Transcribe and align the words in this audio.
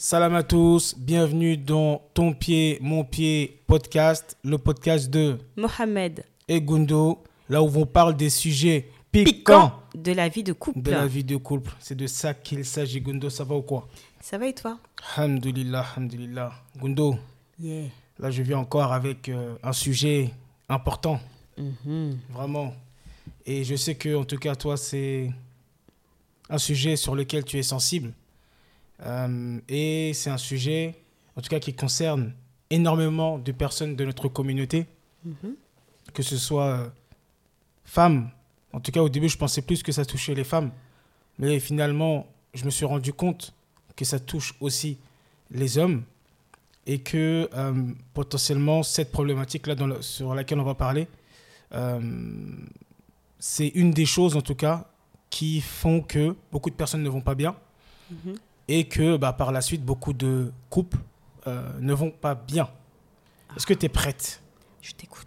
Salam 0.00 0.34
à 0.36 0.42
tous, 0.44 0.94
bienvenue 0.96 1.56
dans 1.56 2.00
Ton 2.14 2.32
pied, 2.32 2.78
mon 2.80 3.02
pied 3.04 3.60
podcast, 3.66 4.36
le 4.44 4.56
podcast 4.56 5.10
de 5.10 5.38
Mohamed 5.56 6.24
Egundo, 6.48 7.22
là 7.48 7.60
où 7.62 7.70
on 7.76 7.84
parle 7.84 8.16
des 8.16 8.30
sujets 8.30 8.88
piquants 9.10 9.32
piquants 9.32 9.72
de 9.96 10.12
la 10.12 10.28
vie 10.28 10.44
de 10.44 10.52
couple. 10.52 10.82
de 10.82 10.90
la 10.92 11.06
vie 11.06 11.24
de 11.24 11.36
couple. 11.36 11.72
C'est 11.80 11.96
de 11.96 12.06
ça 12.06 12.32
qu'il 12.32 12.64
s'agit, 12.64 13.00
Gundo, 13.00 13.28
ça 13.28 13.42
va 13.42 13.56
ou 13.56 13.62
quoi? 13.62 13.88
Ça 14.20 14.38
va 14.38 14.46
et 14.46 14.54
toi? 14.54 14.78
Alhamdulillah, 15.16 15.84
alhamdulillah. 15.96 16.52
Gundo, 16.80 17.16
là 18.18 18.30
je 18.30 18.42
viens 18.42 18.58
encore 18.58 18.92
avec 18.92 19.28
euh, 19.28 19.56
un 19.64 19.72
sujet 19.72 20.30
important, 20.68 21.18
Mhm. 21.58 22.18
vraiment. 22.30 22.72
Et 23.44 23.64
je 23.64 23.74
sais 23.74 23.96
que, 23.96 24.14
en 24.14 24.24
tout 24.24 24.36
cas, 24.38 24.54
toi, 24.54 24.76
c'est 24.76 25.28
un 26.48 26.58
sujet 26.58 26.94
sur 26.94 27.16
lequel 27.16 27.44
tu 27.44 27.58
es 27.58 27.62
sensible. 27.64 28.12
Euh, 29.04 29.60
et 29.68 30.12
c'est 30.14 30.30
un 30.30 30.38
sujet, 30.38 30.94
en 31.36 31.40
tout 31.40 31.48
cas, 31.48 31.60
qui 31.60 31.74
concerne 31.74 32.32
énormément 32.70 33.38
de 33.38 33.52
personnes 33.52 33.96
de 33.96 34.04
notre 34.04 34.28
communauté, 34.28 34.86
Mhm. 35.24 35.54
que 36.12 36.22
ce 36.22 36.36
soit 36.36 36.64
euh, 36.66 36.88
femmes. 37.84 38.30
En 38.72 38.80
tout 38.80 38.90
cas, 38.92 39.00
au 39.02 39.08
début, 39.08 39.28
je 39.28 39.38
pensais 39.38 39.62
plus 39.62 39.82
que 39.82 39.92
ça 39.92 40.04
touchait 40.04 40.34
les 40.34 40.44
femmes. 40.44 40.70
Mais 41.38 41.60
finalement, 41.60 42.26
je 42.54 42.64
me 42.64 42.70
suis 42.70 42.84
rendu 42.84 43.12
compte 43.12 43.54
que 43.96 44.04
ça 44.04 44.18
touche 44.20 44.54
aussi 44.60 44.98
les 45.50 45.78
hommes 45.78 46.02
et 46.86 46.98
que 47.00 47.48
euh, 47.54 47.92
potentiellement, 48.14 48.82
cette 48.82 49.10
problématique-là 49.12 49.74
la- 49.74 50.02
sur 50.02 50.34
laquelle 50.34 50.58
on 50.60 50.64
va 50.64 50.74
parler, 50.74 51.06
c'est 53.38 53.68
une 53.68 53.90
des 53.92 54.06
choses, 54.06 54.36
en 54.36 54.40
tout 54.42 54.54
cas, 54.54 54.86
qui 55.30 55.60
font 55.60 56.00
que 56.00 56.34
beaucoup 56.50 56.70
de 56.70 56.74
personnes 56.74 57.02
ne 57.02 57.08
vont 57.08 57.20
pas 57.20 57.34
bien 57.34 57.54
Mhm. 58.10 58.34
Et 58.68 58.84
que 58.86 59.16
bah, 59.16 59.32
par 59.32 59.50
la 59.52 59.60
suite, 59.60 59.82
beaucoup 59.84 60.12
de 60.12 60.52
couples 60.70 60.98
euh, 61.46 61.68
ne 61.80 61.92
vont 61.94 62.10
pas 62.10 62.34
bien. 62.34 62.68
Est-ce 63.56 63.66
que 63.66 63.74
tu 63.74 63.86
es 63.86 63.88
prête? 63.88 64.40
Je 64.82 64.92
t'écoute. 64.92 65.26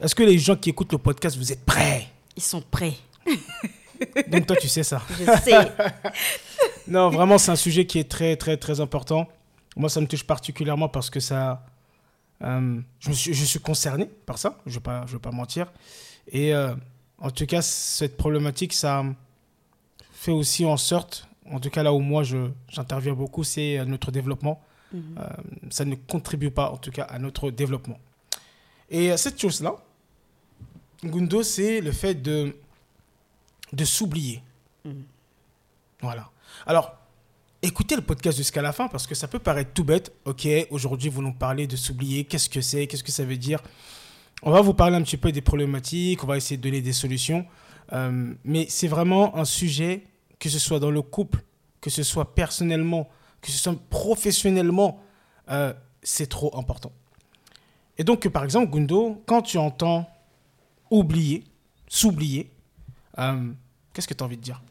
Est-ce 0.00 0.14
que 0.14 0.22
les 0.22 0.38
gens 0.38 0.56
qui 0.56 0.70
écoutent 0.70 0.92
le 0.92 0.98
podcast, 0.98 1.36
vous 1.36 1.52
êtes 1.52 1.64
prêts? 1.64 2.08
Ils 2.36 2.42
sont 2.42 2.62
prêts. 2.62 2.94
Donc 4.28 4.46
toi, 4.46 4.56
tu 4.56 4.66
sais 4.68 4.82
ça. 4.82 5.02
Je 5.18 5.24
sais. 5.42 5.72
Non, 6.88 7.08
vraiment, 7.10 7.38
c'est 7.38 7.50
un 7.52 7.56
sujet 7.56 7.86
qui 7.86 7.98
est 7.98 8.10
très, 8.10 8.34
très, 8.36 8.56
très 8.56 8.80
important. 8.80 9.28
Moi, 9.76 9.88
ça 9.88 10.00
me 10.00 10.06
touche 10.06 10.24
particulièrement 10.24 10.88
parce 10.88 11.08
que 11.10 11.20
ça... 11.20 11.64
euh, 12.42 12.80
je, 12.98 13.08
me 13.10 13.14
suis, 13.14 13.32
je 13.34 13.44
suis 13.44 13.60
concerné 13.60 14.06
par 14.06 14.38
ça, 14.38 14.58
je 14.66 14.70
ne 14.70 14.74
vais, 14.76 14.80
pas- 14.80 15.04
je 15.06 15.12
vais 15.12 15.18
pas 15.20 15.30
mentir. 15.30 15.70
Et 16.26 16.52
euh, 16.54 16.74
en 17.18 17.30
tout 17.30 17.46
cas, 17.46 17.62
cette 17.62 18.16
problématique, 18.16 18.72
ça 18.72 19.04
fait 20.12 20.32
aussi 20.32 20.64
en 20.64 20.76
sorte, 20.76 21.28
en 21.50 21.60
tout 21.60 21.70
cas 21.70 21.82
là 21.82 21.92
où 21.92 22.00
moi 22.00 22.22
j'interviens 22.68 23.14
beaucoup, 23.14 23.44
c'est 23.44 23.78
euh, 23.78 23.84
notre 23.84 24.10
développement. 24.10 24.62
Mhm. 24.92 25.02
Euh, 25.18 25.28
ça 25.70 25.84
ne 25.84 25.94
contribue 25.94 26.50
pas, 26.50 26.70
en 26.70 26.76
tout 26.76 26.90
cas, 26.90 27.04
à 27.04 27.18
notre 27.18 27.50
développement. 27.50 27.98
Et 28.90 29.12
euh, 29.12 29.16
cette 29.16 29.40
chose-là, 29.40 29.76
Gundo, 31.04 31.42
c'est 31.42 31.80
le 31.80 31.92
fait 31.92 32.14
de, 32.14 32.56
de 33.72 33.84
s'oublier. 33.84 34.42
Mhm. 34.84 35.04
Voilà. 36.02 36.30
Alors, 36.66 36.96
écoutez 37.62 37.94
le 37.94 38.02
podcast 38.02 38.36
jusqu'à 38.36 38.62
la 38.62 38.72
fin 38.72 38.88
parce 38.88 39.06
que 39.06 39.14
ça 39.14 39.28
peut 39.28 39.38
paraître 39.38 39.72
tout 39.72 39.84
bête. 39.84 40.12
Ok, 40.24 40.48
aujourd'hui, 40.70 41.08
vous 41.08 41.22
nous 41.22 41.34
parlez 41.34 41.66
de 41.66 41.76
s'oublier. 41.76 42.24
Qu'est-ce 42.24 42.48
que 42.48 42.60
c'est? 42.60 42.86
Qu'est-ce 42.86 43.04
que 43.04 43.12
ça 43.12 43.24
veut 43.24 43.36
dire? 43.36 43.62
On 44.42 44.50
va 44.50 44.62
vous 44.62 44.74
parler 44.74 44.96
un 44.96 45.02
petit 45.02 45.18
peu 45.18 45.32
des 45.32 45.42
problématiques. 45.42 46.24
On 46.24 46.26
va 46.26 46.36
essayer 46.36 46.56
de 46.56 46.62
donner 46.62 46.80
des 46.80 46.94
solutions. 46.94 47.46
Euh, 47.92 48.32
mais 48.44 48.66
c'est 48.68 48.88
vraiment 48.88 49.36
un 49.36 49.44
sujet, 49.44 50.04
que 50.40 50.48
ce 50.48 50.58
soit 50.58 50.80
dans 50.80 50.90
le 50.90 51.02
couple, 51.02 51.44
que 51.80 51.90
ce 51.90 52.02
soit 52.02 52.34
personnellement, 52.34 53.08
que 53.40 53.52
ce 53.52 53.58
soit 53.58 53.78
professionnellement, 53.88 55.00
euh, 55.50 55.72
c'est 56.02 56.28
trop 56.28 56.56
important. 56.58 56.90
Et 57.98 58.04
donc, 58.04 58.26
par 58.28 58.42
exemple, 58.42 58.70
Gundo, 58.72 59.22
quand 59.26 59.42
tu 59.42 59.58
entends 59.58 60.10
oublier, 60.90 61.44
s'oublier, 61.86 62.50
euh, 63.18 63.52
qu'est-ce 63.92 64.08
que 64.08 64.14
tu 64.14 64.24
as 64.24 64.26
envie 64.26 64.38
de 64.38 64.42
dire? 64.42 64.62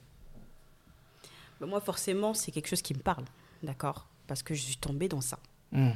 Bah, 1.62 1.68
moi, 1.68 1.80
forcément, 1.80 2.34
c'est 2.34 2.52
quelque 2.52 2.68
chose 2.68 2.82
qui 2.82 2.94
me 2.94 3.00
parle. 3.00 3.26
D'accord? 3.62 4.08
Parce 4.28 4.44
que 4.44 4.54
je 4.54 4.62
suis 4.62 4.78
tombée 4.78 5.08
dans 5.08 5.22
ça. 5.22 5.40
Hmm. 5.72 5.92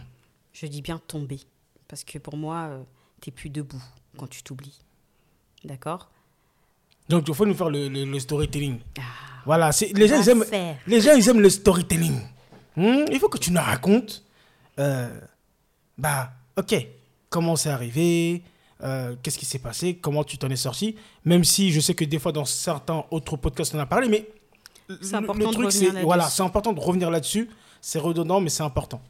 Je 0.51 0.67
dis 0.67 0.81
bien 0.81 1.00
tombée. 1.00 1.41
Parce 1.88 2.03
que 2.03 2.19
pour 2.19 2.38
moi, 2.38 2.67
euh, 2.69 2.83
t'es 3.22 3.31
plus 3.31 3.50
debout 3.50 3.83
quand 4.17 4.28
tu 4.28 4.44
t'oublies. 4.44 4.79
D'accord? 5.63 6.12
Donc, 7.09 7.25
il 7.27 7.33
faut 7.33 7.45
nous 7.45 7.53
faire 7.53 7.69
le, 7.69 7.87
le- 7.89 8.05
le 8.05 8.19
storytelling. 8.19 8.79
Ah, 8.97 9.01
Voilà, 9.45 9.71
les, 9.93 10.07
gens, 10.07 10.21
ils 10.21 10.29
aiment, 10.29 10.45
les 10.87 11.01
gens, 11.01 11.13
ils 11.15 11.27
aiment 11.29 11.41
le 11.41 11.49
storytelling. 11.49 12.17
Hmm, 12.75 13.05
Il 13.11 13.19
faut 13.19 13.29
que 13.29 13.37
tu 13.37 13.51
nous 13.51 13.61
racontes, 13.61 14.23
euh, 14.79 15.09
bah, 15.97 16.31
ok, 16.57 16.75
comment 17.29 17.55
c'est 17.55 17.69
arrivé, 17.69 18.41
euh, 18.83 19.15
qu'est-ce 19.21 19.37
qui 19.37 19.45
s'est 19.45 19.59
passé, 19.59 19.95
comment 19.95 20.23
tu 20.23 20.37
t'en 20.37 20.49
es 20.49 20.55
sorti, 20.55 20.95
même 21.25 21.43
si 21.43 21.71
je 21.71 21.79
sais 21.81 21.93
que 21.93 22.05
des 22.05 22.19
fois, 22.19 22.31
dans 22.31 22.45
certains 22.45 23.03
autres 23.11 23.35
podcasts, 23.37 23.75
on 23.75 23.79
en 23.79 23.81
a 23.81 23.85
parlé, 23.85 24.07
mais 24.07 24.27
C'est 25.01 25.11
le- 25.11 25.17
important 25.23 25.39
le 25.39 25.45
de 25.47 25.51
truc, 25.61 25.71
c'est 25.71 25.85
là-dessus. 25.87 26.03
voilà, 26.05 26.29
c'est 26.29 26.43
important 26.43 26.73
de 26.73 26.79
revenir 26.79 27.09
là-dessus. 27.11 27.49
C'est 27.81 27.99
redondant, 27.99 28.39
mais 28.39 28.49
c'est 28.49 28.63
important. 28.63 29.01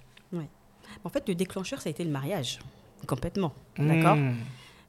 En 1.06 1.10
fait, 1.10 1.28
le 1.28 1.36
déclencheur, 1.36 1.82
ça 1.82 1.90
a 1.90 1.92
été 1.92 2.04
le 2.04 2.10
mariage. 2.12 2.60
Complètement. 3.08 3.54
D'accord? 3.78 4.16
Hmm. 4.16 4.36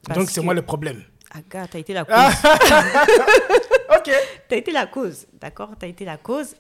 Parce 0.07 0.19
Donc, 0.21 0.31
c'est 0.31 0.41
que- 0.41 0.45
moi 0.45 0.55
le 0.55 0.63
problème. 0.63 1.03
Aga, 1.35 1.67
t'as 1.69 1.79
été 1.79 1.93
la 1.93 2.05
cause. 2.05 2.15
Ok. 3.97 4.11
T'as 4.49 4.57
été 4.57 4.73
la 4.73 4.87
cause, 4.87 5.27
d'accord 5.41 5.71
T'as 5.79 5.87
été 5.89 6.05
la 6.05 6.17
cause, 6.17 6.55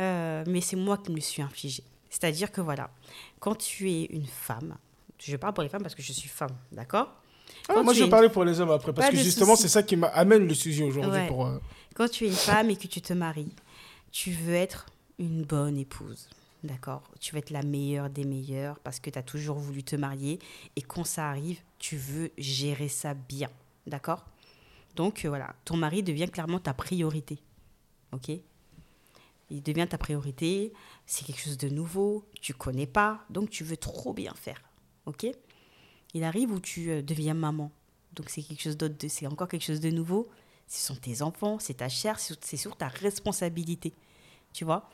euh, 0.00 0.44
mais 0.46 0.60
c'est 0.60 0.76
moi 0.76 0.98
qui 0.98 1.10
me 1.12 1.20
suis 1.20 1.42
infligé. 1.42 1.82
C'est-à-dire 2.10 2.50
que 2.50 2.60
voilà, 2.60 2.90
quand 3.40 3.54
tu 3.56 3.90
es 3.90 4.04
une 4.06 4.26
femme, 4.26 4.76
je 5.18 5.36
parle 5.36 5.54
pour 5.54 5.62
les 5.62 5.68
femmes 5.68 5.82
parce 5.82 5.94
que 5.94 6.02
je 6.02 6.12
suis 6.12 6.28
femme, 6.28 6.56
d'accord 6.72 7.12
Ah, 7.68 7.82
moi, 7.82 7.92
je 7.92 7.98
vais 8.00 8.04
une- 8.04 8.10
parler 8.10 8.28
pour 8.28 8.44
les 8.44 8.60
hommes 8.60 8.70
après, 8.70 8.92
parce 8.92 9.08
Pas 9.08 9.12
que 9.12 9.18
justement, 9.18 9.56
c'est 9.56 9.68
ça 9.68 9.82
qui 9.82 9.96
m'amène 9.96 10.46
le 10.46 10.54
sujet 10.54 10.84
aujourd'hui. 10.84 11.10
Ouais. 11.12 11.26
Pour, 11.28 11.46
euh, 11.46 11.58
Quand 11.94 12.08
tu 12.08 12.24
es 12.24 12.28
une 12.28 12.34
femme 12.34 12.70
et 12.70 12.76
que 12.76 12.86
tu 12.86 13.00
te 13.00 13.12
maries, 13.12 13.52
tu 14.12 14.30
veux 14.30 14.54
être 14.54 14.86
une 15.18 15.42
bonne 15.44 15.76
épouse, 15.78 16.28
d'accord 16.62 17.02
Tu 17.20 17.32
veux 17.32 17.38
être 17.38 17.50
la 17.50 17.62
meilleure 17.62 18.08
des 18.10 18.24
meilleures 18.24 18.78
parce 18.80 19.00
que 19.00 19.10
tu 19.10 19.18
as 19.18 19.22
toujours 19.22 19.58
voulu 19.58 19.82
te 19.82 19.96
marier 19.96 20.38
et 20.76 20.82
quand 20.82 21.04
ça 21.04 21.28
arrive, 21.28 21.58
tu 21.78 21.96
veux 21.96 22.30
gérer 22.38 22.88
ça 22.88 23.14
bien, 23.14 23.48
d'accord? 23.86 24.24
Donc 24.94 25.24
euh, 25.24 25.28
voilà, 25.28 25.54
ton 25.64 25.76
mari 25.76 26.02
devient 26.02 26.28
clairement 26.30 26.58
ta 26.58 26.74
priorité, 26.74 27.38
ok? 28.12 28.30
Il 29.48 29.62
devient 29.62 29.86
ta 29.88 29.98
priorité, 29.98 30.72
c'est 31.06 31.24
quelque 31.24 31.40
chose 31.40 31.58
de 31.58 31.68
nouveau, 31.68 32.24
tu 32.40 32.52
connais 32.54 32.86
pas, 32.86 33.24
donc 33.30 33.50
tu 33.50 33.62
veux 33.62 33.76
trop 33.76 34.12
bien 34.12 34.34
faire, 34.34 34.60
ok? 35.06 35.26
Il 36.14 36.24
arrive 36.24 36.50
où 36.50 36.60
tu 36.60 36.90
euh, 36.90 37.02
deviens 37.02 37.34
maman, 37.34 37.70
donc 38.14 38.30
c'est 38.30 38.42
quelque 38.42 38.62
chose 38.62 38.76
d'autre, 38.76 38.94
c'est 39.08 39.26
encore 39.26 39.48
quelque 39.48 39.64
chose 39.64 39.80
de 39.80 39.90
nouveau, 39.90 40.28
ce 40.66 40.86
sont 40.86 40.96
tes 40.96 41.22
enfants, 41.22 41.58
c'est 41.58 41.74
ta 41.74 41.88
chair, 41.88 42.18
c'est 42.18 42.56
sur 42.56 42.76
ta 42.76 42.88
responsabilité. 42.88 43.94
Tu 44.52 44.64
vois? 44.64 44.88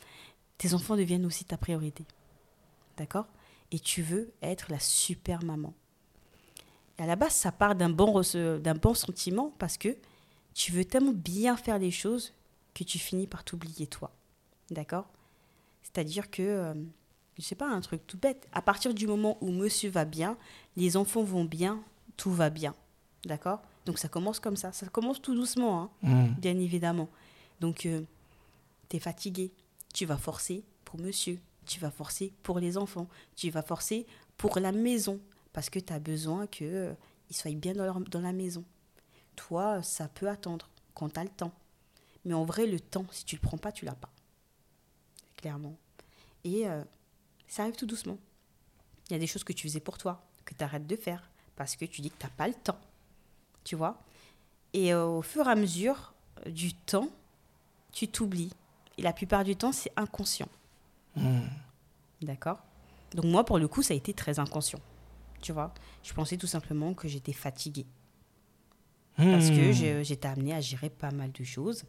Tes 0.59 0.75
enfants 0.75 0.97
deviennent 0.97 1.25
aussi 1.25 1.45
ta 1.45 1.57
priorité. 1.57 2.05
D'accord? 2.97 3.27
Et 3.71 3.79
tu 3.79 4.03
veux 4.03 4.33
être 4.43 4.71
la 4.71 4.79
super 4.79 5.43
maman. 5.45 5.73
À 6.99 7.07
la 7.07 7.17
base, 7.17 7.33
ça 7.33 7.53
part 7.53 7.75
d'un 7.75 7.91
bon, 7.91 8.21
d'un 8.61 8.75
bon 8.75 8.95
sentiment 8.95 9.53
parce 9.59 9.77
que 9.79 9.97
tu 10.55 10.73
veux 10.73 10.85
tellement 10.85 11.13
bien 11.13 11.57
faire 11.57 11.79
les 11.79 11.91
choses 11.91 12.35
que 12.75 12.85
tu 12.85 12.99
finis 12.99 13.27
par 13.27 13.45
t'oublier 13.45 13.87
toi. 13.87 14.13
D'accord? 14.71 15.07
C'est-à-dire 15.83 16.31
que, 16.31 16.43
euh, 16.43 16.75
je 17.39 17.43
sais 17.43 17.55
pas, 17.55 17.69
un 17.69 17.81
truc 17.81 18.07
tout 18.07 18.19
bête. 18.19 18.49
À 18.53 18.63
partir 18.63 18.95
du 18.95 19.07
moment 19.07 19.39
où 19.41 19.51
monsieur 19.51 19.91
va 19.91 20.05
bien, 20.05 20.37
les 20.77 20.97
enfants 20.97 21.23
vont 21.23 21.45
bien, 21.45 21.83
tout 22.17 22.33
va 22.33 22.51
bien. 22.51 22.75
D'accord? 23.25 23.63
Donc 23.87 23.99
ça 23.99 24.09
commence 24.09 24.41
comme 24.41 24.57
ça. 24.57 24.73
Ça 24.73 24.87
commence 24.89 25.21
tout 25.21 25.35
doucement, 25.35 25.83
hein, 25.83 25.91
hmm. 26.03 26.35
bien 26.39 26.59
évidemment. 26.59 27.09
Donc, 27.61 27.89
tu 28.89 28.97
es 28.97 28.99
fatigué. 28.99 29.53
Tu 29.95 30.05
vas 30.05 30.17
forcer 30.17 30.65
pour 30.85 30.99
monsieur. 30.99 31.39
Tu 31.65 31.79
vas 31.79 31.93
forcer 31.93 32.33
pour 32.43 32.59
les 32.59 32.77
enfants. 32.77 33.07
Tu 33.37 33.51
vas 33.51 33.63
forcer 33.63 34.05
pour 34.37 34.59
la 34.59 34.73
maison. 34.73 35.21
Parce 35.53 35.71
que 35.71 35.79
tu 35.79 35.93
as 35.93 35.99
besoin 35.99 36.47
qu'ils 36.47 36.97
soient 37.31 37.51
bien 37.53 37.73
dans, 37.75 37.85
leur- 37.85 38.01
dans 38.01 38.21
la 38.21 38.33
maison. 38.33 38.65
Toi, 39.37 39.83
ça 39.83 40.09
peut 40.09 40.29
attendre 40.29 40.69
quand 40.95 41.11
tu 41.11 41.21
as 41.21 41.25
le 41.25 41.31
temps. 41.31 41.53
Mais 42.25 42.35
en 42.35 42.45
vrai, 42.45 42.67
le 42.67 42.79
temps, 42.81 43.07
si 43.11 43.25
tu 43.25 43.37
le 43.37 43.41
prends 43.41 43.59
pas, 43.59 43.73
tu 43.73 43.85
l'as 43.85 43.95
pas. 43.95 44.11
Clairement. 45.37 45.77
Et 46.45 46.69
euh, 46.69 46.83
ça 47.49 47.63
arrive 47.63 47.75
tout 47.77 47.87
doucement. 47.87 48.19
Il 49.09 49.13
y 49.13 49.17
a 49.17 49.19
des 49.19 49.27
choses 49.27 49.45
que 49.45 49.53
tu 49.53 49.67
faisais 49.69 49.81
pour 49.81 49.99
toi, 49.99 50.25
que 50.45 50.55
tu 50.55 50.63
arrêtes 50.63 50.87
de 50.87 50.97
faire, 50.97 51.29
parce 51.57 51.77
que 51.77 51.85
tu 51.85 52.01
dis 52.01 52.11
que 52.11 52.19
tu 52.19 52.25
n'as 52.27 52.31
pas 52.33 52.49
le 52.49 52.55
temps. 52.55 52.79
Tu 53.65 53.77
vois? 53.77 54.01
Et 54.73 54.93
euh, 54.95 55.05
au 55.07 55.23
fur 55.23 55.47
et 55.47 55.51
à 55.51 55.55
mesure 55.55 56.15
du 56.47 56.73
temps, 56.75 57.09
tu 57.93 58.09
t'oublies. 58.09 58.53
Et 58.99 59.03
la 59.03 59.13
plupart 59.13 59.45
du 59.45 59.57
temps, 59.57 59.73
c'est 59.73 59.93
inconscient. 59.97 60.49
Hmm. 61.17 61.47
D'accord? 62.23 62.59
Donc 63.15 63.25
moi, 63.27 63.45
pour 63.45 63.59
le 63.59 63.69
coup, 63.69 63.83
ça 63.83 63.95
a 63.95 63.97
été 63.97 64.15
très 64.15 64.39
inconscient. 64.39 64.81
Tu 65.43 65.53
vois 65.53 65.75
Je 66.03 66.13
pensais 66.15 66.37
tout 66.39 66.47
simplement 66.47 66.95
que 66.95 67.07
j'étais 67.09 67.33
fatiguée. 67.35 67.87
Parce 69.17 69.51
que 69.51 69.71
Hmm. 70.01 70.03
j'étais 70.03 70.27
amenée 70.29 70.55
à 70.55 70.61
gérer 70.61 70.89
pas 70.89 71.11
mal 71.11 71.31
de 71.33 71.45
choses. 71.45 71.85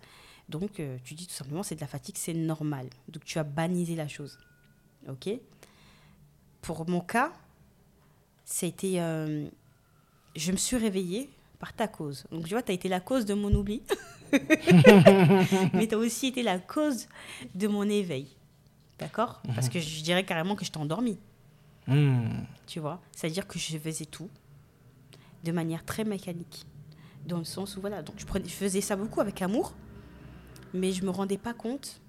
Donc, 0.50 0.80
euh, 0.82 0.98
tu 1.06 1.14
dis 1.14 1.26
tout 1.26 1.34
simplement, 1.34 1.64
c'est 1.64 1.76
de 1.76 1.80
la 1.82 1.88
fatigue, 1.88 2.18
c'est 2.18 2.34
normal. 2.34 2.90
Donc, 3.08 3.24
tu 3.24 3.40
as 3.40 3.44
bannisé 3.46 3.96
la 3.96 4.10
chose. 4.10 4.38
Ok? 5.08 5.30
Pour 6.62 6.88
mon 6.90 7.00
cas, 7.00 7.32
c'était. 8.46 9.00
euh, 9.00 9.48
je 10.36 10.52
me 10.52 10.58
suis 10.58 10.76
réveillée 10.78 11.30
par 11.60 11.74
ta 11.74 11.88
cause. 11.88 12.26
Donc, 12.32 12.44
tu 12.46 12.54
vois, 12.54 12.62
tu 12.64 12.72
as 12.72 12.76
été 12.76 12.90
la 12.90 13.00
cause 13.00 13.26
de 13.26 13.34
mon 13.34 13.54
oubli. 13.54 13.82
Mais 15.74 15.88
tu 15.88 15.96
as 15.96 15.98
aussi 15.98 16.28
été 16.28 16.44
la 16.44 16.60
cause 16.60 17.08
de 17.56 17.68
mon 17.68 17.84
éveil. 17.90 18.28
D'accord? 19.00 19.42
Parce 19.56 19.70
que 19.70 19.80
je 19.80 20.02
dirais 20.04 20.26
carrément 20.26 20.56
que 20.56 20.66
je 20.66 20.72
t'ai 20.72 20.78
endormi. 20.80 21.18
Hmm. 21.88 22.44
Tu 22.68 22.80
vois 22.80 23.02
C'est-à-dire 23.12 23.48
que 23.48 23.60
je 23.60 23.78
faisais 23.78 24.06
tout 24.06 24.30
de 25.44 25.52
manière 25.52 25.84
très 25.86 26.04
mécanique. 26.06 26.66
Dans 27.26 27.38
le 27.38 27.44
sens 27.44 27.76
où, 27.78 27.82
voilà, 27.82 28.02
donc 28.02 28.16
je, 28.20 28.26
prenais- 28.26 28.46
je 28.48 28.54
faisais 28.54 28.82
ça 28.82 28.96
beaucoup 28.96 29.20
avec 29.22 29.42
amour, 29.42 29.74
mais 30.74 30.92
je 30.92 31.04
me 31.06 31.10
rendais 31.10 31.38
pas 31.38 31.54
compte 31.54 32.02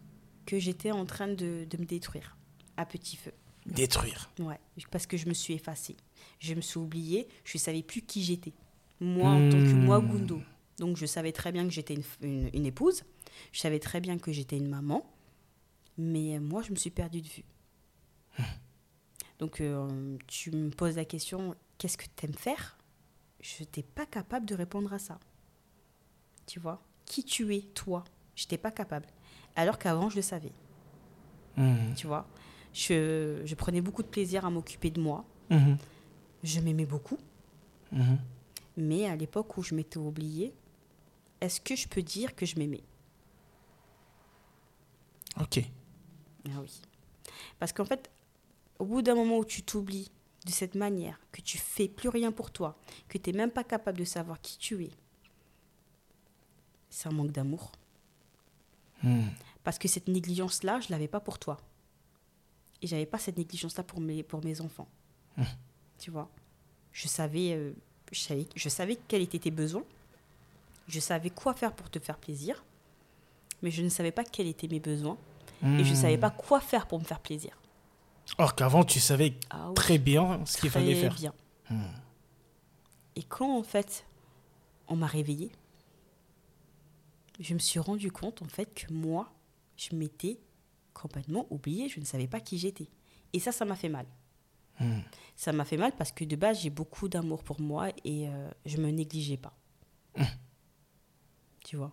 que 0.47 0.59
j'étais 0.59 0.91
en 0.93 1.05
train 1.07 1.29
de, 1.29 1.67
de 1.69 1.77
me 1.79 1.85
détruire 1.85 2.37
à 2.77 2.85
petit 2.87 3.17
feu. 3.17 3.33
Détruire. 3.67 4.31
Ouais, 4.39 4.59
parce 4.91 5.07
que 5.07 5.17
je 5.17 5.27
me 5.29 5.35
suis 5.35 5.55
effacée. 5.55 5.97
Je 6.39 6.55
me 6.55 6.61
suis 6.61 6.79
oubliée, 6.79 7.29
je 7.45 7.57
ne 7.57 7.61
savais 7.61 7.83
plus 7.83 8.03
qui 8.03 8.23
j'étais. 8.23 8.53
Moi, 9.01 9.29
en 9.31 9.51
tant 9.51 9.59
que 9.59 9.73
moi, 9.73 10.01
Hmm. 10.01 10.09
Gundo. 10.09 10.43
Donc, 10.79 10.97
je 10.97 11.07
savais 11.07 11.33
très 11.33 11.51
bien 11.53 11.65
que 11.65 11.71
j'étais 11.71 11.95
une, 11.95 12.03
une- 12.21 12.51
une 12.53 12.67
épouse, 12.67 13.05
je 13.53 13.61
savais 13.61 13.79
très 13.79 14.01
bien 14.01 14.19
que 14.19 14.33
j'étais 14.33 14.57
une 14.59 14.69
maman, 14.69 15.05
mais 15.99 16.37
euh, 16.37 16.41
moi, 16.41 16.63
je 16.63 16.71
me 16.73 16.77
suis 16.77 16.91
perdue 16.91 17.23
de 17.23 17.29
vue. 17.29 17.45
Donc, 19.39 19.61
euh, 19.61 20.17
tu 20.27 20.51
me 20.53 20.71
poses 20.71 20.97
la 20.97 21.05
question, 21.05 21.55
qu'est-ce 21.79 21.97
que 21.99 22.05
tu 22.17 22.27
aimes 22.27 22.35
faire? 22.35 22.79
Je 23.41 23.61
n'étais 23.61 23.83
pas 23.83 24.07
capable 24.07 24.47
de 24.47 24.55
répondre 24.55 24.93
à 24.93 24.99
ça. 24.99 25.19
Tu 26.47 26.61
vois? 26.61 26.83
Qui 27.05 27.25
tu 27.25 27.55
es, 27.55 27.61
toi? 27.61 28.05
Je 28.37 28.45
n'étais 28.45 28.59
pas 28.59 28.71
capable. 28.71 29.07
Alors 29.57 29.79
qu'avant, 29.79 30.09
je 30.11 30.17
le 30.17 30.23
savais 30.23 30.53
Hmm. 31.57 31.95
tu 31.95 32.09
vois? 32.09 32.27
Je, 32.73 33.41
je 33.45 33.55
prenais 33.55 33.81
beaucoup 33.81 34.03
de 34.03 34.09
plaisir 34.09 34.45
à 34.45 34.51
m'occuper 34.51 34.91
de 34.91 35.01
moi. 35.01 35.25
Mhm. 35.51 35.79
Je 36.43 36.59
m'aimais 36.61 36.85
beaucoup. 36.85 37.17
Mhm. 37.93 38.19
Mais 38.77 39.07
à 39.07 39.15
l'époque 39.15 39.57
où 39.57 39.63
je 39.63 39.73
m'étais 39.77 39.99
oubliée, 39.99 40.53
est-ce 41.41 41.61
que 41.61 41.77
je 41.77 41.87
peux 41.87 42.03
dire 42.03 42.35
que 42.35 42.45
je 42.45 42.59
m'aimais? 42.59 42.83
Ok. 45.41 45.61
Ah 46.49 46.61
oui. 46.61 46.81
Parce 47.61 47.73
qu'en 47.73 47.85
fait, 47.85 48.11
au 48.79 48.85
bout 48.87 49.03
d'un 49.03 49.15
moment 49.15 49.39
où 49.39 49.45
tu 49.45 49.63
t'oublies 49.63 50.11
de 50.45 50.51
cette 50.51 50.75
manière, 50.75 51.19
que 51.33 51.41
tu 51.41 51.59
fais 51.59 51.89
plus 51.89 52.09
rien 52.09 52.31
pour 52.33 52.51
toi, 52.51 52.77
que 53.09 53.17
tu 53.19 53.31
n'es 53.31 53.37
même 53.39 53.51
pas 53.51 53.65
capable 53.65 53.99
de 53.99 54.05
savoir 54.05 54.41
qui 54.41 54.59
tu 54.59 54.85
es, 54.85 54.91
c'est 56.91 57.09
un 57.09 57.13
manque 57.13 57.33
d'amour. 57.33 57.73
Hmm. 59.03 59.29
Parce 59.63 59.79
que 59.79 59.89
cette 59.89 60.09
négligence-là, 60.09 60.81
je 60.81 60.87
ne 60.89 60.93
l'avais 60.93 61.09
pas 61.09 61.21
pour 61.21 61.39
toi. 61.39 61.57
Et 62.83 62.87
j'avais 62.87 63.07
pas 63.07 63.19
cette 63.19 63.39
négligence-là 63.39 63.83
pour 63.83 64.01
mes, 64.01 64.23
pour 64.23 64.45
mes 64.45 64.61
enfants. 64.61 64.89
Tu 65.99 66.11
vois? 66.11 66.29
Je 66.93 67.09
savais, 67.09 67.53
euh, 67.55 67.73
je, 68.13 68.21
savais, 68.21 68.47
je 68.55 68.69
savais 68.69 68.97
quels 69.09 69.23
étaient 69.23 69.39
tes 69.39 69.51
besoins. 69.51 69.85
Je 70.87 71.01
savais 71.01 71.31
quoi 71.31 71.55
faire 71.55 71.73
pour 71.75 71.89
te 71.91 71.99
faire 71.99 72.19
plaisir. 72.19 72.63
Mais 73.63 73.71
je 73.71 73.83
ne 73.83 73.89
savais 73.89 74.13
pas 74.13 74.23
quels 74.25 74.47
étaient 74.47 74.69
mes 74.69 74.81
besoins. 74.81 75.17
Et 75.63 75.83
je 75.85 75.91
ne 75.91 75.97
Hmm. 75.97 76.03
savais 76.03 76.19
pas 76.19 76.31
quoi 76.31 76.61
faire 76.61 76.87
pour 76.87 76.99
me 77.01 77.05
faire 77.05 77.21
plaisir. 77.21 77.59
Or 78.39 78.55
qu'avant, 78.55 78.85
tu 78.85 79.01
savais 79.01 79.35
Ah 79.51 79.69
oui, 79.69 79.75
très 79.75 79.99
bien 79.99 80.45
ce 80.47 80.59
qu'il 80.59 80.71
fallait 80.71 80.95
faire. 80.95 81.15
bien. 81.15 81.33
Et 83.17 83.23
quand, 83.23 83.59
en 83.59 83.63
fait, 83.63 84.05
on 84.89 84.97
m'a 84.97 85.07
réveillée, 85.07 85.53
je 87.41 87.55
me 87.55 87.59
suis 87.59 87.79
rendu 87.79 88.11
compte, 88.11 88.43
en 88.43 88.49
fait, 88.49 88.75
que 88.75 88.93
moi, 88.93 89.33
je 89.77 89.95
m'étais 89.95 90.39
complètement 90.93 91.47
oubliée. 91.51 91.89
Je 91.89 92.01
ne 92.01 92.05
savais 92.05 92.27
pas 92.27 92.41
qui 92.41 92.59
j'étais. 92.59 92.89
Et 93.33 93.41
ça, 93.41 93.53
ça 93.53 93.65
m'a 93.65 93.77
fait 93.77 93.89
mal. 93.89 94.07
Hmm. 94.81 95.01
Ça 95.37 95.53
m'a 95.53 95.65
fait 95.65 95.77
mal 95.77 95.93
parce 95.97 96.11
que 96.13 96.25
de 96.25 96.37
base, 96.37 96.61
j'ai 96.61 96.71
beaucoup 96.71 97.09
d'amour 97.09 97.45
pour 97.45 97.61
moi 97.61 97.91
et 98.05 98.29
euh, 98.29 98.51
je 98.67 98.77
me 98.79 98.91
négligeais 98.91 99.37
pas. 99.37 99.57
Tu 101.65 101.77
vois? 101.77 101.93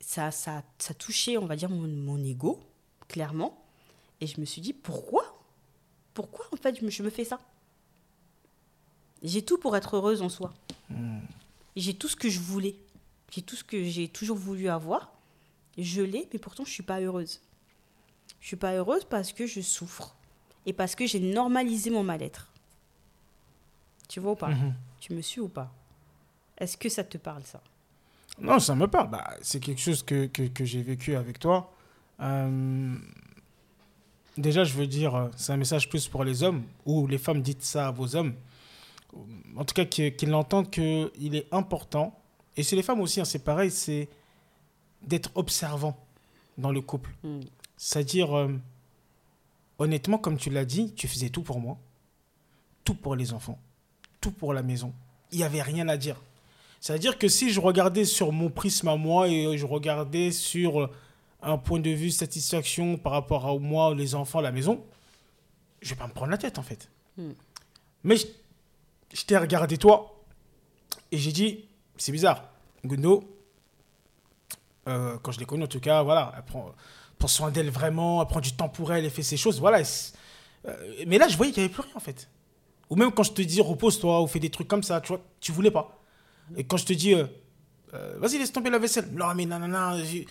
Ça, 0.00 0.30
ça, 0.30 0.62
ça 0.78 0.92
touchait, 0.94 1.38
on 1.38 1.46
va 1.46 1.56
dire, 1.56 1.70
mon, 1.70 1.86
mon 1.86 2.22
ego, 2.24 2.60
clairement. 3.08 3.56
Et 4.20 4.26
je 4.26 4.40
me 4.40 4.44
suis 4.44 4.60
dit, 4.60 4.72
pourquoi? 4.72 5.24
Pourquoi, 6.14 6.46
en 6.52 6.56
fait, 6.56 6.78
je 6.78 6.84
me, 6.84 6.90
je 6.90 7.02
me 7.02 7.10
fais 7.10 7.24
ça? 7.24 7.40
J'ai 9.22 9.42
tout 9.42 9.58
pour 9.58 9.76
être 9.76 9.96
heureuse 9.96 10.22
en 10.22 10.28
soi. 10.28 10.52
J'ai 11.76 11.94
tout 11.94 12.08
ce 12.08 12.16
que 12.16 12.28
je 12.28 12.40
voulais. 12.40 12.76
J'ai 13.30 13.42
tout 13.42 13.56
ce 13.56 13.64
que 13.64 13.84
j'ai 13.84 14.08
toujours 14.08 14.36
voulu 14.36 14.68
avoir. 14.68 15.12
Je 15.78 16.02
l'ai, 16.02 16.28
mais 16.32 16.38
pourtant, 16.38 16.64
je 16.64 16.70
suis 16.70 16.82
pas 16.82 17.00
heureuse. 17.00 17.40
Je 18.40 18.46
suis 18.48 18.56
pas 18.56 18.74
heureuse 18.74 19.04
parce 19.04 19.32
que 19.32 19.46
je 19.46 19.60
souffre 19.60 20.16
et 20.66 20.72
parce 20.72 20.94
que 20.94 21.06
j'ai 21.06 21.20
normalisé 21.20 21.90
mon 21.90 22.02
mal-être. 22.02 22.48
Tu 24.08 24.20
vois 24.20 24.32
ou 24.32 24.36
pas? 24.36 24.48
Mhm. 24.48 24.74
Tu 24.98 25.14
me 25.14 25.22
suis 25.22 25.40
ou 25.40 25.48
pas? 25.48 25.72
Est-ce 26.58 26.76
que 26.76 26.88
ça 26.88 27.04
te 27.04 27.18
parle 27.18 27.44
ça? 27.44 27.62
Non, 28.38 28.58
ça 28.58 28.74
me 28.74 28.88
parle. 28.88 29.10
Bah, 29.10 29.36
c'est 29.42 29.60
quelque 29.60 29.80
chose 29.80 30.02
que, 30.02 30.26
que, 30.26 30.48
que 30.48 30.64
j'ai 30.64 30.82
vécu 30.82 31.14
avec 31.14 31.38
toi. 31.38 31.72
Euh, 32.20 32.96
Déjà, 34.36 34.64
je 34.64 34.74
veux 34.74 34.86
dire, 34.86 35.14
euh, 35.14 35.28
c'est 35.36 35.52
un 35.52 35.56
message 35.56 35.88
plus 35.88 36.08
pour 36.08 36.24
les 36.24 36.42
hommes, 36.42 36.62
ou 36.86 37.06
les 37.06 37.18
femmes 37.18 37.42
dites 37.42 37.62
ça 37.62 37.88
à 37.88 37.90
vos 37.90 38.16
hommes. 38.16 38.34
En 39.56 39.64
tout 39.64 39.74
cas, 39.74 39.84
qu'ils 39.84 40.30
l'entendent 40.30 40.70
qu'il 40.70 41.34
est 41.34 41.52
important, 41.52 42.16
et 42.56 42.62
chez 42.62 42.76
les 42.76 42.82
femmes 42.82 43.00
aussi, 43.00 43.20
hein, 43.20 43.24
c'est 43.24 43.44
pareil, 43.44 43.70
c'est 43.70 44.08
d'être 45.02 45.30
observant 45.34 45.96
dans 46.58 46.70
le 46.70 46.80
couple. 46.80 47.10
Hmm. 47.22 47.40
C'est-à-dire, 47.76 48.36
euh, 48.36 48.48
honnêtement, 49.78 50.18
comme 50.18 50.36
tu 50.36 50.50
l'as 50.50 50.64
dit, 50.64 50.92
tu 50.94 51.08
faisais 51.08 51.30
tout 51.30 51.42
pour 51.42 51.58
moi, 51.58 51.78
tout 52.84 52.94
pour 52.94 53.16
les 53.16 53.32
enfants, 53.32 53.58
tout 54.20 54.30
pour 54.30 54.52
la 54.52 54.62
maison. 54.62 54.92
Il 55.32 55.38
n'y 55.38 55.44
avait 55.44 55.62
rien 55.62 55.88
à 55.88 55.96
dire. 55.96 56.20
C'est-à-dire 56.80 57.18
que 57.18 57.28
si 57.28 57.50
je 57.50 57.60
regardais 57.60 58.04
sur 58.04 58.32
mon 58.32 58.48
prisme 58.48 58.88
à 58.88 58.96
moi 58.96 59.28
et 59.28 59.58
je 59.58 59.66
regardais 59.66 60.30
sur 60.30 60.82
euh, 60.82 60.90
un 61.42 61.58
point 61.58 61.80
de 61.80 61.90
vue 61.90 62.10
satisfaction 62.10 62.96
par 62.98 63.12
rapport 63.12 63.46
à 63.46 63.56
moi, 63.58 63.94
les 63.94 64.14
enfants, 64.14 64.40
la 64.40 64.52
maison, 64.52 64.84
je 65.80 65.90
vais 65.90 65.96
pas 65.96 66.06
me 66.06 66.12
prendre 66.12 66.30
la 66.30 66.38
tête 66.38 66.58
en 66.58 66.62
fait. 66.62 66.90
Hmm. 67.16 67.32
Mais 68.04 68.16
je, 68.16 68.26
je 69.12 69.24
t'ai 69.24 69.36
regardé 69.36 69.76
toi 69.78 70.22
et 71.12 71.18
j'ai 71.18 71.32
dit, 71.32 71.64
c'est 71.96 72.12
bizarre, 72.12 72.44
Gundo, 72.84 73.24
euh, 74.88 75.16
quand 75.22 75.32
je 75.32 75.38
l'ai 75.40 75.46
connue 75.46 75.64
en 75.64 75.68
tout 75.68 75.80
cas, 75.80 76.02
voilà, 76.02 76.32
elle 76.36 76.44
prend, 76.44 76.72
prend 77.18 77.28
soin 77.28 77.50
d'elle 77.50 77.70
vraiment, 77.70 78.22
elle 78.22 78.28
prend 78.28 78.40
du 78.40 78.52
temps 78.52 78.68
pour 78.68 78.92
elle, 78.92 79.04
elle 79.04 79.10
fait 79.10 79.22
ses 79.22 79.36
choses, 79.36 79.60
voilà. 79.60 79.82
euh, 80.66 81.04
mais 81.06 81.18
là, 81.18 81.28
je 81.28 81.36
voyais 81.36 81.52
qu'il 81.52 81.62
n'y 81.62 81.66
avait 81.66 81.72
plus 81.74 81.82
rien 81.82 81.92
en 81.94 82.00
fait. 82.00 82.28
Ou 82.88 82.96
même 82.96 83.12
quand 83.12 83.22
je 83.22 83.32
te 83.32 83.42
dis 83.42 83.60
repose-toi 83.60 84.20
ou 84.22 84.26
fais 84.26 84.40
des 84.40 84.50
trucs 84.50 84.66
comme 84.68 84.82
ça, 84.82 85.00
tu 85.00 85.08
vois, 85.08 85.20
tu 85.40 85.52
voulais 85.52 85.70
pas. 85.70 85.96
Et 86.56 86.64
quand 86.64 86.76
je 86.76 86.86
te 86.86 86.92
dis, 86.92 87.14
euh, 87.14 87.26
vas-y, 88.18 88.38
laisse 88.38 88.50
tomber 88.50 88.68
la 88.70 88.78
vaisselle. 88.78 89.08
Non, 89.12 89.32
mais 89.36 89.46
non, 89.46 89.60
non, 89.60 89.68
non. 89.68 90.02
j'ai- 90.02 90.26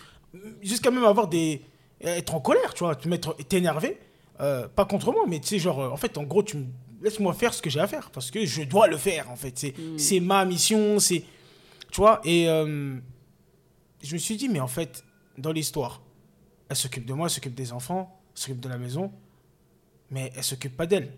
Jusqu'à 0.62 0.90
même 0.90 1.04
avoir 1.04 1.28
des. 1.28 1.62
être 2.00 2.34
en 2.34 2.40
colère, 2.40 2.72
tu 2.74 2.84
vois, 2.84 2.94
te 2.94 3.08
mettre, 3.08 3.36
t'énerver. 3.48 3.98
euh, 4.40 4.68
pas 4.68 4.84
contre 4.86 5.12
moi, 5.12 5.24
mais 5.28 5.38
tu 5.40 5.48
sais, 5.48 5.58
genre, 5.58 5.80
euh, 5.80 5.90
en 5.90 5.96
fait, 5.96 6.16
en 6.18 6.22
gros, 6.24 6.42
tu 6.42 6.56
me. 6.56 6.66
Laisse-moi 7.02 7.32
faire 7.32 7.54
ce 7.54 7.62
que 7.62 7.70
j'ai 7.70 7.80
à 7.80 7.86
faire 7.86 8.10
parce 8.10 8.30
que 8.30 8.44
je 8.44 8.62
dois 8.62 8.86
le 8.86 8.98
faire 8.98 9.30
en 9.30 9.36
fait. 9.36 9.58
C'est 9.58 9.74
c'est 9.96 10.20
ma 10.20 10.44
mission, 10.44 10.98
c'est. 10.98 11.24
Tu 11.90 11.96
vois, 12.00 12.20
et 12.24 12.46
euh, 12.48 12.96
je 14.02 14.12
me 14.12 14.18
suis 14.18 14.36
dit, 14.36 14.48
mais 14.50 14.60
en 14.60 14.68
fait, 14.68 15.02
dans 15.38 15.50
l'histoire, 15.52 16.02
elle 16.68 16.76
s'occupe 16.76 17.06
de 17.06 17.12
moi, 17.14 17.26
elle 17.26 17.30
s'occupe 17.32 17.54
des 17.54 17.72
enfants, 17.72 18.20
elle 18.34 18.40
s'occupe 18.40 18.60
de 18.60 18.68
la 18.68 18.76
maison, 18.78 19.10
mais 20.10 20.30
elle 20.36 20.44
s'occupe 20.44 20.76
pas 20.76 20.86
d'elle. 20.86 21.10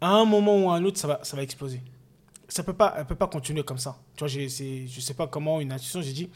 À 0.00 0.08
un 0.10 0.24
moment 0.24 0.56
ou 0.64 0.70
à 0.70 0.76
un 0.76 0.84
autre, 0.84 0.98
ça 0.98 1.08
va, 1.08 1.20
ça 1.24 1.36
va 1.36 1.42
exploser. 1.42 1.82
Ça 2.48 2.62
peut 2.62 2.72
pas, 2.74 2.94
elle 2.96 3.06
peut 3.06 3.14
pas 3.16 3.26
continuer 3.26 3.64
comme 3.64 3.78
ça. 3.78 3.98
Tu 4.14 4.20
vois, 4.20 4.28
j'ai, 4.28 4.48
c'est- 4.48 4.86
je 4.86 5.00
sais 5.00 5.14
pas 5.14 5.26
comment 5.26 5.60
une 5.60 5.72
institution, 5.72 6.00
j'ai 6.02 6.12
dit, 6.12 6.30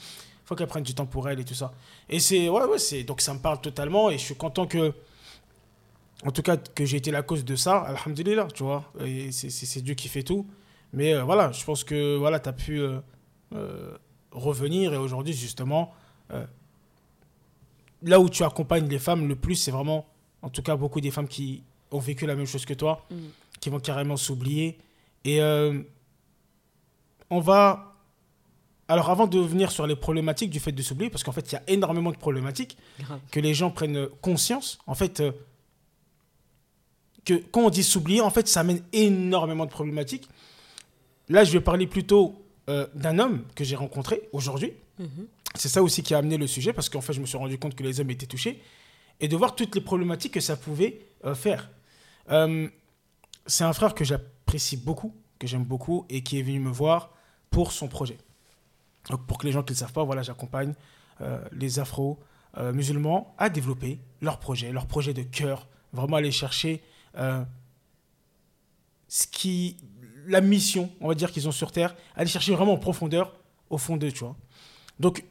faut 0.51 0.57
qu'elle 0.57 0.67
prenne 0.67 0.83
du 0.83 0.95
temps 0.95 1.07
pour 1.07 1.29
elle 1.29 1.39
et 1.39 1.45
tout 1.45 1.55
ça. 1.55 1.73
Et 2.09 2.19
c'est, 2.19 2.49
ouais, 2.49 2.65
ouais, 2.65 2.79
c'est, 2.81 3.05
donc 3.05 3.21
ça 3.21 3.33
me 3.33 3.39
parle 3.39 3.61
totalement 3.61 4.11
et 4.11 4.19
je 4.19 4.25
suis 4.25 4.35
content 4.35 4.67
que, 4.67 4.93
en 6.27 6.33
tout 6.33 6.43
cas, 6.43 6.57
que 6.57 6.85
j'ai 6.85 6.97
été 6.97 7.13
la 7.13 7.23
cause 7.23 7.45
de 7.45 7.55
ça, 7.55 7.79
alhamdulillah, 7.83 8.49
tu 8.53 8.65
vois. 8.65 8.83
Et 9.05 9.31
c'est, 9.31 9.81
Dieu 9.81 9.95
qui 9.95 10.09
fait 10.09 10.25
tout. 10.25 10.45
Mais 10.93 11.15
euh, 11.15 11.23
voilà, 11.23 11.53
je 11.53 11.65
pense 11.65 11.85
que 11.85 12.17
voilà, 12.17 12.41
tu 12.41 12.49
as 12.49 12.53
pu 12.53 12.81
euh, 12.81 12.99
euh, 13.55 13.97
revenir 14.33 14.93
et 14.93 14.97
aujourd'hui, 14.97 15.35
justement, 15.35 15.95
là 18.03 18.19
où 18.19 18.29
tu 18.29 18.43
accompagnes 18.43 18.89
les 18.89 18.99
femmes 18.99 19.29
le 19.29 19.37
plus, 19.37 19.55
c'est 19.55 19.71
vraiment, 19.71 20.05
en 20.43 20.49
tout 20.49 20.63
cas, 20.63 20.75
beaucoup 20.75 21.01
des 21.01 21.13
femmes 21.13 21.29
qui 21.29 21.63
ont 21.93 22.01
vécu 22.01 22.27
la 22.27 22.35
même 22.35 22.47
chose 22.47 22.65
que 22.65 22.75
toi, 22.75 23.07
Mm. 23.09 23.15
qui 23.61 23.71
vont 23.71 23.79
carrément 23.79 24.17
s'oublier. 24.17 24.79
Et 25.25 25.41
on 27.31 27.39
va. 27.41 27.90
Alors, 28.91 29.09
avant 29.09 29.29
de 29.29 29.39
venir 29.39 29.71
sur 29.71 29.87
les 29.87 29.95
problématiques 29.95 30.51
du 30.51 30.59
fait 30.59 30.73
de 30.73 30.83
s'oublier, 30.83 31.11
parce 31.11 31.23
qu'en 31.23 31.31
fait, 31.31 31.53
il 31.53 31.55
y 31.55 31.59
a 31.59 31.63
énormément 31.69 32.11
de 32.11 32.17
problématiques, 32.17 32.77
Grave. 32.99 33.21
que 33.31 33.39
les 33.39 33.55
gens 33.55 33.71
prennent 33.71 34.09
conscience, 34.21 34.81
en 34.89 34.97
fait, 34.97 35.21
euh, 35.21 35.31
que 37.25 37.35
quand 37.35 37.61
on 37.61 37.71
dit 37.71 37.85
s'oublier, 37.85 38.21
en 38.21 38.31
fait, 38.31 38.49
ça 38.49 38.61
amène 38.61 38.83
énormément 38.93 39.65
de 39.65 39.71
problématiques. 39.71 40.29
Là, 41.29 41.45
je 41.45 41.53
vais 41.53 41.61
parler 41.61 41.87
plutôt 41.87 42.45
euh, 42.69 42.89
d'un 42.97 43.21
homme 43.21 43.45
que 43.55 43.63
j'ai 43.63 43.77
rencontré 43.77 44.29
aujourd'hui. 44.33 44.73
Mhm. 44.99 45.29
C'est 45.55 45.69
ça 45.69 45.85
aussi 45.85 46.03
qui 46.03 46.13
a 46.13 46.19
amené 46.19 46.37
le 46.37 46.49
sujet, 46.49 46.73
parce 46.73 46.89
qu'en 46.89 47.01
fait, 47.01 47.13
je 47.13 47.21
me 47.21 47.27
suis 47.27 47.39
rendu 47.39 47.59
compte 47.59 47.77
que 47.77 47.85
les 47.85 48.01
hommes 48.01 48.11
étaient 48.11 48.27
touchés. 48.27 48.61
et 49.21 49.29
de 49.29 49.37
voir 49.37 49.55
toutes 49.55 49.77
les 49.77 49.83
problématiques 49.83 50.35
que 50.35 50.41
ça 50.41 50.57
pouvait 50.57 50.99
euh, 51.25 51.37
faire. 51.37 51.71
Euh, 52.31 52.69
c'est 53.47 53.65
un 53.65 53.73
frère 53.73 53.95
que 53.95 54.05
j'apprécie 54.05 54.79
beaucoup, 54.79 55.15
que 55.39 55.47
j'aime 55.47 55.65
beaucoup, 55.65 56.07
et 56.09 56.23
qui 56.23 56.41
est 56.41 56.43
venu 56.43 56.59
me 56.59 56.71
voir 56.71 57.11
pour 57.51 57.71
son 57.71 57.87
projet. 57.87 58.17
Donc, 59.09 59.27
pour 59.27 59.39
que 59.39 59.47
les 59.47 59.53
gens 59.53 59.63
qui 59.63 59.73
ne 59.73 59.77
le 59.77 59.81
savent 59.81 59.93
pas, 59.93 60.05
voilà, 60.05 60.23
j'accompagne 60.23 60.75
euh, 61.21 61.43
les 61.53 61.79
afro-musulmans 61.79 63.35
à 63.39 63.49
développer 63.49 63.99
leur 64.21 64.39
projet, 64.39 64.73
leur 64.73 64.87
projet 64.87 65.15
de 65.15 65.23
cœur, 65.23 65.69
vraiment 65.93 66.17
aller 66.17 66.31
chercher 66.31 66.83
euh, 67.17 67.43
ce 69.09 69.27
qui, 69.27 69.77
la 70.27 70.41
mission, 70.41 70.91
on 71.01 71.09
va 71.09 71.15
dire, 71.15 71.33
qu'ils 71.33 71.49
ont 71.49 71.53
sur 71.53 71.73
Terre, 71.73 71.95
aller 72.15 72.29
chercher 72.29 72.55
vraiment 72.55 72.75
en 72.75 72.79
profondeur 72.79 73.35
au 73.71 73.79
fond 73.79 73.97
d'eux, 73.97 74.13
tu 74.13 74.21
vois. 74.21 74.37
Donc, 74.99 75.25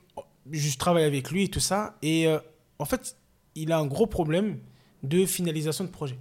je 0.52 0.78
travaille 0.78 1.04
avec 1.04 1.30
lui 1.32 1.44
et 1.44 1.50
tout 1.50 1.60
ça, 1.60 1.98
et 2.02 2.28
euh, 2.28 2.40
en 2.80 2.86
fait, 2.86 3.16
il 3.56 3.72
a 3.72 3.78
un 3.78 3.86
gros 3.86 4.08
problème 4.08 4.60
de 5.04 5.26
finalisation 5.26 5.84
de 5.84 5.90
projet. 5.90 6.18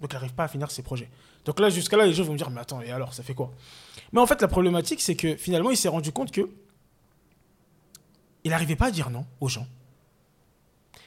Donc, 0.00 0.12
il 0.12 0.14
n'arrive 0.14 0.34
pas 0.34 0.44
à 0.44 0.48
finir 0.48 0.70
ses 0.70 0.82
projets. 0.82 1.10
Donc 1.44 1.60
là, 1.60 1.70
jusqu'à 1.70 1.96
là, 1.96 2.06
les 2.06 2.12
gens 2.12 2.24
vont 2.24 2.32
me 2.32 2.38
dire, 2.38 2.50
mais 2.50 2.60
attends, 2.60 2.80
et 2.82 2.90
alors, 2.90 3.14
ça 3.14 3.22
fait 3.22 3.34
quoi? 3.34 3.52
Mais 4.12 4.20
en 4.20 4.26
fait, 4.26 4.40
la 4.42 4.48
problématique, 4.48 5.00
c'est 5.00 5.16
que 5.16 5.36
finalement, 5.36 5.70
il 5.70 5.76
s'est 5.76 5.88
rendu 5.88 6.12
compte 6.12 6.30
que 6.30 6.48
il 8.48 8.50
n'arrivait 8.50 8.76
pas 8.76 8.86
à 8.86 8.90
dire 8.90 9.10
non 9.10 9.26
aux 9.40 9.48
gens. 9.48 9.66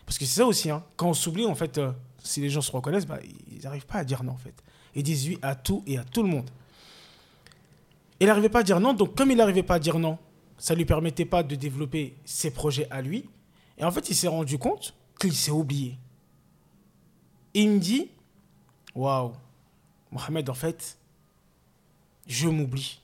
Parce 0.06 0.20
que 0.20 0.26
c'est 0.26 0.36
ça 0.42 0.46
aussi, 0.46 0.70
hein. 0.70 0.84
quand 0.96 1.10
on 1.10 1.14
s'oublie, 1.16 1.48
en 1.48 1.56
fait, 1.56 1.80
euh, 1.80 1.92
si 2.20 2.40
les 2.40 2.52
gens 2.52 2.62
se 2.62 2.72
reconnaissent, 2.72 3.08
bah, 3.08 3.20
ils 3.52 3.64
n'arrivent 3.64 3.88
pas 3.88 3.96
à 3.96 4.04
dire 4.04 4.24
non, 4.24 4.34
en 4.34 4.38
fait. 4.38 4.54
Ils 4.94 5.02
disent 5.02 5.28
oui 5.28 5.40
à 5.42 5.56
tout 5.56 5.82
et 5.88 5.98
à 5.98 6.04
tout 6.04 6.22
le 6.22 6.30
monde. 6.30 6.48
Il 8.20 8.28
n'arrivait 8.28 8.50
pas 8.50 8.60
à 8.60 8.64
dire 8.64 8.80
non, 8.80 8.94
donc 8.94 9.16
comme 9.16 9.32
il 9.32 9.38
n'arrivait 9.38 9.64
pas 9.64 9.76
à 9.76 9.80
dire 9.80 9.98
non, 9.98 10.20
ça 10.60 10.76
ne 10.76 10.78
lui 10.78 10.86
permettait 10.86 11.26
pas 11.26 11.42
de 11.42 11.56
développer 11.56 12.16
ses 12.26 12.52
projets 12.52 12.88
à 12.92 13.02
lui. 13.02 13.28
Et 13.80 13.84
en 13.84 13.90
fait, 13.90 14.08
il 14.12 14.16
s'est 14.16 14.28
rendu 14.28 14.60
compte 14.60 14.94
qu'il 15.20 15.34
s'est 15.34 15.50
oublié. 15.50 15.98
Il 17.56 17.70
me 17.72 17.80
dit, 17.80 18.12
waouh, 18.94 19.34
Mohamed, 20.12 20.48
en 20.48 20.54
fait, 20.54 21.00
je 22.28 22.48
m'oublie. 22.48 23.02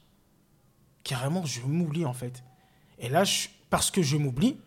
Carrément, 1.03 1.44
je 1.44 1.62
m'oublie, 1.62 2.06
en 2.06 2.13
fait. 2.13 2.44
Et 3.00 3.10
là, 3.10 3.24
je- 3.24 3.48
parce 3.69 3.91
que 3.91 4.01
je 4.01 4.17
m'oublie, 4.17 4.57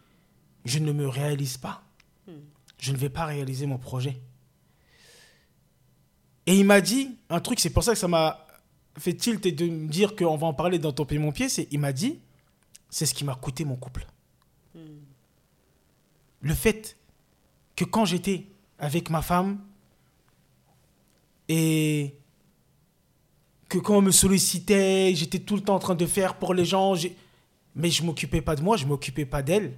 je 0.65 0.79
ne 0.79 0.93
me 0.93 1.09
réalise 1.09 1.57
pas. 1.57 1.83
Je 2.79 2.93
ne 2.93 2.97
vais 2.97 3.11
pas 3.11 3.27
réaliser 3.27 3.67
mon 3.67 3.79
projet. 3.79 4.21
Et 6.47 6.59
il 6.59 6.65
m'a 6.65 6.81
dit 6.81 7.11
un 7.29 7.41
truc, 7.41 7.61
c'est 7.61 7.71
pour 7.71 7.85
ça 7.85 7.93
que 7.93 7.99
ça 7.99 8.09
m'a 8.09 8.47
fait 8.99 9.15
tilt 9.15 9.47
de 9.47 9.67
me 9.67 9.89
dire 9.89 10.17
qu'on 10.17 10.37
va 10.37 10.47
en 10.47 10.55
parler 10.55 10.79
dans 10.79 10.93
Ton 10.93 11.05
Pied 11.05 11.19
Mon 11.19 11.33
Pied, 11.33 11.49
c'est 11.49 11.69
il 11.71 11.79
m'a 11.79 11.93
dit, 11.93 12.21
c'est 12.89 13.07
ce 13.07 13.15
qui 13.15 13.25
m'a 13.25 13.35
coûté 13.35 13.65
mon 13.65 13.77
couple. 13.77 14.07
Le 16.43 16.55
fait 16.55 16.97
que 17.77 17.85
quand 17.85 18.05
j'étais 18.05 18.47
avec 18.79 19.11
ma 19.11 19.23
femme 19.23 19.61
et 21.49 22.15
que 23.69 23.79
quand 23.79 23.99
on 23.99 24.03
me 24.03 24.11
sollicitait, 24.11 25.13
j'étais 25.15 25.39
tout 25.39 25.55
le 25.55 25.63
temps 25.63 25.75
en 25.75 25.79
train 25.79 25.95
de 25.95 26.07
faire 26.07 26.39
pour 26.39 26.55
les 26.55 26.65
gens, 26.65 26.95
mais 27.75 27.91
je 27.91 28.03
m'occupais 28.03 28.41
pas 28.41 28.57
de 28.57 28.63
moi, 28.63 28.77
je 28.77 28.87
m'occupais 28.87 29.25
pas 29.25 29.43
d'elle. 29.43 29.73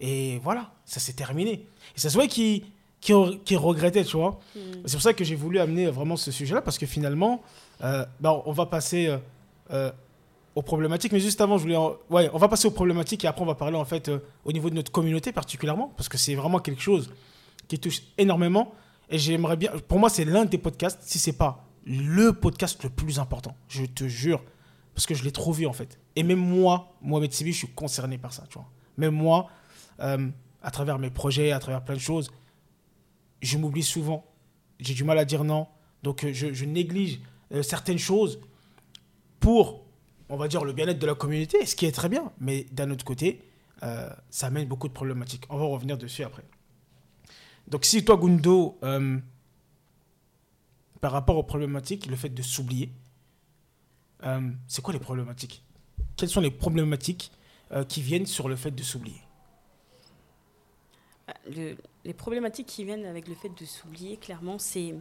Et 0.00 0.38
voilà, 0.42 0.72
ça 0.84 0.98
s'est 1.00 1.12
terminé. 1.12 1.66
Et 1.96 2.00
ça 2.00 2.08
se 2.10 2.14
voit 2.14 2.26
qu'il 2.26 2.64
qu'il 3.00 3.40
qu'il 3.44 3.56
regrettait, 3.58 4.04
tu 4.04 4.16
vois. 4.16 4.38
C'est 4.86 4.92
pour 4.92 5.02
ça 5.02 5.12
que 5.12 5.24
j'ai 5.24 5.34
voulu 5.34 5.58
amener 5.58 5.86
vraiment 5.86 6.16
ce 6.16 6.30
sujet-là, 6.30 6.62
parce 6.62 6.78
que 6.78 6.86
finalement, 6.86 7.42
euh, 7.82 8.04
bah, 8.20 8.42
on 8.46 8.52
va 8.52 8.66
passer 8.66 9.06
euh, 9.08 9.18
euh, 9.72 9.90
aux 10.54 10.62
problématiques. 10.62 11.12
Mais 11.12 11.20
juste 11.20 11.40
avant, 11.40 11.56
je 11.58 11.62
voulais. 11.62 11.76
en- 11.76 11.96
Ouais, 12.10 12.30
on 12.32 12.38
va 12.38 12.48
passer 12.48 12.66
aux 12.68 12.72
problématiques 12.72 13.24
et 13.24 13.28
après, 13.28 13.42
on 13.42 13.46
va 13.46 13.54
parler 13.54 13.76
en 13.76 13.84
fait 13.84 14.08
euh, 14.08 14.18
au 14.44 14.52
niveau 14.52 14.70
de 14.70 14.74
notre 14.74 14.90
communauté 14.92 15.32
particulièrement, 15.32 15.92
parce 15.96 16.08
que 16.08 16.18
c'est 16.18 16.34
vraiment 16.34 16.58
quelque 16.58 16.82
chose 16.82 17.12
qui 17.68 17.78
touche 17.78 18.02
énormément. 18.18 18.72
Et 19.10 19.18
j'aimerais 19.18 19.56
bien. 19.56 19.70
Pour 19.88 19.98
moi, 19.98 20.08
c'est 20.08 20.24
l'un 20.24 20.44
des 20.44 20.58
podcasts, 20.58 21.00
si 21.02 21.18
c'est 21.18 21.32
pas 21.36 21.64
le 21.84 22.32
podcast 22.32 22.82
le 22.84 22.90
plus 22.90 23.18
important. 23.18 23.56
Je 23.68 23.84
te 23.84 24.06
jure. 24.08 24.42
Parce 24.94 25.06
que 25.06 25.14
je 25.14 25.24
l'ai 25.24 25.32
trop 25.32 25.52
vu, 25.52 25.66
en 25.66 25.72
fait. 25.72 25.98
Et 26.16 26.22
même 26.22 26.38
moi, 26.38 26.94
Mohamed 27.00 27.32
Sibi, 27.32 27.52
je 27.52 27.58
suis 27.58 27.68
concerné 27.68 28.18
par 28.18 28.32
ça, 28.32 28.44
tu 28.48 28.54
vois. 28.54 28.68
Même 28.96 29.14
moi, 29.14 29.48
euh, 30.00 30.28
à 30.62 30.70
travers 30.70 30.98
mes 30.98 31.10
projets, 31.10 31.52
à 31.52 31.58
travers 31.58 31.82
plein 31.84 31.94
de 31.94 32.00
choses, 32.00 32.30
je 33.40 33.58
m'oublie 33.58 33.82
souvent. 33.82 34.24
J'ai 34.78 34.94
du 34.94 35.04
mal 35.04 35.18
à 35.18 35.24
dire 35.24 35.44
non. 35.44 35.68
Donc, 36.02 36.24
euh, 36.24 36.32
je, 36.32 36.64
néglige 36.64 37.20
euh, 37.52 37.62
certaines 37.62 37.98
choses 37.98 38.40
pour, 39.40 39.84
on 40.28 40.36
va 40.36 40.48
dire, 40.48 40.64
le 40.64 40.72
bien-être 40.72 40.98
de 40.98 41.06
la 41.06 41.14
communauté, 41.14 41.64
ce 41.64 41.74
qui 41.74 41.86
est 41.86 41.92
très 41.92 42.08
bien. 42.08 42.32
Mais 42.40 42.66
d'un 42.72 42.90
autre 42.90 43.04
côté, 43.04 43.42
ça 44.30 44.46
amène 44.46 44.68
beaucoup 44.68 44.86
de 44.86 44.92
problématiques. 44.92 45.42
On 45.48 45.58
va 45.58 45.64
revenir 45.64 45.98
dessus 45.98 46.22
après. 46.22 46.44
Donc, 47.66 47.84
si 47.84 48.04
toi, 48.04 48.16
Gundo, 48.16 48.78
par 51.00 51.10
rapport 51.10 51.36
aux 51.36 51.42
problématiques, 51.42 52.06
le 52.06 52.14
fait 52.14 52.28
de 52.28 52.42
s'oublier, 52.42 52.92
c'est 54.68 54.82
quoi 54.82 54.92
les 54.92 55.00
problématiques? 55.00 55.64
Quelles 56.16 56.28
sont 56.28 56.40
les 56.40 56.50
problématiques 56.50 57.32
euh, 57.72 57.84
qui 57.84 58.02
viennent 58.02 58.26
sur 58.26 58.48
le 58.48 58.56
fait 58.56 58.70
de 58.70 58.82
s'oublier? 58.82 59.20
Bah, 61.26 61.34
le- 61.54 61.76
les 62.04 62.14
problématiques 62.14 62.66
qui 62.66 62.84
viennent 62.84 63.06
avec 63.06 63.28
le 63.28 63.34
fait 63.34 63.48
de 63.48 63.64
s'oublier, 63.64 64.16
clairement, 64.16 64.58
c'est 64.58 64.94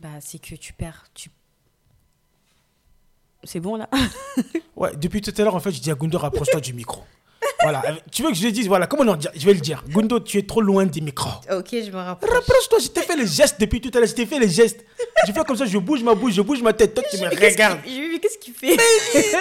bah, 0.00 0.08
que 0.42 0.54
tu 0.54 0.72
perds. 0.72 1.06
Tu... 1.14 1.30
C'est 3.44 3.60
bon 3.60 3.76
là 3.76 3.88
Ouais, 4.76 4.94
depuis 4.96 5.20
tout 5.20 5.32
à 5.36 5.42
l'heure, 5.42 5.54
en 5.54 5.60
fait, 5.60 5.72
je 5.72 5.80
dis 5.80 5.90
à 5.90 5.94
Gundo, 5.94 6.18
rapproche-toi 6.18 6.60
du 6.60 6.72
micro. 6.74 7.02
Voilà, 7.62 7.82
tu 8.12 8.22
veux 8.22 8.28
que 8.30 8.34
je 8.36 8.44
le 8.44 8.52
dise? 8.52 8.68
Voilà, 8.68 8.86
comment 8.86 9.10
on 9.10 9.16
dit? 9.16 9.26
Je 9.34 9.46
vais 9.46 9.54
le 9.54 9.60
dire. 9.60 9.82
Gundo, 9.88 10.20
tu 10.20 10.36
es 10.38 10.42
trop 10.42 10.60
loin 10.60 10.84
du 10.84 11.00
micro. 11.00 11.30
Ok, 11.50 11.68
je 11.70 11.90
me 11.90 11.96
rapproche. 11.96 12.30
Rapproche-toi, 12.30 12.78
je 12.80 12.88
t'ai 12.88 13.00
fait 13.00 13.16
les 13.16 13.26
gestes 13.26 13.58
depuis 13.58 13.80
tout 13.80 13.90
à 13.94 13.98
l'heure, 13.98 14.08
je 14.08 14.14
t'ai 14.14 14.26
fait 14.26 14.38
les 14.38 14.48
gestes. 14.48 14.84
Je 15.26 15.32
fais 15.32 15.42
comme 15.42 15.56
ça, 15.56 15.64
je 15.64 15.78
bouge 15.78 16.02
ma 16.02 16.14
bouche, 16.14 16.34
je 16.34 16.42
bouge 16.42 16.60
ma 16.62 16.74
tête, 16.74 16.94
toi 16.94 17.02
tu 17.10 17.16
me 17.18 17.28
regardes. 17.28 17.80
Qu'il 18.60 18.78
fait 18.80 19.36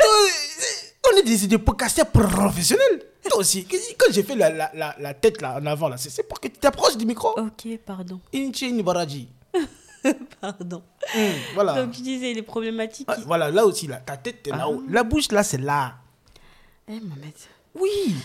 On 1.13 1.17
est 1.17 1.23
des, 1.23 1.47
des 1.47 1.57
podcasters 1.57 2.09
professionnels. 2.11 3.01
Toi 3.29 3.39
aussi, 3.39 3.65
quand 3.97 4.11
j'ai 4.11 4.23
fait 4.23 4.35
la, 4.35 4.49
la, 4.49 4.71
la, 4.73 4.95
la 4.99 5.13
tête 5.13 5.41
là 5.41 5.57
en 5.59 5.65
avant, 5.65 5.89
là, 5.89 5.97
c'est 5.97 6.23
pour 6.27 6.39
que 6.39 6.47
tu 6.47 6.57
t'approches 6.59 6.95
du 6.97 7.05
micro. 7.05 7.29
Ok, 7.39 7.67
pardon. 7.85 8.19
Inchi 8.33 8.71
Nibaraji. 8.71 9.27
Pardon. 10.39 10.83
Hum, 11.15 11.21
voilà. 11.55 11.81
Donc, 11.83 11.93
je 11.95 12.01
disais 12.01 12.31
les 12.33 12.43
problématiques. 12.43 13.07
Ah, 13.09 13.17
Voilà, 13.25 13.49
là 13.49 13.65
aussi, 13.65 13.87
là, 13.87 13.95
ta 13.97 14.15
tête, 14.17 14.43
t'es 14.43 14.51
Ah. 14.53 14.57
là-haut. 14.57 14.83
La 14.87 15.01
bouche, 15.03 15.31
là, 15.31 15.41
c'est 15.43 15.57
là. 15.57 15.95
Eh, 16.87 16.99
Mohamed. 16.99 17.33
Oui. 17.73 18.15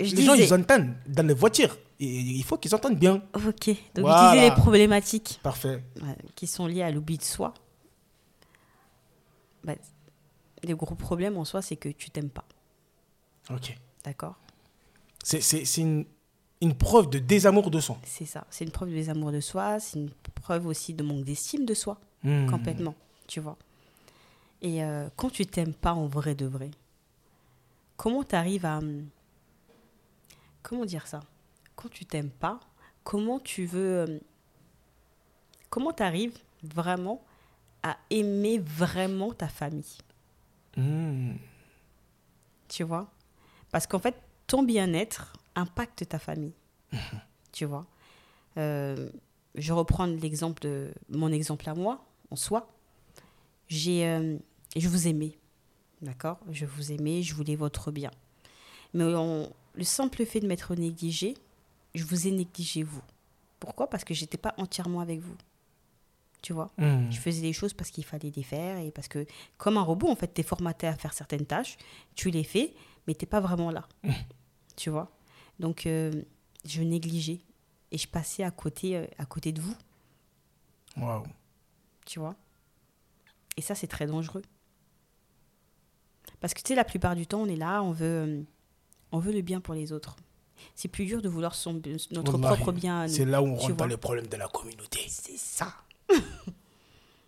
Je 0.00 0.14
Les 0.16 0.22
gens, 0.24 0.32
ils 0.32 0.54
entendent 0.54 0.94
dans 1.06 1.26
les 1.26 1.34
voitures. 1.34 1.76
Et 2.00 2.06
il 2.06 2.42
faut 2.44 2.56
qu'ils 2.56 2.74
entendent 2.74 2.98
bien. 2.98 3.22
Ok, 3.34 3.66
donc 3.66 3.76
Voilà. 3.98 4.30
je 4.32 4.36
disais 4.36 4.48
les 4.48 4.54
problématiques 4.56 5.40
Parfait. 5.42 5.82
qui 6.34 6.46
sont 6.46 6.66
liées 6.66 6.82
à 6.82 6.90
l'oubli 6.90 7.18
de 7.18 7.22
soi. 7.24 7.52
Bah, 9.64 9.74
les 10.62 10.74
gros 10.74 10.94
problèmes 10.94 11.36
en 11.36 11.44
soi, 11.44 11.62
c'est 11.62 11.76
que 11.76 11.88
tu 11.88 12.10
t'aimes 12.10 12.30
pas. 12.30 12.44
Ok. 13.50 13.76
D'accord? 14.04 14.36
C'est 15.22 15.76
une, 15.78 16.06
une 16.60 16.74
preuve 16.76 17.10
de 17.10 17.18
désamour 17.18 17.70
de 17.70 17.80
soi. 17.80 17.98
C'est 18.04 18.24
ça. 18.26 18.46
C'est 18.50 18.64
une 18.64 18.70
preuve 18.70 18.90
de 18.90 18.94
désamour 18.94 19.32
de 19.32 19.40
soi. 19.40 19.78
C'est 19.80 19.98
une 19.98 20.10
preuve 20.34 20.66
aussi 20.66 20.94
de 20.94 21.02
manque 21.02 21.24
d'estime 21.24 21.64
de 21.66 21.74
soi. 21.74 21.98
Hmm. 22.22 22.46
Complètement. 22.48 22.94
Tu 23.26 23.40
vois. 23.40 23.56
Et 24.62 24.82
euh, 24.82 25.08
quand 25.16 25.30
tu 25.30 25.46
t'aimes 25.46 25.74
pas 25.74 25.92
en 25.92 26.06
vrai 26.06 26.34
de 26.34 26.46
vrai, 26.46 26.70
comment 27.96 28.24
tu 28.24 28.34
arrives 28.34 28.64
à. 28.66 28.78
hum, 28.78 29.06
Comment 30.62 30.84
dire 30.84 31.06
ça? 31.06 31.20
Quand 31.76 31.88
tu 31.88 32.04
t'aimes 32.04 32.30
pas, 32.30 32.60
comment 33.04 33.38
tu 33.38 33.66
veux. 33.66 34.04
hum, 34.04 34.20
Comment 35.70 35.92
tu 35.92 36.02
arrives 36.02 36.38
vraiment 36.62 37.22
à 37.82 37.96
aimer 38.10 38.58
vraiment 38.58 39.32
ta 39.32 39.48
famille 39.48 39.98
Hmm. 40.76 41.32
Tu 42.68 42.84
vois? 42.84 43.10
Parce 43.72 43.86
qu'en 43.86 43.98
fait, 43.98 44.14
ton 44.46 44.62
bien-être 44.62 45.32
impacte 45.56 46.08
ta 46.08 46.18
famille. 46.18 46.54
tu 47.52 47.64
vois? 47.64 47.86
Euh, 48.58 49.10
Je 49.56 49.72
reprends 49.72 50.06
l'exemple 50.06 50.62
de 50.62 50.92
mon 51.08 51.32
exemple 51.32 51.68
à 51.68 51.74
moi, 51.74 52.04
en 52.30 52.36
soi. 52.36 52.70
J'ai, 53.66 54.06
euh, 54.06 54.36
je 54.76 54.88
vous 54.88 55.08
aimais, 55.08 55.36
d'accord? 56.00 56.38
Je 56.52 56.64
vous 56.64 56.92
aimais, 56.92 57.22
je 57.22 57.34
voulais 57.34 57.56
votre 57.56 57.90
bien. 57.90 58.10
Mais 58.94 59.04
on- 59.04 59.52
le 59.74 59.84
simple 59.84 60.24
fait 60.26 60.40
de 60.40 60.46
m'être 60.46 60.74
négligé, 60.76 61.34
je 61.94 62.04
vous 62.04 62.26
ai 62.28 62.30
négligé 62.30 62.82
vous. 62.84 63.02
Pourquoi? 63.58 63.90
Parce 63.90 64.04
que 64.04 64.14
j'étais 64.14 64.38
pas 64.38 64.54
entièrement 64.58 65.00
avec 65.00 65.20
vous. 65.20 65.36
Tu 66.42 66.52
vois 66.52 66.70
Hmm. 66.78 67.10
je 67.10 67.18
faisais 67.18 67.40
des 67.42 67.52
choses 67.52 67.72
parce 67.74 67.90
qu'il 67.90 68.04
fallait 68.04 68.32
les 68.34 68.42
faire 68.44 68.78
et 68.78 68.90
parce 68.92 69.08
que, 69.08 69.26
comme 69.56 69.76
un 69.76 69.82
robot, 69.82 70.08
en 70.08 70.14
fait, 70.16 70.32
tu 70.32 70.40
es 70.40 70.44
formaté 70.44 70.86
à 70.86 70.94
faire 70.96 71.12
certaines 71.12 71.46
tâches, 71.46 71.76
tu 72.14 72.30
les 72.30 72.44
fais, 72.44 72.74
mais 73.06 73.14
tu 73.14 73.26
pas 73.26 73.40
vraiment 73.40 73.70
là. 73.72 73.88
tu 74.76 74.90
vois 74.90 75.10
Donc, 75.58 75.86
euh, 75.86 76.12
je 76.64 76.82
négligeais 76.82 77.40
et 77.90 77.98
je 77.98 78.06
passais 78.06 78.44
à 78.44 78.50
côté, 78.52 78.96
euh, 78.96 79.06
à 79.18 79.26
côté 79.26 79.50
de 79.52 79.60
vous, 79.60 79.74
Waouh. 80.96 81.24
tu 82.06 82.20
vois 82.20 82.36
Et 83.56 83.60
ça, 83.62 83.74
c'est 83.74 83.88
très 83.88 84.06
dangereux. 84.06 84.42
Parce 86.40 86.54
que, 86.54 86.60
tu 86.60 86.68
sais, 86.68 86.74
la 86.76 86.84
plupart 86.84 87.16
du 87.16 87.26
temps, 87.26 87.40
on 87.40 87.46
est 87.48 87.56
là, 87.56 87.82
on 87.82 87.90
veut, 87.90 88.04
euh, 88.06 88.42
on 89.10 89.18
veut 89.18 89.32
le 89.32 89.42
bien 89.42 89.60
pour 89.60 89.74
les 89.74 89.92
autres. 89.92 90.14
C'est 90.74 90.88
plus 90.88 91.04
dur 91.06 91.22
de 91.22 91.28
vouloir 91.28 91.54
son, 91.54 91.80
notre 92.12 92.34
Wallahi, 92.38 92.56
propre 92.62 92.72
bien. 92.72 93.08
C'est 93.08 93.24
là 93.24 93.42
où 93.42 93.46
on 93.46 93.54
rentre 93.56 93.74
dans 93.76 93.86
les 93.86 93.96
problèmes 93.96 94.26
de 94.28 94.36
la 94.36 94.48
communauté. 94.48 95.00
C'est 95.08 95.36
ça. 95.36 95.72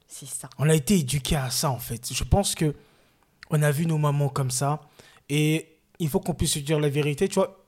c'est 0.07 0.27
ça. 0.29 0.49
On 0.59 0.69
a 0.69 0.75
été 0.75 0.99
éduqués 0.99 1.37
à 1.37 1.51
ça 1.51 1.71
en 1.71 1.79
fait. 1.79 2.13
Je 2.13 2.25
pense 2.25 2.55
que 2.55 2.75
on 3.51 3.63
a 3.63 3.71
vu 3.71 3.87
nos 3.87 3.99
mamans 3.99 4.29
comme 4.29 4.51
ça 4.51 4.81
et 5.29 5.69
il 5.99 6.09
faut 6.09 6.21
qu'on 6.21 6.35
puisse 6.35 6.53
se 6.55 6.59
dire 6.61 6.81
la 6.81 6.89
vérité. 6.89 7.29
Tu 7.29 7.35
vois, 7.35 7.65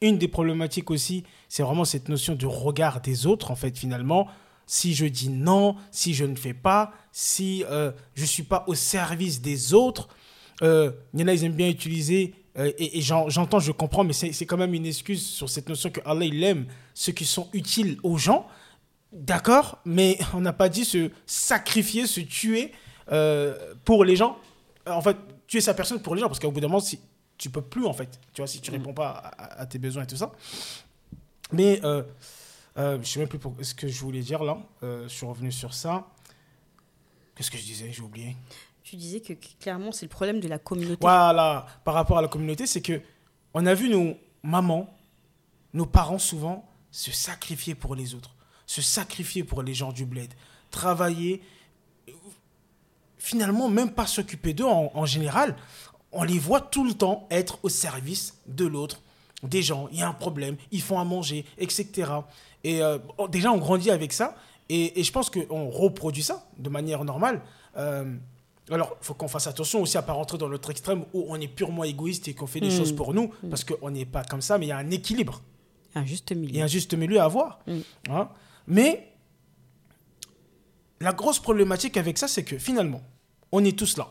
une 0.00 0.18
des 0.18 0.28
problématiques 0.28 0.90
aussi, 0.90 1.24
c'est 1.48 1.62
vraiment 1.62 1.84
cette 1.84 2.08
notion 2.08 2.34
de 2.34 2.46
regard 2.46 3.00
des 3.00 3.26
autres 3.26 3.50
en 3.50 3.56
fait 3.56 3.76
finalement. 3.76 4.28
Si 4.66 4.94
je 4.94 5.06
dis 5.06 5.28
non, 5.28 5.76
si 5.92 6.12
je 6.14 6.24
ne 6.24 6.34
fais 6.34 6.54
pas, 6.54 6.92
si 7.12 7.64
euh, 7.70 7.92
je 8.14 8.24
suis 8.24 8.42
pas 8.42 8.64
au 8.66 8.74
service 8.74 9.40
des 9.40 9.74
autres, 9.74 10.08
euh, 10.62 10.90
il 11.14 11.20
y 11.20 11.22
en 11.22 11.28
a 11.28 11.34
ils 11.34 11.44
aiment 11.44 11.52
bien 11.52 11.68
utiliser 11.68 12.34
euh, 12.58 12.72
et, 12.78 12.98
et 12.98 13.00
j'en- 13.02 13.28
j'entends, 13.28 13.60
je 13.60 13.70
comprends, 13.70 14.02
mais 14.02 14.12
c'est 14.14 14.32
c'est 14.32 14.44
quand 14.46 14.56
même 14.56 14.74
une 14.74 14.86
excuse 14.86 15.24
sur 15.24 15.48
cette 15.48 15.68
notion 15.68 15.90
que 15.90 16.00
Allah 16.04 16.24
il 16.24 16.42
aime 16.42 16.66
ceux 16.94 17.12
qui 17.12 17.24
sont 17.24 17.48
utiles 17.52 17.98
aux 18.02 18.18
gens. 18.18 18.48
D'accord, 19.12 19.78
mais 19.84 20.18
on 20.34 20.40
n'a 20.40 20.52
pas 20.52 20.68
dit 20.68 20.84
se 20.84 21.10
sacrifier, 21.26 22.06
se 22.06 22.20
tuer 22.20 22.72
euh, 23.12 23.74
pour 23.84 24.04
les 24.04 24.16
gens. 24.16 24.38
En 24.86 25.00
fait, 25.00 25.16
tuer 25.46 25.60
sa 25.60 25.74
personne 25.74 26.00
pour 26.00 26.14
les 26.14 26.20
gens, 26.20 26.28
parce 26.28 26.40
qu'au 26.40 26.50
bout 26.50 26.60
d'un 26.60 26.68
moment, 26.68 26.80
si, 26.80 27.00
tu 27.38 27.50
peux 27.50 27.62
plus, 27.62 27.86
en 27.86 27.92
fait. 27.92 28.18
Tu 28.32 28.40
vois, 28.40 28.46
si 28.46 28.60
tu 28.60 28.70
réponds 28.70 28.94
pas 28.94 29.10
à, 29.38 29.66
tes 29.66 29.78
besoins 29.78 30.04
et 30.04 30.06
tout 30.06 30.16
ça. 30.16 30.32
Mais 31.52 31.80
euh, 31.84 32.02
euh, 32.78 32.98
je 33.00 33.08
sais 33.08 33.20
même 33.20 33.28
plus 33.28 33.38
pour, 33.38 33.54
ce 33.60 33.74
que 33.74 33.88
je 33.88 34.00
voulais 34.00 34.20
dire 34.20 34.42
là. 34.42 34.58
Euh, 34.82 35.04
je 35.04 35.14
suis 35.14 35.26
revenu 35.26 35.52
sur 35.52 35.74
ça. 35.74 36.06
Qu'est-ce 37.34 37.50
que 37.50 37.58
je 37.58 37.64
disais? 37.64 37.92
J'ai 37.92 38.02
oublié. 38.02 38.36
Tu 38.82 38.96
disais 38.96 39.20
que 39.20 39.32
clairement, 39.60 39.92
c'est 39.92 40.06
le 40.06 40.10
problème 40.10 40.40
de 40.40 40.48
la 40.48 40.58
communauté. 40.58 40.98
Voilà, 41.00 41.66
par 41.84 41.94
rapport 41.94 42.18
à 42.18 42.22
la 42.22 42.28
communauté, 42.28 42.66
c'est 42.66 42.82
que 42.82 43.00
on 43.52 43.66
a 43.66 43.74
vu 43.74 43.88
nos 43.88 44.16
mamans, 44.42 44.88
nos 45.72 45.86
parents 45.86 46.18
souvent 46.18 46.68
se 46.90 47.10
sacrifier 47.10 47.74
pour 47.74 47.94
les 47.94 48.14
autres, 48.14 48.35
se 48.66 48.82
sacrifier 48.82 49.44
pour 49.44 49.62
les 49.62 49.74
gens 49.74 49.92
du 49.92 50.04
bled, 50.04 50.32
travailler, 50.70 51.40
finalement 53.18 53.68
même 53.68 53.90
pas 53.92 54.06
s'occuper 54.06 54.52
d'eux 54.54 54.64
en, 54.64 54.90
en 54.94 55.06
général. 55.06 55.56
On 56.12 56.22
les 56.22 56.38
voit 56.38 56.60
tout 56.60 56.84
le 56.84 56.94
temps 56.94 57.26
être 57.30 57.58
au 57.62 57.68
service 57.68 58.38
de 58.46 58.64
l'autre, 58.66 59.00
des 59.42 59.62
gens. 59.62 59.88
Il 59.92 59.98
y 59.98 60.02
a 60.02 60.08
un 60.08 60.12
problème, 60.14 60.56
ils 60.70 60.80
font 60.82 60.98
à 60.98 61.04
manger, 61.04 61.44
etc. 61.58 62.10
Et 62.64 62.82
euh, 62.82 62.98
on- 63.18 63.26
déjà, 63.28 63.52
on 63.52 63.58
grandit 63.58 63.90
avec 63.90 64.12
ça. 64.12 64.34
Et, 64.68 64.98
et 64.98 65.04
je 65.04 65.12
pense 65.12 65.30
qu'on 65.30 65.68
reproduit 65.70 66.22
ça 66.22 66.48
de 66.58 66.68
manière 66.68 67.04
normale. 67.04 67.40
Euh, 67.76 68.04
alors, 68.70 68.96
il 69.00 69.04
faut 69.04 69.14
qu'on 69.14 69.28
fasse 69.28 69.46
attention 69.46 69.82
aussi 69.82 69.96
à 69.96 70.00
ne 70.00 70.06
pas 70.06 70.12
rentrer 70.14 70.38
dans 70.38 70.48
l'autre 70.48 70.70
extrême 70.70 71.04
où 71.12 71.24
on 71.28 71.40
est 71.40 71.46
purement 71.48 71.84
égoïste 71.84 72.26
et 72.28 72.34
qu'on 72.34 72.48
fait 72.48 72.58
les 72.60 72.68
Mm. 72.68 72.78
choses 72.78 72.92
pour 72.96 73.14
nous, 73.14 73.30
parce 73.48 73.62
qu'on 73.62 73.90
n'est 73.90 74.06
pas 74.06 74.24
comme 74.24 74.40
ça, 74.42 74.58
mais 74.58 74.66
il 74.66 74.68
y 74.70 74.72
a 74.72 74.78
un 74.78 74.90
équilibre. 74.90 75.40
Un 75.94 76.04
juste 76.04 76.30
Il 76.32 76.38
y 76.38 76.40
milieu. 76.40 76.60
a 76.62 76.64
un 76.64 76.68
juste 76.68 76.94
milieu 76.94 77.20
à 77.20 77.24
avoir. 77.24 77.60
Mm. 77.68 77.78
Hein. 78.10 78.28
Mais 78.66 79.12
la 81.00 81.12
grosse 81.12 81.38
problématique 81.38 81.96
avec 81.96 82.18
ça, 82.18 82.28
c'est 82.28 82.44
que 82.44 82.58
finalement, 82.58 83.02
on 83.52 83.64
est 83.64 83.78
tous 83.78 83.96
là. 83.96 84.08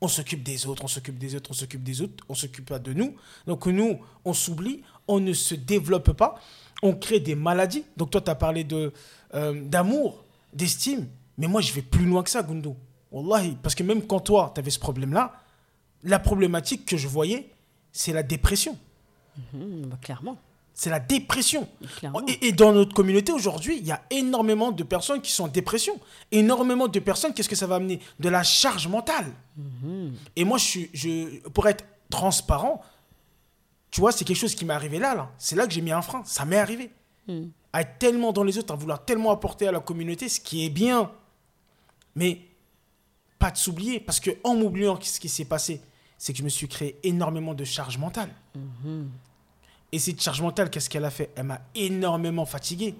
On 0.00 0.08
s'occupe 0.08 0.42
des 0.42 0.66
autres, 0.66 0.84
on 0.84 0.88
s'occupe 0.88 1.18
des 1.18 1.34
autres, 1.34 1.50
on 1.50 1.54
s'occupe 1.54 1.82
des 1.82 2.00
autres, 2.00 2.24
on 2.28 2.34
s'occupe 2.34 2.66
pas 2.66 2.78
de 2.78 2.92
nous. 2.92 3.16
Donc 3.46 3.66
nous, 3.66 3.98
on 4.24 4.32
s'oublie, 4.32 4.82
on 5.06 5.20
ne 5.20 5.32
se 5.32 5.54
développe 5.54 6.12
pas, 6.12 6.40
on 6.82 6.94
crée 6.94 7.20
des 7.20 7.34
maladies. 7.34 7.84
Donc 7.96 8.10
toi, 8.10 8.20
tu 8.20 8.30
as 8.30 8.34
parlé 8.34 8.64
de, 8.64 8.92
euh, 9.34 9.62
d'amour, 9.64 10.24
d'estime. 10.54 11.06
Mais 11.36 11.48
moi, 11.48 11.60
je 11.60 11.72
vais 11.72 11.82
plus 11.82 12.06
loin 12.06 12.22
que 12.22 12.30
ça, 12.30 12.42
Gundo. 12.42 12.76
Wallahi, 13.12 13.56
parce 13.62 13.74
que 13.74 13.82
même 13.82 14.06
quand 14.06 14.20
toi, 14.20 14.52
tu 14.54 14.60
avais 14.60 14.70
ce 14.70 14.78
problème-là, 14.78 15.34
la 16.02 16.18
problématique 16.18 16.86
que 16.86 16.96
je 16.96 17.08
voyais, 17.08 17.50
c'est 17.92 18.12
la 18.12 18.22
dépression. 18.22 18.78
Mhm, 19.52 19.86
bah, 19.86 19.98
clairement. 20.00 20.38
C'est 20.74 20.90
la 20.90 21.00
dépression. 21.00 21.68
Et, 22.26 22.48
et 22.48 22.52
dans 22.52 22.72
notre 22.72 22.94
communauté 22.94 23.32
aujourd'hui, 23.32 23.78
il 23.78 23.86
y 23.86 23.92
a 23.92 24.02
énormément 24.10 24.72
de 24.72 24.82
personnes 24.82 25.20
qui 25.20 25.30
sont 25.30 25.44
en 25.44 25.48
dépression. 25.48 25.98
Énormément 26.32 26.88
de 26.88 26.98
personnes, 27.00 27.34
qu'est-ce 27.34 27.48
que 27.48 27.56
ça 27.56 27.66
va 27.66 27.76
amener? 27.76 28.00
De 28.18 28.28
la 28.28 28.42
charge 28.42 28.88
mentale. 28.88 29.26
Et 30.36 30.44
moi, 30.44 30.56
je 30.58 30.64
suis, 30.64 30.90
je, 30.94 31.40
pour 31.50 31.68
être 31.68 31.84
transparent, 32.08 32.82
tu 33.90 34.00
vois, 34.00 34.12
c'est 34.12 34.24
quelque 34.24 34.38
chose 34.38 34.54
qui 34.54 34.64
m'est 34.64 34.74
arrivé 34.74 34.98
là. 34.98 35.14
là. 35.14 35.30
C'est 35.36 35.56
là 35.56 35.66
que 35.66 35.72
j'ai 35.72 35.80
mis 35.80 35.92
un 35.92 36.02
frein. 36.02 36.22
Ça 36.24 36.44
m'est 36.44 36.58
arrivé. 36.58 36.90
Mm. 37.26 37.48
À 37.72 37.82
être 37.82 37.98
tellement 37.98 38.32
dans 38.32 38.44
les 38.44 38.56
autres, 38.56 38.72
à 38.72 38.76
vouloir 38.76 39.04
tellement 39.04 39.32
apporter 39.32 39.68
à 39.68 39.72
la 39.72 39.80
communauté, 39.80 40.28
ce 40.28 40.40
qui 40.40 40.64
est 40.64 40.70
bien. 40.70 41.10
Mais 42.14 42.40
pas 43.38 43.50
de 43.50 43.56
s'oublier. 43.56 44.00
Parce 44.00 44.20
que 44.20 44.30
en 44.44 44.54
m'oubliant 44.54 44.98
ce 45.00 45.20
qui 45.20 45.28
s'est 45.28 45.44
passé, 45.44 45.82
c'est 46.16 46.32
que 46.32 46.38
je 46.38 46.44
me 46.44 46.48
suis 46.48 46.68
créé 46.68 46.98
énormément 47.02 47.54
de 47.54 47.64
charge 47.64 47.98
mentale. 47.98 48.30
Et 49.92 49.98
cette 49.98 50.22
charge 50.22 50.40
mentale, 50.40 50.70
qu'est-ce 50.70 50.88
qu'elle 50.88 51.04
a 51.04 51.10
fait? 51.10 51.30
Elle 51.36 51.44
m'a 51.44 51.60
énormément 51.74 52.46
fatigué. 52.46 52.94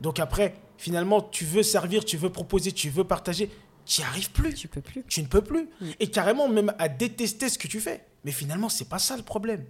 Donc 0.00 0.18
après, 0.20 0.54
finalement, 0.76 1.22
tu 1.22 1.44
veux 1.44 1.62
servir, 1.62 2.04
tu 2.04 2.16
veux 2.16 2.30
proposer, 2.30 2.72
tu 2.72 2.90
veux 2.90 3.04
partager, 3.04 3.50
tu 3.86 4.00
n'y 4.00 4.06
arrives 4.06 4.30
plus. 4.30 4.54
Tu 4.54 4.68
peux 4.68 4.82
plus. 4.82 5.04
Tu 5.08 5.22
ne 5.22 5.26
peux 5.26 5.42
plus. 5.42 5.68
Et 5.98 6.08
carrément, 6.08 6.48
même 6.48 6.72
à 6.78 6.88
détester 6.88 7.48
ce 7.48 7.58
que 7.58 7.68
tu 7.68 7.80
fais. 7.80 8.04
Mais 8.24 8.32
finalement, 8.32 8.68
c'est 8.68 8.88
pas 8.88 8.98
ça 8.98 9.16
le 9.16 9.22
problème. 9.22 9.64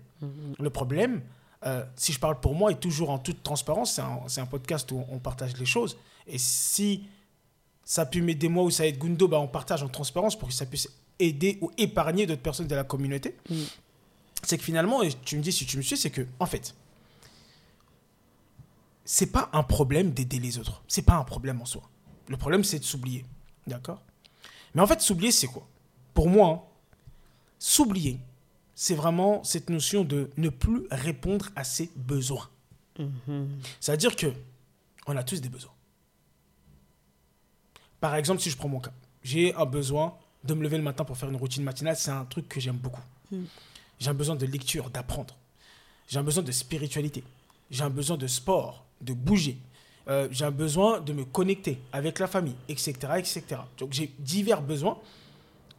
Le 0.58 0.70
problème, 0.70 1.22
euh, 1.64 1.84
si 1.96 2.12
je 2.12 2.18
parle 2.18 2.40
pour 2.40 2.54
moi, 2.54 2.72
et 2.72 2.74
toujours 2.74 3.10
en 3.10 3.18
toute 3.18 3.42
transparence, 3.42 3.94
c'est 3.94 4.02
un, 4.02 4.20
c'est 4.26 4.40
un 4.40 4.46
podcast 4.46 4.90
où 4.92 5.04
on 5.10 5.18
partage 5.18 5.56
les 5.56 5.64
choses. 5.66 5.96
Et 6.26 6.38
si 6.38 7.04
ça 7.84 8.02
a 8.02 8.06
pu 8.06 8.22
m'aider 8.22 8.48
moi 8.48 8.64
ou 8.64 8.70
ça 8.70 8.86
aide 8.86 8.98
Gundo, 8.98 9.28
bah, 9.28 9.38
on 9.40 9.48
partage 9.48 9.82
en 9.82 9.88
transparence 9.88 10.38
pour 10.38 10.48
que 10.48 10.54
ça 10.54 10.66
puisse 10.66 10.88
aider 11.18 11.58
ou 11.60 11.70
épargner 11.78 12.26
d'autres 12.26 12.42
personnes 12.42 12.66
de 12.66 12.74
la 12.74 12.84
communauté. 12.84 13.36
C'est 14.42 14.58
que 14.58 14.64
finalement, 14.64 15.02
et 15.02 15.12
tu 15.24 15.36
me 15.36 15.42
dis 15.42 15.52
si 15.52 15.66
tu 15.66 15.76
me 15.76 15.82
suis, 15.82 15.96
c'est 15.96 16.10
que, 16.10 16.26
en 16.40 16.46
fait, 16.46 16.74
c'est 19.04 19.30
pas 19.30 19.50
un 19.52 19.62
problème 19.62 20.10
d'aider 20.10 20.38
les 20.38 20.58
autres. 20.58 20.82
C'est 20.88 21.02
pas 21.02 21.14
un 21.14 21.24
problème 21.24 21.60
en 21.60 21.64
soi. 21.64 21.82
Le 22.28 22.36
problème, 22.36 22.64
c'est 22.64 22.78
de 22.78 22.84
s'oublier. 22.84 23.24
D'accord? 23.66 24.02
Mais 24.74 24.82
en 24.82 24.86
fait, 24.86 25.00
s'oublier, 25.00 25.32
c'est 25.32 25.46
quoi? 25.46 25.66
Pour 26.14 26.28
moi, 26.28 26.48
hein, 26.48 26.62
s'oublier, 27.58 28.20
c'est 28.74 28.94
vraiment 28.94 29.44
cette 29.44 29.70
notion 29.70 30.04
de 30.04 30.30
ne 30.36 30.48
plus 30.48 30.86
répondre 30.90 31.50
à 31.56 31.64
ses 31.64 31.90
besoins. 31.94 32.48
C'est-à-dire 33.80 34.16
que 34.16 34.32
on 35.06 35.16
a 35.16 35.24
tous 35.24 35.40
des 35.40 35.48
besoins. 35.48 35.72
Par 38.00 38.14
exemple, 38.14 38.40
si 38.40 38.50
je 38.50 38.56
prends 38.56 38.68
mon 38.68 38.80
cas, 38.80 38.92
j'ai 39.22 39.54
un 39.54 39.64
besoin 39.64 40.16
de 40.44 40.54
me 40.54 40.62
lever 40.62 40.76
le 40.76 40.82
matin 40.82 41.04
pour 41.04 41.16
faire 41.16 41.28
une 41.28 41.36
routine 41.36 41.62
matinale, 41.62 41.96
c'est 41.96 42.10
un 42.10 42.24
truc 42.24 42.48
que 42.48 42.60
j'aime 42.60 42.76
beaucoup. 42.76 43.00
J'ai 44.02 44.10
un 44.10 44.14
besoin 44.14 44.34
de 44.34 44.46
lecture, 44.46 44.90
d'apprendre. 44.90 45.36
J'ai 46.08 46.18
un 46.18 46.24
besoin 46.24 46.42
de 46.42 46.50
spiritualité. 46.50 47.22
J'ai 47.70 47.84
un 47.84 47.90
besoin 47.90 48.16
de 48.16 48.26
sport, 48.26 48.84
de 49.00 49.12
bouger. 49.12 49.58
Euh, 50.08 50.26
j'ai 50.32 50.44
un 50.44 50.50
besoin 50.50 51.00
de 51.00 51.12
me 51.12 51.24
connecter 51.24 51.78
avec 51.92 52.18
la 52.18 52.26
famille, 52.26 52.56
etc. 52.68 52.94
etc. 53.16 53.44
Donc 53.78 53.92
j'ai 53.92 54.12
divers 54.18 54.60
besoins. 54.60 54.98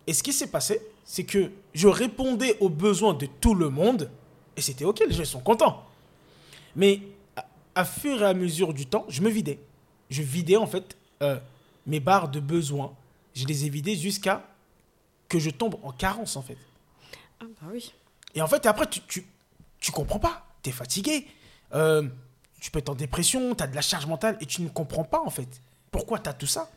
Et 0.08 0.14
ce 0.14 0.24
qui 0.24 0.32
s'est 0.32 0.50
passé, 0.50 0.80
c'est 1.04 1.26
que 1.26 1.52
je 1.74 1.90
répondais 1.90 2.56
aux 2.62 2.70
besoins 2.70 3.14
de 3.14 3.26
tout 3.26 3.56
le 3.56 3.68
monde. 3.68 4.10
Et 4.56 4.62
c'était 4.62 4.86
OK, 4.86 5.04
les 5.06 5.14
gens 5.14 5.26
sont 5.26 5.42
contents. 5.42 5.84
Mais 6.78 7.02
à, 7.76 7.84
fur 7.84 8.22
et 8.22 8.26
à 8.26 8.34
mesure 8.34 8.74
du 8.74 8.86
temps, 8.86 9.04
je 9.10 9.22
me 9.22 9.30
vidais. 9.30 9.60
Je 10.10 10.22
vidais 10.22 10.56
en 10.56 10.68
fait 10.68 10.96
euh, 11.22 11.38
mes 11.86 12.00
barres 12.00 12.30
de 12.30 12.40
besoins. 12.40 12.94
Je 13.36 13.46
les 13.46 13.66
ai 13.66 13.70
vidées 13.70 13.98
jusqu'à 13.98 14.48
que 15.28 15.40
je 15.40 15.50
tombe 15.50 15.76
en 15.84 15.92
carence 15.92 16.38
en 16.38 16.42
fait. 16.42 16.58
Ah 17.42 17.46
bah 17.62 17.68
oui. 17.74 17.92
Et 18.36 18.41
en 18.41 18.48
fait, 18.48 18.65
après, 18.65 18.88
tu, 18.88 19.02
tu, 19.02 19.28
tu 19.80 19.91
comprends 19.91 20.19
pas. 20.19 20.48
Tu 20.62 20.69
es 20.69 20.74
fatigué. 20.74 21.28
Euh, 21.74 22.08
tu 22.60 22.72
peux 22.72 22.80
être 22.80 22.89
en 22.89 22.96
dépression, 22.96 23.54
tu 23.56 23.62
as 23.63 23.67
de 23.67 23.76
la 23.76 23.82
charge 23.82 24.06
mentale 24.06 24.38
et 24.39 24.46
tu 24.46 24.62
ne 24.62 24.69
comprends 24.69 25.04
pas 25.04 25.22
en 25.22 25.30
fait. 25.30 25.62
Pourquoi 25.91 26.19
tu 26.19 26.30
as 26.30 26.34
tout 26.34 26.48
ça 26.48 26.69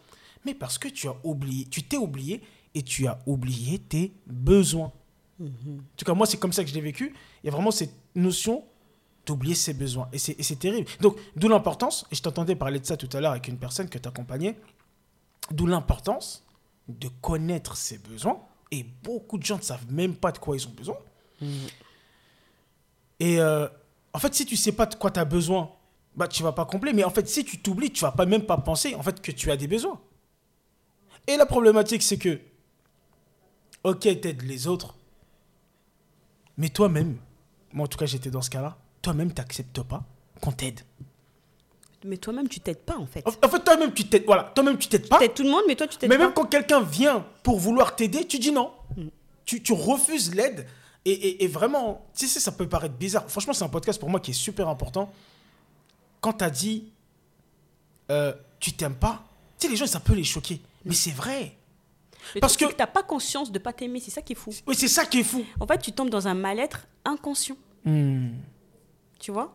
Mais 0.45 0.53
parce 0.53 0.79
que 0.79 0.89
tu 0.89 1.07
as 1.07 1.15
oublié, 1.23 1.67
tu 1.67 1.85
t'es 1.85 1.97
oublié 1.97 2.43
et 2.75 2.83
tu 2.83 3.07
as 3.07 3.21
oublié 3.25 3.79
tes 3.79 4.13
besoins. 4.27 4.93
En 5.41 5.45
tout 5.97 6.05
cas, 6.05 6.15
moi, 6.15 6.27
c'est 6.27 6.39
comme 6.39 6.53
ça 6.53 6.65
que 6.65 6.71
je 6.71 6.75
l'ai 6.75 6.81
vécu. 6.81 7.15
Il 7.43 7.47
y 7.47 7.49
a 7.51 7.53
vraiment 7.53 7.71
cette 7.71 7.95
notion 8.17 8.65
d'oublier 9.27 9.55
ses 9.55 9.75
besoins. 9.75 10.09
Et 10.13 10.19
c'est 10.19 10.59
terrible. 10.59 10.89
Donc, 11.01 11.19
d'où 11.37 11.49
l'importance, 11.49 12.05
et 12.11 12.17
je 12.17 12.23
t'entendais 12.23 12.57
parler 12.57 12.81
de 12.81 12.87
ça 12.87 12.97
tout 12.97 13.09
à 13.13 13.21
l'heure 13.21 13.33
avec 13.33 13.47
une 13.47 13.59
personne 13.59 13.89
que 13.89 13.99
tu 13.99 14.09
accompagnais, 14.09 14.59
d'où 15.53 15.67
l'importance 15.67 16.45
de 16.89 17.09
connaître 17.21 17.77
ses 17.77 17.99
besoins. 17.99 18.41
Et 18.73 18.85
beaucoup 19.05 19.39
de 19.39 19.45
gens 19.45 19.59
ne 19.59 19.63
savent 19.63 19.91
même 19.93 20.17
pas 20.17 20.33
de 20.33 20.39
quoi 20.39 20.57
ils 20.57 20.67
ont 20.67 20.73
besoin. 20.73 20.97
Et 23.21 23.41
euh, 23.41 23.69
en 24.13 24.19
fait, 24.19 24.35
si 24.35 24.47
tu 24.47 24.57
sais 24.57 24.73
pas 24.73 24.87
de 24.87 24.95
quoi 24.95 25.11
tu 25.11 25.21
as 25.21 25.25
besoin, 25.25 25.71
bah, 26.15 26.29
tu 26.29 26.43
vas 26.43 26.53
pas 26.53 26.65
combler. 26.65 26.93
Mais 26.93 27.05
en 27.05 27.11
fait, 27.11 27.29
si 27.29 27.45
tu 27.45 27.59
t'oublies, 27.61 27.91
tu 27.93 28.01
vas 28.03 28.13
pas 28.13 28.27
même 28.27 28.45
pas 28.45 28.59
penser 28.59 28.95
en 28.95 29.03
fait, 29.03 29.21
que 29.21 29.33
tu 29.33 29.51
as 29.51 29.57
des 29.57 29.67
besoins. 29.67 30.01
Et 31.27 31.37
la 31.37 31.47
problématique, 31.47 32.03
c'est 32.03 32.19
que, 32.19 32.41
ok, 33.85 34.01
t'aides 34.01 34.43
les 34.43 34.67
autres, 34.69 34.95
mais 36.57 36.69
toi-même, 36.69 37.17
moi 37.73 37.85
en 37.85 37.89
tout 37.89 37.99
cas, 37.99 38.07
j'étais 38.07 38.31
dans 38.31 38.43
ce 38.43 38.51
cas-là, 38.51 38.79
toi-même, 39.03 39.33
t'acceptes 39.33 39.83
pas 39.83 40.05
qu'on 40.41 40.53
t'aide. 40.53 40.81
Mais 42.05 42.19
toi-même, 42.19 42.49
tu 42.49 42.61
t'aides 42.61 42.83
pas 42.85 42.97
en 42.97 43.07
fait. 43.07 43.27
En 43.27 43.49
fait, 43.49 43.65
toi-même, 43.65 43.93
tu 43.93 44.05
t'aides. 44.05 44.25
Voilà, 44.27 44.45
toi-même, 44.55 44.79
tu 44.79 44.87
t'aides 44.89 45.09
pas. 45.09 45.19
T'aides 45.19 45.35
tout 45.35 45.43
le 45.43 45.51
monde, 45.51 45.65
mais 45.67 45.75
toi, 45.75 45.89
tu 45.89 45.97
t'aides 45.99 46.09
Mais 46.09 46.17
pas. 46.17 46.25
même 46.25 46.33
quand 46.35 46.45
quelqu'un 46.45 46.81
vient 46.81 47.27
pour 47.43 47.59
vouloir 47.59 47.97
t'aider, 47.97 48.25
tu 48.27 48.39
dis 48.39 48.53
non. 48.53 48.71
Tu, 49.45 49.61
tu 49.63 49.73
refuses 49.73 50.33
l'aide 50.35 50.67
Et, 51.07 51.13
et- 51.13 51.45
et 51.45 51.47
vraiment, 51.47 52.05
tu 52.17 52.27
sais, 52.27 52.41
ça 52.41 52.51
peut 52.53 52.69
paraître 52.69 52.95
bizarre. 52.97 53.31
Franchement, 53.31 53.53
c'est 53.55 53.65
un 53.65 53.69
podcast 53.69 53.99
pour 54.01 54.11
moi 54.11 54.19
qui 54.21 54.33
est 54.33 54.35
super 54.35 54.69
important. 54.69 55.11
Quand 56.21 56.33
tu 56.35 56.45
as 56.45 56.51
dit 56.51 56.93
euh, 58.11 58.33
tu 58.61 58.73
t'aimes 58.73 58.95
pas, 58.97 59.25
tu 59.59 59.67
sais, 59.67 59.71
les 59.71 59.77
gens, 59.77 59.87
ça 59.87 60.01
peut 60.01 60.15
les 60.15 60.25
choquer. 60.25 60.61
Mais 60.85 60.95
c'est 60.95 61.11
vrai. 61.13 61.57
Le 62.35 62.41
Parce 62.41 62.57
que- 62.57 62.67
c'est 62.69 62.75
t'as 62.75 62.87
pas 62.87 63.03
conscience 63.03 63.51
de 63.53 63.59
pas 63.59 63.73
t'aimer, 63.73 64.01
c'est 64.01 64.11
ça 64.11 64.23
qui 64.23 64.33
est 64.33 64.37
fou. 64.37 64.53
Oui, 64.67 64.75
c'est 64.77 64.89
ça 64.89 65.05
qui 65.07 65.21
est 65.21 65.25
fou. 65.25 65.45
En 65.61 65.67
fait, 65.67 65.79
tu 65.79 65.93
tombes 65.93 66.11
dans 66.11 66.27
un 66.29 66.35
mal-être 66.35 66.87
inconscient, 67.05 67.57
Hmm. 67.85 68.31
tu 69.21 69.31
vois? 69.33 69.55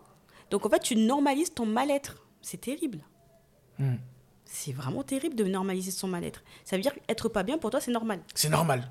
Donc 0.50 0.66
en 0.66 0.70
fait, 0.70 0.80
tu 0.80 0.96
normalises 0.96 1.54
ton 1.54 1.66
mal-être. 1.66 2.18
C'est 2.42 2.60
terrible. 2.62 3.00
Hmm. 3.80 3.96
C'est 4.46 4.74
vraiment 4.74 5.04
terrible 5.04 5.36
de 5.36 5.44
normaliser 5.46 5.92
son 5.92 6.08
mal-être. 6.08 6.44
Ça 6.66 6.76
veut 6.76 6.82
dire 6.82 6.94
qu'être 6.94 7.30
pas 7.30 7.44
bien 7.44 7.58
pour 7.58 7.70
toi, 7.72 7.80
c'est 7.82 7.92
normal. 7.92 8.22
C'est 8.36 8.50
normal. 8.50 8.90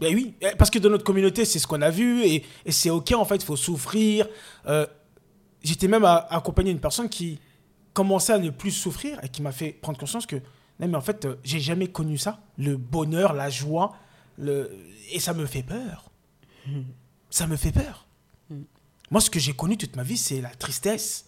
Ben 0.00 0.14
oui, 0.14 0.34
eh, 0.40 0.50
parce 0.56 0.70
que 0.70 0.78
dans 0.78 0.90
notre 0.90 1.04
communauté, 1.04 1.44
c'est 1.44 1.58
ce 1.58 1.66
qu'on 1.66 1.82
a 1.82 1.90
vu 1.90 2.24
et, 2.24 2.44
c'est 2.68 2.90
ok 2.90 3.12
en 3.12 3.24
fait, 3.24 3.36
il 3.36 3.44
faut 3.44 3.56
souffrir. 3.56 4.28
Euh, 4.66 4.86
J'étais 5.62 5.88
même 5.88 6.04
à, 6.04 6.26
accompagné 6.30 6.70
d'une 6.70 6.80
personne 6.80 7.08
qui 7.08 7.40
commençait 7.92 8.32
à 8.32 8.38
ne 8.38 8.50
plus 8.50 8.70
souffrir 8.70 9.18
et 9.24 9.28
qui 9.28 9.42
m'a 9.42 9.50
fait 9.50 9.72
prendre 9.72 9.98
conscience 9.98 10.24
que 10.24 10.36
non 10.80 10.86
mais 10.86 10.96
en 10.96 11.00
fait, 11.00 11.24
euh, 11.24 11.34
j'ai 11.42 11.58
jamais 11.58 11.88
connu 11.88 12.16
ça, 12.16 12.40
le 12.56 12.76
bonheur, 12.76 13.32
la 13.32 13.50
joie, 13.50 13.96
et 15.10 15.18
ça 15.18 15.34
me 15.34 15.46
fait 15.46 15.64
peur. 15.64 16.10
Ça 17.30 17.46
me 17.46 17.56
fait 17.56 17.72
peur. 17.72 18.06
Moi, 19.10 19.20
ce 19.20 19.30
que 19.30 19.40
j'ai 19.40 19.54
connu 19.54 19.76
toute 19.76 19.96
ma 19.96 20.02
vie, 20.02 20.16
c'est 20.16 20.40
la 20.40 20.50
tristesse, 20.50 21.26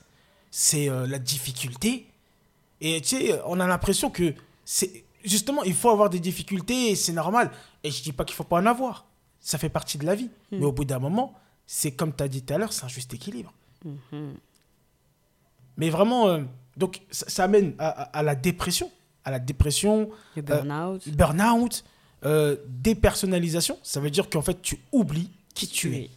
c'est 0.51 0.89
euh, 0.89 1.07
la 1.07 1.19
difficulté. 1.19 2.07
Et 2.81 3.01
tu 3.01 3.09
sais, 3.09 3.41
on 3.47 3.59
a 3.59 3.67
l'impression 3.67 4.11
que 4.11 4.35
c'est 4.65 5.05
justement, 5.25 5.63
il 5.65 5.75
faut 5.75 5.91
avoir 5.91 6.11
des 6.11 6.21
difficultés 6.21 6.95
c'est 6.97 7.13
normal. 7.13 7.51
Et 7.85 7.91
je 7.91 8.03
dis 8.03 8.13
pas 8.13 8.25
qu'il 8.25 8.35
faut 8.37 8.45
pas 8.45 8.59
en 8.61 8.67
avoir. 8.67 9.07
Ça 9.41 9.57
fait 9.59 9.69
partie 9.69 9.97
de 9.99 10.05
la 10.07 10.15
vie. 10.15 10.31
Mais 10.53 10.65
au 10.65 10.73
bout 10.73 10.85
d'un 10.85 10.99
moment, 10.99 11.35
c'est 11.67 11.93
comme 11.93 12.15
tu 12.15 12.23
as 12.23 12.29
dit 12.29 12.43
tout 12.43 12.53
à 12.55 12.59
l'heure, 12.59 12.73
c'est 12.73 12.85
un 12.85 12.89
juste 12.89 13.13
équilibre. 13.15 13.53
Mais 15.77 15.91
vraiment, 15.91 16.29
euh, 16.29 16.43
donc 16.77 17.01
ça, 17.11 17.29
ça 17.29 17.45
amène 17.45 17.75
à, 17.79 17.89
à- 17.89 18.03
à 18.19 18.23
la 18.23 18.35
dépression, 18.35 18.91
à 19.25 19.31
la 19.31 19.39
dépression, 19.39 20.11
Le 20.37 20.43
burn-out. 20.43 21.09
burn-out, 21.09 21.85
euh, 22.25 22.57
dépersonnalisation. 22.69 23.79
Ça 23.83 24.01
veut 24.01 24.11
dire 24.11 24.29
qu'en 24.29 24.43
fait, 24.43 24.61
tu 24.61 24.79
oublies 24.93 25.31
qui 25.55 25.69
tu 25.69 25.95
es. 25.97 26.11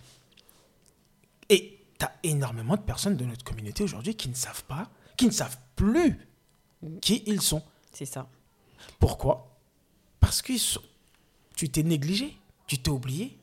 Et 1.50 1.80
tu 2.00 2.06
as 2.06 2.13
énormément 2.24 2.76
de 2.76 2.82
personnes 2.82 3.16
de 3.16 3.24
notre 3.26 3.44
communauté 3.46 3.84
aujourd'hui 3.84 4.16
qui 4.16 4.28
ne 4.30 4.36
savent 4.36 4.63
pas, 4.66 4.89
qui 5.18 5.26
ne 5.28 5.32
savent 5.32 5.58
plus 5.76 6.20
qui 7.00 7.24
ils 7.26 7.42
sont. 7.42 7.62
C'est 7.94 8.06
ça. 8.06 8.28
Pourquoi? 9.00 9.56
Parce 10.19 10.41
que 10.41 10.54
tu 11.56 11.69
t'es 11.69 11.84
négligé, 11.84 12.38
tu 12.67 12.78
t'es 12.80 12.89
oublié. 12.89 13.38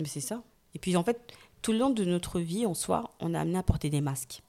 Mais 0.00 0.08
c'est 0.08 0.20
ça. 0.20 0.42
Et 0.74 0.78
puis 0.78 0.96
en 0.96 1.04
fait, 1.04 1.20
tout 1.62 1.72
le 1.72 1.78
long 1.78 1.90
de 1.90 2.04
notre 2.04 2.40
vie, 2.40 2.64
en 2.66 2.74
soi, 2.74 3.12
on 3.20 3.34
a 3.34 3.40
amené 3.40 3.58
à 3.58 3.62
porter 3.62 3.90
des 3.90 4.00
masques. 4.00 4.42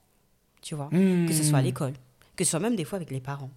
Tu 0.61 0.75
vois? 0.75 0.89
Que 0.91 1.33
ce 1.33 1.43
soit 1.43 1.57
à 1.57 1.61
l'école, 1.61 1.93
que 2.35 2.43
ce 2.43 2.51
soit 2.51 2.59
même 2.59 2.75
des 2.75 2.85
fois 2.85 2.97
avec 2.97 3.09
les 3.09 3.19
parents, 3.19 3.49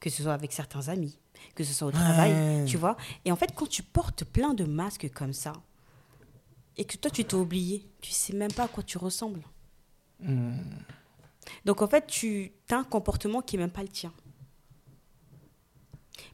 que 0.00 0.08
ce 0.08 0.22
soit 0.22 0.32
avec 0.32 0.52
certains 0.52 0.88
amis, 0.88 1.18
que 1.54 1.62
ce 1.64 1.74
soit 1.74 1.88
au 1.88 1.92
travail, 1.92 2.32
Ouais. 2.32 2.64
tu 2.66 2.78
vois? 2.78 2.96
Et 3.26 3.30
en 3.32 3.36
fait, 3.36 3.52
quand 3.54 3.68
tu 3.68 3.82
portes 3.82 4.24
plein 4.24 4.54
de 4.54 4.64
masques 4.64 5.10
comme 5.12 5.34
ça, 5.34 5.52
et 6.78 6.84
que 6.86 6.96
toi, 6.96 7.10
tu 7.10 7.24
t'es 7.24 7.34
oublié, 7.34 7.86
tu 8.00 8.10
sais 8.12 8.32
même 8.34 8.52
pas 8.52 8.64
à 8.64 8.68
quoi 8.68 8.82
tu 8.82 8.96
ressembles. 8.98 9.42
Donc 11.64 11.82
en 11.82 11.88
fait, 11.88 12.06
tu 12.06 12.52
as 12.70 12.76
un 12.76 12.84
comportement 12.84 13.42
qui 13.42 13.56
n'est 13.56 13.62
même 13.64 13.70
pas 13.70 13.82
le 13.82 13.88
tien. 13.88 14.12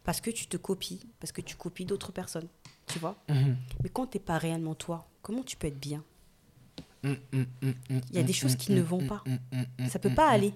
Parce 0.04 0.20
que 0.20 0.30
tu 0.30 0.46
te 0.46 0.56
copies, 0.56 1.00
parce 1.20 1.32
que 1.32 1.40
tu 1.40 1.56
copies 1.56 1.84
d'autres 1.84 2.12
personnes, 2.12 2.48
tu 2.86 2.98
vois 2.98 3.16
Mais 3.28 3.88
quand 3.92 4.06
tu 4.06 4.18
n'es 4.18 4.22
pas 4.22 4.38
réellement 4.38 4.74
toi, 4.74 5.08
comment 5.22 5.42
tu 5.42 5.56
peux 5.56 5.66
être 5.66 5.80
bien? 5.80 6.02
Il 7.04 7.16
y 8.12 8.18
a 8.18 8.22
des 8.22 8.32
choses 8.32 8.56
qui 8.56 8.72
ne 8.72 8.82
vont 8.82 9.06
pas. 9.06 9.24
Ça 9.88 9.98
peut 9.98 10.14
pas 10.14 10.28
aller. 10.28 10.52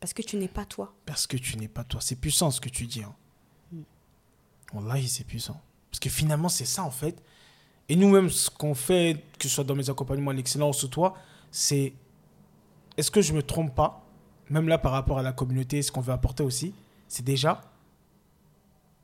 Parce 0.00 0.12
que 0.12 0.22
tu 0.22 0.36
n'es 0.36 0.48
pas 0.48 0.64
toi. 0.64 0.94
Parce 1.06 1.26
que 1.26 1.36
tu 1.36 1.56
n'es 1.56 1.68
pas 1.68 1.84
toi. 1.84 2.00
C'est 2.00 2.16
puissant 2.16 2.50
ce 2.50 2.60
que 2.60 2.68
tu 2.68 2.86
dis. 2.86 3.02
Hein. 3.02 3.14
Wallahi, 4.72 5.08
c'est 5.08 5.24
puissant. 5.24 5.60
Parce 5.90 5.98
que 5.98 6.10
finalement, 6.10 6.48
c'est 6.48 6.66
ça 6.66 6.84
en 6.84 6.90
fait. 6.90 7.20
Et 7.88 7.96
nous-mêmes, 7.96 8.28
ce 8.28 8.50
qu'on 8.50 8.74
fait, 8.74 9.24
que 9.38 9.48
ce 9.48 9.54
soit 9.54 9.64
dans 9.64 9.74
mes 9.74 9.88
accompagnements 9.88 10.30
à 10.30 10.34
l'excellence 10.34 10.82
ou 10.82 10.88
toi, 10.88 11.16
c'est 11.50 11.94
est-ce 12.96 13.10
que 13.10 13.22
je 13.22 13.32
me 13.32 13.42
trompe 13.42 13.74
pas? 13.74 14.04
Même 14.50 14.68
là, 14.68 14.76
par 14.76 14.92
rapport 14.92 15.18
à 15.18 15.22
la 15.22 15.32
communauté, 15.32 15.82
ce 15.82 15.90
qu'on 15.90 16.00
veut 16.00 16.12
apporter 16.12 16.42
aussi, 16.42 16.74
c'est 17.06 17.24
déjà, 17.24 17.62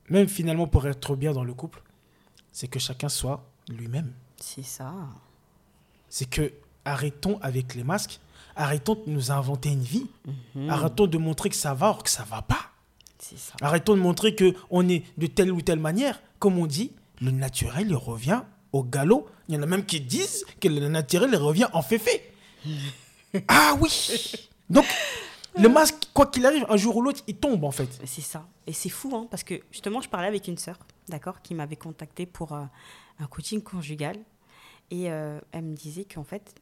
même 0.08 0.28
finalement 0.28 0.66
pour 0.66 0.86
être 0.86 1.16
bien 1.16 1.32
dans 1.32 1.44
le 1.44 1.54
couple, 1.54 1.82
c'est 2.52 2.68
que 2.68 2.78
chacun 2.78 3.08
soit 3.08 3.44
lui-même. 3.68 4.12
C'est 4.36 4.64
ça. 4.64 4.92
c'est 6.08 6.28
que 6.28 6.52
arrêtons 6.84 7.38
avec 7.40 7.74
les 7.74 7.84
masques, 7.84 8.20
arrêtons 8.56 8.94
de 8.94 9.10
nous 9.10 9.30
inventer 9.30 9.70
une 9.70 9.82
vie, 9.82 10.06
arrêtons 10.68 11.06
de 11.06 11.18
montrer 11.18 11.48
que 11.48 11.56
ça 11.56 11.74
va 11.74 11.88
or 11.88 12.02
que 12.02 12.10
ça 12.10 12.24
va 12.24 12.42
pas. 12.42 12.70
C'est 13.18 13.38
ça. 13.38 13.54
Arrêtons 13.62 13.96
de 13.96 14.00
montrer 14.00 14.34
que 14.34 14.54
on 14.70 14.86
est 14.88 15.02
de 15.16 15.26
telle 15.26 15.50
ou 15.50 15.62
telle 15.62 15.78
manière. 15.78 16.20
Comme 16.38 16.58
on 16.58 16.66
dit, 16.66 16.92
le 17.22 17.30
naturel 17.30 17.86
il 17.88 17.96
revient 17.96 18.42
au 18.72 18.82
galop. 18.82 19.26
Il 19.48 19.54
y 19.54 19.58
en 19.58 19.62
a 19.62 19.66
même 19.66 19.84
qui 19.86 20.00
disent 20.00 20.44
que 20.60 20.68
le 20.68 20.88
naturel 20.88 21.30
il 21.32 21.38
revient 21.38 21.68
en 21.72 21.80
féfé. 21.80 22.32
ah 23.48 23.76
oui. 23.80 24.48
Donc 24.68 24.84
le 25.58 25.68
masque, 25.68 26.03
quoi 26.14 26.26
qu'il 26.26 26.46
arrive, 26.46 26.64
un 26.70 26.76
jour 26.78 26.96
ou 26.96 27.02
l'autre, 27.02 27.22
il 27.26 27.36
tombe 27.36 27.64
en 27.64 27.70
fait. 27.70 28.00
C'est 28.06 28.22
ça. 28.22 28.46
Et 28.66 28.72
c'est 28.72 28.88
fou, 28.88 29.14
hein, 29.14 29.26
parce 29.30 29.44
que 29.44 29.60
justement, 29.70 30.00
je 30.00 30.08
parlais 30.08 30.28
avec 30.28 30.48
une 30.48 30.56
sœur, 30.56 30.78
d'accord, 31.08 31.42
qui 31.42 31.54
m'avait 31.54 31.76
contacté 31.76 32.24
pour 32.24 32.52
euh, 32.52 32.62
un 33.20 33.26
coaching 33.26 33.60
conjugal. 33.62 34.16
Et 34.90 35.10
euh, 35.10 35.38
elle 35.52 35.64
me 35.64 35.74
disait 35.74 36.04
qu'en 36.04 36.24
fait, 36.24 36.54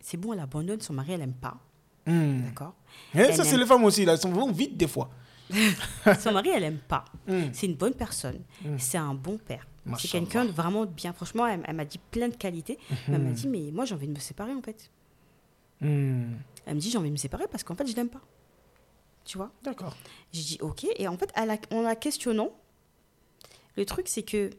c'est 0.00 0.16
bon, 0.16 0.32
elle 0.32 0.40
abandonne, 0.40 0.80
son 0.80 0.94
mari, 0.94 1.12
elle 1.12 1.22
aime 1.22 1.34
pas. 1.34 1.58
Hmm. 2.06 2.42
D'accord 2.46 2.74
Eh, 3.14 3.32
ça 3.32 3.44
c'est 3.44 3.54
aime- 3.54 3.60
les 3.60 3.66
femmes 3.66 3.84
aussi 3.84 4.04
là, 4.04 4.12
elles 4.14 4.18
sont 4.20 4.30
vraiment 4.30 4.50
vite 4.52 4.76
des 4.76 4.88
fois. 4.88 5.10
Son 6.20 6.32
mari, 6.32 6.48
elle 6.48 6.62
aime 6.62 6.78
pas. 6.78 7.04
Hmm. 7.28 7.50
C'est 7.52 7.66
une 7.66 7.74
bonne 7.74 7.92
personne. 7.92 8.40
Mm. 8.64 8.78
C'est 8.78 8.96
un 8.96 9.12
bon 9.12 9.36
père. 9.36 9.66
C'est 9.98 10.08
quelqu'un 10.08 10.46
de 10.46 10.50
vraiment 10.50 10.86
bien. 10.86 11.12
Franchement, 11.12 11.46
elle, 11.46 11.60
elle 11.66 11.76
m'a 11.76 11.84
dit 11.84 11.98
plein 12.10 12.28
de 12.28 12.36
qualités. 12.36 12.78
Mais 13.06 13.16
elle 13.16 13.22
m'a 13.22 13.32
dit, 13.32 13.46
mais 13.48 13.70
moi, 13.70 13.84
j'ai 13.84 13.94
envie 13.94 14.06
de 14.06 14.12
me 14.14 14.18
séparer, 14.18 14.54
en 14.54 14.62
fait. 14.62 14.90
Hmm. 15.82 16.34
Elle 16.64 16.74
me 16.76 16.80
dit, 16.80 16.90
j'ai 16.90 16.96
envie 16.96 17.08
de 17.08 17.12
me 17.12 17.18
séparer 17.18 17.44
parce 17.50 17.64
qu'en 17.64 17.74
fait, 17.74 17.86
je 17.86 17.94
l'aime 17.94 18.08
pas. 18.08 18.22
Tu 19.24 19.38
vois 19.38 19.52
D'accord. 19.62 19.96
J'ai 20.32 20.42
dit, 20.42 20.58
ok. 20.60 20.86
Et 20.96 21.06
en 21.08 21.16
fait, 21.16 21.32
la- 21.36 21.58
en 21.70 21.82
la 21.82 21.96
questionnant, 21.96 22.50
le 23.76 23.84
truc, 23.86 24.08
c'est 24.08 24.22
que 24.22 24.50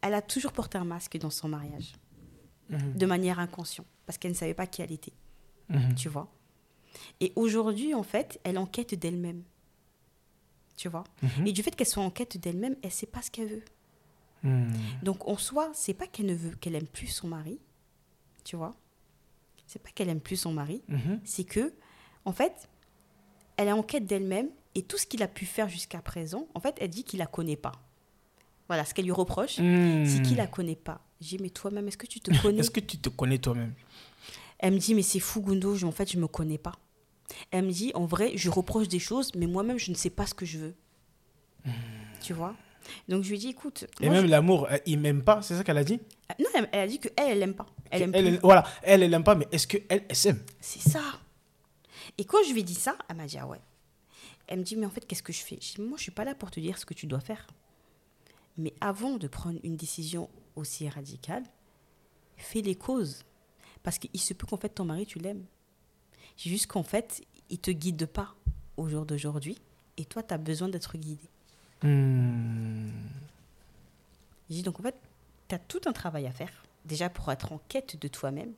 elle 0.00 0.14
a 0.14 0.22
toujours 0.22 0.52
porté 0.52 0.76
un 0.78 0.84
masque 0.84 1.16
dans 1.18 1.30
son 1.30 1.48
mariage. 1.48 1.94
Mhm. 2.70 2.94
De 2.94 3.06
manière 3.06 3.38
inconsciente. 3.38 3.86
Parce 4.06 4.18
qu'elle 4.18 4.32
ne 4.32 4.36
savait 4.36 4.54
pas 4.54 4.66
qui 4.66 4.82
elle 4.82 4.92
était. 4.92 5.12
Mhm. 5.68 5.94
Tu 5.94 6.08
vois 6.08 6.30
Et 7.20 7.32
aujourd'hui, 7.36 7.94
en 7.94 8.02
fait, 8.02 8.40
elle 8.44 8.58
enquête 8.58 8.94
d'elle-même. 8.94 9.42
Tu 10.76 10.88
vois 10.88 11.04
Mhm. 11.22 11.46
Et 11.46 11.52
du 11.52 11.62
fait 11.62 11.74
qu'elle 11.74 11.86
soit 11.86 12.02
en 12.02 12.10
quête 12.10 12.36
d'elle-même, 12.38 12.76
elle 12.82 12.90
sait 12.90 13.06
pas 13.06 13.22
ce 13.22 13.30
qu'elle 13.30 13.48
veut. 13.48 13.64
Donc 15.02 15.26
en 15.26 15.38
soi, 15.38 15.70
c'est 15.72 15.94
pas 15.94 16.06
qu'elle 16.06 16.26
ne 16.26 16.34
veut 16.34 16.54
qu'elle 16.56 16.74
aime 16.74 16.86
plus 16.86 17.06
son 17.06 17.28
mari, 17.28 17.58
tu 18.44 18.56
vois. 18.56 18.74
C'est 19.66 19.78
pas 19.82 19.88
qu'elle 19.88 20.10
aime 20.10 20.20
plus 20.20 20.36
son 20.36 20.52
mari, 20.52 20.82
c'est 21.24 21.44
que 21.44 21.72
en 22.26 22.32
fait, 22.32 22.68
elle 23.56 23.68
est 23.68 23.72
en 23.72 23.82
quête 23.82 24.06
d'elle-même 24.06 24.48
et 24.74 24.82
tout 24.82 24.98
ce 24.98 25.06
qu'il 25.06 25.22
a 25.22 25.28
pu 25.28 25.46
faire 25.46 25.68
jusqu'à 25.68 25.98
présent, 26.00 26.46
en 26.54 26.60
fait, 26.60 26.74
elle 26.80 26.90
dit 26.90 27.04
qu'il 27.04 27.18
la 27.20 27.26
connaît 27.26 27.56
pas. 27.56 27.72
Voilà, 28.68 28.84
ce 28.84 28.94
qu'elle 28.94 29.04
lui 29.04 29.12
reproche, 29.12 29.58
Hmm. 29.58 30.04
c'est 30.06 30.22
qu'il 30.22 30.36
la 30.36 30.46
connaît 30.46 30.74
pas. 30.76 31.00
J'ai 31.20 31.38
mais 31.38 31.50
toi-même, 31.50 31.86
est-ce 31.88 31.98
que 31.98 32.06
tu 32.06 32.20
te 32.20 32.30
connais? 32.42 32.60
Est-ce 32.60 32.70
que 32.70 32.80
tu 32.80 32.98
te 32.98 33.08
connais 33.08 33.38
toi-même? 33.38 33.72
Elle 34.58 34.74
me 34.74 34.78
dit 34.78 34.94
mais 34.94 35.02
c'est 35.02 35.20
fou 35.20 35.40
Gundo, 35.42 35.74
je- 35.76 35.84
en 35.86 35.92
fait, 35.92 36.10
je 36.10 36.18
me 36.18 36.26
connais 36.26 36.58
pas. 36.58 36.72
Elle 37.50 37.66
me 37.66 37.70
dit 37.72 37.90
en 37.94 38.04
vrai, 38.06 38.32
je 38.36 38.50
reproche 38.50 38.88
des 38.88 38.98
choses, 38.98 39.30
mais 39.34 39.46
moi-même, 39.46 39.78
je 39.78 39.90
ne 39.90 39.96
sais 39.96 40.10
pas 40.10 40.26
ce 40.26 40.34
que 40.34 40.46
je 40.46 40.58
veux. 40.58 40.74
Tu 42.20 42.32
vois? 42.32 42.54
Donc 43.08 43.22
je 43.24 43.30
lui 43.30 43.38
dis 43.38 43.48
écoute, 43.48 43.86
Et 44.00 44.06
moi, 44.06 44.16
même 44.20 44.26
l'amour, 44.30 44.66
euh, 44.70 44.76
il 44.86 44.98
m'aime 44.98 45.22
pas, 45.22 45.40
c'est 45.42 45.56
ça 45.56 45.64
qu'elle 45.64 45.78
a 45.78 45.84
dit? 45.84 46.00
Je- 46.38 46.44
non, 46.44 46.50
elle, 46.54 46.68
elle 46.72 46.80
a 46.80 46.86
dit 46.86 46.98
que 47.00 47.08
elle, 47.16 47.30
elle 47.32 47.42
aime 47.42 47.54
pas. 47.54 47.66
Elle 47.90 48.02
aime 48.02 48.10
elle, 48.14 48.26
elle- 48.26 48.40
Voilà, 48.42 48.64
elle, 48.82 49.02
elle 49.02 49.14
aime 49.14 49.24
pas, 49.24 49.34
mais 49.34 49.46
est-ce 49.52 49.66
qu'elle, 49.66 49.84
elle 49.88 50.16
s'aime? 50.16 50.42
C'est 50.60 50.80
ça. 50.86 51.00
Et 52.18 52.24
quand 52.24 52.42
je 52.46 52.52
lui 52.52 52.60
ai 52.60 52.64
dit 52.64 52.74
ça, 52.74 52.96
elle 53.08 53.16
m'a 53.16 53.26
dit 53.26 53.38
ah 53.38 53.46
ouais. 53.46 53.60
Elle 54.46 54.60
me 54.60 54.64
dit 54.64 54.76
mais 54.76 54.86
en 54.86 54.90
fait 54.90 55.06
qu'est-ce 55.06 55.22
que 55.22 55.32
je 55.32 55.42
fais? 55.42 55.58
Je 55.60 55.74
dis 55.74 55.80
moi 55.80 55.96
je 55.96 56.02
suis 56.02 56.12
pas 56.12 56.24
là 56.24 56.34
pour 56.34 56.50
te 56.50 56.60
dire 56.60 56.78
ce 56.78 56.86
que 56.86 56.94
tu 56.94 57.06
dois 57.06 57.20
faire. 57.20 57.46
Mais 58.56 58.72
avant 58.80 59.16
de 59.16 59.26
prendre 59.26 59.58
une 59.64 59.76
décision 59.76 60.28
aussi 60.54 60.88
radicale, 60.88 61.42
fais 62.36 62.60
les 62.60 62.76
causes. 62.76 63.24
Parce 63.82 63.98
qu'il 63.98 64.20
se 64.20 64.32
peut 64.34 64.46
qu'en 64.46 64.56
fait 64.56 64.70
ton 64.70 64.84
mari 64.84 65.06
tu 65.06 65.18
l'aimes. 65.18 65.44
C'est 66.36 66.50
juste 66.50 66.66
qu'en 66.66 66.82
fait 66.82 67.22
il 67.50 67.58
te 67.58 67.70
guide 67.70 68.06
pas 68.06 68.34
au 68.76 68.88
jour 68.88 69.06
d'aujourd'hui 69.06 69.58
et 69.96 70.04
toi 70.04 70.22
tu 70.22 70.34
as 70.34 70.38
besoin 70.38 70.68
d'être 70.68 70.96
guidé. 70.96 71.28
Hmm. 71.82 72.90
J'ai 74.48 74.56
dit 74.56 74.62
donc 74.62 74.80
en 74.80 74.82
fait 74.82 74.96
tu 75.48 75.54
as 75.54 75.58
tout 75.58 75.80
un 75.86 75.92
travail 75.92 76.26
à 76.26 76.32
faire 76.32 76.64
déjà 76.84 77.08
pour 77.08 77.30
être 77.32 77.52
en 77.52 77.60
quête 77.68 78.00
de 78.00 78.08
toi-même. 78.08 78.52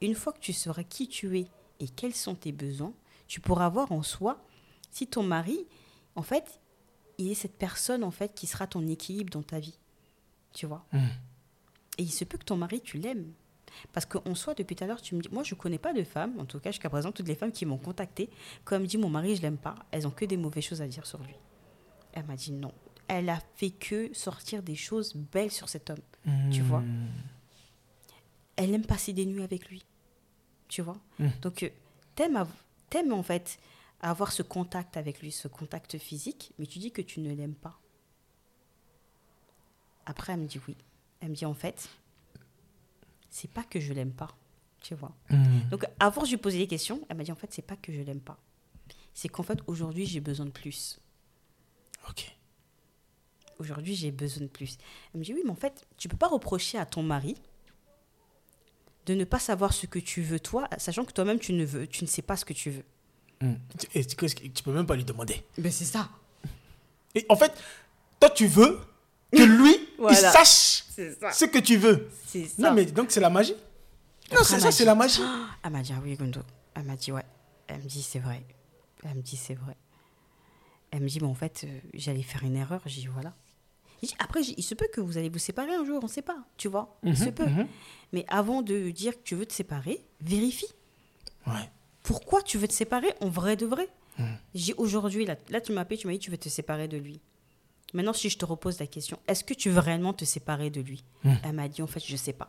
Une 0.00 0.14
fois 0.14 0.32
que 0.32 0.40
tu 0.40 0.52
sauras 0.52 0.82
qui 0.82 1.08
tu 1.08 1.38
es 1.38 1.46
et 1.80 1.88
quels 1.88 2.14
sont 2.14 2.34
tes 2.34 2.52
besoins, 2.52 2.92
tu 3.26 3.40
pourras 3.40 3.68
voir 3.68 3.90
en 3.90 4.02
soi 4.02 4.42
si 4.90 5.06
ton 5.06 5.22
mari, 5.22 5.66
en 6.14 6.22
fait, 6.22 6.60
il 7.18 7.30
est 7.30 7.34
cette 7.34 7.56
personne 7.56 8.04
en 8.04 8.10
fait 8.10 8.34
qui 8.34 8.46
sera 8.46 8.66
ton 8.66 8.86
équilibre 8.86 9.30
dans 9.30 9.42
ta 9.42 9.58
vie. 9.58 9.78
Tu 10.52 10.66
vois? 10.66 10.84
Hmm. 10.92 11.08
Et 11.98 12.02
il 12.02 12.12
se 12.12 12.24
peut 12.24 12.38
que 12.38 12.44
ton 12.44 12.56
mari, 12.56 12.80
tu 12.80 12.98
l'aimes. 12.98 13.32
Parce 13.92 14.04
qu'en 14.04 14.34
soi, 14.34 14.54
depuis 14.54 14.74
tout 14.74 14.84
à 14.84 14.86
l'heure, 14.86 15.00
tu 15.00 15.14
me 15.14 15.20
dis, 15.20 15.28
moi, 15.30 15.42
je 15.42 15.54
connais 15.54 15.78
pas 15.78 15.92
de 15.92 16.02
femmes, 16.02 16.38
en 16.38 16.44
tout 16.44 16.58
cas 16.58 16.70
jusqu'à 16.70 16.90
présent, 16.90 17.12
toutes 17.12 17.28
les 17.28 17.34
femmes 17.34 17.52
qui 17.52 17.66
m'ont 17.66 17.78
contacté, 17.78 18.30
comme 18.64 18.84
dit 18.84 18.98
mon 18.98 19.08
mari, 19.08 19.36
je 19.36 19.42
l'aime 19.42 19.58
pas, 19.58 19.76
elles 19.90 20.06
ont 20.06 20.10
que 20.10 20.24
des 20.24 20.36
mauvaises 20.36 20.64
choses 20.64 20.82
à 20.82 20.88
dire 20.88 21.06
sur 21.06 21.22
lui. 21.22 21.34
Elle 22.12 22.24
m'a 22.24 22.36
dit 22.36 22.52
non. 22.52 22.72
Elle 23.06 23.28
a 23.28 23.38
fait 23.56 23.70
que 23.70 24.12
sortir 24.12 24.62
des 24.62 24.74
choses 24.74 25.14
belles 25.14 25.50
sur 25.50 25.68
cet 25.68 25.90
homme, 25.90 25.98
tu 26.52 26.62
vois? 26.62 26.82
Elle 28.56 28.74
aime 28.74 28.84
passer 28.84 29.12
des 29.12 29.26
nuits 29.26 29.42
avec 29.42 29.68
lui, 29.68 29.84
tu 30.70 30.80
vois. 30.80 30.96
Mm. 31.18 31.28
Donc, 31.42 31.62
euh, 31.64 31.68
t'aimes, 32.14 32.46
t'aimes 32.88 33.12
en 33.12 33.22
fait 33.22 33.58
avoir 34.00 34.32
ce 34.32 34.42
contact 34.42 34.96
avec 34.96 35.20
lui, 35.20 35.30
ce 35.32 35.48
contact 35.48 35.98
physique, 35.98 36.52
mais 36.58 36.66
tu 36.66 36.78
dis 36.78 36.92
que 36.92 37.02
tu 37.02 37.20
ne 37.20 37.34
l'aimes 37.34 37.54
pas. 37.54 37.78
Après, 40.06 40.32
elle 40.32 40.40
me 40.40 40.46
dit 40.46 40.60
oui. 40.66 40.76
Elle 41.20 41.30
me 41.30 41.34
dit 41.34 41.44
en 41.44 41.54
fait, 41.54 41.90
c'est 43.28 43.50
pas 43.50 43.64
que 43.64 43.78
je 43.78 43.92
l'aime 43.92 44.12
pas, 44.12 44.34
tu 44.80 44.94
vois. 44.94 45.12
Hmm. 45.28 45.68
Donc, 45.70 45.84
force 46.12 46.28
de 46.28 46.36
lui 46.36 46.40
poser 46.40 46.58
des 46.58 46.66
questions, 46.66 47.02
elle 47.08 47.18
m'a 47.18 47.24
dit 47.24 47.32
en 47.32 47.36
fait, 47.36 47.52
c'est 47.52 47.62
pas 47.62 47.76
que 47.76 47.92
je 47.92 48.00
l'aime 48.00 48.20
pas. 48.20 48.38
C'est 49.12 49.28
qu'en 49.28 49.42
fait, 49.42 49.58
aujourd'hui, 49.66 50.06
j'ai 50.06 50.20
besoin 50.20 50.46
de 50.46 50.50
plus. 50.50 50.98
Ok. 52.08 52.34
Aujourd'hui, 53.58 53.94
j'ai 53.94 54.10
besoin 54.10 54.44
de 54.44 54.48
plus. 54.48 54.78
Elle 55.12 55.20
me 55.20 55.24
dit 55.24 55.34
oui, 55.34 55.42
mais 55.44 55.50
en 55.50 55.56
fait, 55.56 55.86
tu 55.98 56.08
peux 56.08 56.16
pas 56.16 56.28
reprocher 56.28 56.78
à 56.78 56.86
ton 56.86 57.02
mari 57.02 57.36
de 59.10 59.16
ne 59.16 59.24
pas 59.24 59.40
savoir 59.40 59.72
ce 59.72 59.86
que 59.86 59.98
tu 59.98 60.22
veux 60.22 60.38
toi, 60.38 60.68
sachant 60.78 61.04
que 61.04 61.12
toi-même, 61.12 61.40
tu 61.40 61.52
ne 61.52 61.64
veux, 61.64 61.86
tu 61.86 62.04
ne 62.04 62.08
sais 62.08 62.22
pas 62.22 62.36
ce 62.36 62.44
que 62.44 62.52
tu 62.52 62.70
veux. 62.70 62.84
Hmm. 63.40 63.54
Et 63.94 64.04
tu, 64.04 64.62
peux 64.62 64.72
même 64.72 64.86
pas 64.86 64.94
lui 64.94 65.04
demander. 65.04 65.42
Ben, 65.58 65.72
c'est 65.72 65.84
ça. 65.84 66.08
Et 67.14 67.26
en 67.28 67.36
fait, 67.36 67.52
toi, 68.20 68.30
tu 68.30 68.46
veux 68.46 68.78
que 69.32 69.42
lui, 69.42 69.74
il 70.10 70.16
sache 70.16 70.84
ce 71.32 71.44
que 71.44 71.58
tu 71.58 71.76
veux. 71.76 72.08
Ça. 72.26 72.38
Non, 72.58 72.72
mais 72.72 72.84
donc 72.84 73.10
c'est 73.10 73.20
la 73.20 73.30
magie. 73.30 73.54
Non, 74.30 74.40
Après, 74.40 74.44
c'est 74.44 74.60
ça, 74.60 74.70
c'est 74.70 74.84
la 74.84 74.94
magie. 74.94 75.22
Elle 75.64 75.70
m'a 75.72 75.82
dit, 75.82 75.92
ah 75.96 76.00
oui, 76.04 76.14
Gondo. 76.14 76.40
Elle 76.74 76.84
m'a 76.84 76.94
dit, 76.94 77.10
ouais. 77.10 77.24
Elle 77.66 77.78
me 77.78 77.88
dit, 77.88 78.02
c'est 78.02 78.20
vrai. 78.20 78.44
Elle 79.02 79.16
me 79.16 79.22
dit, 79.22 79.36
c'est 79.36 79.54
vrai. 79.54 79.76
Elle 80.92 81.02
me 81.02 81.08
dit, 81.08 81.18
mais 81.20 81.26
en 81.26 81.34
fait, 81.34 81.62
euh, 81.64 81.80
j'allais 81.94 82.22
faire 82.22 82.44
une 82.44 82.56
erreur. 82.56 82.80
J'ai 82.86 83.00
dit, 83.00 83.08
voilà. 83.08 83.34
Après, 84.18 84.40
il 84.42 84.62
se 84.62 84.74
peut 84.74 84.88
que 84.92 85.00
vous 85.00 85.18
allez 85.18 85.28
vous 85.28 85.38
séparer 85.38 85.74
un 85.74 85.84
jour, 85.84 85.98
on 86.02 86.06
ne 86.06 86.10
sait 86.10 86.22
pas, 86.22 86.38
tu 86.56 86.68
vois. 86.68 86.98
Il 87.02 87.16
se 87.16 87.24
Mhm, 87.26 87.32
peut. 87.32 87.46
mhm. 87.46 87.66
Mais 88.12 88.24
avant 88.28 88.62
de 88.62 88.90
dire 88.90 89.12
que 89.14 89.22
tu 89.22 89.34
veux 89.34 89.46
te 89.46 89.52
séparer, 89.52 90.02
vérifie. 90.20 90.66
Ouais. 91.46 91.68
Pourquoi 92.02 92.42
tu 92.42 92.56
veux 92.58 92.66
te 92.68 92.72
séparer 92.72 93.12
en 93.20 93.28
vrai 93.28 93.56
de 93.56 93.66
vrai 93.66 93.88
Mhm. 94.18 94.26
J'ai 94.54 94.74
aujourd'hui, 94.74 95.24
là, 95.26 95.36
là, 95.50 95.60
tu 95.60 95.72
m'as 95.72 95.82
appelé, 95.82 95.96
tu 95.98 96.06
m'as 96.06 96.12
dit, 96.14 96.18
tu 96.18 96.30
veux 96.30 96.38
te 96.38 96.48
séparer 96.48 96.88
de 96.88 96.96
lui. 96.96 97.20
Maintenant, 97.94 98.12
si 98.12 98.28
je 98.30 98.38
te 98.38 98.44
repose 98.44 98.78
la 98.78 98.86
question, 98.86 99.18
est-ce 99.26 99.42
que 99.44 99.54
tu 99.54 99.70
veux 99.70 99.80
réellement 99.80 100.12
te 100.12 100.24
séparer 100.24 100.70
de 100.70 100.80
lui. 100.80 101.02
Elle 101.44 101.52
m'a 101.52 101.68
dit, 101.68 101.82
en 101.82 101.86
fait, 101.86 102.00
je 102.04 102.12
ne 102.12 102.16
sais 102.18 102.32
pas. 102.32 102.48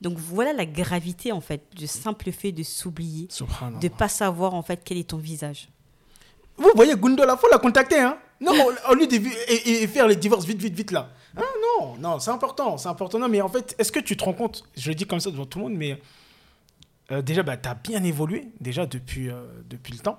Donc 0.00 0.16
voilà 0.18 0.52
la 0.52 0.64
gravité, 0.66 1.32
en 1.32 1.40
fait, 1.40 1.62
du 1.74 1.86
simple 1.86 2.30
fait 2.32 2.52
de 2.52 2.62
s'oublier 2.62 3.28
de 3.80 3.88
pas 3.88 4.08
savoir 4.08 4.54
en 4.54 4.62
fait 4.62 4.80
quel 4.84 4.96
est 4.98 5.08
ton 5.10 5.16
visage. 5.16 5.68
Vous 6.56 6.70
voyez, 6.76 6.94
Gundola, 6.96 7.36
faut 7.36 7.48
la 7.50 7.58
contacter, 7.58 7.98
hein. 7.98 8.18
Non, 8.40 8.52
au, 8.88 8.94
lieu 8.94 9.06
de 9.06 9.18
faire 9.88 10.06
les 10.06 10.16
divorces 10.16 10.44
vite, 10.44 10.60
vite, 10.60 10.74
vite 10.74 10.90
là. 10.92 11.10
Ah, 11.36 11.42
non, 11.80 11.96
non, 11.98 12.18
c'est 12.18 12.30
important, 12.30 12.76
c'est 12.78 12.88
important. 12.88 13.18
Non, 13.18 13.28
mais 13.28 13.40
en 13.40 13.48
fait, 13.48 13.74
est-ce 13.78 13.90
que 13.90 14.00
tu 14.00 14.16
te 14.16 14.24
rends 14.24 14.32
compte 14.32 14.64
Je 14.76 14.88
le 14.88 14.94
dis 14.94 15.06
comme 15.06 15.20
ça 15.20 15.30
devant 15.30 15.46
tout 15.46 15.58
le 15.58 15.64
monde, 15.64 15.74
mais 15.74 16.00
euh, 17.10 17.22
déjà, 17.22 17.42
bah, 17.42 17.56
tu 17.56 17.68
as 17.68 17.74
bien 17.74 18.02
évolué 18.04 18.48
déjà 18.60 18.86
depuis, 18.86 19.28
euh, 19.28 19.44
depuis 19.68 19.92
le 19.92 19.98
temps. 19.98 20.18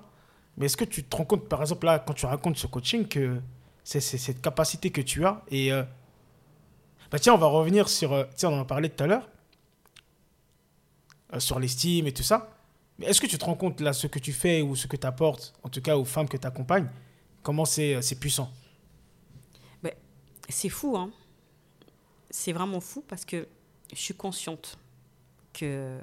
Mais 0.56 0.66
est-ce 0.66 0.76
que 0.76 0.84
tu 0.84 1.04
te 1.04 1.16
rends 1.16 1.24
compte, 1.24 1.48
par 1.48 1.62
exemple, 1.62 1.86
là, 1.86 1.98
quand 1.98 2.12
tu 2.12 2.26
racontes 2.26 2.58
ce 2.58 2.66
coaching, 2.66 3.06
que 3.06 3.40
c'est 3.84 4.00
cette 4.00 4.42
capacité 4.42 4.90
que 4.90 5.00
tu 5.00 5.24
as 5.24 5.42
et 5.50 5.72
euh, 5.72 5.82
bah, 7.10 7.18
tiens, 7.18 7.34
on 7.34 7.38
va 7.38 7.46
revenir 7.46 7.88
sur. 7.88 8.26
tiens, 8.36 8.50
on 8.50 8.58
en 8.58 8.62
a 8.62 8.64
parlé 8.64 8.90
tout 8.90 9.02
à 9.02 9.06
l'heure. 9.06 9.28
sur 11.38 11.58
l'estime 11.58 12.06
et 12.06 12.12
tout 12.12 12.22
ça. 12.22 12.50
Mais 12.98 13.06
est-ce 13.06 13.20
que 13.20 13.26
tu 13.26 13.38
te 13.38 13.44
rends 13.44 13.54
compte, 13.54 13.80
là, 13.80 13.94
ce 13.94 14.06
que 14.06 14.18
tu 14.18 14.32
fais 14.32 14.60
ou 14.60 14.76
ce 14.76 14.86
que 14.86 14.96
tu 14.96 15.06
apportes, 15.06 15.54
en 15.62 15.70
tout 15.70 15.80
cas 15.80 15.96
aux 15.96 16.04
femmes 16.04 16.28
que 16.28 16.36
tu 16.36 16.46
accompagnes, 16.46 16.88
comment 17.42 17.64
c'est 17.64 17.94
euh, 17.96 18.02
c'est 18.02 18.18
puissant? 18.18 18.50
C'est 20.52 20.68
fou, 20.68 20.96
hein. 20.96 21.12
C'est 22.28 22.50
vraiment 22.52 22.80
fou 22.80 23.04
parce 23.06 23.24
que 23.24 23.46
je 23.92 23.96
suis 24.00 24.14
consciente 24.14 24.76
que 25.52 25.96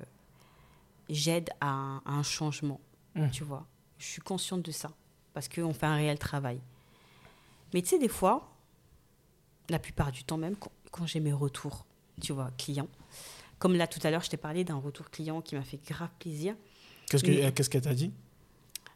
j'aide 1.10 1.50
à, 1.60 1.68
un- 1.68 1.98
à 2.06 2.12
un 2.14 2.24
changement, 2.24 2.80
Mm. 3.14 3.30
tu 3.32 3.44
vois. 3.44 3.68
Je 3.98 4.06
suis 4.06 4.22
consciente 4.22 4.62
de 4.62 4.72
ça 4.72 4.90
parce 5.34 5.50
qu'on 5.50 5.74
fait 5.74 5.86
un 5.86 5.96
réel 5.96 6.18
travail. 6.18 6.62
Mais 7.74 7.82
tu 7.82 7.90
sais, 7.90 8.00
des 8.00 8.08
fois, 8.08 8.50
la 9.68 9.80
plupart 9.80 10.14
du 10.14 10.24
temps 10.24 10.38
même, 10.38 10.56
quand, 10.56 10.72
quand 10.92 11.06
j'ai 11.06 11.20
mes 11.20 11.34
retours, 11.34 11.86
tu 12.22 12.32
vois, 12.32 12.50
clients, 12.58 12.88
comme 13.60 13.76
là 13.76 13.86
tout 13.86 14.00
à 14.04 14.12
l'heure, 14.12 14.22
je 14.24 14.30
t'ai 14.30 14.38
parlé 14.38 14.64
d'un 14.64 14.78
retour 14.78 15.10
client 15.10 15.42
qui 15.42 15.56
m'a 15.56 15.64
fait 15.64 15.82
grave 15.86 16.12
plaisir. 16.20 16.56
Qu'est-ce 17.10 17.70
qu'elle 17.70 17.82
t'a 17.82 17.94
dit? 17.94 18.14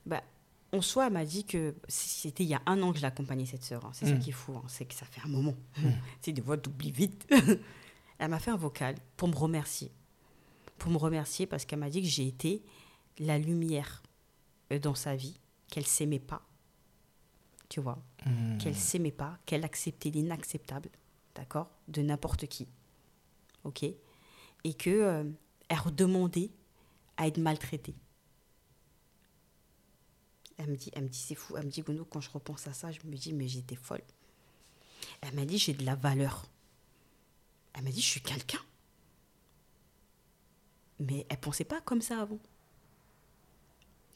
Bah, 0.05 0.23
en 0.73 0.81
soi, 0.81 1.07
elle 1.07 1.13
m'a 1.13 1.25
dit 1.25 1.43
que 1.45 1.75
c'était 1.87 2.43
il 2.43 2.49
y 2.49 2.53
a 2.53 2.61
un 2.65 2.81
an 2.81 2.91
que 2.91 2.97
je 2.97 3.01
l'accompagnais, 3.03 3.45
cette 3.45 3.63
sœur. 3.63 3.85
hein. 3.85 3.91
C'est 3.93 4.05
ça 4.05 4.13
Mm. 4.15 4.19
qui 4.19 4.29
est 4.29 4.33
fou, 4.33 4.53
hein. 4.55 4.63
c'est 4.67 4.85
que 4.85 4.93
ça 4.93 5.05
fait 5.05 5.21
un 5.25 5.27
moment. 5.29 5.55
tu 5.75 5.81
sais, 6.21 6.31
des 6.31 6.41
fois, 6.41 6.57
t'oublies 6.57 6.91
vite. 6.91 7.27
elle 8.19 8.29
m'a 8.29 8.39
fait 8.39 8.51
un 8.51 8.57
vocal 8.57 8.95
pour 9.17 9.27
me 9.27 9.35
remercier. 9.35 9.91
Pour 10.77 10.91
me 10.91 10.97
remercier 10.97 11.45
parce 11.45 11.65
qu'elle 11.65 11.79
m'a 11.79 11.89
dit 11.89 12.01
que 12.01 12.07
j'ai 12.07 12.27
été 12.27 12.63
la 13.19 13.37
lumière 13.37 14.01
euh, 14.71 14.79
dans 14.79 14.95
sa 14.95 15.15
vie, 15.15 15.39
qu'elle 15.69 15.85
s'aimait 15.85 16.19
pas. 16.19 16.41
Tu 17.69 17.79
vois? 17.81 18.01
Hmm. 18.25 18.57
Qu'elle 18.57 18.75
s'aimait 18.75 19.11
pas, 19.11 19.37
qu'elle 19.45 19.63
acceptait 19.63 20.09
l'inacceptable, 20.09 20.89
d'accord? 21.35 21.69
De 21.87 22.01
n'importe 22.01 22.47
qui. 22.47 22.67
Ok? 23.63 23.83
Et 23.83 24.73
que 24.73 24.89
euh, 24.89 25.23
elle 25.69 25.79
redemandait 25.79 26.51
à 27.17 27.27
être 27.27 27.37
maltraitée. 27.37 27.95
Elle 30.57 30.69
me 30.69 30.75
dit, 30.75 30.91
elle 30.93 31.03
me 31.03 31.09
dit 31.09 31.17
c'est 31.17 31.35
fou. 31.35 31.57
Elle 31.57 31.65
me 31.65 31.71
dit, 31.71 31.81
Gono, 31.81 32.05
quand 32.05 32.21
je 32.21 32.29
repense 32.29 32.67
à 32.67 32.73
ça, 32.73 32.91
je 32.91 32.99
me 33.05 33.15
dis, 33.15 33.33
mais 33.33 33.47
j'étais 33.47 33.75
folle. 33.75 34.01
Elle 35.21 35.33
m'a 35.35 35.45
dit, 35.45 35.57
j'ai 35.57 35.73
de 35.73 35.83
la 35.85 35.95
valeur. 35.95 36.45
Elle 37.73 37.83
m'a 37.83 37.89
dit, 37.91 38.01
je 38.01 38.07
suis 38.09 38.21
quelqu'un. 38.21 38.59
Mais 40.99 41.25
elle 41.29 41.37
pensait 41.39 41.63
pas 41.63 41.81
comme 41.81 42.01
ça 42.01 42.21
avant. 42.21 42.39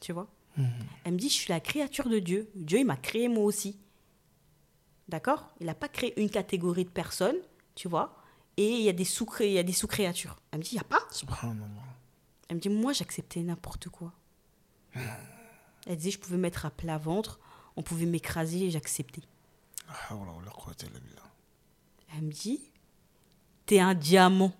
Tu 0.00 0.12
vois? 0.12 0.28
Elle 1.04 1.12
me 1.14 1.18
dit, 1.18 1.28
je 1.28 1.34
suis 1.34 1.48
la 1.52 1.60
créature 1.60 2.08
de 2.08 2.18
Dieu. 2.18 2.48
Dieu, 2.54 2.78
il 2.78 2.86
m'a 2.86 2.96
créé 2.96 3.28
moi 3.28 3.44
aussi. 3.44 3.78
D'accord? 5.08 5.52
Il 5.60 5.66
n'a 5.66 5.74
pas 5.74 5.88
créé 5.88 6.18
une 6.20 6.30
catégorie 6.30 6.84
de 6.84 6.90
personnes, 6.90 7.36
tu 7.74 7.88
vois? 7.88 8.16
Et 8.56 8.70
il 8.70 8.82
y 8.82 8.88
a 8.88 8.92
des 8.92 9.04
sous- 9.04 9.26
sous-créatures. 9.72 10.40
Elle 10.50 10.58
me 10.60 10.64
dit, 10.64 10.70
il 10.72 10.74
n'y 10.76 10.80
a 10.80 10.84
pas? 10.84 11.00
Elle 12.48 12.56
me 12.56 12.60
dit, 12.60 12.68
moi, 12.70 12.92
j'acceptais 12.92 13.40
n'importe 13.42 13.88
quoi. 13.88 14.12
Elle 15.86 15.96
disait, 15.96 16.10
je 16.10 16.18
pouvais 16.18 16.36
mettre 16.36 16.66
à 16.66 16.70
plat 16.70 16.98
ventre, 16.98 17.38
on 17.76 17.82
pouvait 17.82 18.06
m'écraser 18.06 18.64
et 18.66 18.70
j'acceptais. 18.70 19.22
Ah, 19.88 20.14
croisé, 20.50 20.86
là, 20.92 20.98
là. 21.14 21.22
Elle 22.16 22.24
me 22.24 22.32
dit, 22.32 22.60
t'es 23.66 23.78
un 23.80 23.94
diamant. 23.94 24.52